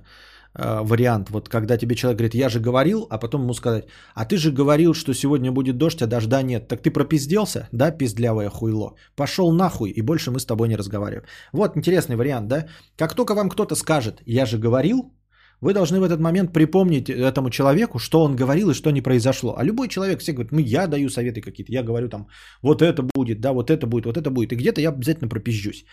вариант, 0.57 1.29
вот 1.29 1.49
когда 1.49 1.77
тебе 1.77 1.95
человек 1.95 2.17
говорит, 2.17 2.35
я 2.35 2.49
же 2.49 2.59
говорил, 2.59 3.07
а 3.09 3.17
потом 3.17 3.41
ему 3.41 3.53
сказать, 3.53 3.85
а 4.13 4.25
ты 4.25 4.37
же 4.37 4.51
говорил, 4.51 4.93
что 4.93 5.13
сегодня 5.13 5.51
будет 5.51 5.77
дождь, 5.77 6.01
а 6.01 6.07
дождя 6.07 6.41
нет. 6.41 6.67
Так 6.67 6.81
ты 6.81 6.91
пропизделся, 6.91 7.67
да, 7.71 7.91
пиздлявое 7.91 8.49
хуйло? 8.49 8.95
Пошел 9.15 9.51
нахуй, 9.51 9.89
и 9.89 10.01
больше 10.01 10.31
мы 10.31 10.39
с 10.39 10.45
тобой 10.45 10.67
не 10.67 10.77
разговариваем. 10.77 11.25
Вот 11.51 11.75
интересный 11.77 12.15
вариант, 12.15 12.47
да? 12.47 12.65
Как 12.97 13.15
только 13.15 13.35
вам 13.35 13.49
кто-то 13.49 13.75
скажет, 13.75 14.21
я 14.25 14.45
же 14.45 14.57
говорил, 14.57 15.13
вы 15.61 15.73
должны 15.73 15.99
в 15.99 16.03
этот 16.03 16.19
момент 16.19 16.53
припомнить 16.53 17.09
этому 17.09 17.49
человеку, 17.49 17.99
что 17.99 18.23
он 18.23 18.35
говорил 18.35 18.69
и 18.69 18.73
что 18.73 18.91
не 18.91 19.01
произошло. 19.01 19.55
А 19.57 19.63
любой 19.63 19.87
человек 19.87 20.19
все 20.19 20.33
говорит, 20.33 20.51
ну 20.51 20.59
я 20.59 20.87
даю 20.87 21.09
советы 21.09 21.41
какие-то, 21.41 21.71
я 21.71 21.83
говорю 21.83 22.09
там, 22.09 22.27
вот 22.61 22.81
это 22.81 23.03
будет, 23.03 23.41
да, 23.41 23.53
вот 23.53 23.69
это 23.69 23.87
будет, 23.87 24.05
вот 24.05 24.17
это 24.17 24.29
будет. 24.29 24.53
И 24.53 24.55
где-то 24.55 24.81
я 24.81 24.89
обязательно 24.89 25.29
пропизжусь. 25.29 25.85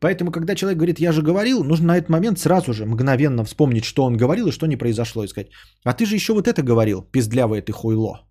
Поэтому, 0.00 0.30
когда 0.30 0.54
человек 0.54 0.78
говорит, 0.78 1.00
я 1.00 1.12
же 1.12 1.22
говорил, 1.22 1.64
нужно 1.64 1.86
на 1.86 1.96
этот 1.96 2.10
момент 2.10 2.38
сразу 2.38 2.72
же 2.72 2.86
мгновенно 2.86 3.44
вспомнить, 3.44 3.84
что 3.84 4.04
он 4.04 4.16
говорил 4.16 4.48
и 4.48 4.52
что 4.52 4.66
не 4.66 4.76
произошло. 4.76 5.24
И 5.24 5.28
сказать, 5.28 5.50
а 5.84 5.92
ты 5.92 6.06
же 6.06 6.14
еще 6.14 6.32
вот 6.32 6.46
это 6.46 6.62
говорил, 6.62 7.02
пиздлявое 7.02 7.62
ты 7.62 7.72
хуйло. 7.72 8.28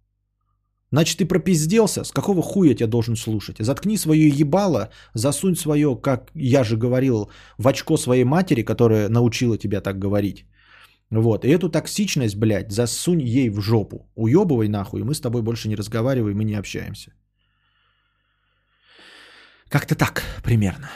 Значит, 0.91 1.17
ты 1.17 1.25
пропизделся, 1.25 2.05
с 2.05 2.11
какого 2.11 2.41
хуя 2.41 2.75
я 2.79 2.87
должен 2.87 3.15
слушать? 3.15 3.57
Заткни 3.59 3.97
свое 3.97 4.29
ебало, 4.29 4.89
засунь 5.13 5.55
свое, 5.55 5.95
как 6.01 6.31
я 6.33 6.63
же 6.63 6.77
говорил, 6.77 7.29
в 7.57 7.67
очко 7.67 7.97
своей 7.97 8.23
матери, 8.23 8.63
которая 8.63 9.09
научила 9.09 9.57
тебя 9.57 9.81
так 9.81 9.99
говорить. 9.99 10.45
Вот, 11.09 11.45
и 11.45 11.49
эту 11.49 11.69
токсичность, 11.69 12.37
блядь, 12.37 12.71
засунь 12.71 13.21
ей 13.21 13.49
в 13.49 13.59
жопу. 13.59 14.09
Уебывай 14.15 14.69
нахуй, 14.69 15.03
мы 15.03 15.13
с 15.13 15.21
тобой 15.21 15.41
больше 15.41 15.67
не 15.67 15.75
разговариваем, 15.75 16.37
мы 16.37 16.45
не 16.45 16.55
общаемся. 16.55 17.11
Как-то 19.69 19.95
так, 19.95 20.23
примерно. 20.43 20.89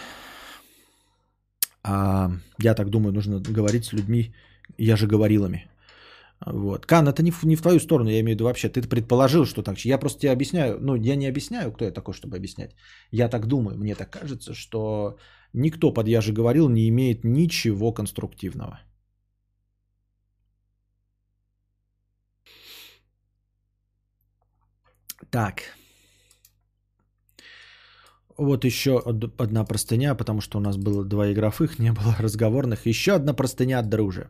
А, 1.84 2.32
я 2.60 2.74
так 2.74 2.90
думаю, 2.90 3.14
нужно 3.14 3.40
говорить 3.40 3.86
с 3.86 3.94
людьми, 3.94 4.34
я 4.78 4.96
же 4.96 5.08
говорилами. 5.08 5.68
Вот. 6.46 6.86
Кан, 6.86 7.08
это 7.08 7.22
не 7.24 7.32
в, 7.32 7.44
не 7.44 7.56
в 7.56 7.62
твою 7.62 7.80
сторону, 7.80 8.10
я 8.10 8.20
имею 8.20 8.36
в 8.36 8.36
виду 8.36 8.46
вообще. 8.46 8.70
Ты 8.70 8.82
предположил, 8.82 9.46
что 9.46 9.62
так. 9.62 9.78
Я 9.86 9.98
просто 9.98 10.20
тебе 10.20 10.32
объясняю. 10.32 10.80
Ну, 10.82 10.96
я 10.96 11.16
не 11.16 11.28
объясняю, 11.28 11.72
кто 11.72 11.86
я 11.86 11.92
такой, 11.92 12.14
чтобы 12.14 12.38
объяснять. 12.38 12.76
Я 13.12 13.30
так 13.30 13.46
думаю, 13.46 13.78
мне 13.78 13.96
так 13.96 14.10
кажется, 14.10 14.54
что 14.54 15.18
никто 15.54 15.94
под 15.94 16.08
«я 16.08 16.22
же 16.22 16.34
говорил» 16.34 16.70
не 16.70 16.90
имеет 16.90 17.24
ничего 17.24 17.94
конструктивного. 17.94 18.80
Так. 25.30 25.62
Вот 28.38 28.66
еще 28.66 29.00
одна 29.40 29.66
простыня, 29.66 30.16
потому 30.16 30.42
что 30.42 30.58
у 30.58 30.62
нас 30.62 30.78
было 30.78 31.04
два 31.04 31.32
игровых, 31.32 31.80
не 31.80 31.92
было 31.92 32.16
разговорных. 32.20 32.86
Еще 32.86 33.14
одна 33.14 33.34
простыня 33.34 33.80
от 33.80 33.90
дружи. 33.90 34.30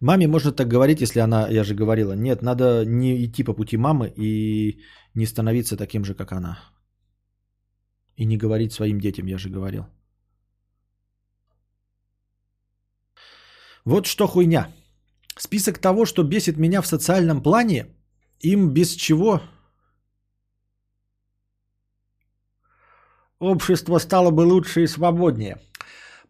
Маме 0.00 0.26
можно 0.26 0.52
так 0.52 0.66
говорить, 0.66 1.00
если 1.00 1.20
она, 1.20 1.48
я 1.48 1.64
же 1.64 1.74
говорила, 1.74 2.14
нет, 2.14 2.42
надо 2.42 2.84
не 2.84 3.24
идти 3.24 3.44
по 3.44 3.54
пути 3.54 3.76
мамы 3.76 4.12
и 4.16 4.80
не 5.14 5.26
становиться 5.26 5.76
таким 5.76 6.04
же, 6.04 6.14
как 6.14 6.32
она. 6.32 6.58
И 8.16 8.24
не 8.24 8.36
говорить 8.36 8.72
своим 8.72 9.00
детям, 9.00 9.26
я 9.26 9.38
же 9.38 9.48
говорил. 9.48 9.86
Вот 13.84 14.06
что 14.06 14.26
хуйня. 14.26 14.68
Список 15.36 15.78
того, 15.78 16.04
что 16.04 16.24
бесит 16.24 16.56
меня 16.56 16.82
в 16.82 16.86
социальном 16.86 17.42
плане, 17.42 17.86
им 18.40 18.70
без 18.70 18.94
чего 18.94 19.40
общество 23.42 23.98
стало 23.98 24.30
бы 24.30 24.42
лучше 24.42 24.82
и 24.82 24.86
свободнее. 24.86 25.56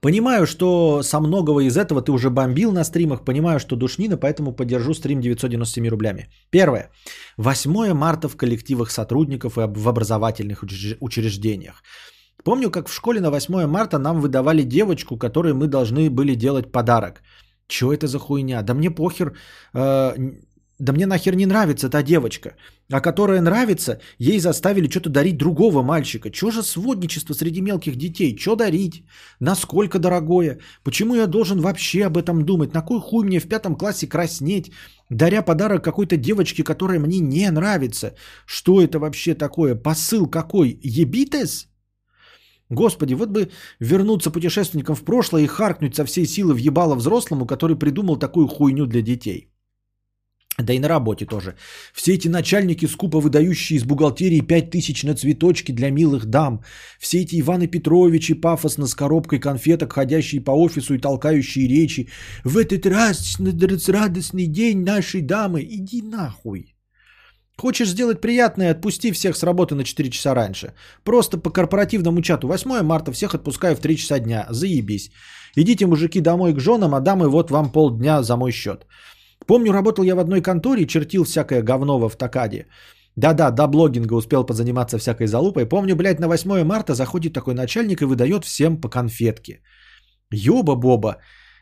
Понимаю, 0.01 0.47
что 0.47 1.02
со 1.02 1.20
многого 1.20 1.60
из 1.60 1.76
этого 1.76 2.02
ты 2.02 2.10
уже 2.10 2.28
бомбил 2.28 2.72
на 2.72 2.84
стримах, 2.84 3.24
понимаю, 3.24 3.60
что 3.60 3.76
душнина, 3.76 4.16
поэтому 4.16 4.52
поддержу 4.52 4.94
стрим 4.94 5.20
997 5.20 5.89
рублями. 5.89 6.28
Первое. 6.51 6.90
8 7.36 7.94
марта 7.94 8.28
в 8.28 8.36
коллективах 8.36 8.90
сотрудников 8.90 9.59
и 9.59 9.60
в 9.60 9.89
образовательных 9.89 10.64
учреждениях. 11.01 11.82
Помню, 12.44 12.70
как 12.70 12.89
в 12.89 12.93
школе 12.93 13.20
на 13.20 13.30
8 13.30 13.66
марта 13.66 13.98
нам 13.98 14.20
выдавали 14.20 14.62
девочку, 14.62 15.16
которой 15.16 15.55
мы 15.55 15.68
должны 15.68 16.10
были 16.10 16.34
делать 16.34 16.72
подарок. 16.72 17.22
Чё 17.68 17.93
это 17.93 18.09
за 18.09 18.18
хуйня? 18.18 18.62
Да 18.62 18.74
мне 18.74 18.90
похер, 18.90 19.36
э, 19.74 20.16
да 20.83 20.93
мне 20.93 21.07
нахер 21.07 21.37
не 21.37 21.47
нравится 21.47 21.89
та 21.89 22.03
девочка, 22.03 22.57
а 22.91 23.01
которая 23.01 23.41
нравится, 23.41 24.01
ей 24.19 24.41
заставили 24.41 24.91
что-то 24.91 25.11
дарить 25.11 25.39
другого 25.39 25.83
мальчика. 25.83 26.31
Чё 26.31 26.51
же 26.51 26.63
сводничество 26.63 27.35
среди 27.35 27.61
мелких 27.61 27.95
детей? 27.95 28.35
Чё 28.37 28.57
дарить? 28.57 29.05
Насколько 29.41 29.99
дорогое? 29.99 30.59
Почему 30.83 31.15
я 31.15 31.27
должен 31.27 31.61
вообще 31.61 32.07
об 32.07 32.17
этом 32.17 32.45
думать? 32.45 32.75
На 32.75 32.83
кой 32.83 33.01
хуй 33.01 33.25
мне 33.25 33.39
в 33.39 33.49
пятом 33.49 33.77
классе 33.77 34.09
краснеть, 34.09 34.73
даря 35.09 35.43
подарок 35.43 35.85
какой-то 35.85 36.17
девочке, 36.17 36.65
которая 36.65 36.99
мне 36.99 37.21
не 37.21 37.51
нравится? 37.51 38.15
Что 38.45 38.83
это 38.83 38.99
вообще 38.99 39.35
такое? 39.35 39.77
Посыл 39.77 40.27
какой? 40.27 40.81
Ебитес? 40.83 41.69
Господи, 42.71 43.15
вот 43.15 43.29
бы 43.29 43.51
вернуться 43.79 44.33
путешественником 44.33 44.97
в 44.97 45.05
прошлое 45.05 45.43
и 45.43 45.47
харкнуть 45.47 45.95
со 45.95 46.05
всей 46.05 46.27
силы 46.27 46.55
в 46.55 46.59
ебало 46.59 46.97
взрослому, 46.97 47.47
который 47.47 47.79
придумал 47.79 48.17
такую 48.17 48.49
хуйню 48.49 48.87
для 48.87 49.03
детей. 49.03 49.52
Да 50.59 50.74
и 50.74 50.79
на 50.79 50.89
работе 50.89 51.24
тоже. 51.24 51.55
Все 51.95 52.12
эти 52.15 52.29
начальники, 52.29 52.87
скупо 52.87 53.20
выдающие 53.20 53.79
из 53.79 53.85
бухгалтерии 53.85 54.41
5000 54.41 55.05
на 55.05 55.15
цветочки 55.15 55.73
для 55.73 55.91
милых 55.91 56.27
дам. 56.27 56.62
Все 57.01 57.23
эти 57.23 57.41
Иваны 57.41 57.69
Петровичи, 57.69 58.35
пафосно 58.35 58.87
с 58.87 58.95
коробкой 58.95 59.41
конфеток, 59.41 59.93
ходящие 59.93 60.45
по 60.45 60.51
офису 60.51 60.95
и 60.95 60.99
толкающие 60.99 61.66
речи. 61.69 62.09
В 62.45 62.59
этот 62.59 62.87
раз, 62.87 63.39
радостный 63.89 64.47
день 64.47 64.85
нашей 64.85 65.23
дамы, 65.23 65.62
иди 65.62 66.03
нахуй. 66.03 66.74
Хочешь 67.57 67.89
сделать 67.89 68.20
приятное, 68.20 68.73
отпусти 68.73 69.12
всех 69.12 69.37
с 69.37 69.43
работы 69.43 69.74
на 69.74 69.85
4 69.85 70.11
часа 70.11 70.35
раньше. 70.35 70.74
Просто 71.05 71.39
по 71.39 71.51
корпоративному 71.51 72.20
чату. 72.20 72.49
8 72.49 72.83
марта 72.83 73.12
всех 73.12 73.35
отпускаю 73.35 73.77
в 73.77 73.81
3 73.81 73.97
часа 73.97 74.19
дня. 74.19 74.47
Заебись. 74.51 75.11
Идите, 75.57 75.87
мужики, 75.87 76.20
домой 76.20 76.55
к 76.55 76.61
женам, 76.61 76.95
а 76.95 77.01
дамы 77.01 77.29
вот 77.29 77.51
вам 77.51 77.73
полдня 77.73 78.23
за 78.23 78.37
мой 78.37 78.53
счет. 78.53 78.87
Помню, 79.47 79.73
работал 79.73 80.05
я 80.05 80.14
в 80.14 80.19
одной 80.19 80.40
конторе, 80.40 80.86
чертил 80.86 81.24
всякое 81.24 81.62
говно 81.62 81.98
в 81.98 82.05
автокаде. 82.05 82.66
Да-да, 83.16 83.51
до 83.51 83.66
блогинга 83.66 84.14
успел 84.14 84.44
позаниматься 84.47 84.98
всякой 84.98 85.27
залупой. 85.27 85.66
Помню, 85.66 85.97
блядь, 85.97 86.20
на 86.20 86.28
8 86.28 86.64
марта 86.64 86.94
заходит 86.94 87.32
такой 87.32 87.55
начальник 87.55 88.02
и 88.02 88.06
выдает 88.06 88.44
всем 88.44 88.81
по 88.81 88.89
конфетке. 88.89 89.60
Ёба-боба. 90.32 91.16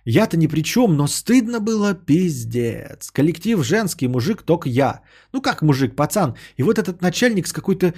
Я-то 0.04 0.36
ни 0.36 0.46
при 0.46 0.62
чем, 0.62 0.96
но 0.96 1.06
стыдно 1.06 1.60
было 1.60 1.94
пиздец. 1.94 3.10
Коллектив 3.10 3.64
женский, 3.64 4.08
мужик 4.08 4.42
только 4.42 4.68
я. 4.68 5.00
Ну 5.32 5.42
как 5.42 5.62
мужик, 5.62 5.96
пацан. 5.96 6.34
И 6.56 6.62
вот 6.62 6.78
этот 6.78 7.02
начальник 7.02 7.46
с 7.46 7.52
какой-то 7.52 7.92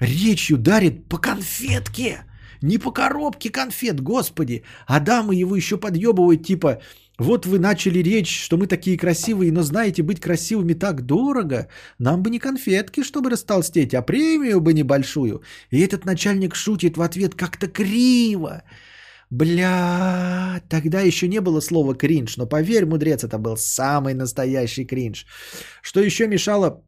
речью 0.00 0.56
дарит 0.58 1.08
по 1.08 1.18
конфетке. 1.18 2.24
Не 2.62 2.78
по 2.78 2.92
коробке 2.92 3.50
конфет, 3.50 4.00
господи. 4.00 4.62
А 4.86 5.00
дамы 5.00 5.34
его 5.34 5.56
еще 5.56 5.76
подъебывают, 5.76 6.44
типа, 6.44 6.80
вот 7.22 7.46
вы 7.46 7.58
начали 7.58 8.02
речь, 8.02 8.44
что 8.44 8.56
мы 8.56 8.66
такие 8.66 8.96
красивые, 8.96 9.52
но 9.52 9.62
знаете, 9.62 10.02
быть 10.02 10.20
красивыми 10.20 10.74
так 10.74 11.02
дорого. 11.06 11.68
Нам 11.98 12.22
бы 12.22 12.30
не 12.30 12.38
конфетки, 12.38 13.02
чтобы 13.02 13.30
растолстеть, 13.30 13.94
а 13.94 14.02
премию 14.02 14.60
бы 14.60 14.72
небольшую. 14.72 15.42
И 15.70 15.80
этот 15.80 16.04
начальник 16.04 16.54
шутит 16.54 16.96
в 16.96 17.02
ответ 17.02 17.34
как-то 17.34 17.68
криво. 17.68 18.62
Бля, 19.30 20.60
тогда 20.68 21.00
еще 21.00 21.26
не 21.28 21.40
было 21.40 21.60
слова 21.60 21.94
кринж, 21.94 22.36
но 22.36 22.46
поверь, 22.46 22.84
мудрец, 22.84 23.24
это 23.24 23.38
был 23.38 23.56
самый 23.56 24.14
настоящий 24.14 24.84
кринж. 24.84 25.26
Что 25.82 26.00
еще 26.00 26.28
мешало, 26.28 26.84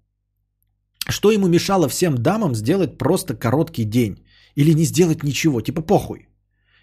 что 1.08 1.30
ему 1.30 1.48
мешало 1.48 1.88
всем 1.88 2.14
дамам 2.16 2.54
сделать 2.54 2.98
просто 2.98 3.34
короткий 3.34 3.84
день? 3.84 4.16
Или 4.56 4.74
не 4.74 4.84
сделать 4.84 5.22
ничего, 5.22 5.60
типа 5.60 5.82
похуй. 5.82 6.28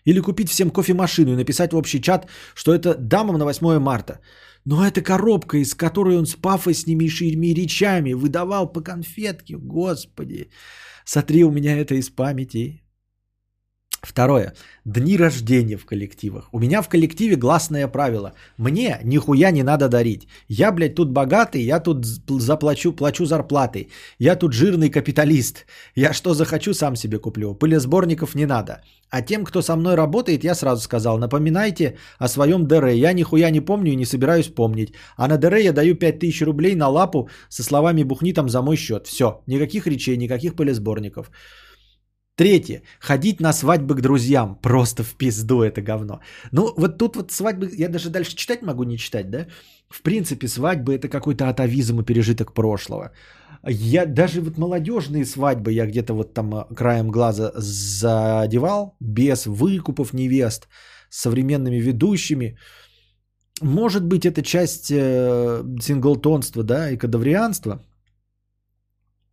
Или 0.05 0.19
купить 0.19 0.49
всем 0.49 0.69
кофемашину 0.69 1.33
и 1.33 1.35
написать 1.35 1.73
в 1.73 1.77
общий 1.77 2.01
чат, 2.01 2.27
что 2.55 2.73
это 2.73 2.95
дамам 2.95 3.37
на 3.37 3.45
8 3.45 3.79
марта. 3.79 4.19
Но 4.65 4.85
это 4.85 5.01
коробка, 5.01 5.57
из 5.57 5.73
которой 5.73 6.17
он 6.17 6.25
с 6.25 6.35
пафоснейшими 6.35 7.53
речами 7.53 8.13
выдавал 8.13 8.71
по 8.71 8.81
конфетке. 8.81 9.57
Господи, 9.57 10.49
сотри 11.05 11.43
у 11.43 11.51
меня 11.51 11.77
это 11.77 11.95
из 11.95 12.09
памяти. 12.09 12.80
Второе. 14.01 14.53
Дни 14.83 15.15
рождения 15.15 15.77
в 15.77 15.85
коллективах. 15.85 16.49
У 16.51 16.59
меня 16.59 16.81
в 16.81 16.89
коллективе 16.89 17.35
гласное 17.35 17.87
правило. 17.87 18.33
Мне 18.57 18.99
нихуя 19.03 19.51
не 19.51 19.61
надо 19.61 19.89
дарить. 19.89 20.27
Я, 20.47 20.71
блядь, 20.71 20.95
тут 20.95 21.11
богатый, 21.11 21.61
я 21.61 21.79
тут 21.79 22.05
заплачу, 22.05 22.93
плачу 22.93 23.25
зарплаты. 23.25 23.89
Я 24.17 24.35
тут 24.35 24.53
жирный 24.53 24.89
капиталист. 24.89 25.67
Я 25.95 26.13
что 26.13 26.33
захочу, 26.33 26.73
сам 26.73 26.95
себе 26.95 27.19
куплю. 27.19 27.53
Пылесборников 27.53 28.33
не 28.33 28.47
надо. 28.47 28.81
А 29.11 29.21
тем, 29.21 29.43
кто 29.43 29.61
со 29.61 29.75
мной 29.75 29.93
работает, 29.93 30.43
я 30.43 30.55
сразу 30.55 30.81
сказал, 30.81 31.19
напоминайте 31.19 31.97
о 32.17 32.27
своем 32.27 32.65
ДР. 32.65 32.87
Я 32.87 33.13
нихуя 33.13 33.51
не 33.51 33.61
помню 33.61 33.91
и 33.91 33.95
не 33.95 34.05
собираюсь 34.05 34.47
помнить. 34.47 34.93
А 35.15 35.27
на 35.27 35.37
ДР 35.37 35.57
я 35.57 35.73
даю 35.73 35.93
5000 35.95 36.41
рублей 36.41 36.73
на 36.75 36.87
лапу 36.89 37.29
со 37.49 37.61
словами 37.61 38.01
«бухни 38.01 38.33
там 38.33 38.49
за 38.49 38.63
мой 38.63 38.77
счет». 38.77 39.05
Все. 39.05 39.43
Никаких 39.45 39.85
речей, 39.85 40.17
никаких 40.17 40.55
пылесборников. 40.55 41.29
Третье. 42.35 42.81
Ходить 42.99 43.41
на 43.41 43.53
свадьбы 43.53 43.95
к 43.95 44.01
друзьям. 44.01 44.55
Просто 44.61 45.03
в 45.03 45.15
пизду 45.15 45.61
это 45.61 45.81
говно. 45.81 46.19
Ну, 46.51 46.73
вот 46.77 46.97
тут 46.97 47.15
вот 47.15 47.31
свадьбы, 47.31 47.69
я 47.77 47.89
даже 47.89 48.09
дальше 48.09 48.35
читать 48.35 48.61
могу, 48.61 48.83
не 48.83 48.97
читать, 48.97 49.29
да? 49.29 49.47
В 49.89 50.01
принципе, 50.01 50.47
свадьбы 50.47 50.95
это 50.95 51.09
какой-то 51.09 51.49
атовизм 51.49 51.99
и 51.99 52.05
пережиток 52.05 52.53
прошлого. 52.53 53.11
Я 53.67 54.05
даже 54.05 54.41
вот 54.41 54.57
молодежные 54.57 55.25
свадьбы 55.25 55.73
я 55.73 55.85
где-то 55.85 56.13
вот 56.13 56.33
там 56.33 56.55
э, 56.55 56.75
краем 56.75 57.11
глаза 57.11 57.51
задевал, 57.55 58.95
без 58.99 59.45
выкупов 59.45 60.13
невест, 60.13 60.67
с 61.09 61.21
современными 61.21 61.75
ведущими. 61.75 62.57
Может 63.61 64.03
быть, 64.05 64.25
это 64.25 64.41
часть 64.41 64.89
э, 64.89 65.63
синглтонства, 65.81 66.63
да, 66.63 66.89
и 66.89 66.97
кадаврианства, 66.97 67.83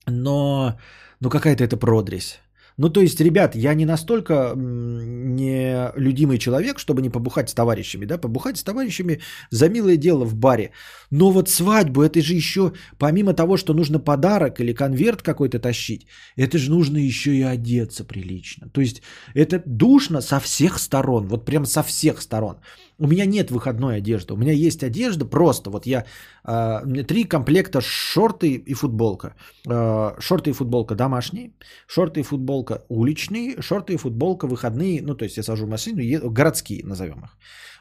но, 0.06 0.78
но 1.20 1.30
какая-то 1.30 1.64
это 1.64 1.76
продресь. 1.78 2.40
Ну, 2.78 2.90
то 2.90 3.00
есть, 3.00 3.20
ребят, 3.20 3.56
я 3.56 3.74
не 3.74 3.84
настолько 3.84 4.54
не 4.56 5.92
любимый 5.96 6.38
человек, 6.38 6.78
чтобы 6.78 7.02
не 7.02 7.10
побухать 7.10 7.50
с 7.50 7.54
товарищами, 7.54 8.06
да, 8.06 8.18
побухать 8.18 8.56
с 8.56 8.62
товарищами 8.62 9.20
за 9.50 9.68
милое 9.68 9.96
дело 9.96 10.24
в 10.24 10.34
баре. 10.34 10.70
Но 11.10 11.30
вот 11.30 11.48
свадьбу, 11.48 12.02
это 12.02 12.20
же 12.20 12.34
еще, 12.34 12.72
помимо 12.98 13.34
того, 13.34 13.56
что 13.56 13.74
нужно 13.74 13.98
подарок 13.98 14.60
или 14.60 14.72
конверт 14.72 15.22
какой-то 15.22 15.58
тащить, 15.58 16.06
это 16.36 16.58
же 16.58 16.70
нужно 16.70 16.98
еще 16.98 17.30
и 17.34 17.42
одеться 17.42 18.04
прилично. 18.04 18.68
То 18.68 18.80
есть, 18.80 19.02
это 19.34 19.62
душно 19.66 20.20
со 20.20 20.40
всех 20.40 20.78
сторон, 20.78 21.28
вот 21.28 21.44
прям 21.44 21.66
со 21.66 21.82
всех 21.82 22.20
сторон. 22.20 22.56
У 23.00 23.06
меня 23.06 23.26
нет 23.26 23.50
выходной 23.50 23.98
одежды. 23.98 24.34
У 24.34 24.36
меня 24.36 24.52
есть 24.52 24.82
одежда 24.82 25.24
просто. 25.24 25.70
Вот 25.70 25.86
я... 25.86 26.04
Э, 26.44 27.04
три 27.06 27.24
комплекта 27.24 27.80
шорты 27.80 28.54
и 28.66 28.74
футболка. 28.74 29.34
Э, 29.70 30.20
шорты 30.20 30.50
и 30.50 30.52
футболка 30.52 30.94
домашние. 30.94 31.52
Шорты 31.86 32.20
и 32.20 32.22
футболка 32.24 32.82
уличные. 32.88 33.62
Шорты 33.62 33.92
и 33.92 33.96
футболка 33.96 34.46
выходные. 34.46 35.00
Ну, 35.02 35.14
то 35.14 35.24
есть 35.24 35.36
я 35.36 35.42
сажу 35.44 35.66
в 35.66 35.70
машину, 35.70 36.00
еду, 36.00 36.30
городские 36.30 36.84
назовем 36.84 37.24
их. 37.24 37.36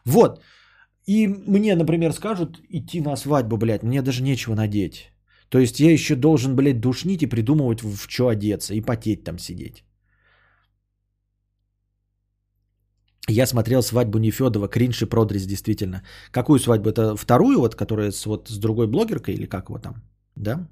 Вот. 0.06 0.40
И 1.08 1.28
мне, 1.28 1.76
например, 1.76 2.14
скажут 2.14 2.60
идти 2.70 3.02
на 3.02 3.16
свадьбу, 3.16 3.58
блядь, 3.58 3.84
мне 3.84 4.02
даже 4.02 4.22
нечего 4.22 4.56
надеть. 4.56 5.12
То 5.50 5.60
есть 5.60 5.80
я 5.80 5.92
еще 5.92 6.16
должен, 6.16 6.56
блядь, 6.56 6.82
душнить 6.82 7.24
и 7.24 7.28
придумывать, 7.28 7.82
в 7.82 8.08
что 8.10 8.28
одеться 8.28 8.74
и 8.74 8.82
потеть 8.82 9.24
там 9.24 9.40
сидеть. 9.40 9.84
Я 13.30 13.46
смотрел 13.46 13.82
свадьбу 13.82 14.20
Нефедова, 14.20 14.68
кринж 14.68 15.02
и 15.02 15.06
продрес, 15.06 15.46
действительно. 15.46 16.04
Какую 16.32 16.60
свадьбу? 16.60 16.90
Это 16.90 17.16
вторую, 17.16 17.60
вот, 17.60 17.76
которая 17.76 18.12
с, 18.12 18.26
вот, 18.26 18.50
с 18.50 18.58
другой 18.58 18.88
блогеркой 18.88 19.34
или 19.36 19.46
как 19.46 19.70
его 19.70 19.80
там? 19.80 19.96
Да? 20.36 20.68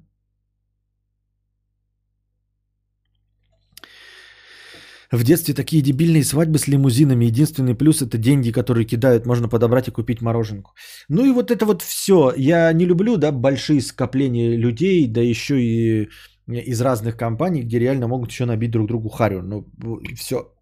В 5.11 5.23
детстве 5.23 5.53
такие 5.53 5.81
дебильные 5.81 6.23
свадьбы 6.23 6.57
с 6.57 6.67
лимузинами. 6.67 7.25
Единственный 7.25 7.75
плюс 7.75 8.01
это 8.01 8.17
деньги, 8.17 8.51
которые 8.51 8.85
кидают, 8.85 9.25
можно 9.25 9.47
подобрать 9.47 9.87
и 9.87 9.91
купить 9.91 10.21
мороженку. 10.21 10.73
Ну 11.09 11.25
и 11.25 11.31
вот 11.31 11.51
это 11.51 11.65
вот 11.65 11.81
все. 11.81 12.33
Я 12.35 12.71
не 12.73 12.85
люблю, 12.85 13.17
да, 13.17 13.31
большие 13.31 13.81
скопления 13.81 14.57
людей, 14.57 15.07
да 15.07 15.21
еще 15.21 15.61
и 15.61 16.09
из 16.47 16.81
разных 16.81 17.17
компаний, 17.17 17.63
где 17.63 17.79
реально 17.79 18.07
могут 18.07 18.31
еще 18.31 18.45
набить 18.45 18.71
друг 18.71 18.87
другу 18.87 19.09
харю. 19.09 19.41
Ну, 19.41 19.67
все, 20.15 20.55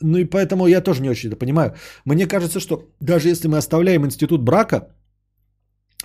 ну 0.00 0.18
и 0.18 0.24
поэтому 0.24 0.66
я 0.66 0.80
тоже 0.80 1.02
не 1.02 1.10
очень 1.10 1.28
это 1.28 1.36
понимаю. 1.36 1.74
Мне 2.04 2.26
кажется, 2.26 2.60
что 2.60 2.88
даже 3.00 3.28
если 3.28 3.48
мы 3.48 3.58
оставляем 3.58 4.04
институт 4.04 4.42
брака, 4.42 4.94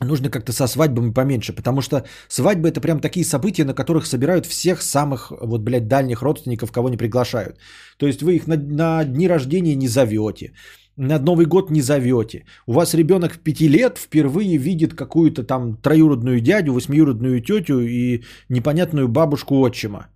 нужно 0.02 0.30
как-то 0.30 0.52
со 0.52 0.68
свадьбами 0.68 1.12
поменьше, 1.12 1.54
потому 1.54 1.82
что 1.82 2.04
свадьбы 2.28 2.70
это 2.70 2.82
прям 2.82 3.00
такие 3.00 3.26
события, 3.26 3.66
на 3.66 3.74
которых 3.74 4.06
собирают 4.06 4.46
всех 4.46 4.82
самых, 4.82 5.32
вот, 5.42 5.62
блядь, 5.62 5.88
дальних 5.88 6.22
родственников, 6.22 6.72
кого 6.72 6.90
не 6.90 6.98
приглашают. 6.98 7.58
То 7.98 8.08
есть 8.08 8.22
вы 8.22 8.36
их 8.36 8.48
на, 8.48 8.58
на 8.58 9.04
дни 9.06 9.28
рождения 9.28 9.76
не 9.76 9.88
зовете, 9.88 10.54
на 10.98 11.20
Новый 11.20 11.46
год 11.46 11.72
не 11.72 11.82
зовете. 11.82 12.46
У 12.68 12.74
вас 12.74 12.94
ребенок 12.94 13.34
в 13.34 13.40
пяти 13.40 13.68
лет 13.68 13.98
впервые 13.98 14.58
видит 14.58 14.94
какую-то 14.94 15.44
там 15.44 15.78
троюродную 15.78 16.42
дядю, 16.42 16.74
восьмиюродную 16.74 17.42
тетю 17.42 17.82
и 17.82 18.24
непонятную 18.50 19.08
бабушку 19.08 19.60
отчима. 19.60 20.08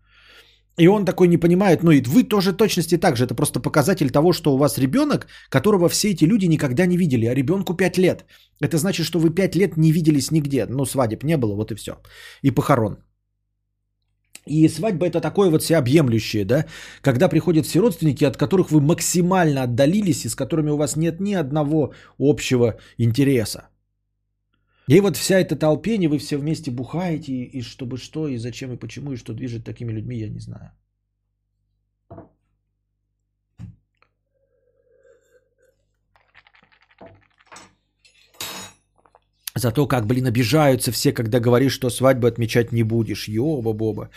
И 0.80 0.88
он 0.88 1.06
такой 1.06 1.28
не 1.28 1.38
понимает, 1.38 1.84
ну 1.84 1.92
и 1.92 2.02
вы 2.02 2.24
тоже 2.24 2.54
точности 2.54 2.98
так 2.98 3.18
же. 3.18 3.26
Это 3.26 3.36
просто 3.36 3.60
показатель 3.60 4.10
того, 4.10 4.34
что 4.34 4.54
у 4.54 4.58
вас 4.58 4.78
ребенок, 4.78 5.28
которого 5.50 5.90
все 5.90 6.12
эти 6.12 6.26
люди 6.26 6.48
никогда 6.48 6.86
не 6.86 6.98
видели, 6.98 7.26
а 7.26 7.36
ребенку 7.36 7.74
5 7.74 7.98
лет. 7.98 8.26
Это 8.62 8.78
значит, 8.78 9.06
что 9.06 9.20
вы 9.20 9.30
5 9.30 9.56
лет 9.56 9.78
не 9.78 9.92
виделись 9.92 10.32
нигде. 10.32 10.66
Ну, 10.70 10.86
свадеб 10.86 11.24
не 11.24 11.38
было, 11.38 11.56
вот 11.56 11.72
и 11.72 11.76
все. 11.76 11.92
И 12.44 12.52
похорон. 12.52 12.98
И 14.48 14.70
свадьба 14.70 15.06
это 15.06 15.20
такое 15.20 15.50
вот 15.50 15.64
всеобъемлющее, 15.64 16.46
да, 16.46 16.66
когда 17.02 17.28
приходят 17.28 17.66
все 17.66 17.82
родственники, 17.82 18.24
от 18.24 18.38
которых 18.38 18.72
вы 18.72 18.80
максимально 18.80 19.64
отдалились 19.64 20.26
и 20.26 20.30
с 20.30 20.36
которыми 20.36 20.72
у 20.72 20.78
вас 20.78 20.96
нет 20.96 21.20
ни 21.20 21.34
одного 21.34 21.94
общего 22.18 22.78
интереса. 22.98 23.70
И 24.90 25.02
вот 25.02 25.18
вся 25.18 25.40
эта 25.40 25.56
толпень, 25.56 26.08
вы 26.08 26.18
все 26.18 26.38
вместе 26.38 26.72
бухаете, 26.72 27.32
и, 27.32 27.62
чтобы 27.62 27.98
что, 27.98 28.28
и 28.28 28.38
зачем, 28.38 28.74
и 28.74 28.80
почему, 28.80 29.12
и 29.12 29.18
что 29.18 29.34
движет 29.34 29.64
такими 29.64 29.92
людьми, 29.92 30.18
я 30.18 30.30
не 30.30 30.40
знаю. 30.40 30.72
Зато 39.56 39.88
как, 39.88 40.08
блин, 40.08 40.26
обижаются 40.26 40.92
все, 40.92 41.14
когда 41.14 41.40
говоришь, 41.40 41.74
что 41.74 41.90
свадьбу 41.90 42.26
отмечать 42.26 42.72
не 42.72 42.84
будешь. 42.84 43.28
Ёба-боба. 43.28 44.10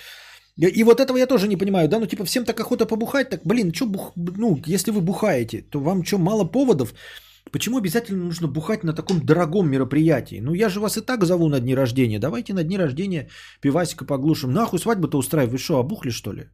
И 0.56 0.84
вот 0.84 1.00
этого 1.00 1.18
я 1.18 1.26
тоже 1.26 1.48
не 1.48 1.56
понимаю, 1.56 1.88
да, 1.88 1.98
ну 1.98 2.06
типа 2.06 2.24
всем 2.24 2.44
так 2.44 2.60
охота 2.60 2.86
побухать, 2.86 3.28
так, 3.28 3.40
блин, 3.44 3.72
что 3.74 3.86
бух... 3.86 4.12
ну, 4.16 4.58
если 4.66 4.90
вы 4.90 5.00
бухаете, 5.02 5.62
то 5.70 5.80
вам 5.80 6.04
что, 6.04 6.18
мало 6.18 6.44
поводов 6.44 6.94
Почему 7.50 7.78
обязательно 7.78 8.24
нужно 8.24 8.48
бухать 8.48 8.84
на 8.84 8.92
таком 8.92 9.20
дорогом 9.26 9.70
мероприятии? 9.70 10.40
Ну, 10.40 10.54
я 10.54 10.68
же 10.68 10.80
вас 10.80 10.96
и 10.96 11.00
так 11.00 11.24
зову 11.24 11.48
на 11.48 11.60
дни 11.60 11.74
рождения. 11.74 12.18
Давайте 12.18 12.54
на 12.54 12.64
дни 12.64 12.78
рождения 12.78 13.28
пивасика 13.60 14.04
поглушим. 14.04 14.52
Нахуй 14.52 14.78
свадьбу-то 14.78 15.18
устраивать? 15.18 15.52
Вы 15.52 15.58
что, 15.58 15.78
обухли 15.78 16.10
что 16.10 16.32
ли? 16.32 16.48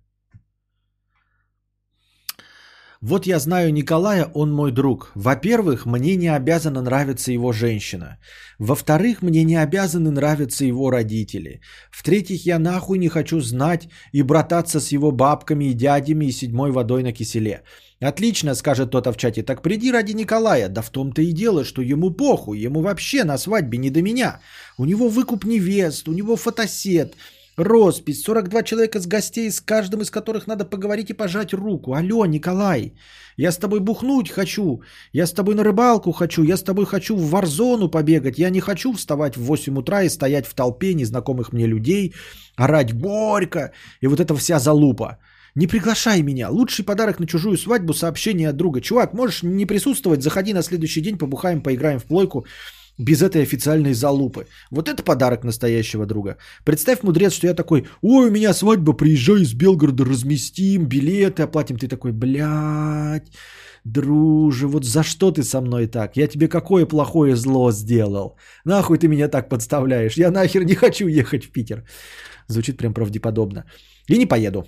Вот 3.00 3.26
я 3.26 3.38
знаю 3.38 3.72
Николая, 3.72 4.28
он 4.34 4.52
мой 4.52 4.72
друг. 4.72 5.12
Во-первых, 5.14 5.86
мне 5.86 6.16
не 6.16 6.34
обязана 6.34 6.82
нравиться 6.82 7.30
его 7.30 7.52
женщина. 7.52 8.18
Во-вторых, 8.58 9.22
мне 9.22 9.44
не 9.44 9.54
обязаны 9.54 10.10
нравиться 10.10 10.64
его 10.64 10.90
родители. 10.90 11.60
В-третьих, 11.92 12.44
я 12.44 12.58
нахуй 12.58 12.98
не 12.98 13.08
хочу 13.08 13.40
знать 13.40 13.88
и 14.10 14.22
брататься 14.22 14.80
с 14.80 14.90
его 14.90 15.12
бабками 15.12 15.66
и 15.66 15.74
дядями 15.74 16.26
и 16.26 16.32
седьмой 16.32 16.72
водой 16.72 17.04
на 17.04 17.12
киселе. 17.12 17.62
Отлично, 18.00 18.56
скажет 18.56 18.88
кто-то 18.88 19.12
в 19.12 19.16
чате. 19.16 19.44
Так 19.44 19.62
приди 19.62 19.92
ради 19.92 20.12
Николая. 20.14 20.68
Да 20.68 20.82
в 20.82 20.90
том-то 20.90 21.22
и 21.22 21.30
дело, 21.30 21.64
что 21.64 21.82
ему 21.82 22.10
похуй. 22.10 22.58
Ему 22.58 22.80
вообще 22.80 23.22
на 23.22 23.38
свадьбе 23.38 23.78
не 23.78 23.90
до 23.90 24.02
меня. 24.02 24.40
У 24.76 24.84
него 24.84 25.08
выкуп 25.08 25.44
невест, 25.44 26.08
у 26.08 26.12
него 26.12 26.34
фотосет, 26.34 27.14
роспись, 27.58 28.22
42 28.22 28.62
человека 28.62 29.00
с 29.00 29.06
гостей, 29.06 29.50
с 29.50 29.60
каждым 29.60 30.00
из 30.00 30.10
которых 30.10 30.46
надо 30.46 30.64
поговорить 30.64 31.10
и 31.10 31.14
пожать 31.14 31.52
руку. 31.52 31.92
Алло, 31.92 32.26
Николай, 32.26 32.94
я 33.36 33.52
с 33.52 33.58
тобой 33.58 33.80
бухнуть 33.80 34.30
хочу, 34.30 34.82
я 35.12 35.26
с 35.26 35.32
тобой 35.32 35.54
на 35.54 35.64
рыбалку 35.64 36.12
хочу, 36.12 36.44
я 36.44 36.56
с 36.56 36.62
тобой 36.62 36.86
хочу 36.86 37.16
в 37.16 37.30
варзону 37.30 37.90
побегать, 37.90 38.38
я 38.38 38.50
не 38.50 38.60
хочу 38.60 38.92
вставать 38.92 39.36
в 39.36 39.42
8 39.42 39.78
утра 39.78 40.02
и 40.02 40.08
стоять 40.08 40.46
в 40.46 40.54
толпе 40.54 40.94
незнакомых 40.94 41.52
мне 41.52 41.66
людей, 41.66 42.14
орать 42.56 42.92
«Борька!» 42.92 43.72
и 44.00 44.06
вот 44.06 44.20
эта 44.20 44.34
вся 44.34 44.58
залупа. 44.58 45.18
Не 45.54 45.66
приглашай 45.66 46.22
меня. 46.22 46.50
Лучший 46.50 46.84
подарок 46.84 47.18
на 47.18 47.26
чужую 47.26 47.56
свадьбу– 47.56 47.92
сообщение 47.94 48.50
от 48.50 48.56
друга. 48.56 48.80
Чувак, 48.80 49.12
можешь 49.12 49.42
не 49.42 49.66
присутствовать, 49.66 50.22
заходи 50.22 50.54
на 50.54 50.62
следующий 50.62 51.00
день, 51.00 51.18
побухаем, 51.18 51.62
поиграем 51.62 51.98
в 51.98 52.04
плойку 52.04 52.46
без 52.98 53.22
этой 53.22 53.42
официальной 53.42 53.94
залупы. 53.94 54.46
Вот 54.70 54.88
это 54.88 55.02
подарок 55.02 55.44
настоящего 55.44 56.06
друга. 56.06 56.36
Представь, 56.64 57.02
мудрец, 57.02 57.32
что 57.32 57.46
я 57.46 57.54
такой, 57.54 57.86
ой, 58.02 58.28
у 58.28 58.30
меня 58.30 58.52
свадьба, 58.52 58.92
приезжай 58.92 59.42
из 59.42 59.54
Белгорода, 59.54 60.04
разместим, 60.04 60.86
билеты 60.86 61.42
оплатим. 61.42 61.76
Ты 61.76 61.88
такой, 61.88 62.12
блядь, 62.12 63.30
друже, 63.84 64.66
вот 64.66 64.84
за 64.84 65.02
что 65.02 65.30
ты 65.30 65.42
со 65.42 65.60
мной 65.60 65.86
так? 65.86 66.16
Я 66.16 66.26
тебе 66.26 66.48
какое 66.48 66.86
плохое 66.86 67.36
зло 67.36 67.72
сделал? 67.72 68.36
Нахуй 68.64 68.98
ты 68.98 69.08
меня 69.08 69.28
так 69.28 69.48
подставляешь? 69.48 70.18
Я 70.18 70.30
нахер 70.30 70.64
не 70.64 70.74
хочу 70.74 71.08
ехать 71.08 71.44
в 71.44 71.52
Питер. 71.52 71.84
Звучит 72.48 72.76
прям 72.78 72.94
правдеподобно. 72.94 73.64
И 74.08 74.18
не 74.18 74.26
поеду. 74.26 74.64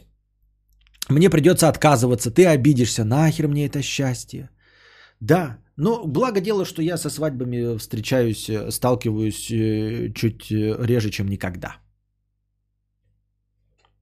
Мне 1.08 1.28
придется 1.30 1.68
отказываться, 1.68 2.30
ты 2.30 2.46
обидишься. 2.46 3.04
Нахер 3.04 3.48
мне 3.48 3.66
это 3.66 3.82
счастье? 3.82 4.50
Да, 5.20 5.58
но 5.80 6.06
благо 6.06 6.40
дело, 6.40 6.64
что 6.64 6.82
я 6.82 6.98
со 6.98 7.10
свадьбами 7.10 7.78
встречаюсь, 7.78 8.48
э, 8.48 8.70
сталкиваюсь 8.70 9.50
э, 9.50 10.12
чуть 10.14 10.52
э, 10.52 10.76
реже, 10.86 11.10
чем 11.10 11.28
никогда. 11.28 11.76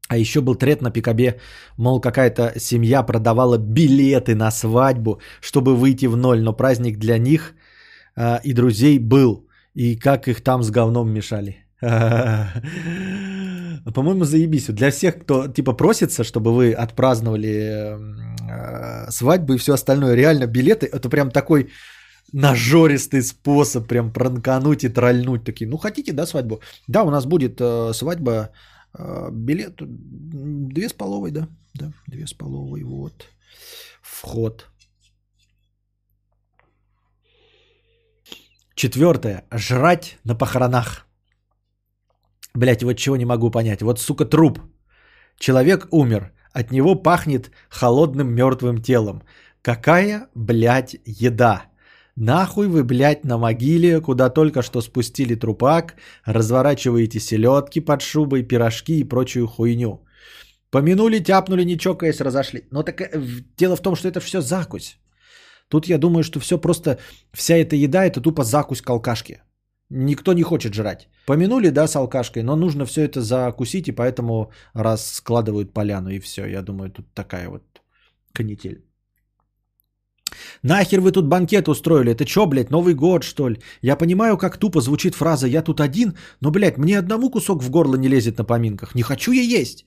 А 0.08 0.16
еще 0.16 0.40
был 0.40 0.54
трет 0.56 0.82
на 0.82 0.90
Пикабе, 0.90 1.38
мол, 1.76 2.00
какая-то 2.00 2.52
семья 2.58 3.02
продавала 3.02 3.58
билеты 3.58 4.34
на 4.34 4.50
свадьбу, 4.50 5.20
чтобы 5.40 5.76
выйти 5.76 6.06
в 6.06 6.16
ноль, 6.16 6.40
но 6.40 6.56
праздник 6.56 6.98
для 6.98 7.18
них 7.18 7.54
э, 8.16 8.40
и 8.44 8.52
друзей 8.54 8.98
был. 8.98 9.46
И 9.74 9.96
как 9.96 10.26
их 10.26 10.42
там 10.42 10.62
с 10.62 10.70
говном 10.70 11.12
мешали. 11.12 11.56
По-моему, 13.94 14.24
заебись. 14.24 14.66
Для 14.66 14.90
всех, 14.90 15.18
кто 15.18 15.46
типа 15.46 15.72
просится, 15.74 16.24
чтобы 16.24 16.52
вы 16.52 16.72
отпраздновали 16.72 17.94
э, 18.48 19.10
свадьбу 19.10 19.54
и 19.54 19.58
все 19.58 19.72
остальное, 19.74 20.16
реально 20.16 20.46
билеты, 20.46 20.86
это 20.86 21.08
прям 21.08 21.30
такой 21.30 21.68
нажористый 22.32 23.22
способ 23.22 23.86
прям 23.88 24.12
пранкануть 24.12 24.84
и 24.84 24.88
трольнуть. 24.88 25.44
Такие, 25.44 25.68
ну 25.68 25.78
хотите, 25.78 26.12
да, 26.12 26.26
свадьбу? 26.26 26.60
Да, 26.88 27.02
у 27.02 27.10
нас 27.10 27.26
будет 27.26 27.60
э, 27.60 27.92
свадьба, 27.94 28.50
э, 28.98 29.30
билет 29.32 29.76
две 29.78 30.88
с 30.88 30.92
половой, 30.92 31.30
да, 31.30 31.48
да, 31.74 31.92
две 32.06 32.26
с 32.26 32.34
половой, 32.34 32.82
вот, 32.82 33.26
вход. 34.02 34.66
Четвертое. 38.74 39.44
Жрать 39.50 40.18
на 40.24 40.36
похоронах. 40.36 41.06
Блять, 42.54 42.82
вот 42.82 42.96
чего 42.96 43.16
не 43.16 43.24
могу 43.24 43.50
понять. 43.50 43.82
Вот, 43.82 43.98
сука, 43.98 44.24
труп. 44.24 44.60
Человек 45.36 45.88
умер. 45.90 46.32
От 46.52 46.72
него 46.72 46.94
пахнет 46.94 47.50
холодным 47.68 48.34
мертвым 48.34 48.82
телом. 48.82 49.22
Какая, 49.62 50.28
блядь, 50.34 50.96
еда? 51.04 51.64
Нахуй 52.16 52.66
вы, 52.66 52.84
блядь, 52.84 53.24
на 53.24 53.38
могиле, 53.38 54.00
куда 54.00 54.28
только 54.30 54.62
что 54.62 54.80
спустили 54.80 55.36
трупак, 55.36 55.94
разворачиваете 56.26 57.20
селедки 57.20 57.80
под 57.80 58.02
шубой, 58.02 58.42
пирожки 58.42 58.98
и 58.98 59.08
прочую 59.08 59.46
хуйню. 59.46 60.04
Помянули, 60.70 61.20
тяпнули, 61.20 61.64
не 61.64 61.78
чокаясь, 61.78 62.20
разошли. 62.20 62.66
Но 62.70 62.82
так 62.82 63.00
э, 63.00 63.22
дело 63.56 63.76
в 63.76 63.80
том, 63.80 63.94
что 63.96 64.08
это 64.08 64.20
все 64.20 64.40
закусь. 64.40 64.98
Тут 65.68 65.86
я 65.86 65.98
думаю, 65.98 66.24
что 66.24 66.40
все 66.40 66.58
просто, 66.58 66.98
вся 67.32 67.56
эта 67.56 67.76
еда 67.76 68.04
это 68.04 68.20
тупо 68.20 68.44
закусь 68.44 68.82
к 68.82 68.90
алкашке. 68.90 69.42
Никто 69.90 70.34
не 70.34 70.42
хочет 70.42 70.74
жрать. 70.74 71.08
Помянули, 71.26 71.70
да, 71.70 71.88
с 71.88 71.96
алкашкой, 71.96 72.42
но 72.42 72.56
нужно 72.56 72.84
все 72.84 73.04
это 73.04 73.22
закусить, 73.22 73.88
и 73.88 73.92
поэтому 73.92 74.52
раскладывают 74.74 75.72
поляну, 75.72 76.10
и 76.10 76.20
все. 76.20 76.46
Я 76.46 76.62
думаю, 76.62 76.90
тут 76.90 77.06
такая 77.14 77.48
вот 77.48 77.62
канитель. 78.32 78.84
Нахер 80.62 81.00
вы 81.00 81.12
тут 81.12 81.26
банкет 81.26 81.68
устроили? 81.68 82.12
Это 82.12 82.26
что, 82.26 82.46
блядь, 82.46 82.70
Новый 82.70 82.94
год, 82.94 83.24
что 83.24 83.48
ли? 83.48 83.56
Я 83.82 83.96
понимаю, 83.96 84.36
как 84.36 84.58
тупо 84.58 84.80
звучит 84.80 85.14
фраза 85.14 85.46
«я 85.46 85.62
тут 85.62 85.80
один», 85.80 86.16
но, 86.40 86.50
блядь, 86.50 86.78
мне 86.78 86.98
одному 86.98 87.30
кусок 87.30 87.62
в 87.62 87.70
горло 87.70 87.96
не 87.96 88.08
лезет 88.08 88.38
на 88.38 88.44
поминках. 88.44 88.94
Не 88.94 89.02
хочу 89.02 89.32
я 89.32 89.42
есть. 89.42 89.86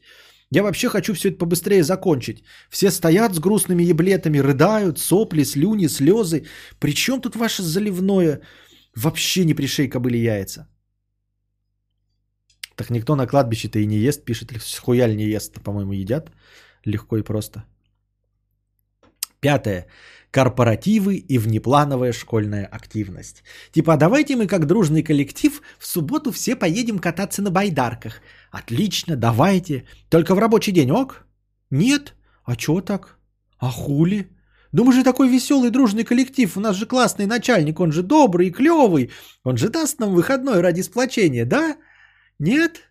Я 0.52 0.64
вообще 0.64 0.90
хочу 0.90 1.14
все 1.14 1.30
это 1.30 1.38
побыстрее 1.38 1.84
закончить. 1.84 2.44
Все 2.70 2.92
стоят 2.92 3.34
с 3.34 3.40
грустными 3.40 3.84
еблетами, 3.84 4.40
рыдают, 4.40 5.00
сопли, 5.00 5.44
слюни, 5.44 5.88
слезы. 5.88 6.46
Причем 6.80 7.22
тут 7.22 7.36
ваше 7.36 7.64
заливное 7.64 8.42
Вообще 8.96 9.46
не 9.46 9.54
пришей 9.54 9.88
кобыли 9.88 10.18
яйца. 10.18 10.68
Так 12.76 12.90
никто 12.90 13.16
на 13.16 13.28
кладбище-то 13.28 13.80
и 13.80 13.86
не 13.86 13.98
ест, 13.98 14.26
пишет. 14.26 14.52
Хуяль 14.82 15.16
не 15.16 15.26
ест, 15.26 15.62
по-моему, 15.64 15.94
едят. 15.94 16.32
Легко 16.86 17.18
и 17.18 17.24
просто. 17.24 17.64
Пятое. 19.40 19.88
Корпоративы 20.32 21.16
и 21.16 21.38
внеплановая 21.38 22.14
школьная 22.14 22.66
активность. 22.66 23.44
Типа, 23.72 23.94
а 23.94 23.98
давайте 23.98 24.36
мы 24.36 24.48
как 24.48 24.66
дружный 24.66 25.04
коллектив 25.04 25.62
в 25.80 25.86
субботу 25.86 26.32
все 26.32 26.56
поедем 26.56 27.00
кататься 27.00 27.42
на 27.42 27.52
байдарках. 27.52 28.22
Отлично, 28.52 29.16
давайте. 29.16 29.86
Только 30.10 30.36
в 30.36 30.40
рабочий 30.40 30.72
день, 30.72 30.92
ок? 30.92 31.26
Нет? 31.70 32.14
А 32.46 32.56
чё 32.56 32.82
так? 32.82 33.18
А 33.58 33.70
хули? 33.70 34.30
Ну 34.72 34.86
мы 34.86 34.94
же 34.94 35.04
такой 35.04 35.28
веселый, 35.28 35.70
дружный 35.70 36.04
коллектив, 36.04 36.56
у 36.56 36.62
нас 36.62 36.76
же 36.76 36.86
классный 36.86 37.26
начальник, 37.26 37.80
он 37.80 37.92
же 37.92 38.04
добрый 38.04 38.48
и 38.48 38.52
клевый, 38.52 39.12
он 39.44 39.58
же 39.58 39.70
даст 39.70 40.00
нам 40.00 40.14
выходной 40.14 40.62
ради 40.62 40.82
сплочения, 40.82 41.46
да? 41.46 41.76
Нет? 42.40 42.82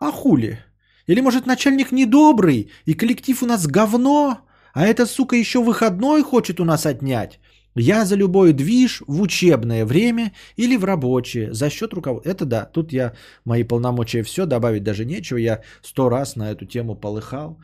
А 0.00 0.10
хули? 0.12 0.58
Или 1.06 1.20
может 1.20 1.46
начальник 1.46 1.92
недобрый, 1.92 2.70
и 2.84 2.94
коллектив 2.94 3.42
у 3.42 3.46
нас 3.46 3.66
говно, 3.66 4.46
а 4.74 4.86
эта 4.86 5.06
сука 5.06 5.34
еще 5.34 5.62
выходной 5.62 6.22
хочет 6.22 6.60
у 6.60 6.64
нас 6.64 6.84
отнять? 6.84 7.40
Я 7.74 8.04
за 8.04 8.16
любой 8.16 8.52
движ 8.52 9.02
в 9.06 9.22
учебное 9.22 9.86
время 9.86 10.32
или 10.56 10.76
в 10.76 10.84
рабочее 10.84 11.54
за 11.54 11.70
счет 11.70 11.94
руководства. 11.94 12.30
Это 12.30 12.44
да, 12.44 12.64
тут 12.64 12.92
я 12.92 13.14
мои 13.44 13.62
полномочия 13.62 14.22
все, 14.22 14.44
добавить 14.44 14.82
даже 14.82 15.04
нечего. 15.04 15.38
Я 15.38 15.62
сто 15.82 16.08
раз 16.08 16.36
на 16.36 16.50
эту 16.50 16.66
тему 16.66 16.96
полыхал. 16.96 17.58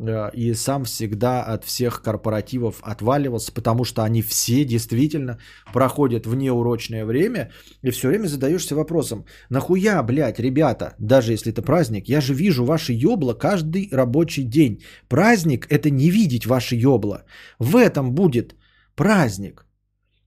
Э, 0.00 0.30
и 0.34 0.54
сам 0.54 0.84
всегда 0.84 1.42
от 1.42 1.64
всех 1.64 2.02
корпоративов 2.02 2.80
отваливался, 2.82 3.52
потому 3.52 3.84
что 3.84 4.02
они 4.02 4.22
все 4.22 4.64
действительно 4.64 5.38
проходят 5.72 6.26
внеурочное 6.26 7.04
время, 7.04 7.50
и 7.82 7.90
все 7.90 8.08
время 8.08 8.28
задаешься 8.28 8.74
вопросом, 8.74 9.24
нахуя, 9.50 10.02
блядь, 10.02 10.40
ребята, 10.40 10.94
даже 10.98 11.32
если 11.32 11.52
это 11.52 11.62
праздник, 11.62 12.08
я 12.08 12.20
же 12.20 12.34
вижу 12.34 12.64
ваши 12.64 12.92
ёбла 12.92 13.34
каждый 13.34 13.88
рабочий 13.92 14.44
день. 14.44 14.82
Праздник– 15.08 15.66
это 15.70 15.90
не 15.90 16.10
видеть 16.10 16.46
ваши 16.46 16.76
ёбла. 16.76 17.24
В 17.58 17.76
этом 17.76 18.14
будет 18.14 18.54
праздник. 18.94 19.66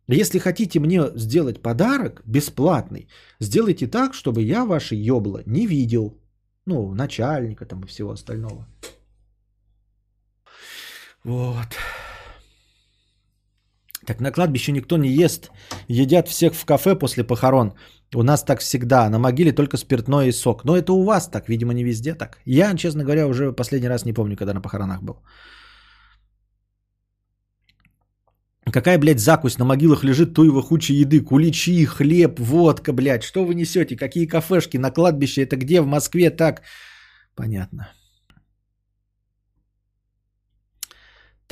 Если 0.07 0.39
хотите 0.39 0.79
мне 0.79 1.01
сделать 1.15 1.61
подарок 1.61 2.21
бесплатный, 2.25 3.07
сделайте 3.39 3.87
так, 3.87 4.13
чтобы 4.13 4.43
я 4.43 4.65
ваши 4.65 4.95
ёбла 4.95 5.41
не 5.45 5.65
видел. 5.65 6.19
Ну, 6.65 6.93
начальника 6.93 7.65
там 7.65 7.83
и 7.83 7.87
всего 7.87 8.11
остального. 8.11 8.67
Вот. 11.25 11.67
Так 14.05 14.19
на 14.19 14.31
кладбище 14.31 14.71
никто 14.71 14.97
не 14.97 15.09
ест. 15.09 15.51
Едят 15.87 16.27
всех 16.27 16.53
в 16.53 16.65
кафе 16.65 16.95
после 16.95 17.23
похорон. 17.23 17.73
У 18.15 18.23
нас 18.23 18.43
так 18.43 18.59
всегда. 18.59 19.09
На 19.09 19.19
могиле 19.19 19.53
только 19.53 19.77
спиртное 19.77 20.27
и 20.27 20.31
сок. 20.31 20.65
Но 20.65 20.75
это 20.75 20.91
у 20.93 21.03
вас 21.03 21.29
так, 21.29 21.49
видимо, 21.49 21.73
не 21.73 21.83
везде 21.83 22.13
так. 22.13 22.39
Я, 22.45 22.75
честно 22.75 23.03
говоря, 23.03 23.27
уже 23.27 23.53
последний 23.53 23.89
раз 23.89 24.05
не 24.05 24.13
помню, 24.13 24.35
когда 24.35 24.53
на 24.53 24.61
похоронах 24.61 25.01
был. 25.01 25.15
Какая, 28.71 28.97
блядь, 28.97 29.19
закусь? 29.19 29.57
На 29.57 29.65
могилах 29.65 30.03
лежит 30.03 30.33
туева 30.33 30.61
хуча 30.61 30.93
еды. 30.93 31.21
Куличи, 31.21 31.85
хлеб, 31.85 32.39
водка, 32.39 32.93
блядь. 32.93 33.23
Что 33.23 33.45
вы 33.45 33.55
несете? 33.55 33.95
Какие 33.95 34.27
кафешки? 34.27 34.77
На 34.77 34.91
кладбище 34.91 35.43
это 35.43 35.55
где? 35.55 35.81
В 35.81 35.87
Москве 35.87 36.29
так? 36.29 36.61
Понятно. 37.35 37.87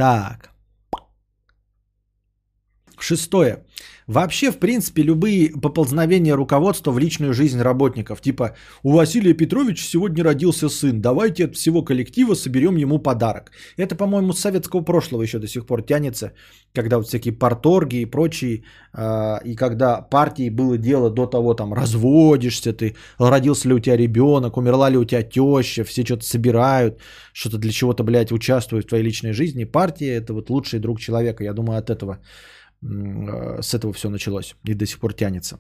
Так. 0.02 0.50
Шестое. 2.98 3.64
Вообще, 4.12 4.52
в 4.52 4.58
принципе, 4.58 5.04
любые 5.04 5.50
поползновения 5.62 6.36
руководства 6.36 6.92
в 6.92 7.00
личную 7.00 7.34
жизнь 7.34 7.62
работников, 7.62 8.22
типа 8.22 8.56
«У 8.84 8.92
Василия 8.92 9.34
Петровича 9.34 9.86
сегодня 9.86 10.24
родился 10.24 10.70
сын, 10.70 11.02
давайте 11.02 11.46
от 11.46 11.56
всего 11.56 11.82
коллектива 11.82 12.36
соберем 12.36 12.76
ему 12.76 13.00
подарок». 13.00 13.52
Это, 13.78 13.96
по-моему, 13.96 14.34
с 14.34 14.40
советского 14.40 14.82
прошлого 14.82 15.24
еще 15.24 15.40
до 15.40 15.48
сих 15.48 15.66
пор 15.66 15.82
тянется, 15.82 16.34
когда 16.76 16.98
вот 16.98 17.08
всякие 17.08 17.34
порторги 17.34 18.02
и 18.02 18.06
прочие, 18.06 18.64
э, 18.94 19.38
и 19.46 19.56
когда 19.56 20.02
партии 20.02 20.50
было 20.50 20.78
дело 20.78 21.10
до 21.10 21.26
того, 21.26 21.54
там, 21.54 21.74
разводишься 21.74 22.74
ты, 22.74 22.96
родился 23.18 23.70
ли 23.70 23.74
у 23.74 23.80
тебя 23.80 23.96
ребенок, 23.96 24.58
умерла 24.58 24.90
ли 24.90 24.98
у 24.98 25.06
тебя 25.06 25.24
теща, 25.24 25.86
все 25.86 26.04
что-то 26.04 26.26
собирают, 26.26 27.00
что-то 27.32 27.58
для 27.58 27.72
чего-то, 27.72 28.04
блядь, 28.04 28.34
участвуют 28.34 28.86
в 28.86 28.90
твоей 28.90 29.06
личной 29.06 29.32
жизни. 29.32 29.64
Партия– 29.64 30.16
это 30.18 30.34
вот 30.34 30.50
лучший 30.50 30.80
друг 30.80 31.00
человека, 31.00 31.46
я 31.46 31.54
думаю, 31.54 31.80
от 31.80 31.90
этого 31.90 32.20
с 32.82 33.74
этого 33.74 33.94
все 33.94 34.10
началось 34.10 34.56
и 34.66 34.74
до 34.74 34.86
сих 34.86 35.00
пор 35.00 35.14
тянется. 35.14 35.60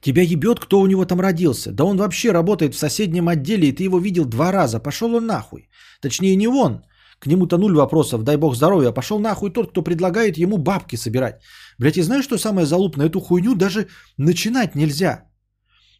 Тебя 0.00 0.22
ебет, 0.22 0.60
кто 0.60 0.80
у 0.80 0.86
него 0.86 1.04
там 1.04 1.20
родился. 1.20 1.72
Да 1.72 1.84
он 1.84 1.96
вообще 1.96 2.32
работает 2.32 2.74
в 2.74 2.78
соседнем 2.78 3.28
отделе, 3.28 3.68
и 3.68 3.72
ты 3.72 3.84
его 3.84 3.98
видел 3.98 4.24
два 4.24 4.52
раза. 4.52 4.80
Пошел 4.80 5.14
он 5.14 5.26
нахуй. 5.26 5.68
Точнее, 6.00 6.36
не 6.36 6.48
он. 6.48 6.82
К 7.20 7.26
нему-то 7.26 7.58
нуль 7.58 7.74
вопросов, 7.74 8.22
дай 8.22 8.36
бог 8.36 8.56
здоровья. 8.56 8.92
Пошел 8.92 9.20
нахуй 9.20 9.52
тот, 9.52 9.70
кто 9.70 9.82
предлагает 9.82 10.38
ему 10.38 10.58
бабки 10.58 10.96
собирать. 10.96 11.40
Блять, 11.78 11.96
и 11.96 12.02
знаешь, 12.02 12.24
что 12.24 12.38
самое 12.38 12.66
залупное? 12.66 13.06
Эту 13.06 13.20
хуйню 13.20 13.54
даже 13.54 13.88
начинать 14.16 14.74
нельзя. 14.74 15.24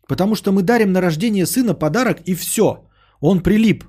Потому 0.09 0.35
что 0.35 0.51
мы 0.51 0.63
дарим 0.63 0.93
на 0.93 1.01
рождение 1.01 1.47
сына 1.47 1.75
подарок, 1.75 2.23
и 2.27 2.35
все. 2.35 2.89
Он 3.21 3.43
прилип. 3.43 3.85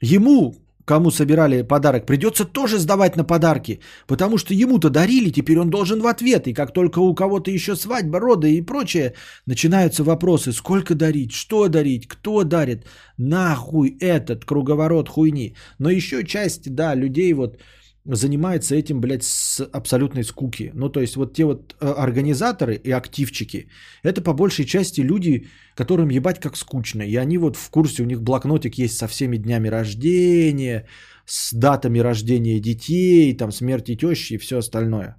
Ему 0.00 0.54
кому 0.84 1.10
собирали 1.10 1.62
подарок, 1.62 2.06
придется 2.06 2.44
тоже 2.44 2.78
сдавать 2.78 3.16
на 3.16 3.24
подарки, 3.24 3.80
потому 4.06 4.38
что 4.38 4.54
ему-то 4.54 4.90
дарили, 4.90 5.30
теперь 5.30 5.58
он 5.58 5.70
должен 5.70 6.00
в 6.00 6.06
ответ. 6.06 6.46
И 6.46 6.54
как 6.54 6.72
только 6.72 6.98
у 6.98 7.14
кого-то 7.14 7.50
еще 7.50 7.76
свадьба, 7.76 8.20
роды 8.20 8.54
и 8.54 8.62
прочее, 8.62 9.14
начинаются 9.46 10.04
вопросы, 10.04 10.52
сколько 10.52 10.94
дарить, 10.94 11.32
что 11.32 11.68
дарить, 11.68 12.06
кто 12.06 12.44
дарит, 12.44 12.86
нахуй 13.18 13.96
этот 14.00 14.44
круговорот 14.44 15.08
хуйни. 15.08 15.54
Но 15.78 15.90
еще 15.90 16.24
часть, 16.24 16.74
да, 16.74 16.94
людей 16.94 17.32
вот 17.32 17.58
занимается 18.06 18.74
этим, 18.74 19.00
блядь, 19.00 19.24
с 19.24 19.64
абсолютной 19.72 20.24
скуки. 20.24 20.70
Ну, 20.74 20.88
то 20.88 21.00
есть 21.00 21.16
вот 21.16 21.32
те 21.34 21.44
вот 21.44 21.74
э, 21.80 21.86
организаторы 21.86 22.74
и 22.74 22.90
активчики, 22.90 23.68
это 24.02 24.20
по 24.20 24.34
большей 24.34 24.64
части 24.64 25.00
люди, 25.00 25.46
которым 25.74 26.10
ебать 26.10 26.40
как 26.40 26.56
скучно. 26.56 27.02
И 27.02 27.16
они 27.16 27.38
вот 27.38 27.56
в 27.56 27.70
курсе, 27.70 28.02
у 28.02 28.06
них 28.06 28.22
блокнотик 28.22 28.78
есть 28.78 28.96
со 28.96 29.08
всеми 29.08 29.38
днями 29.38 29.68
рождения, 29.68 30.86
с 31.26 31.54
датами 31.54 32.00
рождения 32.00 32.60
детей, 32.60 33.36
там 33.36 33.52
смерти 33.52 33.96
тещи 33.96 34.34
и 34.34 34.38
все 34.38 34.58
остальное. 34.58 35.16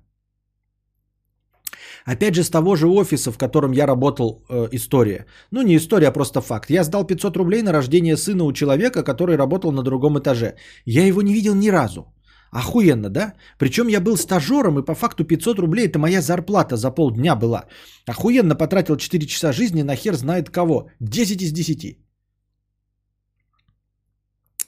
Опять 2.05 2.35
же, 2.35 2.43
с 2.43 2.49
того 2.49 2.75
же 2.75 2.87
офиса, 2.87 3.31
в 3.31 3.37
котором 3.37 3.71
я 3.71 3.87
работал, 3.87 4.45
э, 4.47 4.67
история. 4.71 5.25
Ну, 5.51 5.63
не 5.63 5.75
история, 5.75 6.09
а 6.09 6.11
просто 6.11 6.39
факт. 6.41 6.69
Я 6.69 6.83
сдал 6.83 7.03
500 7.03 7.35
рублей 7.37 7.63
на 7.63 7.71
рождение 7.71 8.15
сына 8.15 8.43
у 8.43 8.53
человека, 8.53 9.03
который 9.03 9.37
работал 9.37 9.71
на 9.71 9.81
другом 9.81 10.19
этаже. 10.19 10.55
Я 10.85 11.07
его 11.07 11.23
не 11.23 11.33
видел 11.33 11.55
ни 11.55 11.71
разу. 11.71 12.14
Охуенно, 12.55 13.09
да? 13.09 13.33
Причем 13.57 13.89
я 13.89 13.99
был 13.99 14.15
стажером, 14.15 14.79
и 14.79 14.85
по 14.85 14.95
факту 14.95 15.25
500 15.25 15.59
рублей 15.59 15.87
это 15.87 15.99
моя 15.99 16.21
зарплата 16.21 16.77
за 16.77 16.89
полдня 16.89 17.35
была. 17.35 17.65
Охуенно 18.07 18.55
потратил 18.55 18.95
4 18.95 19.27
часа 19.27 19.51
жизни 19.51 19.83
на 19.83 19.95
хер 19.95 20.15
знает 20.15 20.49
кого. 20.49 20.89
10 21.01 21.41
из 21.41 21.51
10. 21.51 21.97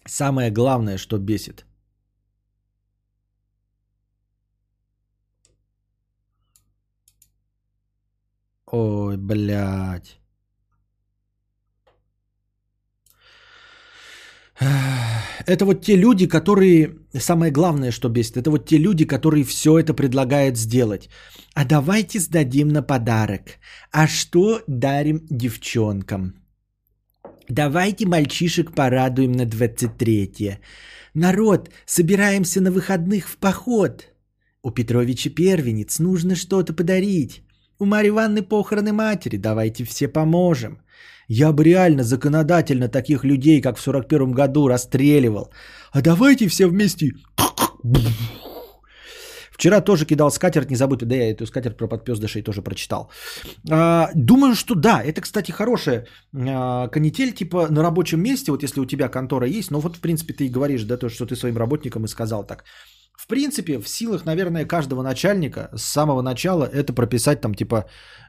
Самое 0.05 0.51
главное, 0.51 0.97
что 0.97 1.17
бесит. 1.17 1.65
Ой, 8.65 9.15
блядь. 9.17 10.19
Это 14.59 15.65
вот 15.65 15.81
те 15.81 15.95
люди, 15.95 16.27
которые, 16.27 16.97
самое 17.13 17.51
главное, 17.51 17.91
что 17.91 18.09
бесит, 18.09 18.37
это 18.37 18.49
вот 18.49 18.65
те 18.65 18.77
люди, 18.77 19.05
которые 19.05 19.43
все 19.43 19.79
это 19.79 19.93
предлагают 19.93 20.57
сделать. 20.57 21.09
А 21.53 21.65
давайте 21.65 22.19
сдадим 22.19 22.67
на 22.67 22.81
подарок. 22.81 23.59
А 23.91 24.07
что 24.07 24.61
дарим 24.67 25.21
девчонкам? 25.29 26.33
Давайте 27.49 28.05
мальчишек 28.05 28.73
порадуем 28.73 29.31
на 29.31 29.43
23-е. 29.43 30.59
Народ, 31.13 31.69
собираемся 31.85 32.61
на 32.61 32.71
выходных 32.71 33.29
в 33.29 33.37
поход. 33.37 34.07
У 34.63 34.71
Петровича 34.71 35.29
первенец, 35.29 35.99
нужно 35.99 36.35
что-то 36.35 36.73
подарить. 36.73 37.41
У 37.79 37.85
Марьи 37.85 38.09
Ивановны 38.09 38.41
похороны 38.41 38.91
матери, 38.91 39.37
давайте 39.37 39.83
все 39.83 40.07
поможем. 40.07 40.81
Я 41.27 41.51
бы 41.51 41.63
реально 41.63 42.03
законодательно 42.03 42.87
таких 42.87 43.23
людей, 43.23 43.61
как 43.61 43.77
в 43.77 43.81
41 43.81 44.31
году, 44.31 44.67
расстреливал. 44.67 45.51
А 45.91 46.01
давайте 46.01 46.47
все 46.47 46.67
вместе... 46.67 47.11
Вчера 49.51 49.81
тоже 49.81 50.05
кидал 50.05 50.29
скатерть, 50.29 50.69
не 50.69 50.75
забудь, 50.75 50.99
да 50.99 51.15
я 51.15 51.31
эту 51.31 51.47
скатерть 51.47 51.77
про 51.77 51.87
подпездышей 51.87 52.43
тоже 52.43 52.61
прочитал. 52.61 53.09
А, 53.71 54.11
думаю, 54.13 54.53
что 54.53 54.75
да, 54.75 55.01
это, 55.01 55.21
кстати, 55.21 55.51
хорошая 55.51 56.05
а, 56.35 56.87
канитель, 56.89 57.33
типа 57.33 57.67
на 57.71 57.81
рабочем 57.81 58.21
месте, 58.21 58.51
вот 58.51 58.63
если 58.63 58.79
у 58.79 58.85
тебя 58.85 59.09
контора 59.09 59.47
есть, 59.47 59.71
но 59.71 59.79
вот, 59.79 59.95
в 59.95 59.99
принципе, 59.99 60.33
ты 60.33 60.45
и 60.45 60.49
говоришь, 60.49 60.83
да, 60.83 60.97
то, 60.97 61.09
что 61.09 61.25
ты 61.25 61.35
своим 61.35 61.57
работникам 61.57 62.05
и 62.05 62.07
сказал 62.07 62.45
так. 62.45 62.65
В 63.27 63.29
принципе, 63.29 63.79
в 63.79 63.87
силах, 63.89 64.25
наверное, 64.25 64.65
каждого 64.65 65.03
начальника 65.03 65.69
с 65.75 65.83
самого 65.83 66.21
начала 66.21 66.63
это 66.63 66.93
прописать 66.93 67.41
там 67.41 67.53
типа, 67.53 67.75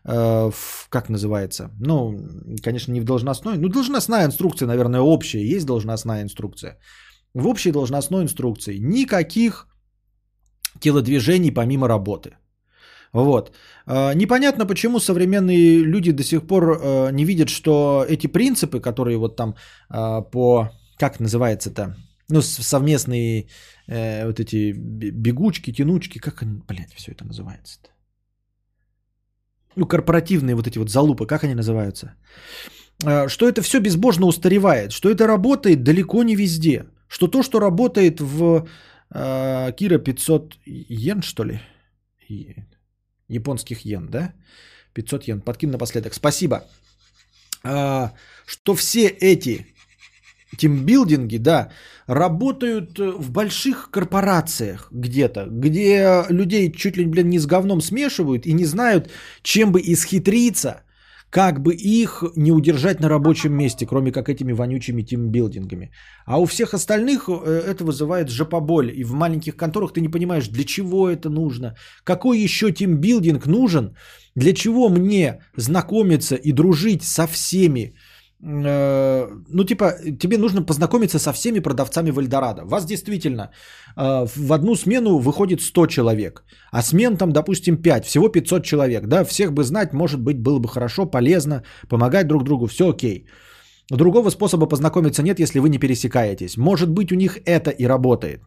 э, 0.05 0.51
в, 0.51 0.89
как 0.89 1.09
называется, 1.09 1.70
ну, 1.81 2.19
конечно, 2.65 2.93
не 2.93 3.01
в 3.01 3.05
должностной, 3.05 3.59
ну, 3.59 3.69
должностная 3.69 4.25
инструкция, 4.25 4.66
наверное, 4.66 5.01
общая, 5.01 5.57
есть 5.57 5.66
должностная 5.66 6.23
инструкция. 6.23 6.79
В 7.33 7.47
общей 7.47 7.70
должностной 7.70 8.25
инструкции 8.25 8.79
никаких 8.81 9.69
телодвижений 10.81 11.53
помимо 11.53 11.87
работы. 11.89 12.31
Вот. 13.12 13.53
Э, 13.87 14.15
непонятно, 14.15 14.66
почему 14.66 14.99
современные 14.99 15.85
люди 15.85 16.11
до 16.11 16.25
сих 16.25 16.45
пор 16.47 16.65
э, 16.65 17.12
не 17.12 17.25
видят, 17.25 17.49
что 17.49 18.05
эти 18.09 18.27
принципы, 18.27 18.81
которые 18.81 19.16
вот 19.16 19.37
там 19.37 19.55
э, 19.95 20.23
по, 20.33 20.70
как 20.99 21.20
называется-то, 21.20 21.95
ну, 22.31 22.43
совместные 22.43 23.47
э, 23.89 24.27
вот 24.27 24.40
эти 24.40 24.73
бегучки, 24.73 25.73
тянучки, 25.73 26.19
как 26.19 26.43
они, 26.43 26.60
блядь, 26.69 26.94
все 26.94 27.12
это 27.12 27.24
называется-то? 27.24 27.90
Ну, 29.77 29.86
корпоративные 29.86 30.55
вот 30.55 30.66
эти 30.66 30.78
вот 30.78 30.90
залупы, 30.90 31.27
как 31.27 31.44
они 31.44 31.55
называются? 31.55 32.15
Э, 33.05 33.28
что 33.28 33.48
это 33.48 33.62
все 33.62 33.81
безбожно 33.81 34.27
устаревает, 34.27 34.93
что 34.93 35.09
это 35.09 35.27
работает 35.27 35.82
далеко 35.82 36.23
не 36.23 36.36
везде. 36.36 36.85
Что 37.09 37.28
то, 37.28 37.43
что 37.43 37.60
работает 37.60 38.20
в 38.20 38.66
э, 39.15 39.73
Кира 39.77 39.98
500 39.98 40.59
йен, 40.66 41.23
что 41.23 41.44
ли? 41.44 41.60
Японских 43.28 43.85
йен, 43.85 44.09
да? 44.10 44.32
500 44.94 45.28
йен. 45.28 45.40
Подкину 45.40 45.73
напоследок. 45.73 46.15
Спасибо. 46.15 46.65
Э, 47.65 48.10
что 48.47 48.74
все 48.74 49.06
эти 49.06 49.66
тимбилдинги, 50.56 51.39
да, 51.39 51.70
работают 52.09 52.99
э, 52.99 53.13
в 53.19 53.31
больших 53.31 53.91
корпорациях 53.91 54.89
где-то, 54.91 55.47
где 55.51 56.25
людей 56.31 56.73
чуть 56.73 56.97
ли, 56.97 57.05
блин, 57.05 57.29
не 57.29 57.39
с 57.39 57.47
говном 57.47 57.81
смешивают 57.81 58.47
и 58.47 58.53
не 58.53 58.65
знают, 58.65 59.11
чем 59.43 59.73
бы 59.73 59.81
исхитриться, 59.81 60.83
как 61.31 61.61
бы 61.61 61.75
их 61.75 62.25
не 62.37 62.51
удержать 62.53 63.01
на 63.01 63.09
рабочем 63.09 63.53
месте, 63.53 63.87
кроме 63.87 64.11
как 64.11 64.29
этими 64.29 64.53
вонючими 64.53 65.03
тимбилдингами. 65.03 65.91
А 66.25 66.41
у 66.41 66.47
всех 66.47 66.73
остальных 66.73 67.29
э, 67.29 67.63
это 67.69 67.85
вызывает 67.85 68.31
жопоболь. 68.31 68.91
И 68.97 69.05
в 69.05 69.13
маленьких 69.13 69.57
конторах 69.57 69.93
ты 69.93 70.01
не 70.01 70.09
понимаешь, 70.09 70.49
для 70.49 70.65
чего 70.65 71.11
это 71.11 71.29
нужно, 71.29 71.77
какой 72.05 72.39
еще 72.39 72.73
тимбилдинг 72.73 73.47
нужен, 73.47 73.95
для 74.35 74.55
чего 74.55 74.89
мне 74.89 75.41
знакомиться 75.57 76.37
и 76.37 76.53
дружить 76.53 77.03
со 77.03 77.27
всеми 77.27 77.95
ну, 78.40 79.65
типа, 79.65 79.94
тебе 80.19 80.39
нужно 80.39 80.62
познакомиться 80.62 81.19
со 81.19 81.32
всеми 81.32 81.59
продавцами 81.60 82.10
в 82.10 82.19
Эльдорадо. 82.20 82.65
Вас 82.65 82.85
действительно 82.85 83.51
э, 83.97 84.27
в 84.36 84.52
одну 84.52 84.77
смену 84.77 85.19
выходит 85.19 85.60
100 85.60 85.86
человек, 85.86 86.44
а 86.70 86.82
смен 86.82 87.16
там, 87.16 87.32
допустим, 87.32 87.82
5, 87.82 88.06
всего 88.06 88.28
500 88.28 88.65
человек. 88.65 89.06
Да, 89.06 89.24
всех 89.24 89.52
бы 89.52 89.65
знать, 89.65 89.93
может 89.93 90.20
быть, 90.20 90.39
было 90.39 90.60
бы 90.60 90.69
хорошо, 90.69 91.06
полезно, 91.06 91.65
помогать 91.89 92.27
друг 92.28 92.44
другу, 92.44 92.66
все 92.66 92.85
окей. 92.85 93.27
Другого 93.90 94.31
способа 94.31 94.66
познакомиться 94.66 95.23
нет, 95.23 95.40
если 95.40 95.60
вы 95.60 95.69
не 95.69 95.78
пересекаетесь. 95.78 96.56
Может 96.56 96.90
быть, 96.90 97.12
у 97.12 97.16
них 97.16 97.39
это 97.44 97.70
и 97.70 97.86
работает. 97.86 98.43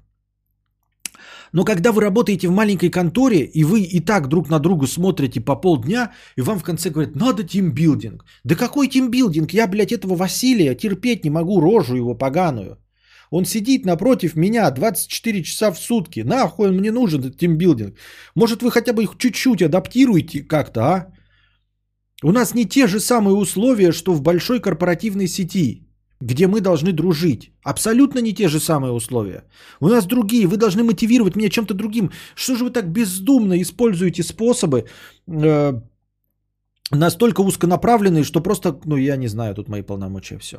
Но 1.52 1.66
когда 1.66 1.92
вы 1.92 2.02
работаете 2.02 2.48
в 2.48 2.52
маленькой 2.52 2.90
конторе, 2.90 3.40
и 3.40 3.64
вы 3.64 3.82
и 3.82 4.00
так 4.00 4.28
друг 4.28 4.50
на 4.50 4.60
друга 4.60 4.88
смотрите 4.88 5.42
по 5.42 5.56
полдня, 5.56 6.14
и 6.38 6.42
вам 6.42 6.60
в 6.60 6.64
конце 6.64 6.90
говорят, 6.90 7.16
надо 7.16 7.44
тимбилдинг. 7.44 8.26
Да 8.44 8.56
какой 8.56 8.88
тимбилдинг? 8.88 9.52
Я, 9.52 9.68
блядь, 9.68 9.92
этого 9.92 10.16
Василия 10.16 10.76
терпеть 10.76 11.26
не 11.26 11.30
могу, 11.30 11.60
рожу 11.60 11.96
его 11.96 12.16
поганую. 12.16 12.78
Он 13.32 13.46
сидит 13.46 13.86
напротив 13.86 14.36
меня 14.36 14.70
24 14.72 15.44
часа 15.44 15.72
в 15.72 15.80
сутки. 15.80 16.22
Нахуй 16.22 16.70
он 16.70 16.78
мне 16.78 16.92
нужен, 16.92 17.22
этот 17.22 17.38
тимбилдинг? 17.38 17.96
Может, 18.36 18.62
вы 18.62 18.72
хотя 18.72 18.94
бы 18.94 19.04
их 19.04 19.18
чуть-чуть 19.18 19.62
адаптируете 19.62 20.44
как-то, 20.44 20.82
а? 20.82 21.14
У 22.24 22.32
нас 22.32 22.54
не 22.54 22.66
те 22.66 22.88
же 22.88 23.00
самые 23.00 23.36
условия, 23.36 23.92
что 23.92 24.14
в 24.14 24.22
большой 24.22 24.60
корпоративной 24.60 25.28
сети 25.28 25.88
где 26.22 26.48
мы 26.48 26.62
должны 26.62 26.94
дружить. 26.94 27.52
Абсолютно 27.64 28.22
не 28.22 28.34
те 28.34 28.48
же 28.48 28.60
самые 28.60 28.92
условия. 28.92 29.44
У 29.80 29.88
нас 29.88 30.06
другие, 30.06 30.48
вы 30.48 30.58
должны 30.58 30.84
мотивировать 30.84 31.36
меня 31.36 31.50
чем-то 31.50 31.74
другим. 31.74 32.12
Что 32.36 32.56
же 32.56 32.64
вы 32.64 32.72
так 32.72 32.86
бездумно 32.92 33.62
используете 33.62 34.24
способы 34.24 34.86
э, 35.28 35.82
настолько 36.92 37.42
узконаправленные, 37.42 38.24
что 38.24 38.42
просто, 38.42 38.80
ну 38.86 38.98
я 38.98 39.18
не 39.18 39.28
знаю, 39.28 39.56
тут 39.56 39.70
мои 39.70 39.82
полномочия, 39.82 40.38
все. 40.38 40.58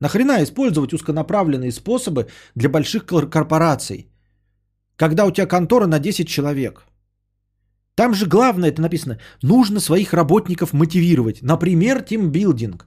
Нахрена 0.00 0.42
использовать 0.42 0.92
узконаправленные 0.92 1.72
способы 1.72 2.28
для 2.54 2.68
больших 2.68 3.04
корпораций, 3.04 4.06
когда 4.96 5.24
у 5.24 5.30
тебя 5.30 5.46
контора 5.46 5.86
на 5.86 5.98
10 5.98 6.28
человек? 6.28 6.86
Там 7.94 8.14
же 8.14 8.26
главное, 8.26 8.70
это 8.70 8.80
написано, 8.80 9.18
нужно 9.42 9.80
своих 9.80 10.14
работников 10.14 10.72
мотивировать. 10.72 11.42
Например, 11.42 12.00
тимбилдинг. 12.02 12.86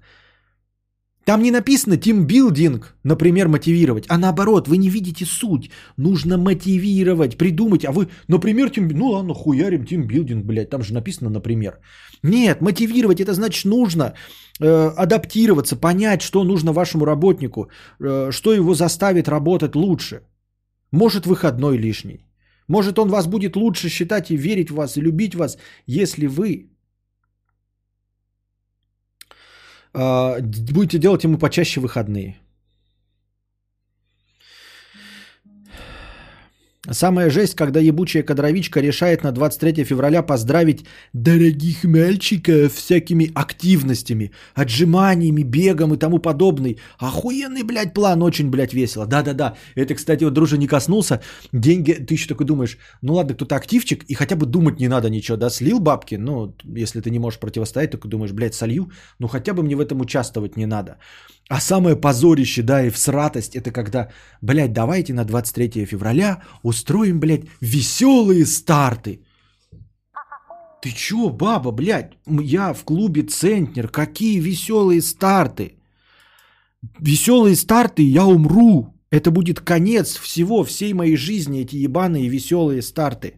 Там 1.26 1.42
не 1.42 1.52
написано 1.52 1.98
тимбилдинг, 1.98 2.96
например, 3.04 3.48
мотивировать, 3.48 4.06
а 4.10 4.18
наоборот, 4.18 4.68
вы 4.68 4.78
не 4.78 4.90
видите 4.90 5.26
суть. 5.26 5.70
Нужно 5.98 6.38
мотивировать, 6.38 7.38
придумать, 7.38 7.86
а 7.86 7.92
вы, 7.92 8.08
например, 8.28 8.70
тим... 8.70 8.88
ну 8.88 9.08
ладно, 9.12 9.34
хуярим 9.34 9.86
тимбилдинг, 9.86 10.46
блядь, 10.46 10.70
там 10.70 10.84
же 10.84 10.94
написано, 10.94 11.30
например. 11.30 11.80
Нет, 12.24 12.62
мотивировать, 12.62 13.22
это 13.22 13.34
значит 13.34 13.66
нужно 13.66 14.14
э, 14.60 14.92
адаптироваться, 14.98 15.78
понять, 15.78 16.22
что 16.22 16.44
нужно 16.44 16.74
вашему 16.74 17.06
работнику, 17.06 17.70
э, 18.00 18.32
что 18.32 18.54
его 18.54 18.74
заставит 18.74 19.28
работать 19.28 19.76
лучше. 19.76 20.22
Может, 20.92 21.26
выходной 21.26 21.78
лишний. 21.78 22.26
Может, 22.68 23.00
он 23.00 23.10
вас 23.10 23.28
будет 23.28 23.56
лучше 23.56 23.90
считать 23.90 24.30
и 24.30 24.38
верить 24.38 24.72
в 24.72 24.76
вас, 24.76 24.98
и 24.98 25.02
любить 25.02 25.36
вас, 25.36 25.58
если 25.88 26.28
вы 26.28 26.74
А, 29.83 29.83
будете 29.94 30.98
делать 30.98 31.24
ему 31.24 31.38
почаще 31.38 31.80
выходные. 31.80 32.38
Самая 36.92 37.30
жесть, 37.30 37.56
когда 37.56 37.80
ебучая 37.80 38.24
кадровичка 38.24 38.82
решает 38.82 39.24
на 39.24 39.32
23 39.32 39.86
февраля 39.86 40.22
поздравить 40.22 40.84
дорогих 41.14 41.86
мальчиков 41.86 42.74
всякими 42.74 43.32
активностями, 43.34 44.34
отжиманиями, 44.54 45.44
бегом 45.44 45.94
и 45.94 45.98
тому 45.98 46.20
подобный. 46.20 46.82
Охуенный, 46.98 47.64
блядь, 47.64 47.94
план, 47.94 48.22
очень, 48.22 48.50
блядь, 48.50 48.74
весело. 48.74 49.06
Да-да-да, 49.06 49.56
это, 49.76 49.96
кстати, 49.96 50.26
вот, 50.26 50.34
дружа, 50.34 50.58
не 50.58 50.68
коснулся. 50.68 51.22
Деньги, 51.54 51.94
ты 51.94 52.16
еще 52.16 52.28
такой 52.28 52.46
думаешь, 52.46 52.78
ну 53.02 53.14
ладно, 53.14 53.34
кто-то 53.34 53.56
активчик, 53.56 54.04
и 54.10 54.14
хотя 54.14 54.36
бы 54.36 54.46
думать 54.46 54.82
не 54.82 54.90
надо 54.90 55.10
ничего, 55.10 55.38
да, 55.38 55.50
слил 55.50 55.80
бабки, 55.80 56.16
ну, 56.16 56.54
если 56.66 57.00
ты 57.00 57.10
не 57.12 57.20
можешь 57.20 57.40
противостоять, 57.40 57.92
только 57.92 58.10
думаешь, 58.10 58.34
блядь, 58.34 58.56
солью, 58.56 58.92
ну 59.20 59.30
хотя 59.30 59.54
бы 59.54 59.64
мне 59.64 59.78
в 59.78 59.80
этом 59.80 60.02
участвовать 60.02 60.58
не 60.58 60.66
надо. 60.66 60.98
А 61.50 61.60
самое 61.60 61.96
позорище, 61.96 62.62
да, 62.62 62.84
и 62.84 62.90
всратость, 62.90 63.56
это 63.56 63.72
когда, 63.72 64.10
блядь, 64.42 64.74
давайте 64.74 65.14
на 65.14 65.26
23 65.26 65.86
февраля 65.86 66.42
устроим, 66.74 67.20
блядь, 67.20 67.46
веселые 67.62 68.46
старты. 68.46 69.20
Ты 70.82 70.92
чё, 70.92 71.30
баба, 71.30 71.72
блядь, 71.72 72.12
я 72.28 72.74
в 72.74 72.84
клубе 72.84 73.22
Центнер, 73.22 73.88
какие 73.88 74.40
веселые 74.40 75.02
старты? 75.02 75.78
Веселые 77.00 77.56
старты, 77.56 78.04
я 78.04 78.26
умру. 78.26 78.94
Это 79.12 79.32
будет 79.32 79.60
конец 79.60 80.18
всего, 80.18 80.64
всей 80.64 80.94
моей 80.94 81.18
жизни, 81.18 81.62
эти 81.62 81.86
ебаные 81.86 82.30
веселые 82.30 82.82
старты. 82.82 83.34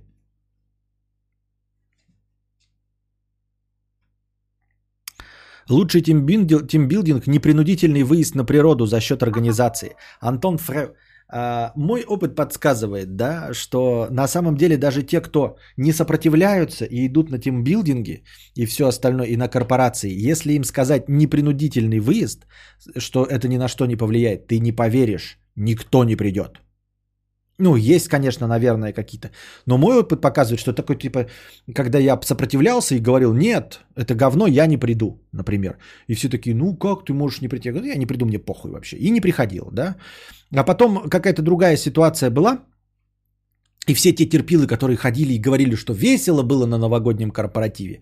Лучший 5.70 6.02
тимбилдинг– 6.02 7.28
непринудительный 7.28 8.04
выезд 8.04 8.36
на 8.36 8.46
природу 8.46 8.86
за 8.86 9.00
счет 9.00 9.24
организации. 9.24 9.96
Антон 10.22 10.58
Фре... 10.58 10.94
А, 11.28 11.72
мой 11.76 12.04
опыт 12.04 12.36
подсказывает, 12.36 13.16
да, 13.16 13.54
что 13.54 14.08
на 14.12 14.28
самом 14.28 14.58
деле 14.58 14.78
даже 14.78 15.04
те, 15.04 15.22
кто 15.22 15.58
не 15.78 15.92
сопротивляются 15.92 16.86
и 16.86 17.08
идут 17.08 17.32
на 17.32 17.40
тимбилдинги 17.40 18.24
и 18.56 18.66
все 18.66 18.88
остальное, 18.88 19.28
и 19.28 19.38
на 19.38 19.48
корпорации, 19.48 20.30
если 20.32 20.54
им 20.54 20.64
сказать 20.64 21.10
непринудительный 21.10 22.00
выезд, 22.00 22.46
что 22.98 23.26
это 23.26 23.48
ни 23.48 23.58
на 23.58 23.68
что 23.68 23.86
не 23.86 23.96
повлияет, 23.96 24.48
ты 24.48 24.60
не 24.60 24.72
поверишь, 24.72 25.40
никто 25.56 26.04
не 26.04 26.16
придет. 26.16 26.62
Ну, 27.58 27.78
есть, 27.78 28.10
конечно, 28.10 28.48
наверное, 28.48 28.94
какие-то. 28.94 29.30
Но 29.66 29.78
мой 29.78 30.00
опыт 30.00 30.22
показывает, 30.22 30.60
что 30.60 30.74
такой, 30.74 30.98
типа, 30.98 31.28
когда 31.74 32.00
я 32.00 32.20
сопротивлялся 32.22 32.96
и 32.96 33.00
говорил, 33.00 33.34
нет, 33.34 33.80
это 33.96 34.14
говно, 34.14 34.48
я 34.48 34.68
не 34.68 34.78
приду, 34.78 35.22
например. 35.32 35.78
И 36.08 36.16
все 36.16 36.30
такие, 36.30 36.56
ну 36.56 36.76
как 36.76 37.06
ты 37.06 37.14
можешь 37.14 37.42
не 37.42 37.48
прийти? 37.48 37.70
Я 37.70 37.74
говорю, 37.74 37.88
я 37.88 37.98
не 37.98 38.06
приду, 38.06 38.26
мне 38.26 38.40
похуй 38.40 38.72
вообще. 38.72 38.98
И 38.98 39.10
не 39.12 39.22
приходил, 39.22 39.70
да. 39.72 39.96
А 40.54 40.64
потом 40.64 41.10
какая-то 41.10 41.42
другая 41.42 41.78
ситуация 41.78 42.30
была, 42.30 42.60
и 43.88 43.94
все 43.94 44.12
те 44.12 44.26
терпилы, 44.26 44.68
которые 44.68 44.98
ходили 44.98 45.34
и 45.34 45.42
говорили, 45.42 45.76
что 45.76 45.94
весело 45.94 46.44
было 46.44 46.66
на 46.66 46.78
новогоднем 46.78 47.32
корпоративе. 47.32 48.02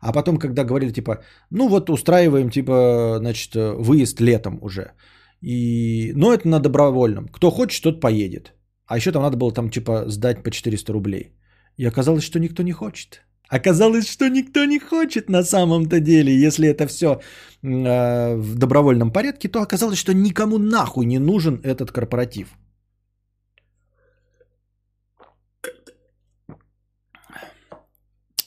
А 0.00 0.12
потом, 0.12 0.38
когда 0.38 0.64
говорили, 0.64 0.92
типа, 0.92 1.22
ну 1.50 1.68
вот 1.68 1.90
устраиваем, 1.90 2.50
типа, 2.50 3.18
значит, 3.18 3.54
выезд 3.54 4.20
летом 4.20 4.58
уже. 4.62 4.92
И... 5.42 6.12
Но 6.16 6.32
это 6.32 6.48
на 6.48 6.60
добровольном. 6.60 7.28
Кто 7.28 7.50
хочет, 7.50 7.82
тот 7.82 8.00
поедет. 8.00 8.54
А 8.86 8.96
еще 8.96 9.12
там 9.12 9.22
надо 9.22 9.36
было 9.36 9.52
там 9.52 9.70
типа 9.70 10.04
сдать 10.08 10.42
по 10.42 10.50
400 10.50 10.92
рублей. 10.92 11.32
И 11.76 11.86
оказалось, 11.86 12.24
что 12.24 12.38
никто 12.38 12.62
не 12.62 12.72
хочет. 12.72 13.22
Оказалось, 13.48 14.08
что 14.08 14.28
никто 14.28 14.64
не 14.64 14.78
хочет 14.78 15.28
на 15.28 15.42
самом-то 15.42 16.00
деле. 16.00 16.46
Если 16.46 16.68
это 16.68 16.86
все 16.86 17.06
э, 17.62 18.36
в 18.36 18.58
добровольном 18.58 19.12
порядке, 19.12 19.48
то 19.48 19.60
оказалось, 19.60 19.98
что 19.98 20.14
никому 20.14 20.58
нахуй 20.58 21.06
не 21.06 21.18
нужен 21.18 21.60
этот 21.62 21.92
корпоратив. 21.92 22.48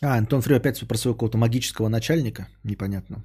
А, 0.02 0.18
Антон 0.18 0.42
Фрю 0.42 0.58
опять 0.58 0.88
про 0.88 0.98
своего 0.98 1.16
какого-то 1.16 1.38
магического 1.38 1.90
начальника. 1.90 2.48
Непонятно. 2.64 3.24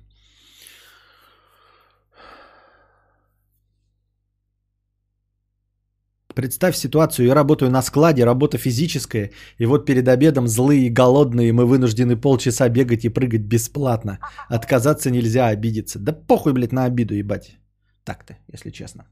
Представь 6.34 6.76
ситуацию, 6.76 7.26
я 7.26 7.34
работаю 7.34 7.70
на 7.70 7.82
складе, 7.82 8.24
работа 8.24 8.58
физическая, 8.58 9.30
и 9.58 9.66
вот 9.66 9.86
перед 9.86 10.08
обедом 10.08 10.48
злые 10.48 10.86
и 10.86 10.90
голодные 10.90 11.52
мы 11.52 11.66
вынуждены 11.66 12.16
полчаса 12.16 12.68
бегать 12.68 13.04
и 13.04 13.10
прыгать 13.10 13.42
бесплатно. 13.42 14.18
Отказаться 14.48 15.10
нельзя, 15.10 15.48
обидеться. 15.48 15.98
Да 15.98 16.12
похуй, 16.12 16.52
блядь, 16.52 16.72
на 16.72 16.84
обиду, 16.84 17.14
ебать. 17.14 17.58
Так-то, 18.04 18.36
если 18.52 18.70
честно. 18.70 19.04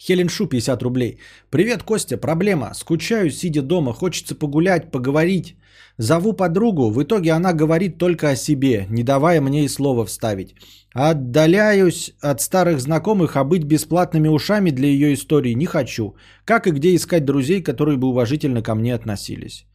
Хелен 0.00 0.28
Шу, 0.28 0.46
50 0.46 0.82
рублей. 0.82 1.18
Привет, 1.50 1.82
Костя, 1.82 2.16
проблема. 2.16 2.74
Скучаю, 2.74 3.30
сидя 3.30 3.62
дома, 3.62 3.92
хочется 3.92 4.34
погулять, 4.34 4.90
поговорить. 4.90 5.56
Зову 5.98 6.32
подругу, 6.32 6.90
в 6.90 7.02
итоге 7.02 7.32
она 7.32 7.52
говорит 7.52 7.98
только 7.98 8.30
о 8.30 8.36
себе, 8.36 8.86
не 8.90 9.02
давая 9.02 9.40
мне 9.40 9.64
и 9.64 9.68
слова 9.68 10.06
вставить. 10.06 10.54
Отдаляюсь 10.94 12.14
от 12.22 12.40
старых 12.40 12.80
знакомых, 12.80 13.36
а 13.36 13.44
быть 13.44 13.64
бесплатными 13.64 14.28
ушами 14.28 14.70
для 14.70 14.88
ее 14.88 15.12
истории 15.12 15.52
не 15.54 15.66
хочу. 15.66 16.14
Как 16.46 16.66
и 16.66 16.70
где 16.70 16.94
искать 16.94 17.24
друзей, 17.26 17.62
которые 17.62 17.98
бы 17.98 18.08
уважительно 18.08 18.62
ко 18.62 18.74
мне 18.74 18.94
относились? 18.94 19.66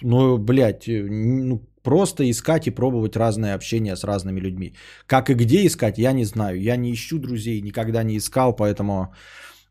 Ну, 0.00 0.38
блядь, 0.38 0.88
э, 0.88 1.06
ну, 1.10 1.67
просто 1.82 2.28
искать 2.30 2.66
и 2.66 2.70
пробовать 2.70 3.16
разное 3.16 3.54
общение 3.54 3.96
с 3.96 4.04
разными 4.04 4.40
людьми. 4.40 4.74
Как 5.06 5.30
и 5.30 5.34
где 5.34 5.66
искать, 5.66 5.98
я 5.98 6.12
не 6.12 6.24
знаю. 6.24 6.60
Я 6.60 6.76
не 6.76 6.92
ищу 6.92 7.18
друзей, 7.18 7.60
никогда 7.62 8.02
не 8.02 8.16
искал, 8.16 8.56
поэтому... 8.56 9.14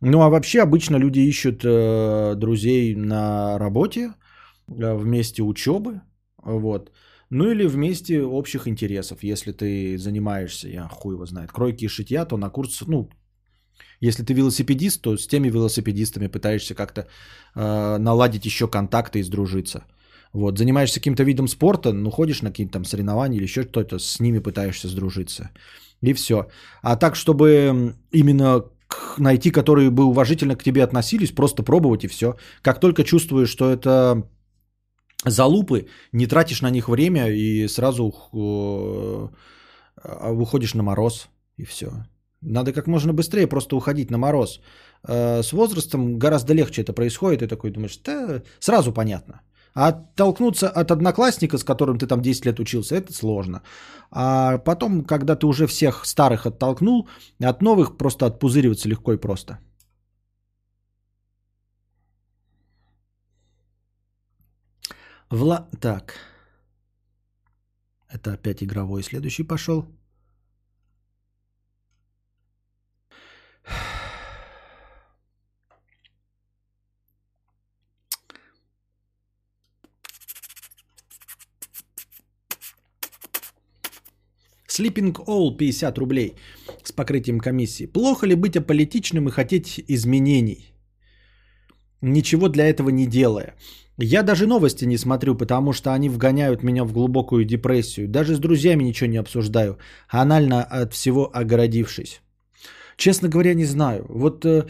Ну, 0.02 0.22
а 0.22 0.30
вообще 0.30 0.62
обычно 0.62 0.98
люди 0.98 1.20
ищут 1.20 1.64
э, 1.66 2.36
друзей 2.36 2.96
на 2.96 3.58
работе, 3.58 4.14
э, 4.68 4.96
вместе 4.96 5.42
учебы, 5.42 6.02
вот. 6.44 6.92
Ну 7.30 7.52
или 7.52 7.68
вместе 7.68 8.22
общих 8.22 8.68
интересов, 8.68 9.24
если 9.24 9.52
ты 9.52 9.98
занимаешься, 9.98 10.70
я 10.70 10.88
хуй 10.88 11.16
его 11.16 11.26
знает, 11.26 11.52
кройки 11.52 11.86
и 11.86 11.90
шитья, 11.90 12.26
то 12.26 12.38
на 12.38 12.50
курс, 12.50 12.84
ну, 12.88 13.10
если 14.00 14.24
ты 14.24 14.34
велосипедист, 14.34 15.02
то 15.02 15.18
с 15.18 15.28
теми 15.28 15.50
велосипедистами 15.50 16.28
пытаешься 16.28 16.76
как-то 16.76 17.08
э, 17.56 17.98
наладить 17.98 18.46
еще 18.46 18.68
контакты 18.68 19.20
и 19.20 19.24
сдружиться. 19.24 19.84
Вот, 20.34 20.58
занимаешься 20.58 21.00
каким-то 21.00 21.24
видом 21.24 21.48
спорта, 21.48 21.94
ну, 21.94 22.12
ходишь 22.12 22.42
на 22.42 22.50
какие-то 22.50 22.74
там 22.74 22.86
соревнования 22.86 23.38
или 23.38 23.46
еще 23.46 23.64
что-то, 23.64 24.00
с 24.00 24.20
ними 24.20 24.40
пытаешься 24.40 24.88
сдружиться. 24.88 25.50
И 26.02 26.14
все. 26.14 26.48
А 26.82 26.96
так, 26.96 27.16
чтобы 27.16 27.96
именно 28.12 28.64
найти, 29.18 29.52
которые 29.52 29.90
бы 29.90 30.04
уважительно 30.04 30.56
к 30.56 30.64
тебе 30.64 30.84
относились, 30.84 31.32
просто 31.32 31.64
пробовать 31.64 32.04
и 32.04 32.08
все. 32.08 32.36
Как 32.62 32.80
только 32.80 33.04
чувствуешь, 33.04 33.50
что 33.50 33.72
это 33.72 34.24
залупы, 35.26 35.88
не 36.12 36.28
тратишь 36.28 36.62
на 36.62 36.70
них 36.70 36.88
время 36.88 37.30
и 37.30 37.68
сразу 37.68 38.14
э, 38.34 39.28
выходишь 40.34 40.76
на 40.76 40.84
мороз 40.84 41.30
и 41.58 41.66
все. 41.66 41.92
Надо 42.42 42.72
как 42.72 42.88
можно 42.88 43.14
быстрее 43.14 43.48
просто 43.48 43.76
уходить 43.76 44.12
на 44.12 44.18
мороз. 44.18 44.62
Э, 45.08 45.42
с 45.42 45.52
возрастом 45.54 46.20
гораздо 46.20 46.54
легче 46.54 46.82
это 46.82 46.94
происходит, 46.94 47.42
и 47.42 47.48
такой 47.48 47.72
думаешь, 47.72 48.00
да, 48.04 48.42
сразу 48.60 48.94
понятно. 48.94 49.42
А 49.78 49.90
оттолкнуться 49.90 50.70
от 50.70 50.92
одноклассника, 50.92 51.58
с 51.58 51.64
которым 51.64 51.98
ты 52.00 52.08
там 52.08 52.22
10 52.22 52.46
лет 52.46 52.60
учился, 52.60 52.96
это 52.96 53.14
сложно. 53.14 53.62
А 54.10 54.58
потом, 54.58 55.06
когда 55.06 55.36
ты 55.36 55.46
уже 55.46 55.68
всех 55.68 56.06
старых 56.06 56.48
оттолкнул, 56.48 57.08
от 57.44 57.62
новых 57.62 57.98
просто 57.98 58.26
отпузыриваться 58.26 58.90
легко 58.90 59.14
и 59.14 59.18
просто. 59.18 59.60
Вла... 65.30 65.68
Так. 65.80 66.16
Это 68.10 68.34
опять 68.34 68.64
игровой. 68.64 69.04
Следующий 69.04 69.44
пошел. 69.44 69.86
Sleeping 84.78 85.16
All 85.26 85.58
50 85.58 85.98
рублей 85.98 86.36
с 86.84 86.92
покрытием 86.92 87.40
комиссии. 87.40 87.88
Плохо 87.88 88.28
ли 88.28 88.36
быть 88.36 88.58
аполитичным 88.58 89.28
и 89.28 89.32
хотеть 89.32 89.84
изменений? 89.88 90.74
Ничего 92.02 92.50
для 92.50 92.70
этого 92.70 92.90
не 92.90 93.08
делая. 93.08 93.56
Я 93.98 94.22
даже 94.22 94.46
новости 94.46 94.86
не 94.86 94.98
смотрю, 94.98 95.36
потому 95.36 95.74
что 95.74 95.94
они 95.94 96.10
вгоняют 96.10 96.64
меня 96.64 96.84
в 96.84 96.94
глубокую 96.94 97.46
депрессию. 97.46 98.08
Даже 98.08 98.36
с 98.36 98.40
друзьями 98.40 98.84
ничего 98.84 99.10
не 99.10 99.18
обсуждаю, 99.18 99.78
анально 100.10 100.64
от 100.64 100.94
всего 100.94 101.32
огородившись. 101.34 102.22
Честно 102.98 103.30
говоря, 103.30 103.54
не 103.54 103.66
знаю. 103.66 104.06
Вот 104.10 104.46
э, 104.46 104.66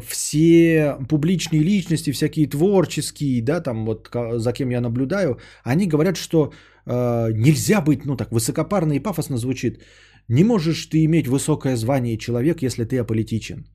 все 0.00 0.96
публичные 1.08 1.62
личности, 1.62 2.12
всякие 2.12 2.48
творческие, 2.48 3.42
да, 3.42 3.60
там 3.60 3.84
вот 3.84 4.10
за 4.36 4.52
кем 4.52 4.70
я 4.70 4.80
наблюдаю, 4.80 5.38
они 5.64 5.86
говорят, 5.86 6.16
что 6.16 6.52
э, 6.86 7.32
нельзя 7.32 7.80
быть, 7.80 8.04
ну 8.04 8.16
так, 8.16 8.32
высокопарно 8.32 8.92
и 8.94 9.02
пафосно 9.02 9.36
звучит. 9.36 9.82
Не 10.28 10.44
можешь 10.44 10.86
ты 10.86 11.04
иметь 11.04 11.28
высокое 11.28 11.76
звание 11.76 12.18
человек, 12.18 12.62
если 12.62 12.84
ты 12.84 12.98
аполитичен. 12.98 13.66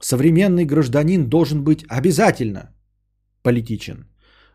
Современный 0.00 0.64
гражданин 0.64 1.28
должен 1.28 1.64
быть 1.64 1.84
обязательно 1.88 2.74
политичен. 3.42 4.06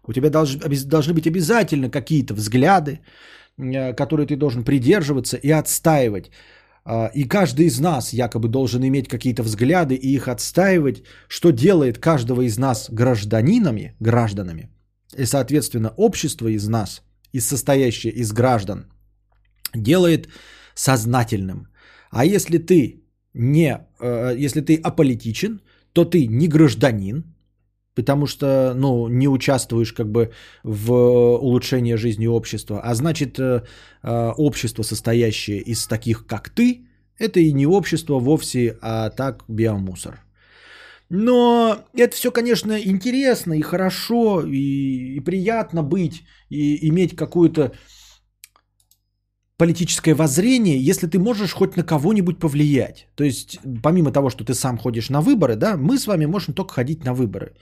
У 0.08 0.14
тебя 0.14 0.30
должны, 0.30 0.62
должны 0.86 1.14
быть 1.14 1.28
обязательно 1.28 1.90
какие-то 1.90 2.34
взгляды, 2.34 3.02
э, 3.58 3.94
которые 3.94 4.26
ты 4.28 4.38
должен 4.38 4.64
придерживаться 4.64 5.38
и 5.38 5.52
отстаивать. 5.52 6.32
А, 6.90 7.12
и 7.14 7.26
каждый 7.26 7.66
из 7.66 7.80
нас 7.80 8.14
якобы 8.14 8.48
должен 8.48 8.82
иметь 8.82 9.10
какие-то 9.10 9.44
взгляды 9.44 9.96
и 9.96 10.16
их 10.16 10.30
отстаивать, 10.30 11.04
что 11.28 11.52
делает 11.52 11.98
каждого 11.98 12.42
из 12.42 12.58
нас 12.58 12.90
гражданинами, 12.90 13.96
гражданами, 14.00 14.70
и, 15.18 15.26
соответственно, 15.26 15.94
общество 15.98 16.48
из 16.48 16.68
нас, 16.70 17.02
из 17.34 17.46
состоящее 17.46 18.14
из 18.14 18.32
граждан, 18.32 18.86
делает 19.76 20.30
сознательным. 20.76 21.68
А 22.10 22.24
если 22.24 22.58
ты 22.58 23.04
не, 23.34 23.86
э, 24.00 24.36
если 24.46 24.62
ты 24.62 24.76
аполитичен, 24.78 25.60
то 25.92 26.06
ты 26.06 26.26
не 26.28 26.48
гражданин, 26.48 27.36
потому 27.98 28.28
что, 28.28 28.74
ну, 28.76 29.08
не 29.08 29.28
участвуешь 29.28 29.92
как 29.92 30.12
бы 30.12 30.32
в 30.64 30.92
улучшении 30.92 31.96
жизни 31.96 32.28
общества, 32.28 32.80
а 32.80 32.94
значит, 32.94 33.40
э, 33.40 33.64
э, 34.04 34.32
общество, 34.38 34.84
состоящее 34.84 35.62
из 35.62 35.88
таких, 35.88 36.28
как 36.28 36.50
ты, 36.50 36.86
это 37.18 37.40
и 37.40 37.52
не 37.54 37.66
общество 37.66 38.20
вовсе, 38.20 38.78
а 38.82 39.10
так 39.10 39.44
биомусор. 39.48 40.20
Но 41.10 41.78
это 41.96 42.16
все, 42.16 42.32
конечно, 42.32 42.80
интересно 42.80 43.54
и 43.54 43.62
хорошо, 43.62 44.44
и, 44.46 45.16
и 45.18 45.20
приятно 45.20 45.82
быть, 45.82 46.24
и 46.50 46.88
иметь 46.90 47.16
какую-то 47.16 47.72
политическое 49.58 50.14
воззрение, 50.14 50.78
если 50.90 51.08
ты 51.08 51.18
можешь 51.18 51.54
хоть 51.54 51.76
на 51.78 51.84
кого-нибудь 51.84 52.40
повлиять. 52.40 53.08
То 53.16 53.24
есть, 53.24 53.60
помимо 53.82 54.12
того, 54.12 54.30
что 54.30 54.44
ты 54.44 54.54
сам 54.54 54.78
ходишь 54.78 55.10
на 55.10 55.22
выборы, 55.22 55.56
да, 55.56 55.78
мы 55.78 55.98
с 55.98 56.06
вами 56.06 56.28
можем 56.28 56.54
только 56.54 56.74
ходить 56.76 57.04
на 57.06 57.14
выборы. 57.14 57.56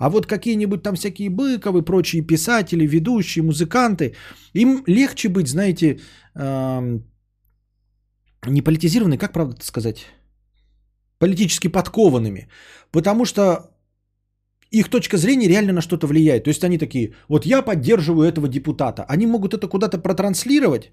А 0.00 0.08
вот 0.08 0.26
какие-нибудь 0.26 0.82
там 0.82 0.94
всякие 0.94 1.28
Быковы, 1.28 1.82
прочие 1.82 2.22
писатели, 2.22 2.86
ведущие, 2.86 3.42
музыканты, 3.42 4.14
им 4.54 4.82
легче 4.86 5.28
быть, 5.28 5.48
знаете, 5.48 6.00
э, 6.34 7.00
не 8.46 8.62
политизированными, 8.62 9.18
как 9.18 9.32
правда 9.32 9.56
сказать, 9.62 10.06
политически 11.18 11.68
подкованными. 11.68 12.48
Потому 12.90 13.26
что 13.26 13.42
их 14.70 14.88
точка 14.88 15.18
зрения 15.18 15.48
реально 15.48 15.72
на 15.72 15.82
что-то 15.82 16.06
влияет. 16.06 16.44
То 16.44 16.50
есть 16.50 16.64
они 16.64 16.78
такие, 16.78 17.12
вот 17.28 17.44
я 17.44 17.62
поддерживаю 17.62 18.26
этого 18.26 18.48
депутата. 18.48 19.04
Они 19.06 19.26
могут 19.26 19.52
это 19.52 19.68
куда-то 19.68 19.98
протранслировать, 19.98 20.92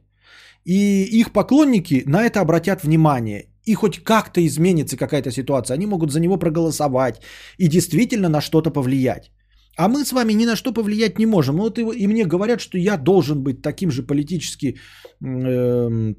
и 0.66 1.06
их 1.20 1.32
поклонники 1.32 2.04
на 2.06 2.26
это 2.26 2.42
обратят 2.42 2.84
внимание 2.84 3.46
и 3.68 3.76
хоть 3.76 4.04
как-то 4.04 4.40
изменится 4.46 4.98
какая-то 4.98 5.32
ситуация, 5.32 5.76
они 5.76 5.86
могут 5.86 6.12
за 6.12 6.20
него 6.20 6.38
проголосовать 6.38 7.22
и 7.58 7.68
действительно 7.68 8.30
на 8.30 8.42
что-то 8.42 8.72
повлиять. 8.72 9.32
А 9.78 9.88
мы 9.88 10.04
с 10.06 10.12
вами 10.12 10.34
ни 10.34 10.46
на 10.46 10.56
что 10.56 10.74
повлиять 10.74 11.20
не 11.20 11.26
можем. 11.26 11.56
Вот 11.56 11.78
и, 11.78 11.82
и 11.82 12.08
мне 12.08 12.26
говорят, 12.26 12.60
что 12.60 12.78
я 12.78 12.98
должен 12.98 13.44
быть 13.44 13.62
таким 13.62 13.92
же 13.92 14.04
политически 14.04 14.78
э, 15.24 16.14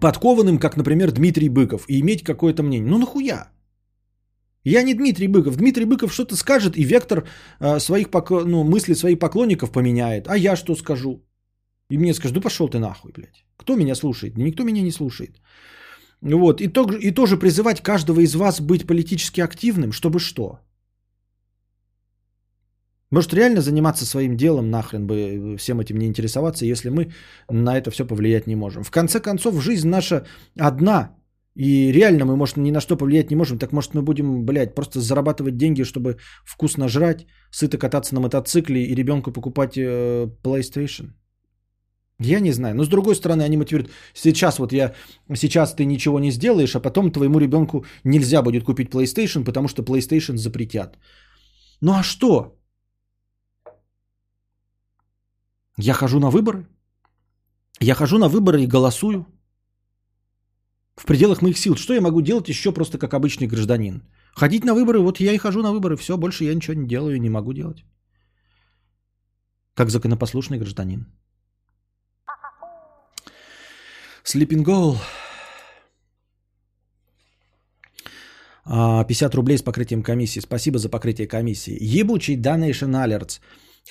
подкованным, 0.00 0.58
как, 0.58 0.76
например, 0.76 1.12
Дмитрий 1.12 1.48
Быков, 1.48 1.84
и 1.88 2.00
иметь 2.00 2.24
какое-то 2.24 2.62
мнение. 2.62 2.90
Ну 2.90 2.98
нахуя? 2.98 3.52
Я 4.64 4.82
не 4.82 4.94
Дмитрий 4.94 5.28
Быков. 5.28 5.56
Дмитрий 5.56 5.84
Быков 5.84 6.12
что-то 6.12 6.36
скажет, 6.36 6.76
и 6.76 6.84
вектор 6.84 7.28
э, 7.60 7.80
своих 7.80 8.10
поклон... 8.10 8.50
ну, 8.50 8.64
мыслей 8.64 8.94
своих 8.94 9.18
поклонников 9.18 9.70
поменяет. 9.70 10.26
А 10.28 10.36
я 10.36 10.56
что 10.56 10.74
скажу? 10.74 11.24
И 11.90 11.98
мне 11.98 12.14
скажут, 12.14 12.36
ну 12.36 12.40
пошел 12.40 12.68
ты 12.68 12.78
нахуй, 12.78 13.12
блядь. 13.12 13.44
Кто 13.56 13.76
меня 13.76 13.94
слушает? 13.94 14.36
Никто 14.36 14.64
меня 14.64 14.82
не 14.82 14.92
слушает. 14.92 15.36
Вот. 16.22 16.60
И, 16.60 16.68
то, 16.68 16.86
и 16.92 17.10
тоже 17.10 17.36
призывать 17.36 17.82
каждого 17.82 18.20
из 18.20 18.34
вас 18.34 18.60
быть 18.60 18.86
политически 18.86 19.40
активным, 19.40 19.92
чтобы 19.92 20.20
что? 20.20 20.58
Может 23.10 23.34
реально 23.34 23.60
заниматься 23.60 24.06
своим 24.06 24.36
делом, 24.36 24.70
нахрен 24.70 25.06
бы 25.06 25.14
э, 25.14 25.56
всем 25.58 25.80
этим 25.80 25.98
не 25.98 26.06
интересоваться, 26.06 26.64
если 26.64 26.90
мы 26.90 27.12
на 27.50 27.76
это 27.76 27.90
все 27.90 28.06
повлиять 28.06 28.46
не 28.46 28.56
можем. 28.56 28.84
В 28.84 28.90
конце 28.90 29.20
концов, 29.20 29.62
жизнь 29.62 29.88
наша 29.88 30.24
одна, 30.58 31.14
и 31.54 31.92
реально 31.92 32.24
мы, 32.24 32.36
может, 32.36 32.56
ни 32.56 32.70
на 32.70 32.80
что 32.80 32.96
повлиять 32.96 33.30
не 33.30 33.36
можем. 33.36 33.58
Так 33.58 33.72
может 33.72 33.94
мы 33.94 34.02
будем, 34.02 34.46
блядь, 34.46 34.74
просто 34.74 35.00
зарабатывать 35.00 35.56
деньги, 35.56 35.84
чтобы 35.84 36.16
вкусно 36.46 36.88
жрать, 36.88 37.26
сыто 37.50 37.76
кататься 37.76 38.14
на 38.14 38.20
мотоцикле 38.20 38.82
и 38.84 38.94
ребенку 38.94 39.32
покупать 39.32 39.76
э, 39.76 40.28
PlayStation? 40.42 41.10
Я 42.24 42.40
не 42.40 42.52
знаю. 42.52 42.74
Но 42.74 42.84
с 42.84 42.88
другой 42.88 43.14
стороны, 43.14 43.42
они 43.42 43.56
мотивируют. 43.56 43.90
Сейчас 44.14 44.58
вот 44.58 44.72
я, 44.72 44.94
сейчас 45.34 45.74
ты 45.74 45.84
ничего 45.84 46.20
не 46.20 46.30
сделаешь, 46.30 46.76
а 46.76 46.80
потом 46.80 47.10
твоему 47.10 47.40
ребенку 47.40 47.84
нельзя 48.04 48.42
будет 48.42 48.64
купить 48.64 48.90
PlayStation, 48.90 49.44
потому 49.44 49.68
что 49.68 49.82
PlayStation 49.82 50.36
запретят. 50.36 50.98
Ну 51.80 51.92
а 51.92 52.02
что? 52.02 52.58
Я 55.78 55.94
хожу 55.94 56.20
на 56.20 56.30
выборы. 56.30 56.66
Я 57.80 57.94
хожу 57.94 58.18
на 58.18 58.28
выборы 58.28 58.62
и 58.62 58.66
голосую. 58.66 59.26
В 60.96 61.06
пределах 61.06 61.42
моих 61.42 61.58
сил. 61.58 61.76
Что 61.76 61.94
я 61.94 62.00
могу 62.00 62.20
делать 62.20 62.48
еще 62.48 62.72
просто 62.72 62.98
как 62.98 63.14
обычный 63.14 63.48
гражданин? 63.48 64.02
Ходить 64.34 64.64
на 64.64 64.74
выборы, 64.74 65.00
вот 65.00 65.20
я 65.20 65.32
и 65.32 65.38
хожу 65.38 65.62
на 65.62 65.72
выборы. 65.72 65.96
Все, 65.96 66.16
больше 66.16 66.44
я 66.44 66.54
ничего 66.54 66.74
не 66.74 66.86
делаю 66.86 67.16
и 67.16 67.20
не 67.20 67.30
могу 67.30 67.52
делать. 67.52 67.84
Как 69.74 69.90
законопослушный 69.90 70.58
гражданин. 70.58 71.06
Sleeping 74.24 74.64
Goal. 74.64 74.96
50 78.64 79.34
рублей 79.34 79.58
с 79.58 79.62
покрытием 79.62 80.02
комиссии. 80.02 80.40
Спасибо 80.40 80.78
за 80.78 80.88
покрытие 80.88 81.26
комиссии. 81.26 81.76
Ебучий 81.80 82.36
Donation 82.36 82.94
Alerts. 82.94 83.40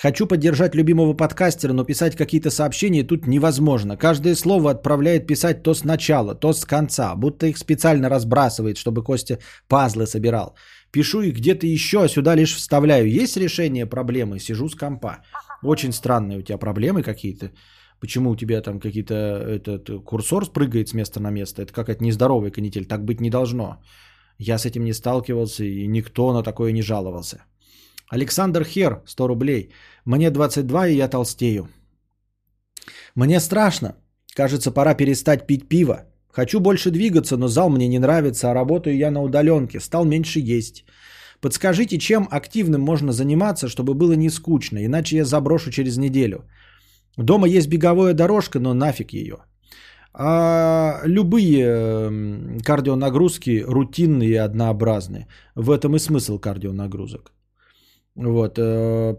Хочу 0.02 0.26
поддержать 0.26 0.74
любимого 0.74 1.14
подкастера, 1.14 1.74
но 1.74 1.84
писать 1.84 2.16
какие-то 2.16 2.50
сообщения 2.50 3.04
тут 3.04 3.28
невозможно. 3.28 3.98
Каждое 3.98 4.36
слово 4.36 4.72
отправляет 4.72 5.28
писать 5.28 5.64
то 5.64 5.74
сначала, 5.74 6.34
то 6.34 6.54
с 6.54 6.64
конца, 6.64 7.14
будто 7.16 7.48
их 7.48 7.58
специально 7.58 8.08
разбрасывает, 8.08 8.78
чтобы 8.78 9.04
Костя 9.04 9.40
пазлы 9.68 10.08
собирал. 10.08 10.56
Пишу 10.92 11.22
их 11.22 11.36
где-то 11.36 11.68
еще, 11.68 12.04
а 12.04 12.08
сюда 12.08 12.36
лишь 12.36 12.56
вставляю. 12.56 13.10
Есть 13.10 13.36
решение 13.36 13.86
проблемы? 13.86 14.40
Сижу 14.40 14.70
с 14.70 14.76
компа. 14.76 15.26
Очень 15.62 15.92
странные 15.92 16.40
у 16.40 16.42
тебя 16.42 16.58
проблемы 16.58 17.04
какие-то. 17.04 17.52
Почему 18.02 18.32
у 18.32 18.36
тебя 18.36 18.62
там 18.62 18.80
какие-то 18.80 19.14
этот 19.14 20.04
курсор 20.04 20.46
спрыгает 20.46 20.90
с 20.90 20.94
места 20.94 21.20
на 21.20 21.32
место? 21.32 21.62
Это 21.62 21.72
какая-то 21.72 22.04
нездоровая 22.04 22.52
канитель. 22.52 22.86
Так 22.86 23.06
быть 23.06 23.22
не 23.22 23.30
должно. 23.30 23.78
Я 24.40 24.58
с 24.58 24.66
этим 24.66 24.84
не 24.84 24.94
сталкивался, 24.94 25.64
и 25.64 25.88
никто 25.88 26.34
на 26.34 26.44
такое 26.44 26.72
не 26.72 26.82
жаловался. 26.82 27.44
Александр 28.10 28.64
Хер, 28.64 29.02
100 29.06 29.28
рублей. 29.28 29.70
Мне 30.06 30.32
22, 30.32 30.88
и 30.88 30.96
я 30.96 31.08
толстею. 31.08 31.70
Мне 33.16 33.40
страшно. 33.40 33.96
Кажется, 34.36 34.72
пора 34.72 34.96
перестать 34.96 35.46
пить 35.46 35.70
пиво. 35.70 36.06
Хочу 36.32 36.60
больше 36.60 36.90
двигаться, 36.90 37.38
но 37.38 37.48
зал 37.48 37.70
мне 37.70 37.88
не 37.88 38.00
нравится, 38.00 38.50
а 38.50 38.54
работаю 38.56 38.98
я 38.98 39.12
на 39.12 39.22
удаленке. 39.22 39.80
Стал 39.80 40.06
меньше 40.06 40.40
есть. 40.40 40.86
Подскажите, 41.40 41.98
чем 42.00 42.28
активным 42.32 42.82
можно 42.82 43.12
заниматься, 43.12 43.68
чтобы 43.68 43.94
было 43.94 44.14
не 44.14 44.30
скучно, 44.30 44.84
иначе 44.84 45.18
я 45.18 45.26
заброшу 45.26 45.72
через 45.72 45.98
неделю. 45.98 46.46
Дома 47.18 47.48
есть 47.48 47.68
беговая 47.68 48.14
дорожка, 48.14 48.60
но 48.60 48.74
нафиг 48.74 49.14
ее. 49.14 49.38
А 50.14 51.02
любые 51.06 52.60
кардионагрузки 52.64 53.64
рутинные 53.66 54.30
и 54.30 54.36
однообразные. 54.36 55.28
В 55.56 55.72
этом 55.72 55.96
и 55.96 56.00
смысл 56.00 56.38
кардионагрузок. 56.40 57.32
Вот. 58.16 58.60
Э, 58.60 59.16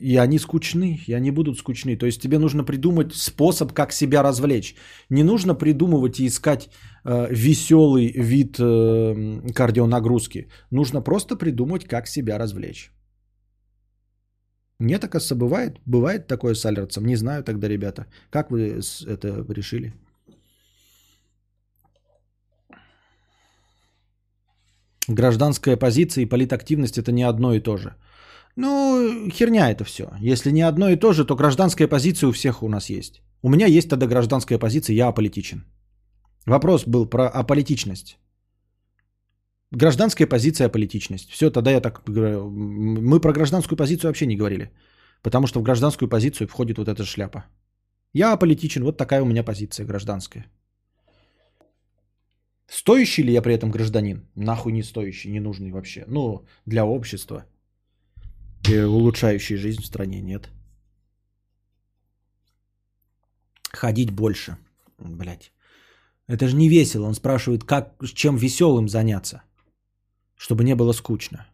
и 0.00 0.16
они 0.16 0.38
скучны, 0.38 1.00
и 1.08 1.12
они 1.12 1.30
будут 1.30 1.58
скучны. 1.58 1.96
То 1.96 2.06
есть 2.06 2.22
тебе 2.22 2.38
нужно 2.38 2.64
придумать 2.64 3.14
способ, 3.14 3.72
как 3.72 3.92
себя 3.92 4.22
развлечь. 4.22 4.76
Не 5.10 5.24
нужно 5.24 5.54
придумывать 5.54 6.20
и 6.20 6.26
искать 6.26 6.70
э, 7.04 7.26
веселый 7.30 8.12
вид 8.12 8.56
э, 8.60 9.52
кардионагрузки. 9.54 10.48
Нужно 10.70 11.02
просто 11.02 11.36
придумать, 11.36 11.84
как 11.84 12.06
себя 12.06 12.38
развлечь. 12.38 12.92
Нет, 14.82 15.04
оказывается, 15.04 15.34
бывает. 15.36 15.78
Бывает 15.86 16.26
такое 16.26 16.54
с 16.54 16.66
Альерцем. 16.66 17.04
Не 17.04 17.16
знаю 17.16 17.44
тогда, 17.44 17.68
ребята. 17.68 18.06
Как 18.30 18.50
вы 18.50 18.80
это 19.06 19.44
решили? 19.48 19.92
Гражданская 25.08 25.76
позиция 25.76 26.22
и 26.22 26.28
политактивность 26.28 26.98
это 26.98 27.12
не 27.12 27.22
одно 27.22 27.54
и 27.54 27.60
то 27.60 27.76
же. 27.76 27.94
Ну, 28.56 29.30
херня 29.30 29.70
это 29.70 29.84
все. 29.84 30.04
Если 30.32 30.52
не 30.52 30.62
одно 30.62 30.88
и 30.88 30.96
то 30.96 31.12
же, 31.12 31.24
то 31.24 31.36
гражданская 31.36 31.88
позиция 31.88 32.28
у 32.28 32.32
всех 32.32 32.62
у 32.62 32.68
нас 32.68 32.90
есть. 32.90 33.22
У 33.42 33.50
меня 33.50 33.66
есть 33.66 33.88
тогда 33.88 34.06
гражданская 34.06 34.58
позиция, 34.58 34.96
я 34.96 35.08
аполитичен. 35.08 35.64
Вопрос 36.46 36.86
был 36.86 37.06
про 37.06 37.28
аполитичность. 37.28 38.18
Гражданская 39.72 40.28
позиция, 40.28 40.66
аполитичность. 40.66 41.30
Все, 41.30 41.50
тогда 41.50 41.70
я 41.70 41.80
так 41.80 42.02
говорю. 42.06 42.50
Мы 42.50 43.20
про 43.20 43.32
гражданскую 43.32 43.76
позицию 43.76 44.08
вообще 44.08 44.26
не 44.26 44.36
говорили. 44.36 44.70
Потому 45.22 45.46
что 45.46 45.60
в 45.60 45.62
гражданскую 45.62 46.08
позицию 46.08 46.46
входит 46.46 46.78
вот 46.78 46.88
эта 46.88 47.04
шляпа. 47.04 47.44
Я 48.12 48.32
аполитичен, 48.32 48.84
вот 48.84 48.98
такая 48.98 49.22
у 49.22 49.26
меня 49.26 49.42
позиция 49.42 49.86
гражданская. 49.86 50.46
Стоящий 52.66 53.22
ли 53.22 53.32
я 53.32 53.42
при 53.42 53.54
этом 53.54 53.70
гражданин? 53.70 54.26
Нахуй 54.34 54.72
не 54.72 54.82
стоящий, 54.82 55.30
не 55.30 55.40
нужный 55.40 55.70
вообще. 55.70 56.04
Ну, 56.06 56.44
для 56.66 56.84
общества. 56.84 57.44
И 58.68 58.78
улучшающий 58.78 59.56
жизнь 59.56 59.80
в 59.80 59.86
стране 59.86 60.20
нет. 60.20 60.50
Ходить 63.72 64.10
больше. 64.10 64.56
Блять. 64.98 65.52
Это 66.28 66.46
же 66.46 66.56
не 66.56 66.68
весело. 66.68 67.06
Он 67.06 67.14
спрашивает, 67.14 67.64
как, 67.64 67.94
чем 68.14 68.36
веселым 68.36 68.88
заняться, 68.88 69.42
чтобы 70.42 70.64
не 70.64 70.74
было 70.74 70.92
скучно. 70.92 71.46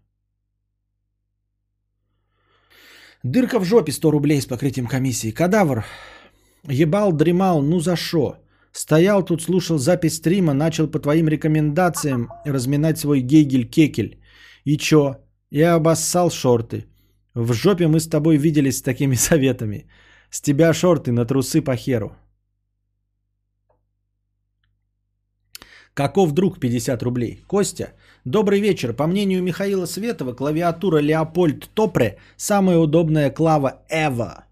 Дырка 3.22 3.58
в 3.60 3.64
жопе 3.64 3.92
100 3.92 4.10
рублей 4.10 4.40
с 4.40 4.46
покрытием 4.46 4.86
комиссии. 4.86 5.34
Кадавр. 5.34 5.84
Ебал, 6.70 7.12
дремал, 7.12 7.62
ну 7.62 7.80
за 7.80 7.96
шо? 7.96 8.36
Стоял 8.72 9.24
тут, 9.24 9.42
слушал 9.42 9.78
запись 9.78 10.16
стрима, 10.16 10.54
начал 10.54 10.90
по 10.90 11.00
твоим 11.00 11.28
рекомендациям 11.28 12.28
разминать 12.46 12.98
свой 12.98 13.20
гейгель-кекель. 13.20 14.22
И 14.64 14.78
чё? 14.78 15.16
Я 15.50 15.74
обоссал 15.74 16.30
шорты. 16.30 16.86
В 17.34 17.52
жопе 17.52 17.88
мы 17.88 18.00
с 18.00 18.08
тобой 18.08 18.38
виделись 18.38 18.78
с 18.78 18.82
такими 18.82 19.14
советами. 19.28 19.86
С 20.30 20.40
тебя 20.40 20.72
шорты 20.72 21.12
на 21.12 21.26
трусы 21.26 21.60
по 21.60 21.76
херу. 21.76 22.16
Каков 25.98 26.32
друг 26.32 26.60
50 26.60 27.02
рублей? 27.02 27.42
Костя, 27.48 27.92
добрый 28.30 28.60
вечер. 28.60 28.92
По 28.92 29.06
мнению 29.06 29.42
Михаила 29.42 29.86
Светова, 29.86 30.32
клавиатура 30.32 31.00
Леопольд 31.00 31.68
Топре 31.74 32.16
самая 32.36 32.78
удобная 32.78 33.30
клава 33.30 33.82
ever. 33.90 34.44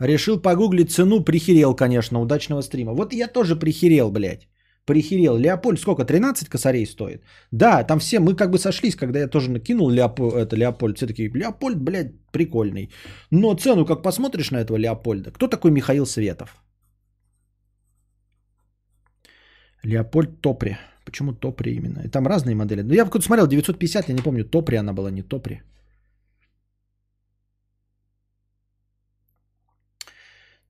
Решил 0.00 0.42
погуглить 0.42 0.90
цену, 0.90 1.24
прихерел, 1.24 1.74
конечно, 1.74 2.20
удачного 2.20 2.62
стрима. 2.62 2.92
Вот 2.92 3.12
я 3.12 3.28
тоже 3.28 3.56
прихерел, 3.56 4.10
блядь. 4.10 4.48
Прихерел. 4.84 5.36
Леопольд 5.38 5.80
сколько? 5.80 6.04
13 6.04 6.48
косарей 6.48 6.86
стоит? 6.86 7.22
Да, 7.50 7.82
там 7.82 7.98
все, 7.98 8.20
мы 8.20 8.36
как 8.36 8.50
бы 8.50 8.58
сошлись, 8.58 8.94
когда 8.94 9.18
я 9.18 9.28
тоже 9.28 9.50
накинул 9.50 9.90
Леоп... 9.90 10.20
это, 10.20 10.56
Леопольд. 10.56 10.96
Все 10.96 11.06
такие, 11.06 11.28
Леопольд, 11.28 11.78
блядь, 11.78 12.12
прикольный. 12.30 12.90
Но 13.30 13.54
цену, 13.54 13.84
как 13.84 14.02
посмотришь 14.02 14.50
на 14.50 14.58
этого 14.58 14.76
Леопольда, 14.76 15.30
кто 15.30 15.48
такой 15.48 15.70
Михаил 15.70 16.06
Светов? 16.06 16.62
Леопольд 19.82 20.40
Топри. 20.40 20.76
Почему 21.06 21.32
Топри 21.32 21.76
именно? 21.76 22.02
И 22.04 22.08
там 22.08 22.26
разные 22.26 22.54
модели. 22.54 22.82
Ну, 22.82 22.94
я 22.94 23.04
какой-то 23.04 23.26
смотрел, 23.26 23.46
950, 23.46 24.08
я 24.08 24.14
не 24.14 24.22
помню, 24.22 24.44
Топри 24.44 24.76
она 24.76 24.92
была, 24.92 25.10
не 25.10 25.22
Топри. 25.22 25.62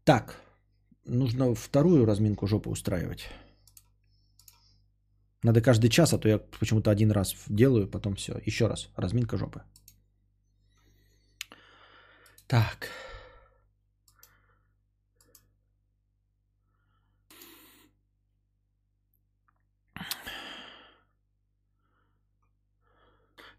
Так, 0.04 0.36
нужно 1.06 1.54
вторую 1.54 2.06
разминку 2.06 2.46
жопы 2.46 2.70
устраивать. 2.70 3.30
Надо 5.42 5.62
каждый 5.62 5.88
час, 5.88 6.12
а 6.12 6.18
то 6.18 6.28
я 6.28 6.38
почему-то 6.38 6.90
один 6.90 7.10
раз 7.10 7.34
делаю, 7.48 7.90
потом 7.90 8.14
все. 8.14 8.38
Еще 8.46 8.66
раз. 8.66 8.88
Разминка 8.96 9.38
жопы. 9.38 9.62
Так. 12.46 12.90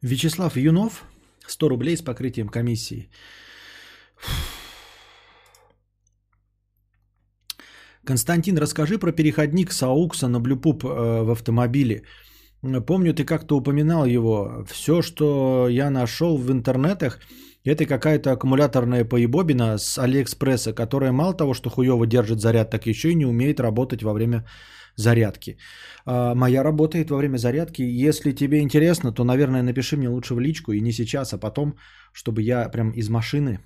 Вячеслав 0.02 0.58
Юнов, 0.58 1.04
100 1.48 1.70
рублей 1.70 1.98
с 1.98 2.02
покрытием 2.02 2.50
комиссии. 2.50 3.10
Константин, 8.06 8.58
расскажи 8.58 9.00
про 9.00 9.12
переходник 9.12 9.72
Саукса 9.72 10.28
на 10.28 10.40
Блюпуп 10.40 10.86
э, 10.86 11.24
в 11.24 11.32
автомобиле. 11.32 12.04
Помню, 12.88 13.14
ты 13.14 13.26
как-то 13.26 13.58
упоминал 13.58 14.06
его. 14.06 14.66
Все, 14.70 15.02
что 15.02 15.68
я 15.70 15.90
нашел 15.90 16.38
в 16.38 16.52
интернетах, 16.52 17.20
это 17.66 17.86
какая-то 17.86 18.32
аккумуляторная 18.32 19.04
поебобина 19.04 19.78
с 19.78 19.98
Алиэкспресса, 19.98 20.74
которая 20.74 21.12
мало 21.12 21.34
того, 21.34 21.54
что 21.54 21.70
хуево 21.70 22.08
держит 22.08 22.40
заряд, 22.40 22.70
так 22.70 22.88
еще 22.88 23.12
и 23.12 23.16
не 23.16 23.26
умеет 23.26 23.60
работать 23.60 24.04
во 24.04 24.14
время 24.14 24.46
зарядки. 24.98 25.58
А, 26.06 26.36
моя 26.36 26.64
работает 26.64 27.10
во 27.10 27.18
время 27.18 27.38
зарядки. 27.38 27.82
Если 28.08 28.36
тебе 28.36 28.60
интересно, 28.60 29.14
то, 29.14 29.24
наверное, 29.24 29.64
напиши 29.64 29.98
мне 29.98 30.10
лучше 30.10 30.36
в 30.36 30.40
личку, 30.40 30.72
и 30.72 30.82
не 30.82 30.92
сейчас, 30.92 31.34
а 31.34 31.38
потом, 31.38 31.78
чтобы 32.14 32.42
я 32.42 32.70
прям 32.70 32.92
из 32.92 33.10
машины 33.10 33.60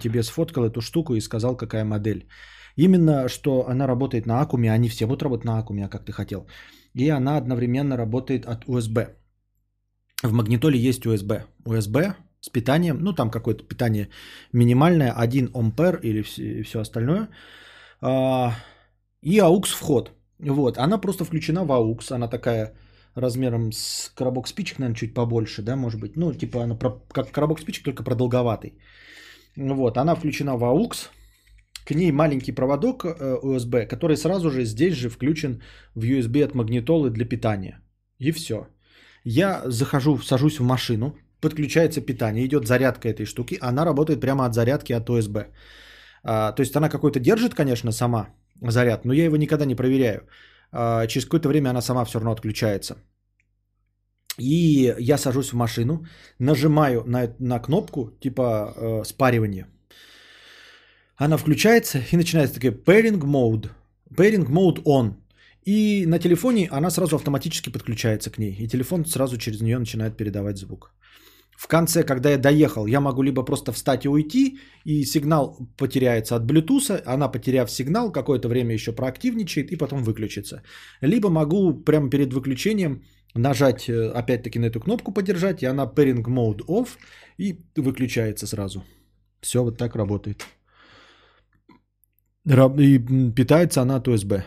тебе 0.00 0.22
сфоткал 0.22 0.64
эту 0.64 0.80
штуку 0.80 1.14
и 1.14 1.20
сказал, 1.20 1.56
какая 1.56 1.84
модель. 1.84 2.26
Именно, 2.76 3.28
что 3.28 3.66
она 3.68 3.86
работает 3.86 4.26
на 4.26 4.40
аккуме, 4.40 4.72
они 4.72 4.88
все 4.88 5.06
будут 5.06 5.22
работать 5.22 5.44
на 5.44 5.58
аккуме, 5.58 5.84
а 5.84 5.88
как 5.88 6.04
ты 6.04 6.12
хотел. 6.12 6.46
И 6.94 7.08
она 7.08 7.36
одновременно 7.36 7.96
работает 7.96 8.46
от 8.46 8.64
USB. 8.66 9.08
В 10.22 10.32
магнитоле 10.32 10.78
есть 10.78 11.06
USB. 11.06 11.42
USB 11.64 12.14
с 12.40 12.48
питанием, 12.48 12.98
ну 13.00 13.12
там 13.12 13.30
какое-то 13.30 13.64
питание 13.64 14.08
минимальное, 14.52 15.12
1 15.12 15.50
ампер 15.54 16.00
или 16.02 16.22
все, 16.22 16.80
остальное. 16.80 17.28
А, 18.00 18.54
и 19.22 19.38
AUX 19.38 19.66
вход. 19.68 20.12
Вот, 20.42 20.76
она 20.76 20.98
просто 20.98 21.24
включена 21.24 21.64
в 21.64 21.70
AUX, 21.70 22.12
она 22.12 22.28
такая 22.28 22.72
размером 23.14 23.72
с 23.72 24.10
коробок 24.14 24.48
спичек, 24.48 24.78
наверное, 24.78 24.96
чуть 24.96 25.14
побольше, 25.14 25.62
да, 25.62 25.76
может 25.76 26.00
быть. 26.00 26.16
Ну, 26.16 26.32
типа 26.32 26.64
она 26.64 26.76
как 27.12 27.30
коробок 27.30 27.60
спичек, 27.60 27.84
только 27.84 28.02
продолговатый. 28.02 28.74
Вот, 29.56 29.96
она 29.96 30.14
включена 30.14 30.56
в 30.56 30.64
AUX, 30.64 31.10
к 31.84 31.94
ней 31.94 32.12
маленький 32.12 32.52
проводок 32.52 33.04
э, 33.04 33.38
USB, 33.44 33.86
который 33.86 34.16
сразу 34.16 34.50
же 34.50 34.64
здесь 34.64 34.94
же 34.94 35.08
включен 35.08 35.62
в 35.94 36.04
USB 36.04 36.44
от 36.44 36.54
магнитолы 36.54 37.10
для 37.10 37.24
питания. 37.24 37.80
И 38.18 38.32
все. 38.32 38.66
Я 39.24 39.62
захожу, 39.66 40.18
сажусь 40.18 40.58
в 40.58 40.64
машину, 40.64 41.16
подключается 41.40 42.00
питание, 42.00 42.46
идет 42.46 42.66
зарядка 42.66 43.08
этой 43.08 43.26
штуки, 43.26 43.58
она 43.60 43.84
работает 43.84 44.20
прямо 44.20 44.44
от 44.44 44.54
зарядки 44.54 44.92
от 44.92 45.08
USB. 45.08 45.46
А, 46.24 46.52
то 46.52 46.62
есть 46.62 46.74
она 46.76 46.88
какой-то 46.88 47.20
держит, 47.20 47.54
конечно, 47.54 47.92
сама 47.92 48.28
заряд, 48.70 49.04
но 49.04 49.12
я 49.12 49.24
его 49.24 49.36
никогда 49.36 49.64
не 49.64 49.74
проверяю. 49.74 50.26
А, 50.72 51.06
через 51.06 51.24
какое-то 51.24 51.48
время 51.48 51.70
она 51.70 51.82
сама 51.82 52.04
все 52.04 52.18
равно 52.18 52.32
отключается. 52.32 52.96
И 54.38 54.94
я 54.98 55.18
сажусь 55.18 55.52
в 55.52 55.56
машину, 55.56 56.06
нажимаю 56.38 57.04
на, 57.06 57.34
на 57.38 57.58
кнопку 57.58 58.10
типа 58.20 58.74
э, 58.76 59.04
спаривания. 59.04 59.66
Она 61.16 61.36
включается 61.36 62.02
и 62.12 62.16
начинается 62.16 62.54
такая 62.54 62.72
pairing 62.72 63.20
mode. 63.20 63.68
Pairing 64.10 64.48
mode 64.48 64.82
on. 64.84 65.14
И 65.66 66.06
на 66.06 66.18
телефоне 66.18 66.68
она 66.70 66.90
сразу 66.90 67.16
автоматически 67.16 67.70
подключается 67.70 68.30
к 68.30 68.38
ней. 68.38 68.56
И 68.58 68.68
телефон 68.68 69.04
сразу 69.04 69.36
через 69.36 69.60
нее 69.60 69.78
начинает 69.78 70.16
передавать 70.16 70.58
звук. 70.58 70.92
В 71.62 71.68
конце, 71.68 72.02
когда 72.02 72.30
я 72.30 72.38
доехал, 72.38 72.86
я 72.86 73.00
могу 73.00 73.22
либо 73.22 73.44
просто 73.44 73.72
встать 73.72 74.04
и 74.04 74.08
уйти, 74.08 74.58
и 74.84 75.04
сигнал 75.04 75.56
потеряется 75.76 76.34
от 76.34 76.42
Bluetooth, 76.42 77.02
она, 77.06 77.28
потеряв 77.28 77.70
сигнал, 77.70 78.12
какое-то 78.12 78.48
время 78.48 78.74
еще 78.74 78.92
проактивничает 78.92 79.70
и 79.70 79.76
потом 79.76 80.02
выключится. 80.02 80.62
Либо 81.02 81.30
могу 81.30 81.84
прямо 81.84 82.10
перед 82.10 82.32
выключением 82.32 83.04
нажать 83.34 83.88
э, 83.88 84.10
опять-таки 84.10 84.58
на 84.58 84.66
эту 84.66 84.80
кнопку 84.80 85.12
подержать, 85.12 85.62
и 85.62 85.66
она 85.66 85.84
pairing 85.84 86.24
mode 86.24 86.62
off, 86.66 86.88
и 87.38 87.58
выключается 87.76 88.46
сразу. 88.46 88.82
Все 89.40 89.62
вот 89.62 89.78
так 89.78 89.94
работает. 89.94 90.44
И 92.78 92.98
питается 93.36 93.82
она 93.82 93.96
от 93.96 94.08
USB. 94.08 94.42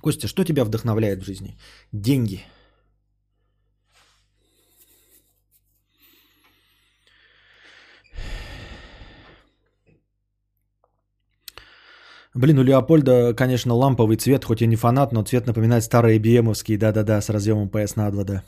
Костя, 0.00 0.26
что 0.26 0.44
тебя 0.44 0.64
вдохновляет 0.64 1.22
в 1.22 1.26
жизни? 1.26 1.58
Деньги. 1.92 2.40
Блин, 12.38 12.58
у 12.58 12.62
Леопольда, 12.62 13.34
конечно, 13.34 13.74
ламповый 13.74 14.16
цвет, 14.16 14.44
хоть 14.44 14.62
и 14.62 14.66
не 14.66 14.76
фанат, 14.76 15.12
но 15.12 15.24
цвет 15.24 15.46
напоминает 15.46 15.82
старые 15.82 16.20
IBM-овские, 16.20 16.78
да-да-да, 16.78 17.20
с 17.20 17.30
разъемом 17.30 17.68
PS 17.68 17.96
на 17.96 18.10
2, 18.10 18.24
да. 18.24 18.42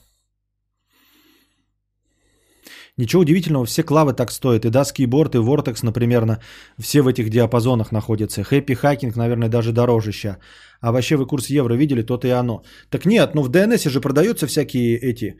Ничего 2.96 3.22
удивительного, 3.22 3.66
все 3.66 3.82
клавы 3.82 4.12
так 4.12 4.30
стоят. 4.30 4.64
И 4.64 4.70
Даски, 4.70 5.02
и 5.02 5.06
Борт, 5.06 5.34
и 5.34 5.38
Vortex, 5.38 5.80
например, 5.82 6.38
все 6.78 7.02
в 7.02 7.08
этих 7.08 7.30
диапазонах 7.30 7.90
находятся. 7.90 8.42
Happy 8.42 8.76
Hacking, 8.80 9.12
наверное, 9.16 9.48
даже 9.48 9.72
дороже 9.72 10.12
ща. 10.12 10.38
А 10.80 10.92
вообще 10.92 11.16
вы 11.16 11.26
курс 11.26 11.50
евро 11.50 11.74
видели, 11.74 12.02
то-то 12.02 12.28
и 12.28 12.30
оно. 12.30 12.62
Так 12.90 13.06
нет, 13.06 13.34
ну 13.34 13.42
в 13.42 13.50
DNS 13.50 13.90
же 13.90 14.00
продаются 14.00 14.46
всякие 14.46 14.98
эти 14.98 15.36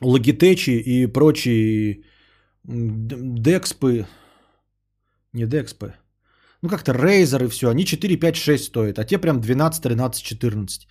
логитечи 0.00 0.70
и 0.70 1.06
прочие 1.12 2.04
декспы. 2.64 4.06
Не 5.38 5.46
декспы. 5.46 5.92
Ну 6.62 6.68
как-то 6.68 6.92
Razer 6.92 7.44
и 7.44 7.48
все. 7.48 7.68
Они 7.68 7.84
4, 7.84 8.16
5, 8.16 8.36
6 8.36 8.64
стоят. 8.64 8.98
А 8.98 9.04
те 9.04 9.18
прям 9.18 9.40
12, 9.40 9.82
13, 9.82 10.22
14. 10.22 10.88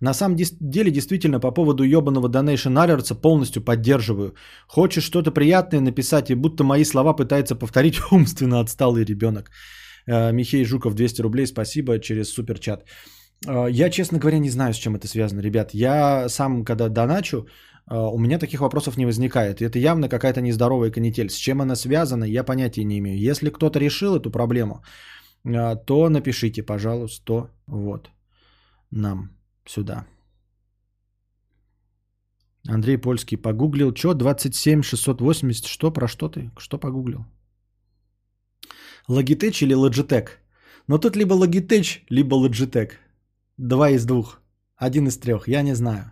На 0.00 0.14
самом 0.14 0.36
деле, 0.36 0.90
действительно, 0.90 1.40
по 1.40 1.50
поводу 1.50 1.82
ебаного 1.82 2.28
Donation 2.28 2.74
Alerts 2.74 3.20
полностью 3.20 3.64
поддерживаю. 3.64 4.34
Хочешь 4.68 5.04
что-то 5.04 5.30
приятное 5.30 5.80
написать, 5.80 6.30
и 6.30 6.34
будто 6.34 6.64
мои 6.64 6.84
слова 6.84 7.16
пытается 7.16 7.54
повторить 7.56 8.00
умственно 8.12 8.60
отсталый 8.60 9.04
ребенок. 9.04 9.50
Э, 10.06 10.32
Михей 10.32 10.64
Жуков, 10.64 10.94
200 10.94 11.22
рублей, 11.22 11.46
спасибо, 11.46 11.98
через 11.98 12.34
суперчат. 12.34 12.84
Э, 13.46 13.70
я, 13.70 13.88
честно 13.88 14.18
говоря, 14.18 14.38
не 14.38 14.50
знаю, 14.50 14.74
с 14.74 14.78
чем 14.78 14.96
это 14.96 15.06
связано, 15.06 15.40
ребят. 15.40 15.70
Я 15.72 16.28
сам, 16.28 16.64
когда 16.64 16.90
доначу, 16.90 17.46
у 17.88 18.18
меня 18.18 18.38
таких 18.38 18.60
вопросов 18.60 18.96
не 18.96 19.06
возникает. 19.06 19.62
Это 19.62 19.78
явно 19.78 20.08
какая-то 20.08 20.40
нездоровая 20.40 20.90
канитель. 20.90 21.28
С 21.30 21.36
чем 21.36 21.60
она 21.60 21.76
связана, 21.76 22.24
я 22.24 22.44
понятия 22.44 22.84
не 22.84 22.98
имею. 22.98 23.18
Если 23.18 23.50
кто-то 23.50 23.78
решил 23.78 24.16
эту 24.16 24.30
проблему, 24.30 24.82
то 25.44 26.08
напишите, 26.08 26.62
пожалуйста, 26.64 27.50
вот 27.66 28.10
нам 28.90 29.30
сюда. 29.64 30.04
Андрей 32.68 32.98
Польский 32.98 33.36
погуглил. 33.36 33.94
Что? 33.94 34.14
27 34.14 34.82
680. 34.82 35.66
Что? 35.66 35.92
Про 35.92 36.08
что 36.08 36.28
ты? 36.28 36.50
Что 36.58 36.78
погуглил? 36.78 37.24
Logitech 39.08 39.62
или 39.62 39.76
Logitech? 39.76 40.28
Но 40.88 40.98
тут 40.98 41.14
либо 41.14 41.36
Logitech, 41.36 42.00
либо 42.10 42.36
Logitech. 42.36 42.90
Два 43.56 43.90
из 43.90 44.04
двух. 44.04 44.40
Один 44.76 45.06
из 45.06 45.16
трех. 45.18 45.46
Я 45.46 45.62
не 45.62 45.76
знаю. 45.76 46.10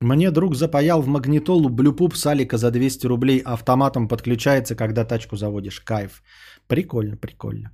Мне 0.00 0.30
друг 0.30 0.54
запаял 0.54 1.02
в 1.02 1.08
магнитолу 1.08 1.68
блюпуп 1.68 2.14
Салика 2.16 2.56
за 2.56 2.70
200 2.70 3.06
рублей. 3.06 3.42
Автоматом 3.44 4.08
подключается, 4.08 4.76
когда 4.76 5.04
тачку 5.04 5.36
заводишь. 5.36 5.80
Кайф. 5.80 6.22
Прикольно, 6.68 7.16
прикольно. 7.16 7.70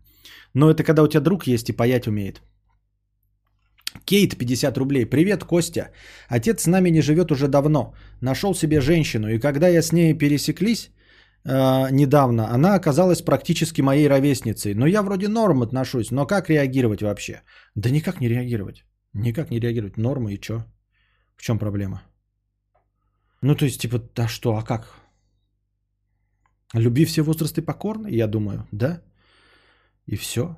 Но 0.55 0.71
это 0.71 0.83
когда 0.85 1.03
у 1.03 1.09
тебя 1.09 1.21
друг 1.21 1.47
есть 1.47 1.69
и 1.69 1.77
паять 1.77 2.07
умеет. 2.07 2.43
Кейт, 4.05 4.39
50 4.39 4.79
рублей. 4.79 5.07
Привет, 5.07 5.45
Костя. 5.45 5.91
Отец 6.29 6.63
с 6.63 6.67
нами 6.67 6.91
не 6.91 7.03
живет 7.03 7.31
уже 7.31 7.49
давно. 7.49 7.95
Нашел 8.23 8.55
себе 8.55 8.81
женщину. 8.81 9.29
И 9.29 9.39
когда 9.39 9.69
я 9.69 9.83
с 9.83 9.93
ней 9.93 10.15
пересеклись 10.15 10.91
э, 11.45 11.91
недавно, 11.91 12.55
она 12.55 12.75
оказалась 12.75 13.23
практически 13.23 13.83
моей 13.83 14.09
ровесницей. 14.09 14.75
Но 14.75 14.87
я 14.87 15.03
вроде 15.03 15.29
норм 15.29 15.63
отношусь. 15.63 16.11
Но 16.11 16.27
как 16.27 16.51
реагировать 16.51 17.03
вообще? 17.03 17.43
Да 17.75 17.91
никак 17.91 18.21
не 18.21 18.29
реагировать. 18.29 18.85
Никак 19.15 19.51
не 19.51 19.61
реагировать. 19.61 19.97
Норма 19.97 20.33
и 20.33 20.41
чё? 20.41 20.65
В 21.37 21.43
чем 21.43 21.59
проблема? 21.59 22.03
Ну, 23.43 23.55
то 23.55 23.65
есть, 23.65 23.81
типа, 23.81 23.99
да 24.15 24.29
что, 24.29 24.57
а 24.57 24.63
как? 24.63 24.95
Люби 26.75 27.05
все 27.05 27.23
возрасты 27.23 27.63
покорны, 27.63 28.09
я 28.11 28.27
думаю, 28.27 28.67
да? 28.73 29.03
И 30.07 30.17
все. 30.17 30.57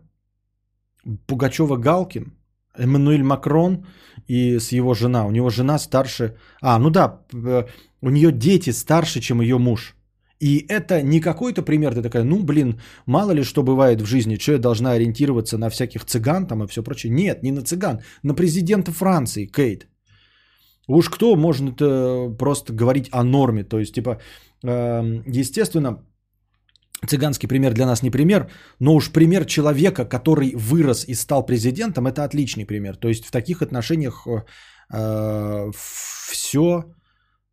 Пугачева-Галкин, 1.27 2.33
Эммануэль 2.79 3.23
Макрон 3.23 3.87
и 4.29 4.59
с 4.59 4.73
его 4.73 4.95
жена. 4.95 5.27
У 5.27 5.31
него 5.31 5.51
жена 5.51 5.79
старше... 5.79 6.37
А, 6.63 6.79
ну 6.79 6.91
да, 6.91 7.23
э, 7.33 7.67
у 8.01 8.11
нее 8.11 8.33
дети 8.33 8.71
старше, 8.71 9.21
чем 9.21 9.41
ее 9.41 9.59
муж. 9.59 9.96
И 10.41 10.67
это 10.69 11.03
не 11.03 11.21
какой-то 11.21 11.63
пример, 11.63 11.95
ты 11.95 12.03
такая, 12.03 12.25
ну 12.25 12.43
блин, 12.43 12.81
мало 13.07 13.33
ли 13.33 13.43
что 13.43 13.63
бывает 13.63 14.01
в 14.01 14.07
жизни, 14.07 14.39
что 14.39 14.53
я 14.53 14.59
должна 14.59 14.93
ориентироваться 14.93 15.59
на 15.59 15.71
всяких 15.71 16.05
цыган 16.05 16.47
там 16.47 16.63
и 16.63 16.67
все 16.67 16.83
прочее. 16.83 17.13
Нет, 17.13 17.43
не 17.43 17.53
на 17.53 17.63
цыган, 17.63 18.01
на 18.23 18.35
президента 18.35 18.93
Франции, 18.93 19.47
Кейт. 19.47 19.87
Уж 20.89 21.09
кто 21.09 21.37
может 21.37 21.79
просто 22.39 22.73
говорить 22.73 23.09
о 23.13 23.25
норме, 23.25 23.65
то 23.65 23.79
есть 23.79 23.95
типа, 23.95 24.21
эм, 24.63 25.23
естественно, 25.27 26.05
цыганский 27.07 27.49
пример 27.49 27.75
для 27.75 27.87
нас 27.87 28.03
не 28.03 28.11
пример, 28.11 28.51
но 28.79 28.95
уж 28.95 29.11
пример 29.11 29.45
человека, 29.45 30.05
который 30.05 30.55
вырос 30.55 31.05
и 31.09 31.15
стал 31.15 31.47
президентом, 31.47 32.07
это 32.07 32.25
отличный 32.25 32.67
пример. 32.67 32.97
То 32.97 33.09
есть 33.09 33.25
в 33.25 33.31
таких 33.31 33.63
отношениях 33.63 34.27
э, 34.27 34.45
э 34.93 35.71
все 35.75 36.85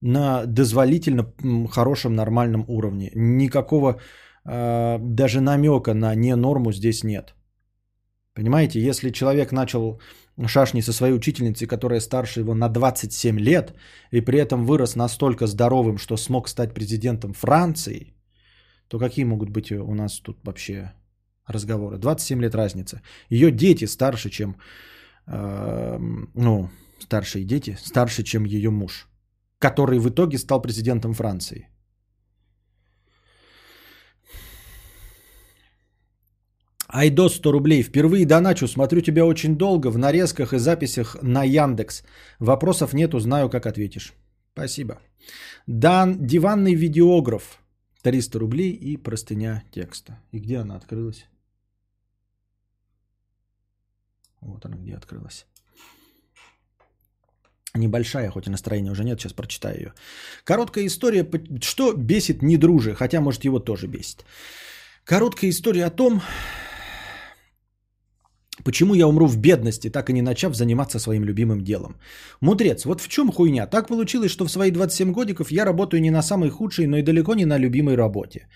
на 0.04 0.46
дозволительно 0.46 1.26
хорошем 1.72 2.14
нормальном 2.16 2.66
уровне. 2.68 3.12
Никакого 3.16 4.02
э, 4.46 4.98
даже 5.00 5.40
намека 5.40 5.94
на 5.94 6.16
не 6.16 6.36
норму 6.36 6.74
здесь 6.74 7.04
нет. 7.04 7.36
Понимаете, 8.36 8.80
если 8.82 9.12
человек 9.12 9.52
начал 9.52 10.02
шашни 10.48 10.82
со 10.82 10.94
своей 10.94 11.14
учительницей, 11.14 11.68
которая 11.68 12.02
старше 12.02 12.42
его 12.42 12.54
на 12.54 12.70
27 12.70 13.40
лет, 13.40 13.74
и 14.12 14.22
при 14.22 14.40
этом 14.40 14.66
вырос 14.66 14.96
настолько 14.96 15.48
здоровым, 15.48 15.98
что 15.98 16.18
смог 16.18 16.50
стать 16.50 16.74
президентом 16.74 17.34
Франции, 17.34 18.14
то 18.90 19.00
какие 19.00 19.26
могут 19.26 19.50
быть 19.50 19.72
у 19.72 19.94
нас 19.94 20.20
тут 20.20 20.38
вообще 20.44 20.92
разговоры? 21.48 21.98
27 21.98 22.42
лет 22.42 22.56
разница. 22.56 23.02
Ее 23.30 23.52
дети 23.52 23.86
старше, 23.86 24.30
чем, 24.30 24.58
э, 25.28 26.00
ну, 26.36 26.70
старшие 27.00 27.46
дети, 27.46 27.78
старше, 27.80 28.24
чем 28.24 28.44
ее 28.46 28.70
муж, 28.70 29.08
который 29.64 30.00
в 30.00 30.10
итоге 30.10 30.38
стал 30.38 30.62
президентом 30.62 31.14
Франции. 31.14 31.68
Айдо 36.90 37.30
100 37.30 37.52
рублей. 37.52 37.84
Впервые 37.84 38.26
доначу. 38.26 38.68
Смотрю 38.68 39.02
тебя 39.02 39.26
очень 39.26 39.56
долго 39.56 39.92
в 39.92 39.98
нарезках 39.98 40.54
и 40.54 40.60
записях 40.60 41.16
на 41.22 41.44
Яндекс. 41.46 42.04
Вопросов 42.40 42.94
нету, 42.94 43.20
знаю, 43.20 43.50
как 43.50 43.66
ответишь. 43.66 44.14
Спасибо. 44.54 44.96
Дан, 45.68 46.18
диванный 46.28 46.76
видеограф. 46.76 47.60
300 48.02 48.40
рублей 48.40 48.72
и 48.74 48.98
простыня 48.98 49.64
текста. 49.72 50.20
И 50.34 50.40
где 50.40 50.58
она 50.58 50.76
открылась? 50.76 51.26
Вот 54.42 54.66
она 54.66 54.76
где 54.76 54.98
открылась. 54.98 55.46
Небольшая, 57.76 58.30
хоть 58.30 58.48
и 58.48 58.52
настроения 58.52 58.92
уже 58.92 59.04
нет, 59.04 59.20
сейчас 59.20 59.34
прочитаю 59.34 59.78
ее. 59.78 59.94
Короткая 60.44 60.86
история, 60.86 61.28
что 61.62 61.94
бесит 61.94 62.44
не 62.44 62.58
друже, 62.58 62.94
хотя, 62.94 63.20
может, 63.20 63.46
его 63.46 63.60
тоже 63.60 63.88
бесит. 63.88 64.26
Короткая 65.06 65.50
история 65.50 65.86
о 65.86 65.90
том, 65.90 66.22
Почему 68.64 68.94
я 68.94 69.08
умру 69.08 69.28
в 69.28 69.38
бедности, 69.38 69.90
так 69.90 70.10
и 70.10 70.14
не 70.14 70.22
начав 70.22 70.56
заниматься 70.56 71.00
своим 71.00 71.24
любимым 71.24 71.64
делом? 71.64 71.96
Мудрец, 72.42 72.86
вот 72.86 73.02
в 73.02 73.08
чем 73.08 73.32
хуйня? 73.32 73.68
Так 73.68 73.88
получилось, 73.88 74.32
что 74.32 74.46
в 74.46 74.52
свои 74.52 74.72
27 74.72 75.12
годиков 75.12 75.52
я 75.52 75.66
работаю 75.66 76.02
не 76.02 76.12
на 76.12 76.22
самой 76.22 76.50
худшей, 76.50 76.88
но 76.88 76.98
и 76.98 77.02
далеко 77.02 77.34
не 77.34 77.46
на 77.46 77.58
любимой 77.58 77.96
работе. 77.96 78.48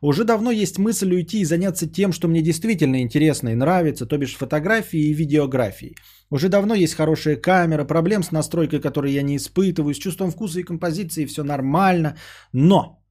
Уже 0.00 0.24
давно 0.24 0.50
есть 0.50 0.78
мысль 0.78 1.14
уйти 1.14 1.40
и 1.40 1.44
заняться 1.44 1.86
тем, 1.86 2.12
что 2.12 2.28
мне 2.28 2.40
действительно 2.40 3.02
интересно 3.02 3.50
и 3.50 3.54
нравится, 3.54 4.06
то 4.06 4.16
бишь 4.16 4.36
фотографией 4.36 5.10
и 5.10 5.14
видеографией. 5.14 5.96
Уже 6.30 6.48
давно 6.48 6.74
есть 6.74 6.94
хорошая 6.94 7.36
камера, 7.36 7.84
проблем 7.84 8.22
с 8.22 8.32
настройкой, 8.32 8.80
которые 8.80 9.14
я 9.14 9.22
не 9.22 9.36
испытываю, 9.36 9.94
с 9.94 9.98
чувством 9.98 10.30
вкуса 10.30 10.60
и 10.60 10.64
композиции 10.64 11.26
все 11.26 11.44
нормально. 11.44 12.16
Но 12.52 13.02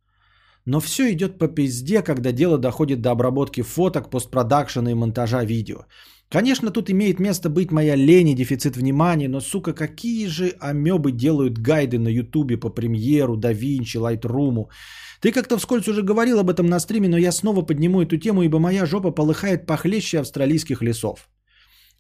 Но 0.66 0.80
все 0.80 1.12
идет 1.12 1.38
по 1.38 1.48
пизде, 1.48 2.02
когда 2.02 2.32
дело 2.32 2.58
доходит 2.58 3.02
до 3.02 3.12
обработки 3.12 3.62
фоток, 3.62 4.10
постпродакшена 4.10 4.92
и 4.92 4.96
монтажа 4.96 5.44
видео. 5.44 5.86
Конечно, 6.32 6.72
тут 6.72 6.90
имеет 6.90 7.20
место 7.20 7.50
быть 7.50 7.72
моя 7.72 7.96
лень 7.96 8.30
и 8.30 8.36
дефицит 8.36 8.78
внимания, 8.78 9.28
но, 9.28 9.42
сука, 9.42 9.74
какие 9.74 10.28
же 10.28 10.54
амебы 10.60 11.12
делают 11.12 11.58
гайды 11.58 11.98
на 11.98 12.10
ютубе 12.10 12.58
по 12.58 12.70
премьеру, 12.70 13.36
да 13.36 13.52
Винчи, 13.52 13.98
Лайтруму. 13.98 14.70
Ты 15.22 15.32
как-то 15.34 15.58
вскользь 15.58 15.88
уже 15.88 16.02
говорил 16.02 16.40
об 16.40 16.50
этом 16.50 16.68
на 16.68 16.80
стриме, 16.80 17.10
но 17.10 17.18
я 17.18 17.32
снова 17.32 17.62
подниму 17.62 18.02
эту 18.02 18.18
тему, 18.18 18.44
ибо 18.44 18.60
моя 18.60 18.86
жопа 18.86 19.12
полыхает 19.12 19.66
похлеще 19.66 20.20
австралийских 20.20 20.82
лесов. 20.82 21.30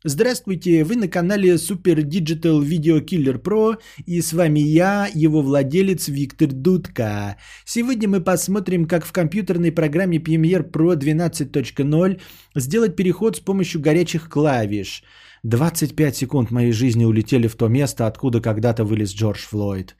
Здравствуйте, 0.06 0.86
вы 0.86 0.96
на 0.96 1.10
канале 1.10 1.56
Super 1.56 1.96
Digital 1.96 2.62
Video 2.62 3.04
Killer 3.04 3.38
Pro 3.42 3.78
и 4.06 4.22
с 4.22 4.32
вами 4.32 4.62
я, 4.62 5.10
его 5.14 5.42
владелец 5.42 6.08
Виктор 6.08 6.48
Дудка. 6.54 7.36
Сегодня 7.66 8.08
мы 8.08 8.22
посмотрим, 8.22 8.86
как 8.86 9.06
в 9.06 9.12
компьютерной 9.12 9.74
программе 9.74 10.18
Premiere 10.18 10.64
Pro 10.72 10.96
12.0 10.96 12.22
сделать 12.56 12.96
переход 12.96 13.36
с 13.36 13.40
помощью 13.42 13.82
горячих 13.82 14.30
клавиш. 14.30 15.04
25 15.44 16.16
секунд 16.16 16.52
моей 16.52 16.72
жизни 16.72 17.04
улетели 17.04 17.48
в 17.48 17.56
то 17.56 17.68
место, 17.68 18.08
откуда 18.08 18.40
когда-то 18.40 18.86
вылез 18.86 19.14
Джордж 19.14 19.42
Флойд. 19.50 19.98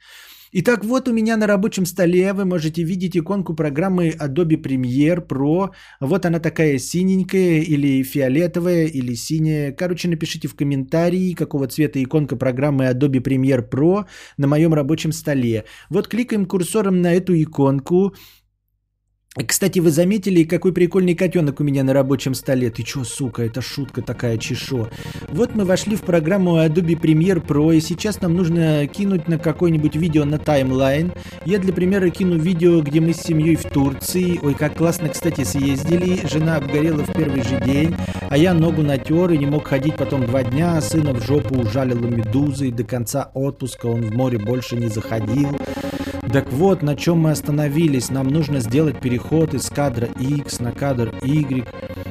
Итак, 0.52 0.84
вот 0.84 1.06
у 1.06 1.12
меня 1.12 1.36
на 1.36 1.46
рабочем 1.46 1.86
столе 1.86 2.32
вы 2.32 2.44
можете 2.44 2.82
видеть 2.82 3.16
иконку 3.16 3.54
программы 3.54 4.08
Adobe 4.08 4.60
Premiere 4.60 5.24
Pro. 5.24 5.70
Вот 6.00 6.26
она 6.26 6.40
такая 6.40 6.76
синенькая 6.78 7.60
или 7.60 8.02
фиолетовая 8.02 8.86
или 8.86 9.14
синяя. 9.14 9.70
Короче, 9.70 10.08
напишите 10.08 10.48
в 10.48 10.56
комментарии, 10.56 11.34
какого 11.34 11.68
цвета 11.68 12.02
иконка 12.02 12.34
программы 12.34 12.86
Adobe 12.86 13.22
Premiere 13.22 13.64
Pro 13.64 14.06
на 14.38 14.48
моем 14.48 14.74
рабочем 14.74 15.12
столе. 15.12 15.66
Вот 15.88 16.08
кликаем 16.08 16.46
курсором 16.46 17.00
на 17.00 17.14
эту 17.14 17.40
иконку. 17.40 18.16
Кстати, 19.36 19.78
вы 19.78 19.92
заметили, 19.92 20.42
какой 20.42 20.72
прикольный 20.72 21.14
котенок 21.14 21.60
у 21.60 21.62
меня 21.62 21.84
на 21.84 21.92
рабочем 21.92 22.34
столе? 22.34 22.68
Ты 22.68 22.82
чё, 22.82 23.04
сука, 23.04 23.44
это 23.44 23.62
шутка 23.62 24.02
такая, 24.02 24.38
чешо. 24.38 24.88
Вот 25.28 25.54
мы 25.54 25.64
вошли 25.64 25.94
в 25.94 26.00
программу 26.00 26.56
Adobe 26.56 27.00
Premiere 27.00 27.40
Pro, 27.40 27.76
и 27.76 27.80
сейчас 27.80 28.20
нам 28.20 28.34
нужно 28.34 28.88
кинуть 28.88 29.28
на 29.28 29.38
какое-нибудь 29.38 29.94
видео 29.94 30.24
на 30.24 30.38
таймлайн. 30.38 31.12
Я 31.44 31.60
для 31.60 31.72
примера 31.72 32.10
кину 32.10 32.38
видео, 32.38 32.80
где 32.80 33.00
мы 33.00 33.14
с 33.14 33.18
семьей 33.18 33.54
в 33.54 33.62
Турции. 33.66 34.40
Ой, 34.42 34.54
как 34.54 34.76
классно, 34.76 35.08
кстати, 35.08 35.44
съездили. 35.44 36.26
Жена 36.26 36.56
обгорела 36.56 37.04
в 37.04 37.12
первый 37.12 37.44
же 37.44 37.60
день, 37.64 37.94
а 38.30 38.36
я 38.36 38.52
ногу 38.52 38.82
натер 38.82 39.30
и 39.30 39.38
не 39.38 39.46
мог 39.46 39.68
ходить 39.68 39.94
потом 39.94 40.26
два 40.26 40.42
дня. 40.42 40.76
А 40.76 40.80
сына 40.80 41.12
в 41.12 41.24
жопу 41.24 41.56
ужалила 41.56 42.04
медуза, 42.04 42.64
и 42.64 42.72
до 42.72 42.82
конца 42.82 43.30
отпуска 43.32 43.86
он 43.86 44.00
в 44.00 44.12
море 44.12 44.38
больше 44.38 44.74
не 44.74 44.88
заходил. 44.88 45.56
Так 46.32 46.52
вот, 46.52 46.82
на 46.82 46.94
чем 46.94 47.18
мы 47.18 47.32
остановились. 47.32 48.10
Нам 48.10 48.28
нужно 48.28 48.60
сделать 48.60 49.00
переход 49.00 49.19
из 49.54 49.68
кадра 49.70 50.08
X 50.18 50.60
на 50.60 50.72
кадр 50.72 51.14
Y. 51.22 51.64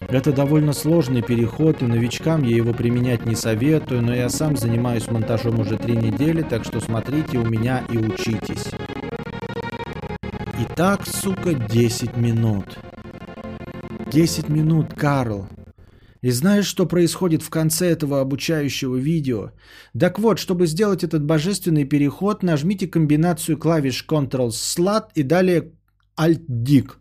Это 0.09 0.31
довольно 0.31 0.73
сложный 0.73 1.21
переход, 1.21 1.81
и 1.81 1.85
новичкам 1.85 2.43
я 2.43 2.55
его 2.55 2.73
применять 2.73 3.25
не 3.25 3.35
советую, 3.35 4.01
но 4.01 4.15
я 4.15 4.29
сам 4.29 4.55
занимаюсь 4.55 5.07
монтажом 5.07 5.59
уже 5.59 5.77
три 5.77 5.95
недели, 5.95 6.41
так 6.41 6.63
что 6.63 6.79
смотрите 6.79 7.37
у 7.37 7.45
меня 7.45 7.83
и 7.91 7.97
учитесь. 7.97 8.71
Итак, 10.61 11.05
сука, 11.05 11.53
10 11.53 12.17
минут. 12.17 12.77
10 14.11 14.49
минут, 14.49 14.93
Карл. 14.93 15.47
И 16.21 16.31
знаешь, 16.31 16.65
что 16.65 16.85
происходит 16.85 17.41
в 17.43 17.49
конце 17.49 17.89
этого 17.89 18.19
обучающего 18.19 18.97
видео? 18.97 19.51
Так 19.97 20.19
вот, 20.19 20.37
чтобы 20.37 20.67
сделать 20.67 21.03
этот 21.03 21.23
божественный 21.23 21.85
переход, 21.85 22.43
нажмите 22.43 22.87
комбинацию 22.87 23.57
клавиш 23.57 24.05
Ctrl-Slat 24.07 25.09
и 25.15 25.23
далее 25.23 25.71
Alt-Dig. 26.19 26.98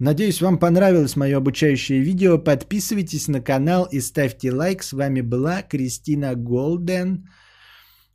Надеюсь, 0.00 0.40
вам 0.40 0.58
понравилось 0.58 1.16
мое 1.16 1.36
обучающее 1.36 1.98
видео. 1.98 2.38
Подписывайтесь 2.38 3.26
на 3.28 3.40
канал 3.40 3.88
и 3.90 4.00
ставьте 4.00 4.52
лайк. 4.52 4.84
С 4.84 4.92
вами 4.92 5.22
была 5.22 5.62
Кристина 5.62 6.36
Голден. 6.36 7.24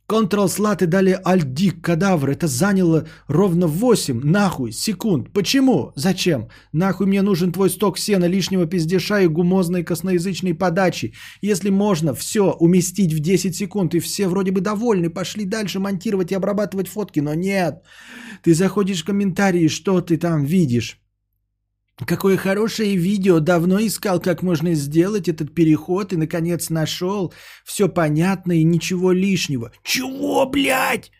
Ctrl-слат 0.08 0.82
и 0.82 0.86
далее 0.86 1.20
Alt-D, 1.24 1.82
кадавр. 1.82 2.30
Это 2.30 2.46
заняло 2.46 3.06
ровно 3.28 3.66
8, 3.66 4.20
нахуй, 4.24 4.72
секунд. 4.72 5.32
Почему? 5.32 5.92
Зачем? 5.96 6.48
Нахуй 6.72 7.06
мне 7.06 7.22
нужен 7.22 7.52
твой 7.52 7.68
сток 7.68 7.98
сена, 7.98 8.26
лишнего 8.26 8.66
пиздеша 8.66 9.20
и 9.20 9.28
гумозной 9.28 9.84
косноязычной 9.84 10.54
подачи. 10.54 11.12
Если 11.42 11.70
можно 11.70 12.14
все 12.14 12.52
уместить 12.60 13.12
в 13.12 13.20
10 13.20 13.54
секунд, 13.54 13.94
и 13.94 14.00
все 14.00 14.26
вроде 14.28 14.52
бы 14.52 14.60
довольны, 14.60 15.10
пошли 15.10 15.44
дальше 15.44 15.80
монтировать 15.80 16.32
и 16.32 16.34
обрабатывать 16.34 16.88
фотки, 16.88 17.20
но 17.20 17.34
нет. 17.34 17.82
Ты 18.42 18.54
заходишь 18.54 19.02
в 19.02 19.06
комментарии, 19.06 19.68
что 19.68 20.00
ты 20.00 20.18
там 20.18 20.44
видишь? 20.44 21.03
Какое 21.96 22.36
хорошее 22.36 22.96
видео, 22.96 23.38
давно 23.38 23.78
искал, 23.78 24.20
как 24.20 24.42
можно 24.42 24.74
сделать 24.74 25.28
этот 25.28 25.54
переход 25.54 26.12
и 26.12 26.16
наконец 26.16 26.68
нашел. 26.68 27.32
Все 27.64 27.88
понятно 27.88 28.52
и 28.52 28.64
ничего 28.64 29.12
лишнего. 29.12 29.70
Чего, 29.84 30.44
блядь? 30.46 31.12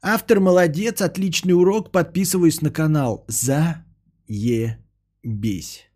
Автор 0.00 0.40
молодец, 0.40 1.02
отличный 1.02 1.54
урок, 1.54 1.90
подписываюсь 1.90 2.62
на 2.62 2.70
канал. 2.70 3.24
За 3.26 3.84
е 4.28 4.78
бись. 5.24 5.90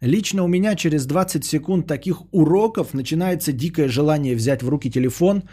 Лично 0.00 0.42
у 0.42 0.48
меня 0.48 0.74
через 0.74 1.06
20 1.06 1.44
секунд 1.44 1.86
таких 1.86 2.22
уроков 2.32 2.94
начинается 2.94 3.52
дикое 3.52 3.88
желание 3.88 4.34
взять 4.34 4.62
в 4.62 4.68
руки 4.68 4.90
телефон, 4.90 5.44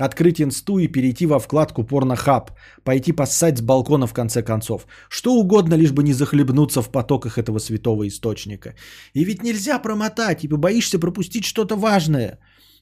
открыть 0.00 0.40
инсту 0.40 0.78
и 0.78 0.88
перейти 0.88 1.26
во 1.26 1.38
вкладку 1.38 1.84
порнохаб, 1.84 2.50
пойти 2.84 3.12
поссать 3.12 3.58
с 3.58 3.60
балкона 3.60 4.06
в 4.06 4.12
конце 4.12 4.42
концов. 4.42 4.86
Что 5.10 5.34
угодно, 5.34 5.74
лишь 5.74 5.92
бы 5.92 6.02
не 6.02 6.12
захлебнуться 6.12 6.82
в 6.82 6.90
потоках 6.90 7.38
этого 7.38 7.58
святого 7.58 8.06
источника. 8.08 8.74
И 9.14 9.24
ведь 9.24 9.42
нельзя 9.42 9.78
промотать, 9.78 10.44
ибо 10.44 10.56
боишься 10.56 10.98
пропустить 10.98 11.44
что-то 11.44 11.76
важное. 11.76 12.38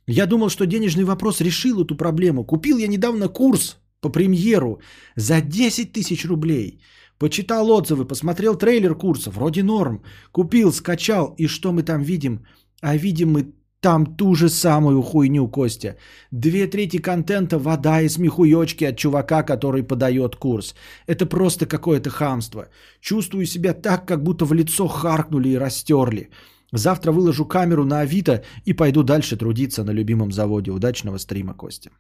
Я 0.06 0.26
думал, 0.26 0.48
что 0.48 0.66
денежный 0.66 1.04
вопрос 1.04 1.40
решил 1.40 1.84
эту 1.84 1.96
проблему. 1.96 2.44
Купил 2.44 2.78
я 2.78 2.86
недавно 2.86 3.28
курс 3.28 3.76
по 4.00 4.10
премьеру 4.10 4.80
за 5.16 5.40
10 5.40 5.92
тысяч 5.92 6.24
рублей. 6.24 6.80
Почитал 7.18 7.70
отзывы, 7.70 8.04
посмотрел 8.06 8.54
трейлер 8.54 8.94
курса, 8.94 9.30
вроде 9.30 9.62
норм. 9.62 10.02
Купил, 10.32 10.72
скачал, 10.72 11.34
и 11.36 11.48
что 11.48 11.72
мы 11.72 11.82
там 11.82 12.02
видим? 12.02 12.46
А 12.80 12.96
видим 12.96 13.32
мы 13.32 13.52
там 13.80 14.16
ту 14.16 14.34
же 14.34 14.48
самую 14.48 15.02
хуйню, 15.02 15.48
Костя. 15.48 15.96
Две 16.32 16.66
трети 16.66 16.98
контента 16.98 17.58
вода 17.58 18.00
и 18.00 18.08
смехуёчки 18.08 18.84
от 18.84 18.96
чувака, 18.96 19.42
который 19.42 19.82
подает 19.82 20.36
курс. 20.36 20.74
Это 21.06 21.26
просто 21.26 21.66
какое-то 21.66 22.10
хамство. 22.10 22.68
Чувствую 23.00 23.46
себя 23.46 23.74
так, 23.74 24.06
как 24.06 24.22
будто 24.22 24.44
в 24.44 24.52
лицо 24.52 24.88
харкнули 24.88 25.50
и 25.50 25.58
растерли. 25.58 26.30
Завтра 26.72 27.12
выложу 27.12 27.46
камеру 27.46 27.84
на 27.84 28.00
Авито 28.00 28.42
и 28.64 28.74
пойду 28.74 29.02
дальше 29.02 29.36
трудиться 29.36 29.84
на 29.84 29.92
любимом 29.92 30.32
заводе. 30.32 30.70
Удачного 30.70 31.18
стрима, 31.18 31.54
Костя. 31.54 31.90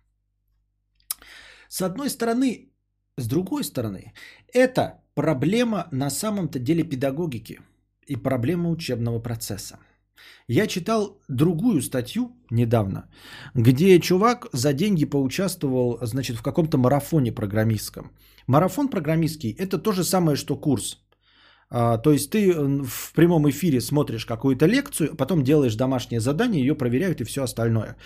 С 1.68 1.82
одной 1.82 2.10
стороны, 2.10 2.68
с 3.16 3.26
другой 3.28 3.62
стороны, 3.62 4.12
это 4.52 5.00
проблема 5.14 5.86
на 5.92 6.10
самом-то 6.10 6.58
деле 6.58 6.82
педагогики 6.82 7.60
и 8.06 8.16
проблема 8.16 8.70
учебного 8.70 9.20
процесса. 9.20 9.78
Я 10.48 10.66
читал 10.66 11.20
другую 11.28 11.82
статью 11.82 12.30
недавно, 12.50 13.02
где 13.54 14.00
чувак 14.00 14.46
за 14.52 14.72
деньги 14.72 15.04
поучаствовал, 15.04 15.98
значит, 16.02 16.36
в 16.36 16.42
каком-то 16.42 16.78
марафоне 16.78 17.32
программистском. 17.32 18.10
Марафон 18.46 18.88
программистский– 18.88 19.54
это 19.58 19.78
то 19.78 19.92
же 19.92 20.04
самое, 20.04 20.36
что 20.36 20.56
курс. 20.56 20.98
А, 21.70 21.98
то 21.98 22.12
есть 22.12 22.30
ты 22.30 22.54
в 22.84 23.12
прямом 23.14 23.48
эфире 23.50 23.80
смотришь 23.80 24.24
какую-то 24.24 24.66
лекцию, 24.66 25.16
потом 25.16 25.44
делаешь 25.44 25.76
домашнее 25.76 26.20
задание, 26.20 26.62
ее 26.62 26.74
проверяют 26.74 27.20
и 27.20 27.24
все 27.24 27.42
остальное. 27.42 27.96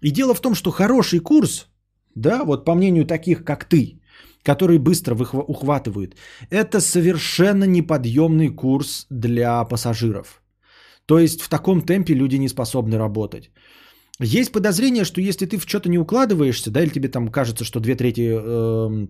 И 0.00 0.10
дело 0.10 0.34
в 0.34 0.40
том, 0.40 0.54
что 0.54 0.70
хороший 0.70 1.20
курс, 1.20 1.68
да, 2.14 2.44
вот 2.44 2.64
по 2.64 2.74
мнению 2.74 3.04
таких, 3.04 3.44
как 3.44 3.66
ты, 3.66 4.00
которые 4.42 4.78
быстро 4.78 5.14
ухватывают, 5.14 6.16
это 6.48 6.80
совершенно 6.80 7.64
неподъемный 7.64 8.48
курс 8.48 9.06
для 9.10 9.62
пассажиров– 9.64 10.41
то 11.06 11.18
есть 11.18 11.42
в 11.42 11.48
таком 11.48 11.82
темпе 11.82 12.14
люди 12.14 12.36
не 12.36 12.48
способны 12.48 12.98
работать. 12.98 13.50
Есть 14.20 14.52
подозрение, 14.52 15.04
что 15.04 15.20
если 15.20 15.46
ты 15.46 15.58
в 15.58 15.66
что-то 15.66 15.88
не 15.88 15.98
укладываешься, 15.98 16.70
да, 16.70 16.82
или 16.82 16.92
тебе 16.92 17.08
там 17.08 17.28
кажется, 17.28 17.64
что 17.64 17.80
две 17.80 17.96
трети 17.96 18.20
э, 18.20 19.06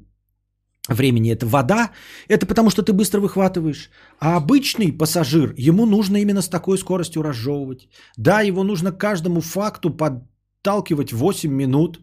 времени 0.89 1.31
это 1.31 1.47
вода, 1.47 1.91
это 2.29 2.47
потому 2.47 2.71
что 2.71 2.83
ты 2.83 2.93
быстро 2.93 3.21
выхватываешь. 3.21 3.91
А 4.21 4.37
обычный 4.37 4.93
пассажир, 4.93 5.55
ему 5.57 5.87
нужно 5.87 6.17
именно 6.17 6.43
с 6.43 6.49
такой 6.49 6.79
скоростью 6.79 7.23
разжевывать. 7.23 7.89
Да, 8.17 8.43
его 8.43 8.65
нужно 8.65 8.93
каждому 8.93 9.41
факту 9.41 9.91
подталкивать 9.91 11.13
8 11.13 11.53
минут 11.53 12.01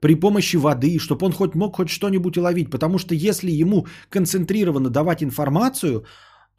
при 0.00 0.14
помощи 0.14 0.56
воды, 0.56 0.98
чтобы 0.98 1.26
он 1.26 1.32
хоть 1.32 1.54
мог 1.54 1.76
хоть 1.76 1.90
что-нибудь 1.90 2.38
уловить. 2.38 2.70
Потому 2.70 2.98
что 2.98 3.14
если 3.14 3.50
ему 3.50 3.86
концентрированно 4.08 4.90
давать 4.90 5.22
информацию, 5.22 6.04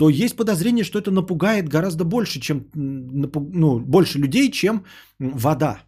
то 0.01 0.09
есть 0.09 0.35
подозрение, 0.35 0.83
что 0.83 0.97
это 0.97 1.11
напугает 1.11 1.69
гораздо 1.69 2.05
больше, 2.05 2.39
чем, 2.39 2.65
ну, 2.73 3.79
больше 3.79 4.17
людей, 4.17 4.51
чем 4.51 4.83
вода. 5.19 5.83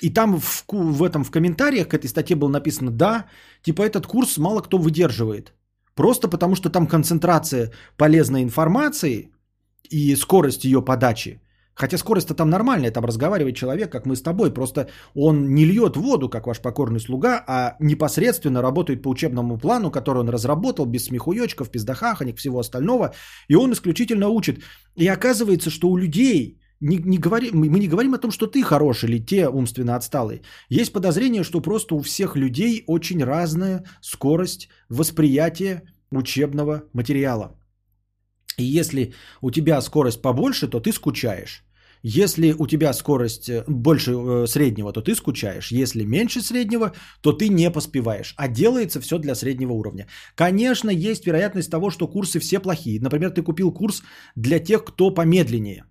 И 0.00 0.08
там 0.08 0.40
в, 0.40 0.64
в 0.70 1.02
этом 1.02 1.22
в 1.22 1.30
комментариях 1.30 1.88
к 1.88 1.92
этой 1.94 2.08
статье 2.08 2.34
было 2.34 2.48
написано, 2.48 2.90
да, 2.90 3.26
типа 3.62 3.82
этот 3.82 4.06
курс 4.06 4.38
мало 4.38 4.62
кто 4.62 4.78
выдерживает. 4.78 5.52
Просто 5.94 6.28
потому, 6.28 6.56
что 6.56 6.70
там 6.70 6.86
концентрация 6.86 7.72
полезной 7.98 8.42
информации 8.42 9.28
и 9.90 10.16
скорость 10.16 10.64
ее 10.64 10.80
подачи. 10.80 11.41
Хотя 11.74 11.96
скорость-то 11.96 12.34
там 12.34 12.50
нормальная, 12.50 12.90
там 12.90 13.04
разговаривает 13.04 13.56
человек, 13.56 13.90
как 13.90 14.06
мы 14.06 14.14
с 14.14 14.22
тобой. 14.22 14.52
Просто 14.52 14.88
он 15.14 15.54
не 15.54 15.64
льет 15.64 15.96
воду, 15.96 16.28
как 16.28 16.46
ваш 16.46 16.60
покорный 16.60 17.00
слуга, 17.00 17.42
а 17.46 17.76
непосредственно 17.80 18.62
работает 18.62 19.02
по 19.02 19.08
учебному 19.08 19.58
плану, 19.58 19.90
который 19.90 20.18
он 20.18 20.28
разработал, 20.28 20.86
без 20.86 21.06
смехуёчков, 21.06 21.70
пиздахаханик, 21.70 22.38
всего 22.38 22.58
остального. 22.58 23.14
И 23.48 23.54
он 23.54 23.72
исключительно 23.72 24.28
учит. 24.28 24.62
И 24.96 25.06
оказывается, 25.08 25.70
что 25.70 25.88
у 25.88 25.96
людей 25.96 26.58
не, 26.80 26.96
не 26.96 27.18
говори, 27.18 27.50
мы 27.52 27.78
не 27.78 27.88
говорим 27.88 28.14
о 28.14 28.18
том, 28.18 28.30
что 28.30 28.46
ты 28.46 28.62
хороший 28.62 29.08
или 29.08 29.24
те 29.24 29.48
умственно 29.48 29.96
отсталые. 29.96 30.42
Есть 30.68 30.92
подозрение, 30.92 31.44
что 31.44 31.60
просто 31.60 31.94
у 31.94 32.00
всех 32.00 32.36
людей 32.36 32.84
очень 32.86 33.24
разная 33.24 33.84
скорость 34.00 34.68
восприятия 34.88 35.82
учебного 36.10 36.82
материала. 36.92 37.56
И 38.58 38.64
если 38.64 39.14
у 39.40 39.50
тебя 39.50 39.80
скорость 39.80 40.22
побольше, 40.22 40.68
то 40.68 40.80
ты 40.80 40.92
скучаешь. 40.92 41.64
Если 42.02 42.52
у 42.58 42.66
тебя 42.66 42.92
скорость 42.92 43.48
э, 43.48 43.64
больше 43.68 44.12
э, 44.12 44.46
среднего, 44.46 44.92
то 44.92 45.02
ты 45.02 45.14
скучаешь. 45.14 45.72
Если 45.72 46.04
меньше 46.04 46.40
среднего, 46.40 46.92
то 47.20 47.32
ты 47.32 47.48
не 47.48 47.70
поспеваешь. 47.70 48.34
А 48.36 48.48
делается 48.48 49.00
все 49.00 49.18
для 49.18 49.34
среднего 49.34 49.72
уровня. 49.72 50.06
Конечно, 50.34 50.90
есть 50.90 51.26
вероятность 51.26 51.70
того, 51.70 51.90
что 51.90 52.08
курсы 52.08 52.40
все 52.40 52.58
плохие. 52.58 53.00
Например, 53.00 53.30
ты 53.30 53.42
купил 53.42 53.72
курс 53.72 54.02
для 54.34 54.58
тех, 54.58 54.84
кто 54.84 55.14
помедленнее. 55.14 55.84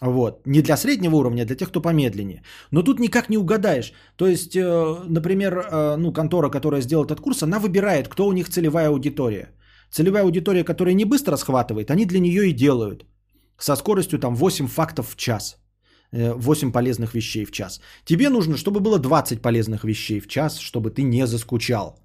Вот. 0.00 0.46
Не 0.46 0.62
для 0.62 0.76
среднего 0.76 1.16
уровня, 1.16 1.42
а 1.42 1.46
для 1.46 1.56
тех, 1.56 1.68
кто 1.68 1.80
помедленнее. 1.80 2.42
Но 2.72 2.82
тут 2.82 2.98
никак 2.98 3.28
не 3.30 3.38
угадаешь. 3.38 3.92
То 4.16 4.26
есть, 4.26 4.56
э, 4.56 4.96
например, 5.08 5.96
ну, 5.98 6.12
контора, 6.12 6.50
которая 6.50 6.80
сделала 6.80 7.04
этот 7.04 7.20
курс, 7.20 7.42
она 7.42 7.60
выбирает, 7.60 8.08
кто 8.08 8.26
у 8.26 8.32
них 8.32 8.48
целевая 8.48 8.88
аудитория. 8.88 9.50
Целевая 9.90 10.24
аудитория, 10.24 10.64
которая 10.64 10.94
не 10.94 11.04
быстро 11.04 11.36
схватывает, 11.36 11.90
они 11.90 12.06
для 12.06 12.20
нее 12.20 12.48
и 12.48 12.52
делают. 12.52 13.06
Со 13.58 13.76
скоростью 13.76 14.18
там 14.18 14.34
8 14.34 14.68
фактов 14.68 15.10
в 15.10 15.16
час. 15.16 15.56
8 16.12 16.68
э, 16.68 16.72
полезных 16.72 17.14
вещей 17.14 17.44
в 17.44 17.50
час. 17.50 17.80
Тебе 18.04 18.28
нужно, 18.30 18.56
чтобы 18.56 18.80
было 18.80 18.98
20 18.98 19.42
полезных 19.42 19.84
вещей 19.84 20.20
в 20.20 20.26
час, 20.26 20.58
чтобы 20.58 20.90
ты 20.90 21.02
не 21.02 21.26
заскучал. 21.26 22.00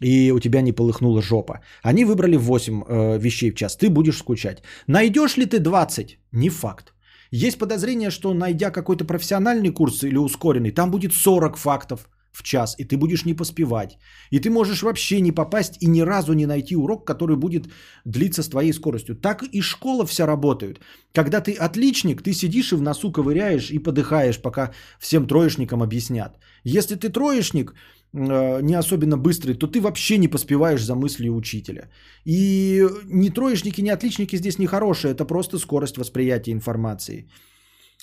И 0.00 0.32
у 0.32 0.40
тебя 0.40 0.60
не 0.60 0.72
полыхнула 0.72 1.22
жопа. 1.22 1.60
Они 1.82 2.04
выбрали 2.04 2.36
8 2.36 2.82
э, 2.88 3.18
вещей 3.18 3.50
в 3.50 3.54
час. 3.54 3.76
Ты 3.76 3.88
будешь 3.88 4.18
скучать. 4.18 4.62
Найдешь 4.86 5.36
ли 5.36 5.46
ты 5.46 5.58
20? 5.58 6.18
Не 6.32 6.50
факт. 6.50 6.92
Есть 7.30 7.58
подозрение, 7.58 8.10
что 8.10 8.34
найдя 8.34 8.70
какой-то 8.70 9.04
профессиональный 9.04 9.72
курс 9.72 10.04
или 10.04 10.18
ускоренный, 10.18 10.70
там 10.70 10.90
будет 10.90 11.12
40 11.12 11.56
фактов 11.56 12.08
в 12.36 12.42
час, 12.42 12.76
и 12.78 12.84
ты 12.84 12.96
будешь 12.96 13.24
не 13.24 13.34
поспевать. 13.34 13.98
И 14.32 14.40
ты 14.40 14.50
можешь 14.50 14.82
вообще 14.82 15.20
не 15.20 15.32
попасть 15.32 15.82
и 15.82 15.86
ни 15.86 16.04
разу 16.04 16.34
не 16.34 16.46
найти 16.46 16.76
урок, 16.76 17.06
который 17.06 17.36
будет 17.36 17.66
длиться 18.04 18.42
с 18.42 18.48
твоей 18.48 18.72
скоростью. 18.72 19.14
Так 19.14 19.42
и 19.42 19.62
школа 19.62 20.04
вся 20.06 20.26
работает. 20.26 20.80
Когда 21.14 21.40
ты 21.40 21.52
отличник, 21.66 22.22
ты 22.22 22.32
сидишь 22.32 22.72
и 22.72 22.76
в 22.76 22.82
носу 22.82 23.12
ковыряешь 23.12 23.70
и 23.70 23.78
подыхаешь, 23.78 24.38
пока 24.42 24.72
всем 25.00 25.26
троечникам 25.26 25.82
объяснят. 25.82 26.38
Если 26.64 26.96
ты 26.96 27.08
троечник, 27.08 27.74
э, 28.12 28.62
не 28.62 28.74
особенно 28.78 29.16
быстрый, 29.16 29.54
то 29.54 29.66
ты 29.66 29.80
вообще 29.80 30.18
не 30.18 30.28
поспеваешь 30.28 30.84
за 30.84 30.94
мыслью 30.94 31.34
учителя. 31.34 31.88
И 32.26 32.86
ни 33.10 33.30
троечники, 33.30 33.82
ни 33.82 33.90
отличники 33.90 34.36
здесь 34.36 34.58
не 34.58 34.66
хорошие, 34.66 35.12
это 35.12 35.24
просто 35.24 35.58
скорость 35.58 35.96
восприятия 35.96 36.52
информации 36.52 37.28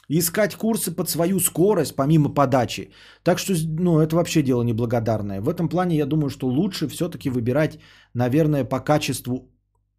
искать 0.10 0.56
курсы 0.56 0.92
под 0.92 1.10
свою 1.10 1.40
скорость, 1.40 1.96
помимо 1.96 2.30
подачи. 2.30 2.92
Так 3.24 3.40
что, 3.40 3.54
ну, 3.80 4.00
это 4.00 4.16
вообще 4.16 4.42
дело 4.42 4.64
неблагодарное. 4.64 5.42
В 5.42 5.50
этом 5.50 5.70
плане 5.70 5.98
я 5.98 6.06
думаю, 6.06 6.30
что 6.30 6.48
лучше 6.48 6.88
все-таки 6.88 7.30
выбирать, 7.30 7.80
наверное, 8.14 8.66
по 8.66 8.80
качеству 8.80 9.50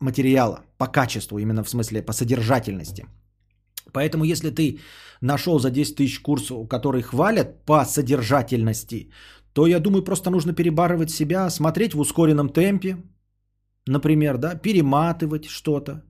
материала. 0.00 0.62
По 0.78 0.86
качеству, 0.86 1.38
именно 1.38 1.64
в 1.64 1.70
смысле 1.70 2.02
по 2.02 2.12
содержательности. 2.12 3.06
Поэтому, 3.92 4.24
если 4.24 4.50
ты 4.50 4.80
нашел 5.20 5.58
за 5.58 5.70
10 5.70 5.96
тысяч 5.96 6.20
курсов, 6.20 6.68
которые 6.68 7.02
хвалят 7.02 7.64
по 7.64 7.84
содержательности, 7.84 9.10
то 9.52 9.66
я 9.66 9.80
думаю, 9.80 10.04
просто 10.04 10.30
нужно 10.30 10.52
перебарывать 10.52 11.10
себя, 11.10 11.50
смотреть 11.50 11.94
в 11.94 12.00
ускоренном 12.00 12.48
темпе, 12.48 12.96
например, 13.86 14.38
да, 14.38 14.54
перематывать 14.56 15.44
что-то, 15.46 16.02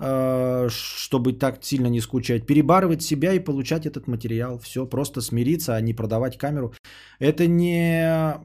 чтобы 0.00 1.34
так 1.34 1.62
сильно 1.62 1.88
не 1.88 2.00
скучать, 2.00 2.46
перебарывать 2.46 3.02
себя 3.02 3.34
и 3.34 3.44
получать 3.44 3.84
этот 3.86 4.08
материал. 4.08 4.58
Все, 4.58 4.86
просто 4.86 5.20
смириться, 5.20 5.76
а 5.76 5.80
не 5.80 5.92
продавать 5.92 6.38
камеру. 6.38 6.72
Это 7.18 7.46
не, 7.46 8.40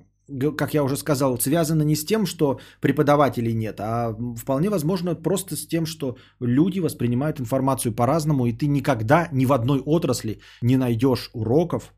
как 0.57 0.73
я 0.73 0.83
уже 0.83 0.97
сказал, 0.97 1.39
связано 1.39 1.83
не 1.83 1.95
с 1.95 2.05
тем, 2.05 2.25
что 2.25 2.59
преподавателей 2.81 3.53
нет, 3.53 3.79
а 3.79 4.15
вполне 4.37 4.69
возможно 4.69 5.15
просто 5.15 5.55
с 5.55 5.67
тем, 5.67 5.85
что 5.85 6.17
люди 6.41 6.79
воспринимают 6.79 7.39
информацию 7.39 7.95
по-разному, 7.95 8.45
и 8.45 8.53
ты 8.53 8.67
никогда 8.67 9.29
ни 9.31 9.45
в 9.45 9.53
одной 9.53 9.79
отрасли 9.85 10.39
не 10.61 10.77
найдешь 10.77 11.29
уроков, 11.33 11.93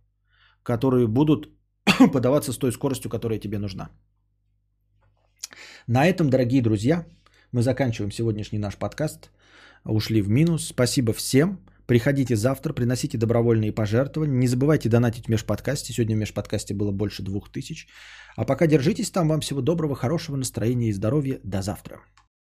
которые 0.63 1.07
будут 1.07 1.49
подаваться 2.13 2.53
с 2.53 2.57
той 2.57 2.71
скоростью, 2.71 3.09
которая 3.09 3.39
тебе 3.39 3.57
нужна. 3.57 3.89
На 5.87 6.05
этом, 6.05 6.29
дорогие 6.29 6.61
друзья, 6.61 7.05
мы 7.51 7.61
заканчиваем 7.61 8.11
сегодняшний 8.11 8.59
наш 8.59 8.75
подкаст 8.75 9.31
ушли 9.91 10.21
в 10.21 10.29
минус. 10.29 10.67
Спасибо 10.67 11.13
всем. 11.13 11.59
Приходите 11.85 12.35
завтра, 12.35 12.73
приносите 12.73 13.17
добровольные 13.17 13.71
пожертвования. 13.71 14.35
Не 14.35 14.47
забывайте 14.47 14.89
донатить 14.89 15.27
в 15.27 15.29
межподкасте. 15.29 15.93
Сегодня 15.93 16.15
в 16.15 16.19
межподкасте 16.19 16.73
было 16.73 16.91
больше 16.91 17.23
двух 17.23 17.49
тысяч. 17.49 17.87
А 18.35 18.43
пока 18.43 18.67
держитесь 18.67 19.09
там. 19.09 19.29
Вам 19.29 19.39
всего 19.39 19.61
доброго, 19.61 19.95
хорошего 19.95 20.35
настроения 20.35 20.89
и 20.89 20.93
здоровья. 20.93 21.39
До 21.43 21.61
завтра. 21.61 22.01